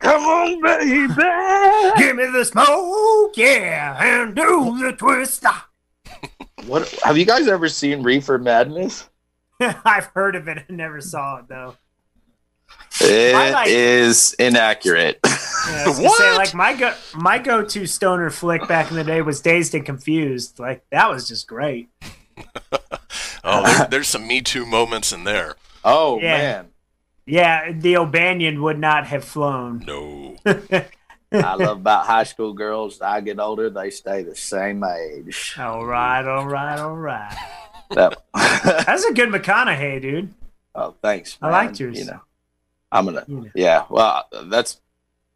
Come 0.00 0.22
on, 0.22 0.62
baby. 0.62 1.06
Give 1.98 2.16
me 2.16 2.26
the 2.30 2.44
smoke, 2.44 3.36
yeah, 3.36 3.96
and 4.02 4.34
do 4.36 4.78
the 4.80 4.92
twist. 4.96 5.44
What 6.66 6.88
have 7.04 7.16
you 7.16 7.24
guys 7.24 7.48
ever 7.48 7.68
seen 7.68 8.02
Reefer 8.02 8.38
Madness? 8.38 9.08
I've 9.60 10.06
heard 10.14 10.36
of 10.36 10.48
it. 10.48 10.58
I 10.68 10.72
never 10.72 11.00
saw 11.00 11.38
it 11.38 11.48
though. 11.48 11.76
It 13.00 13.68
is 13.68 14.34
like- 14.38 14.46
inaccurate. 14.48 15.18
Yeah, 15.24 15.84
I 15.86 15.92
Say, 16.18 16.36
like 16.36 16.54
my 16.54 16.74
go 16.74 16.94
my 17.14 17.38
go 17.38 17.64
to 17.64 17.86
stoner 17.86 18.30
flick 18.30 18.66
back 18.68 18.90
in 18.90 18.96
the 18.96 19.04
day 19.04 19.22
was 19.22 19.40
Dazed 19.40 19.74
and 19.74 19.84
Confused. 19.86 20.58
Like 20.58 20.84
that 20.90 21.08
was 21.10 21.26
just 21.28 21.46
great. 21.46 21.88
Oh, 23.44 23.62
there, 23.64 23.86
there's 23.88 24.08
some 24.08 24.26
Me 24.26 24.42
Too 24.42 24.66
moments 24.66 25.12
in 25.12 25.24
there. 25.24 25.54
Oh 25.84 26.18
Yeah. 26.20 26.36
man, 26.36 26.68
Yeah, 27.24 27.72
the 27.72 27.96
O'Bannion 27.96 28.60
would 28.62 28.78
not 28.78 29.06
have 29.06 29.24
flown. 29.24 29.84
No. 29.86 30.36
I 31.32 31.54
love 31.54 31.78
about 31.78 32.06
high 32.06 32.24
school 32.24 32.52
girls. 32.52 33.00
I 33.00 33.20
get 33.20 33.38
older, 33.38 33.70
they 33.70 33.90
stay 33.90 34.22
the 34.22 34.34
same 34.34 34.82
age. 34.84 35.54
All 35.58 35.84
right, 35.84 36.24
all 36.24 36.46
right, 36.46 36.78
all 36.78 36.96
right. 36.96 37.36
That, 37.90 38.22
That's 38.34 39.04
a 39.04 39.12
good 39.12 39.28
McConaughey, 39.28 40.00
dude. 40.00 40.34
oh, 40.74 40.94
thanks. 41.02 41.38
I 41.42 41.46
man. 41.46 41.52
liked 41.52 41.80
yours. 41.80 41.98
You 41.98 42.06
know, 42.06 42.20
I'm 42.90 43.04
gonna. 43.04 43.24
Yeah, 43.54 43.84
well, 43.90 44.24
that's 44.44 44.80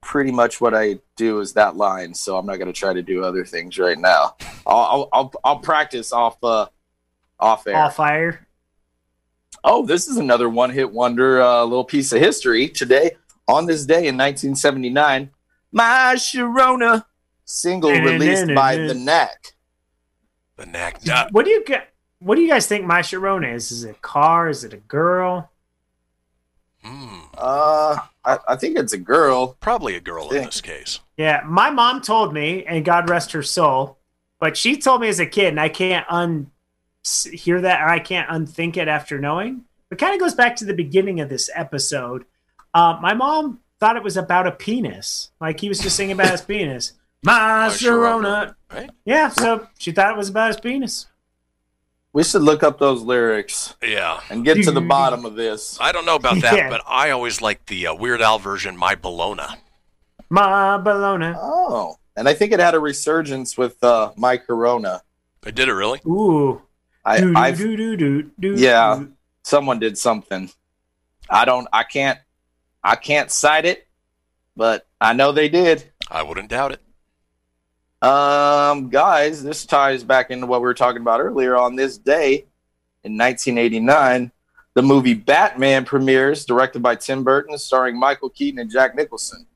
pretty 0.00 0.32
much 0.32 0.60
what 0.60 0.74
I 0.74 0.98
do 1.16 1.40
is 1.40 1.54
that 1.54 1.76
line. 1.76 2.14
So 2.14 2.36
I'm 2.36 2.46
not 2.46 2.58
gonna 2.58 2.72
try 2.72 2.92
to 2.92 3.02
do 3.02 3.24
other 3.24 3.44
things 3.44 3.78
right 3.78 3.98
now. 3.98 4.36
I'll 4.66 4.76
I'll 4.76 5.08
I'll, 5.12 5.32
I'll 5.44 5.58
practice 5.58 6.12
off 6.12 6.42
uh 6.42 6.66
off 7.38 7.66
air. 7.66 7.76
Off 7.76 7.96
fire. 7.96 8.46
Oh, 9.64 9.86
this 9.86 10.08
is 10.08 10.16
another 10.16 10.48
one 10.48 10.70
hit 10.70 10.90
wonder, 10.90 11.40
uh, 11.40 11.62
little 11.62 11.84
piece 11.84 12.12
of 12.12 12.20
history. 12.20 12.68
Today, 12.68 13.12
on 13.46 13.66
this 13.66 13.86
day 13.86 14.08
in 14.08 14.16
1979, 14.16 15.30
My 15.72 16.14
Sharona 16.16 17.06
single 17.44 17.90
released 17.90 18.54
by 18.54 18.76
The 18.76 18.94
Knack. 18.94 19.54
The 20.56 20.66
Knack. 20.66 21.00
What 21.30 21.44
do 21.46 21.50
you 21.50 21.64
get? 21.64 21.88
What 22.18 22.36
do 22.36 22.42
you 22.42 22.48
guys 22.48 22.66
think 22.66 22.84
My 22.84 23.00
Sharona 23.00 23.54
is? 23.54 23.72
Is 23.72 23.84
it 23.84 23.96
a 23.96 24.00
car? 24.00 24.48
Is 24.48 24.62
it 24.64 24.74
a 24.74 24.78
girl? 24.78 25.50
Uh, 26.84 27.96
I, 28.24 28.38
I 28.48 28.56
think 28.56 28.78
it's 28.78 28.92
a 28.92 28.98
girl. 28.98 29.56
Probably 29.60 29.96
a 29.96 30.00
girl 30.00 30.30
in 30.30 30.44
this 30.44 30.60
case. 30.60 31.00
Yeah, 31.16 31.42
my 31.44 31.70
mom 31.70 32.00
told 32.00 32.34
me, 32.34 32.64
and 32.64 32.84
God 32.84 33.08
rest 33.08 33.32
her 33.32 33.42
soul, 33.42 33.98
but 34.38 34.56
she 34.56 34.76
told 34.76 35.00
me 35.00 35.08
as 35.08 35.20
a 35.20 35.26
kid, 35.26 35.48
and 35.48 35.60
I 35.60 35.68
can't 35.68 36.06
un 36.08 36.50
hear 37.32 37.60
that, 37.60 37.80
or 37.80 37.88
I 37.88 37.98
can't 37.98 38.30
unthink 38.30 38.76
it 38.76 38.88
after 38.88 39.18
knowing. 39.18 39.64
It 39.90 39.98
kind 39.98 40.14
of 40.14 40.20
goes 40.20 40.34
back 40.34 40.56
to 40.56 40.64
the 40.64 40.74
beginning 40.74 41.20
of 41.20 41.28
this 41.28 41.50
episode. 41.54 42.24
Uh, 42.74 42.98
my 43.00 43.14
mom 43.14 43.60
thought 43.82 43.96
it 43.96 44.04
was 44.04 44.16
about 44.16 44.46
a 44.46 44.52
penis, 44.52 45.32
like 45.40 45.58
he 45.58 45.68
was 45.68 45.80
just 45.80 45.96
singing 45.96 46.12
about 46.12 46.30
his 46.30 46.40
penis. 46.40 46.92
My 47.24 47.68
Sharona. 47.68 48.54
Right? 48.72 48.88
Yeah, 49.04 49.28
so 49.28 49.66
she 49.76 49.90
thought 49.90 50.12
it 50.12 50.16
was 50.16 50.28
about 50.28 50.46
his 50.48 50.60
penis. 50.60 51.06
We 52.12 52.22
should 52.22 52.42
look 52.42 52.62
up 52.62 52.78
those 52.78 53.02
lyrics. 53.02 53.74
Yeah. 53.82 54.20
And 54.30 54.44
get 54.44 54.62
to 54.62 54.70
the 54.70 54.80
bottom 54.80 55.24
of 55.24 55.34
this. 55.34 55.78
I 55.80 55.90
don't 55.90 56.06
know 56.06 56.14
about 56.14 56.40
that, 56.42 56.54
Yeah. 56.56 56.68
but 56.70 56.82
I 56.86 57.10
always 57.10 57.42
like 57.42 57.66
the 57.66 57.88
uh, 57.88 57.94
Weird 57.96 58.22
Al 58.22 58.38
version, 58.38 58.76
My 58.76 58.94
Bologna. 58.94 59.48
My 60.30 60.78
Bologna. 60.78 61.34
Oh, 61.36 61.96
and 62.16 62.28
I 62.28 62.34
think 62.34 62.52
it 62.52 62.60
had 62.60 62.76
a 62.76 62.80
resurgence 62.80 63.58
with 63.58 63.82
uh, 63.82 64.12
My 64.16 64.36
Corona. 64.36 65.02
I 65.44 65.50
did 65.50 65.66
it 65.68 65.72
really? 65.72 66.00
Ooh. 66.06 66.62
I, 67.04 67.18
Doo, 67.18 67.32
I've, 67.34 67.58
doo, 67.58 67.76
doo, 67.76 67.96
doo, 67.96 68.30
doo, 68.38 68.54
yeah, 68.56 68.96
doo. 69.00 69.12
someone 69.42 69.80
did 69.80 69.98
something. 69.98 70.50
I 71.28 71.44
don't. 71.44 71.66
I 71.72 71.82
can't. 71.82 72.20
I 72.82 72.96
can't 72.96 73.30
cite 73.30 73.64
it, 73.64 73.86
but 74.56 74.86
I 75.00 75.12
know 75.12 75.32
they 75.32 75.48
did. 75.48 75.90
I 76.10 76.22
wouldn't 76.22 76.50
doubt 76.50 76.72
it. 76.72 76.80
Um, 78.06 78.88
guys, 78.88 79.42
this 79.42 79.64
ties 79.64 80.02
back 80.02 80.30
into 80.30 80.46
what 80.46 80.60
we 80.60 80.64
were 80.64 80.74
talking 80.74 81.00
about 81.00 81.20
earlier. 81.20 81.56
On 81.56 81.76
this 81.76 81.98
day 81.98 82.46
in 83.04 83.16
1989, 83.16 84.32
the 84.74 84.82
movie 84.82 85.14
Batman 85.14 85.84
premieres, 85.84 86.44
directed 86.44 86.82
by 86.82 86.96
Tim 86.96 87.22
Burton, 87.22 87.56
starring 87.58 87.98
Michael 87.98 88.30
Keaton 88.30 88.58
and 88.58 88.70
Jack 88.70 88.96
Nicholson. 88.96 89.46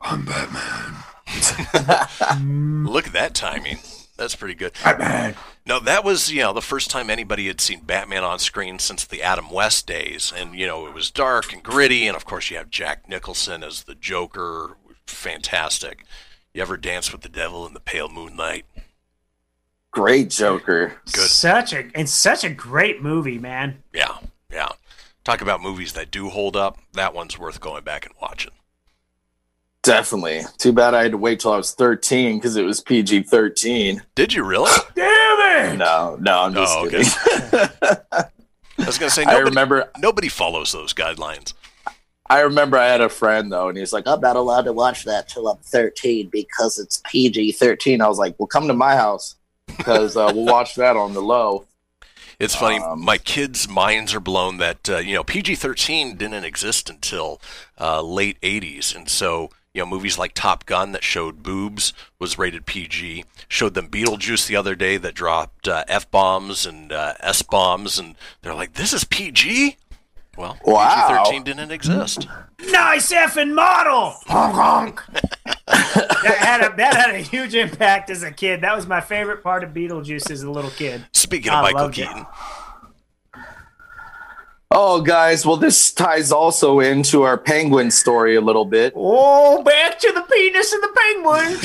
I'm 0.00 0.24
Batman. 0.24 0.94
Look 2.86 3.06
at 3.06 3.12
that 3.12 3.34
timing. 3.34 3.78
That's 4.18 4.34
pretty 4.34 4.56
good. 4.56 4.72
Batman. 4.82 5.36
No, 5.64 5.78
that 5.78 6.04
was, 6.04 6.30
you 6.30 6.42
know, 6.42 6.52
the 6.52 6.60
first 6.60 6.90
time 6.90 7.08
anybody 7.08 7.46
had 7.46 7.60
seen 7.60 7.82
Batman 7.82 8.24
on 8.24 8.40
screen 8.40 8.80
since 8.80 9.04
the 9.04 9.22
Adam 9.22 9.48
West 9.48 9.86
days. 9.86 10.32
And, 10.36 10.54
you 10.54 10.66
know, 10.66 10.86
it 10.86 10.92
was 10.92 11.10
dark 11.10 11.52
and 11.52 11.62
gritty. 11.62 12.06
And, 12.08 12.16
of 12.16 12.24
course, 12.24 12.50
you 12.50 12.56
have 12.56 12.68
Jack 12.68 13.08
Nicholson 13.08 13.62
as 13.62 13.84
the 13.84 13.94
Joker. 13.94 14.76
Fantastic. 15.06 16.04
You 16.52 16.62
ever 16.62 16.76
dance 16.76 17.12
with 17.12 17.20
the 17.20 17.28
devil 17.28 17.64
in 17.64 17.74
the 17.74 17.80
pale 17.80 18.08
moonlight? 18.08 18.66
Great 19.92 20.30
Joker. 20.30 21.00
Good. 21.12 21.28
Such 21.28 21.72
a 21.72 21.88
it's 21.98 22.12
such 22.12 22.44
a 22.44 22.50
great 22.50 23.00
movie, 23.00 23.38
man. 23.38 23.82
Yeah, 23.94 24.18
yeah. 24.52 24.68
Talk 25.24 25.40
about 25.40 25.62
movies 25.62 25.92
that 25.94 26.10
do 26.10 26.28
hold 26.28 26.56
up. 26.56 26.78
That 26.92 27.14
one's 27.14 27.38
worth 27.38 27.60
going 27.60 27.84
back 27.84 28.04
and 28.04 28.14
watching. 28.20 28.52
Definitely. 29.88 30.42
Too 30.58 30.72
bad 30.72 30.94
I 30.94 31.02
had 31.02 31.12
to 31.12 31.18
wait 31.18 31.40
till 31.40 31.52
I 31.52 31.56
was 31.56 31.72
13 31.74 32.38
because 32.38 32.56
it 32.56 32.64
was 32.64 32.80
PG 32.80 33.24
13. 33.24 34.02
Did 34.14 34.32
you 34.32 34.44
really? 34.44 34.70
Damn 34.94 35.74
it! 35.74 35.76
No, 35.78 36.16
no, 36.20 36.40
I'm 36.40 36.54
just 36.54 36.74
Oh, 36.76 36.86
okay. 36.86 37.02
kidding. 37.02 37.68
I 38.80 38.86
was 38.86 38.98
going 38.98 39.08
to 39.08 39.14
say, 39.14 39.24
I 39.24 39.38
remember- 39.38 39.90
nobody 39.98 40.28
follows 40.28 40.72
those 40.72 40.92
guidelines. 40.94 41.52
I 42.30 42.40
remember 42.40 42.76
I 42.76 42.86
had 42.88 43.00
a 43.00 43.08
friend 43.08 43.50
though, 43.50 43.68
and 43.68 43.78
he's 43.78 43.92
like, 43.92 44.06
I'm 44.06 44.20
not 44.20 44.36
allowed 44.36 44.66
to 44.66 44.72
watch 44.74 45.04
that 45.04 45.28
till 45.30 45.48
I'm 45.48 45.56
13 45.58 46.28
because 46.28 46.78
it's 46.78 47.00
PG 47.06 47.52
13. 47.52 48.02
I 48.02 48.08
was 48.08 48.18
like, 48.18 48.34
well, 48.38 48.46
come 48.46 48.68
to 48.68 48.74
my 48.74 48.94
house 48.96 49.36
because 49.66 50.14
uh, 50.16 50.30
we'll 50.34 50.44
watch 50.44 50.74
that 50.74 50.94
on 50.96 51.14
the 51.14 51.22
low. 51.22 51.64
It's 52.38 52.54
funny. 52.54 52.78
Um, 52.78 53.02
my 53.02 53.16
kids' 53.18 53.66
minds 53.68 54.14
are 54.14 54.20
blown 54.20 54.58
that 54.58 54.88
uh, 54.88 54.98
you 54.98 55.14
know 55.14 55.24
PG 55.24 55.56
thirteen 55.56 56.16
didn't 56.16 56.44
exist 56.44 56.88
until 56.88 57.40
uh, 57.80 58.00
late 58.00 58.40
'80s, 58.42 58.94
and 58.94 59.08
so 59.08 59.50
you 59.78 59.84
know 59.84 59.90
movies 59.90 60.18
like 60.18 60.34
Top 60.34 60.66
Gun 60.66 60.90
that 60.90 61.04
showed 61.04 61.44
boobs 61.44 61.92
was 62.18 62.36
rated 62.36 62.66
PG. 62.66 63.24
Showed 63.46 63.74
them 63.74 63.88
Beetlejuice 63.88 64.48
the 64.48 64.56
other 64.56 64.74
day 64.74 64.96
that 64.96 65.14
dropped 65.14 65.68
uh, 65.68 65.84
f 65.86 66.10
bombs 66.10 66.66
and 66.66 66.90
uh, 66.90 67.14
s 67.20 67.42
bombs, 67.42 67.96
and 67.96 68.16
they're 68.42 68.54
like, 68.54 68.72
"This 68.72 68.92
is 68.92 69.04
PG." 69.04 69.76
Well, 70.36 70.58
Wow. 70.64 71.06
PG 71.06 71.14
thirteen 71.14 71.42
didn't 71.44 71.70
exist. 71.70 72.26
Nice 72.72 73.12
effing 73.12 73.54
model. 73.54 74.16
Honk 74.26 74.54
honk. 74.56 75.02
that 75.68 76.36
had 76.40 76.60
a 76.62 76.76
that 76.76 76.96
had 76.96 77.14
a 77.14 77.18
huge 77.18 77.54
impact 77.54 78.10
as 78.10 78.24
a 78.24 78.32
kid. 78.32 78.62
That 78.62 78.74
was 78.74 78.88
my 78.88 79.00
favorite 79.00 79.44
part 79.44 79.62
of 79.62 79.70
Beetlejuice 79.70 80.28
as 80.28 80.42
a 80.42 80.50
little 80.50 80.72
kid. 80.72 81.06
Speaking 81.12 81.52
of 81.52 81.58
I 81.58 81.62
Michael 81.62 81.82
loved 81.82 81.98
it. 81.98 82.08
Keaton, 84.70 84.82
Oh, 84.84 85.00
guys, 85.00 85.46
well, 85.46 85.56
this 85.56 85.92
ties 85.92 86.30
also 86.32 86.80
into 86.80 87.22
our 87.22 87.38
penguin 87.38 87.90
story 87.90 88.36
a 88.36 88.40
little 88.40 88.64
bit. 88.64 88.92
Oh, 88.96 89.62
back 89.62 89.98
to 90.00 90.12
the 90.12 90.22
penis 90.22 90.72
and 90.72 90.82
the 90.82 90.92
penguin. 90.96 91.56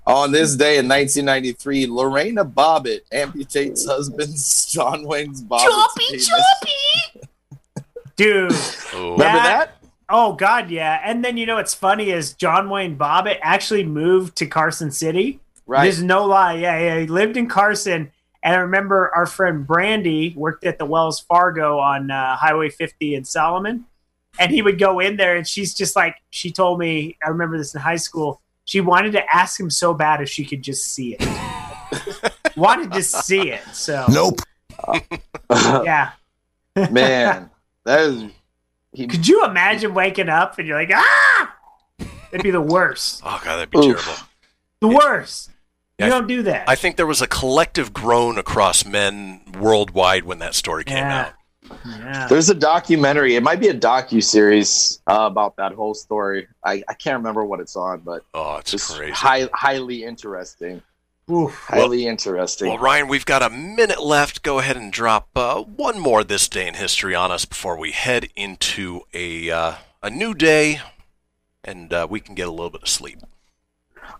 On 0.06 0.30
this 0.30 0.54
day 0.54 0.76
in 0.76 0.86
1993, 0.86 1.86
Lorena 1.86 2.44
Bobbitt 2.44 3.00
amputates 3.10 3.86
husband's 3.86 4.66
John 4.70 5.06
Wayne's 5.06 5.42
Bobbitt's 5.42 5.64
Choppy, 5.64 6.04
penis. 6.10 6.28
choppy. 6.28 7.28
Dude. 8.16 8.52
Remember 8.92 9.16
that? 9.18 9.76
Oh 10.10 10.34
God, 10.34 10.70
yeah. 10.70 11.00
And 11.02 11.24
then 11.24 11.38
you 11.38 11.46
know 11.46 11.54
what's 11.54 11.72
funny 11.72 12.10
is 12.10 12.34
John 12.34 12.68
Wayne 12.68 12.98
Bobbitt 12.98 13.38
actually 13.40 13.84
moved 13.84 14.36
to 14.36 14.46
Carson 14.46 14.90
City. 14.90 15.40
Right. 15.66 15.84
There's 15.84 16.02
no 16.02 16.26
lie. 16.26 16.56
Yeah, 16.56 16.78
yeah. 16.78 17.00
He 17.00 17.06
lived 17.06 17.38
in 17.38 17.48
Carson. 17.48 18.12
And 18.44 18.54
I 18.54 18.58
remember 18.58 19.10
our 19.14 19.24
friend 19.24 19.66
Brandy 19.66 20.34
worked 20.36 20.64
at 20.64 20.78
the 20.78 20.84
Wells 20.84 21.18
Fargo 21.18 21.78
on 21.78 22.10
uh, 22.10 22.36
Highway 22.36 22.68
50 22.68 23.14
in 23.14 23.24
Solomon. 23.24 23.86
And 24.38 24.52
he 24.52 24.60
would 24.60 24.78
go 24.78 25.00
in 25.00 25.16
there 25.16 25.34
and 25.34 25.46
she's 25.46 25.72
just 25.72 25.96
like, 25.96 26.16
she 26.28 26.50
told 26.52 26.78
me, 26.78 27.16
I 27.24 27.30
remember 27.30 27.56
this 27.56 27.74
in 27.74 27.80
high 27.80 27.96
school. 27.96 28.42
She 28.66 28.82
wanted 28.82 29.12
to 29.12 29.34
ask 29.34 29.58
him 29.58 29.70
so 29.70 29.94
bad 29.94 30.20
if 30.20 30.28
she 30.28 30.44
could 30.44 30.60
just 30.60 30.88
see 30.88 31.16
it. 31.18 32.32
wanted 32.56 32.92
to 32.92 33.02
see 33.02 33.50
it. 33.50 33.62
So, 33.72 34.04
Nope. 34.10 34.40
yeah. 35.50 36.10
Man, 36.90 37.48
that 37.84 38.00
is. 38.00 38.24
He, 38.92 39.06
Could 39.06 39.26
you 39.26 39.44
imagine 39.44 39.94
waking 39.94 40.28
up 40.28 40.58
and 40.58 40.68
you're 40.68 40.78
like, 40.78 40.90
ah? 40.92 41.56
It'd 42.30 42.42
be 42.42 42.50
the 42.50 42.60
worst. 42.60 43.22
Oh 43.24 43.40
god, 43.44 43.56
that'd 43.56 43.70
be 43.70 43.80
terrible. 43.80 44.12
The 44.80 44.88
worst. 44.88 45.50
Yeah, 45.98 46.06
you 46.06 46.12
I- 46.12 46.18
don't 46.18 46.26
do 46.28 46.42
that. 46.44 46.68
I 46.68 46.74
think 46.74 46.96
there 46.96 47.06
was 47.06 47.22
a 47.22 47.26
collective 47.26 47.92
groan 47.92 48.38
across 48.38 48.84
men 48.84 49.40
worldwide 49.58 50.24
when 50.24 50.38
that 50.40 50.54
story 50.54 50.84
came 50.84 50.96
Yeah. 50.98 51.20
out. 51.26 51.32
Yeah. 51.86 52.26
There's 52.28 52.50
a 52.50 52.54
documentary. 52.54 53.36
It 53.36 53.42
might 53.42 53.58
be 53.58 53.68
a 53.68 53.74
docu 53.74 54.22
series 54.22 55.00
uh, 55.06 55.20
about 55.30 55.56
that 55.56 55.72
whole 55.72 55.94
story. 55.94 56.46
I, 56.62 56.82
I 56.88 56.94
can't 56.94 57.16
remember 57.16 57.42
what 57.44 57.58
it's 57.60 57.74
on, 57.74 58.00
but 58.00 58.22
oh, 58.34 58.56
it's 58.56 58.94
crazy. 58.94 59.12
High, 59.12 59.48
highly 59.54 60.04
interesting. 60.04 60.82
Highly 61.26 62.06
interesting. 62.06 62.68
Well, 62.68 62.78
Ryan, 62.78 63.08
we've 63.08 63.24
got 63.24 63.42
a 63.42 63.48
minute 63.48 64.02
left. 64.02 64.42
Go 64.42 64.58
ahead 64.58 64.76
and 64.76 64.92
drop 64.92 65.28
uh, 65.36 65.62
one 65.62 65.98
more 65.98 66.22
this 66.22 66.48
day 66.48 66.68
in 66.68 66.74
history 66.74 67.14
on 67.14 67.30
us 67.30 67.46
before 67.46 67.78
we 67.78 67.92
head 67.92 68.28
into 68.36 69.00
a 69.14 69.50
uh, 69.50 69.74
a 70.02 70.10
new 70.10 70.34
day, 70.34 70.80
and 71.64 71.90
uh, 71.94 72.06
we 72.10 72.20
can 72.20 72.34
get 72.34 72.46
a 72.46 72.50
little 72.50 72.68
bit 72.68 72.82
of 72.82 72.88
sleep. 72.90 73.20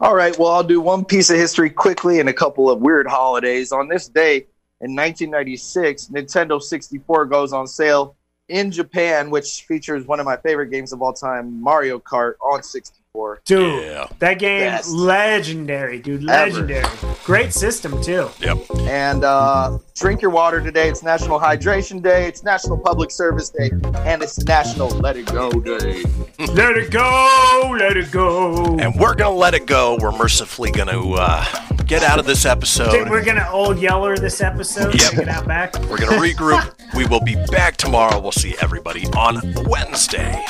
All 0.00 0.14
right. 0.14 0.36
Well, 0.38 0.50
I'll 0.50 0.64
do 0.64 0.80
one 0.80 1.04
piece 1.04 1.30
of 1.30 1.36
history 1.36 1.70
quickly 1.70 2.20
and 2.20 2.28
a 2.28 2.32
couple 2.32 2.70
of 2.70 2.80
weird 2.80 3.06
holidays. 3.06 3.72
On 3.72 3.88
this 3.88 4.08
day 4.08 4.46
in 4.80 4.94
1996, 4.94 6.06
Nintendo 6.06 6.60
64 6.60 7.26
goes 7.26 7.52
on 7.52 7.66
sale 7.66 8.16
in 8.48 8.70
Japan, 8.70 9.30
which 9.30 9.64
features 9.66 10.06
one 10.06 10.20
of 10.20 10.26
my 10.26 10.36
favorite 10.36 10.70
games 10.70 10.92
of 10.92 11.00
all 11.00 11.12
time, 11.12 11.60
Mario 11.60 11.98
Kart 11.98 12.34
on 12.42 12.62
64. 12.62 13.03
Dude, 13.44 14.08
that 14.18 14.40
game 14.40 14.70
Best. 14.70 14.90
legendary, 14.90 16.00
dude. 16.00 16.28
Ever. 16.28 16.50
Legendary. 16.50 16.84
Great 17.24 17.52
system 17.52 18.02
too. 18.02 18.28
Yep. 18.40 18.58
And 18.80 19.22
uh, 19.22 19.78
drink 19.94 20.20
your 20.20 20.32
water 20.32 20.60
today. 20.60 20.88
It's 20.88 21.04
National 21.04 21.38
Hydration 21.38 22.02
Day. 22.02 22.26
It's 22.26 22.42
National 22.42 22.76
Public 22.76 23.12
Service 23.12 23.50
Day, 23.50 23.70
and 23.98 24.20
it's 24.20 24.42
National 24.44 24.88
Let 24.88 25.16
It 25.16 25.26
Go 25.26 25.48
Day. 25.50 26.02
let 26.54 26.76
it 26.76 26.90
go, 26.90 27.76
let 27.78 27.96
it 27.96 28.10
go. 28.10 28.78
And 28.80 28.98
we're 28.98 29.14
gonna 29.14 29.36
let 29.36 29.54
it 29.54 29.66
go. 29.66 29.96
We're 30.00 30.10
mercifully 30.10 30.72
gonna 30.72 30.98
uh, 31.12 31.44
get 31.84 32.02
out 32.02 32.18
of 32.18 32.26
this 32.26 32.44
episode. 32.44 32.90
Think 32.90 33.10
we're 33.10 33.24
gonna 33.24 33.48
old 33.52 33.78
yeller 33.78 34.16
this 34.16 34.40
episode. 34.40 34.92
Yep. 35.00 35.10
Take 35.12 35.20
it 35.20 35.28
out 35.28 35.46
back. 35.46 35.78
We're 35.88 35.98
gonna 35.98 36.20
regroup. 36.20 36.74
we 36.96 37.06
will 37.06 37.22
be 37.22 37.36
back 37.52 37.76
tomorrow. 37.76 38.18
We'll 38.18 38.32
see 38.32 38.56
everybody 38.60 39.06
on 39.08 39.40
Wednesday. 39.66 40.44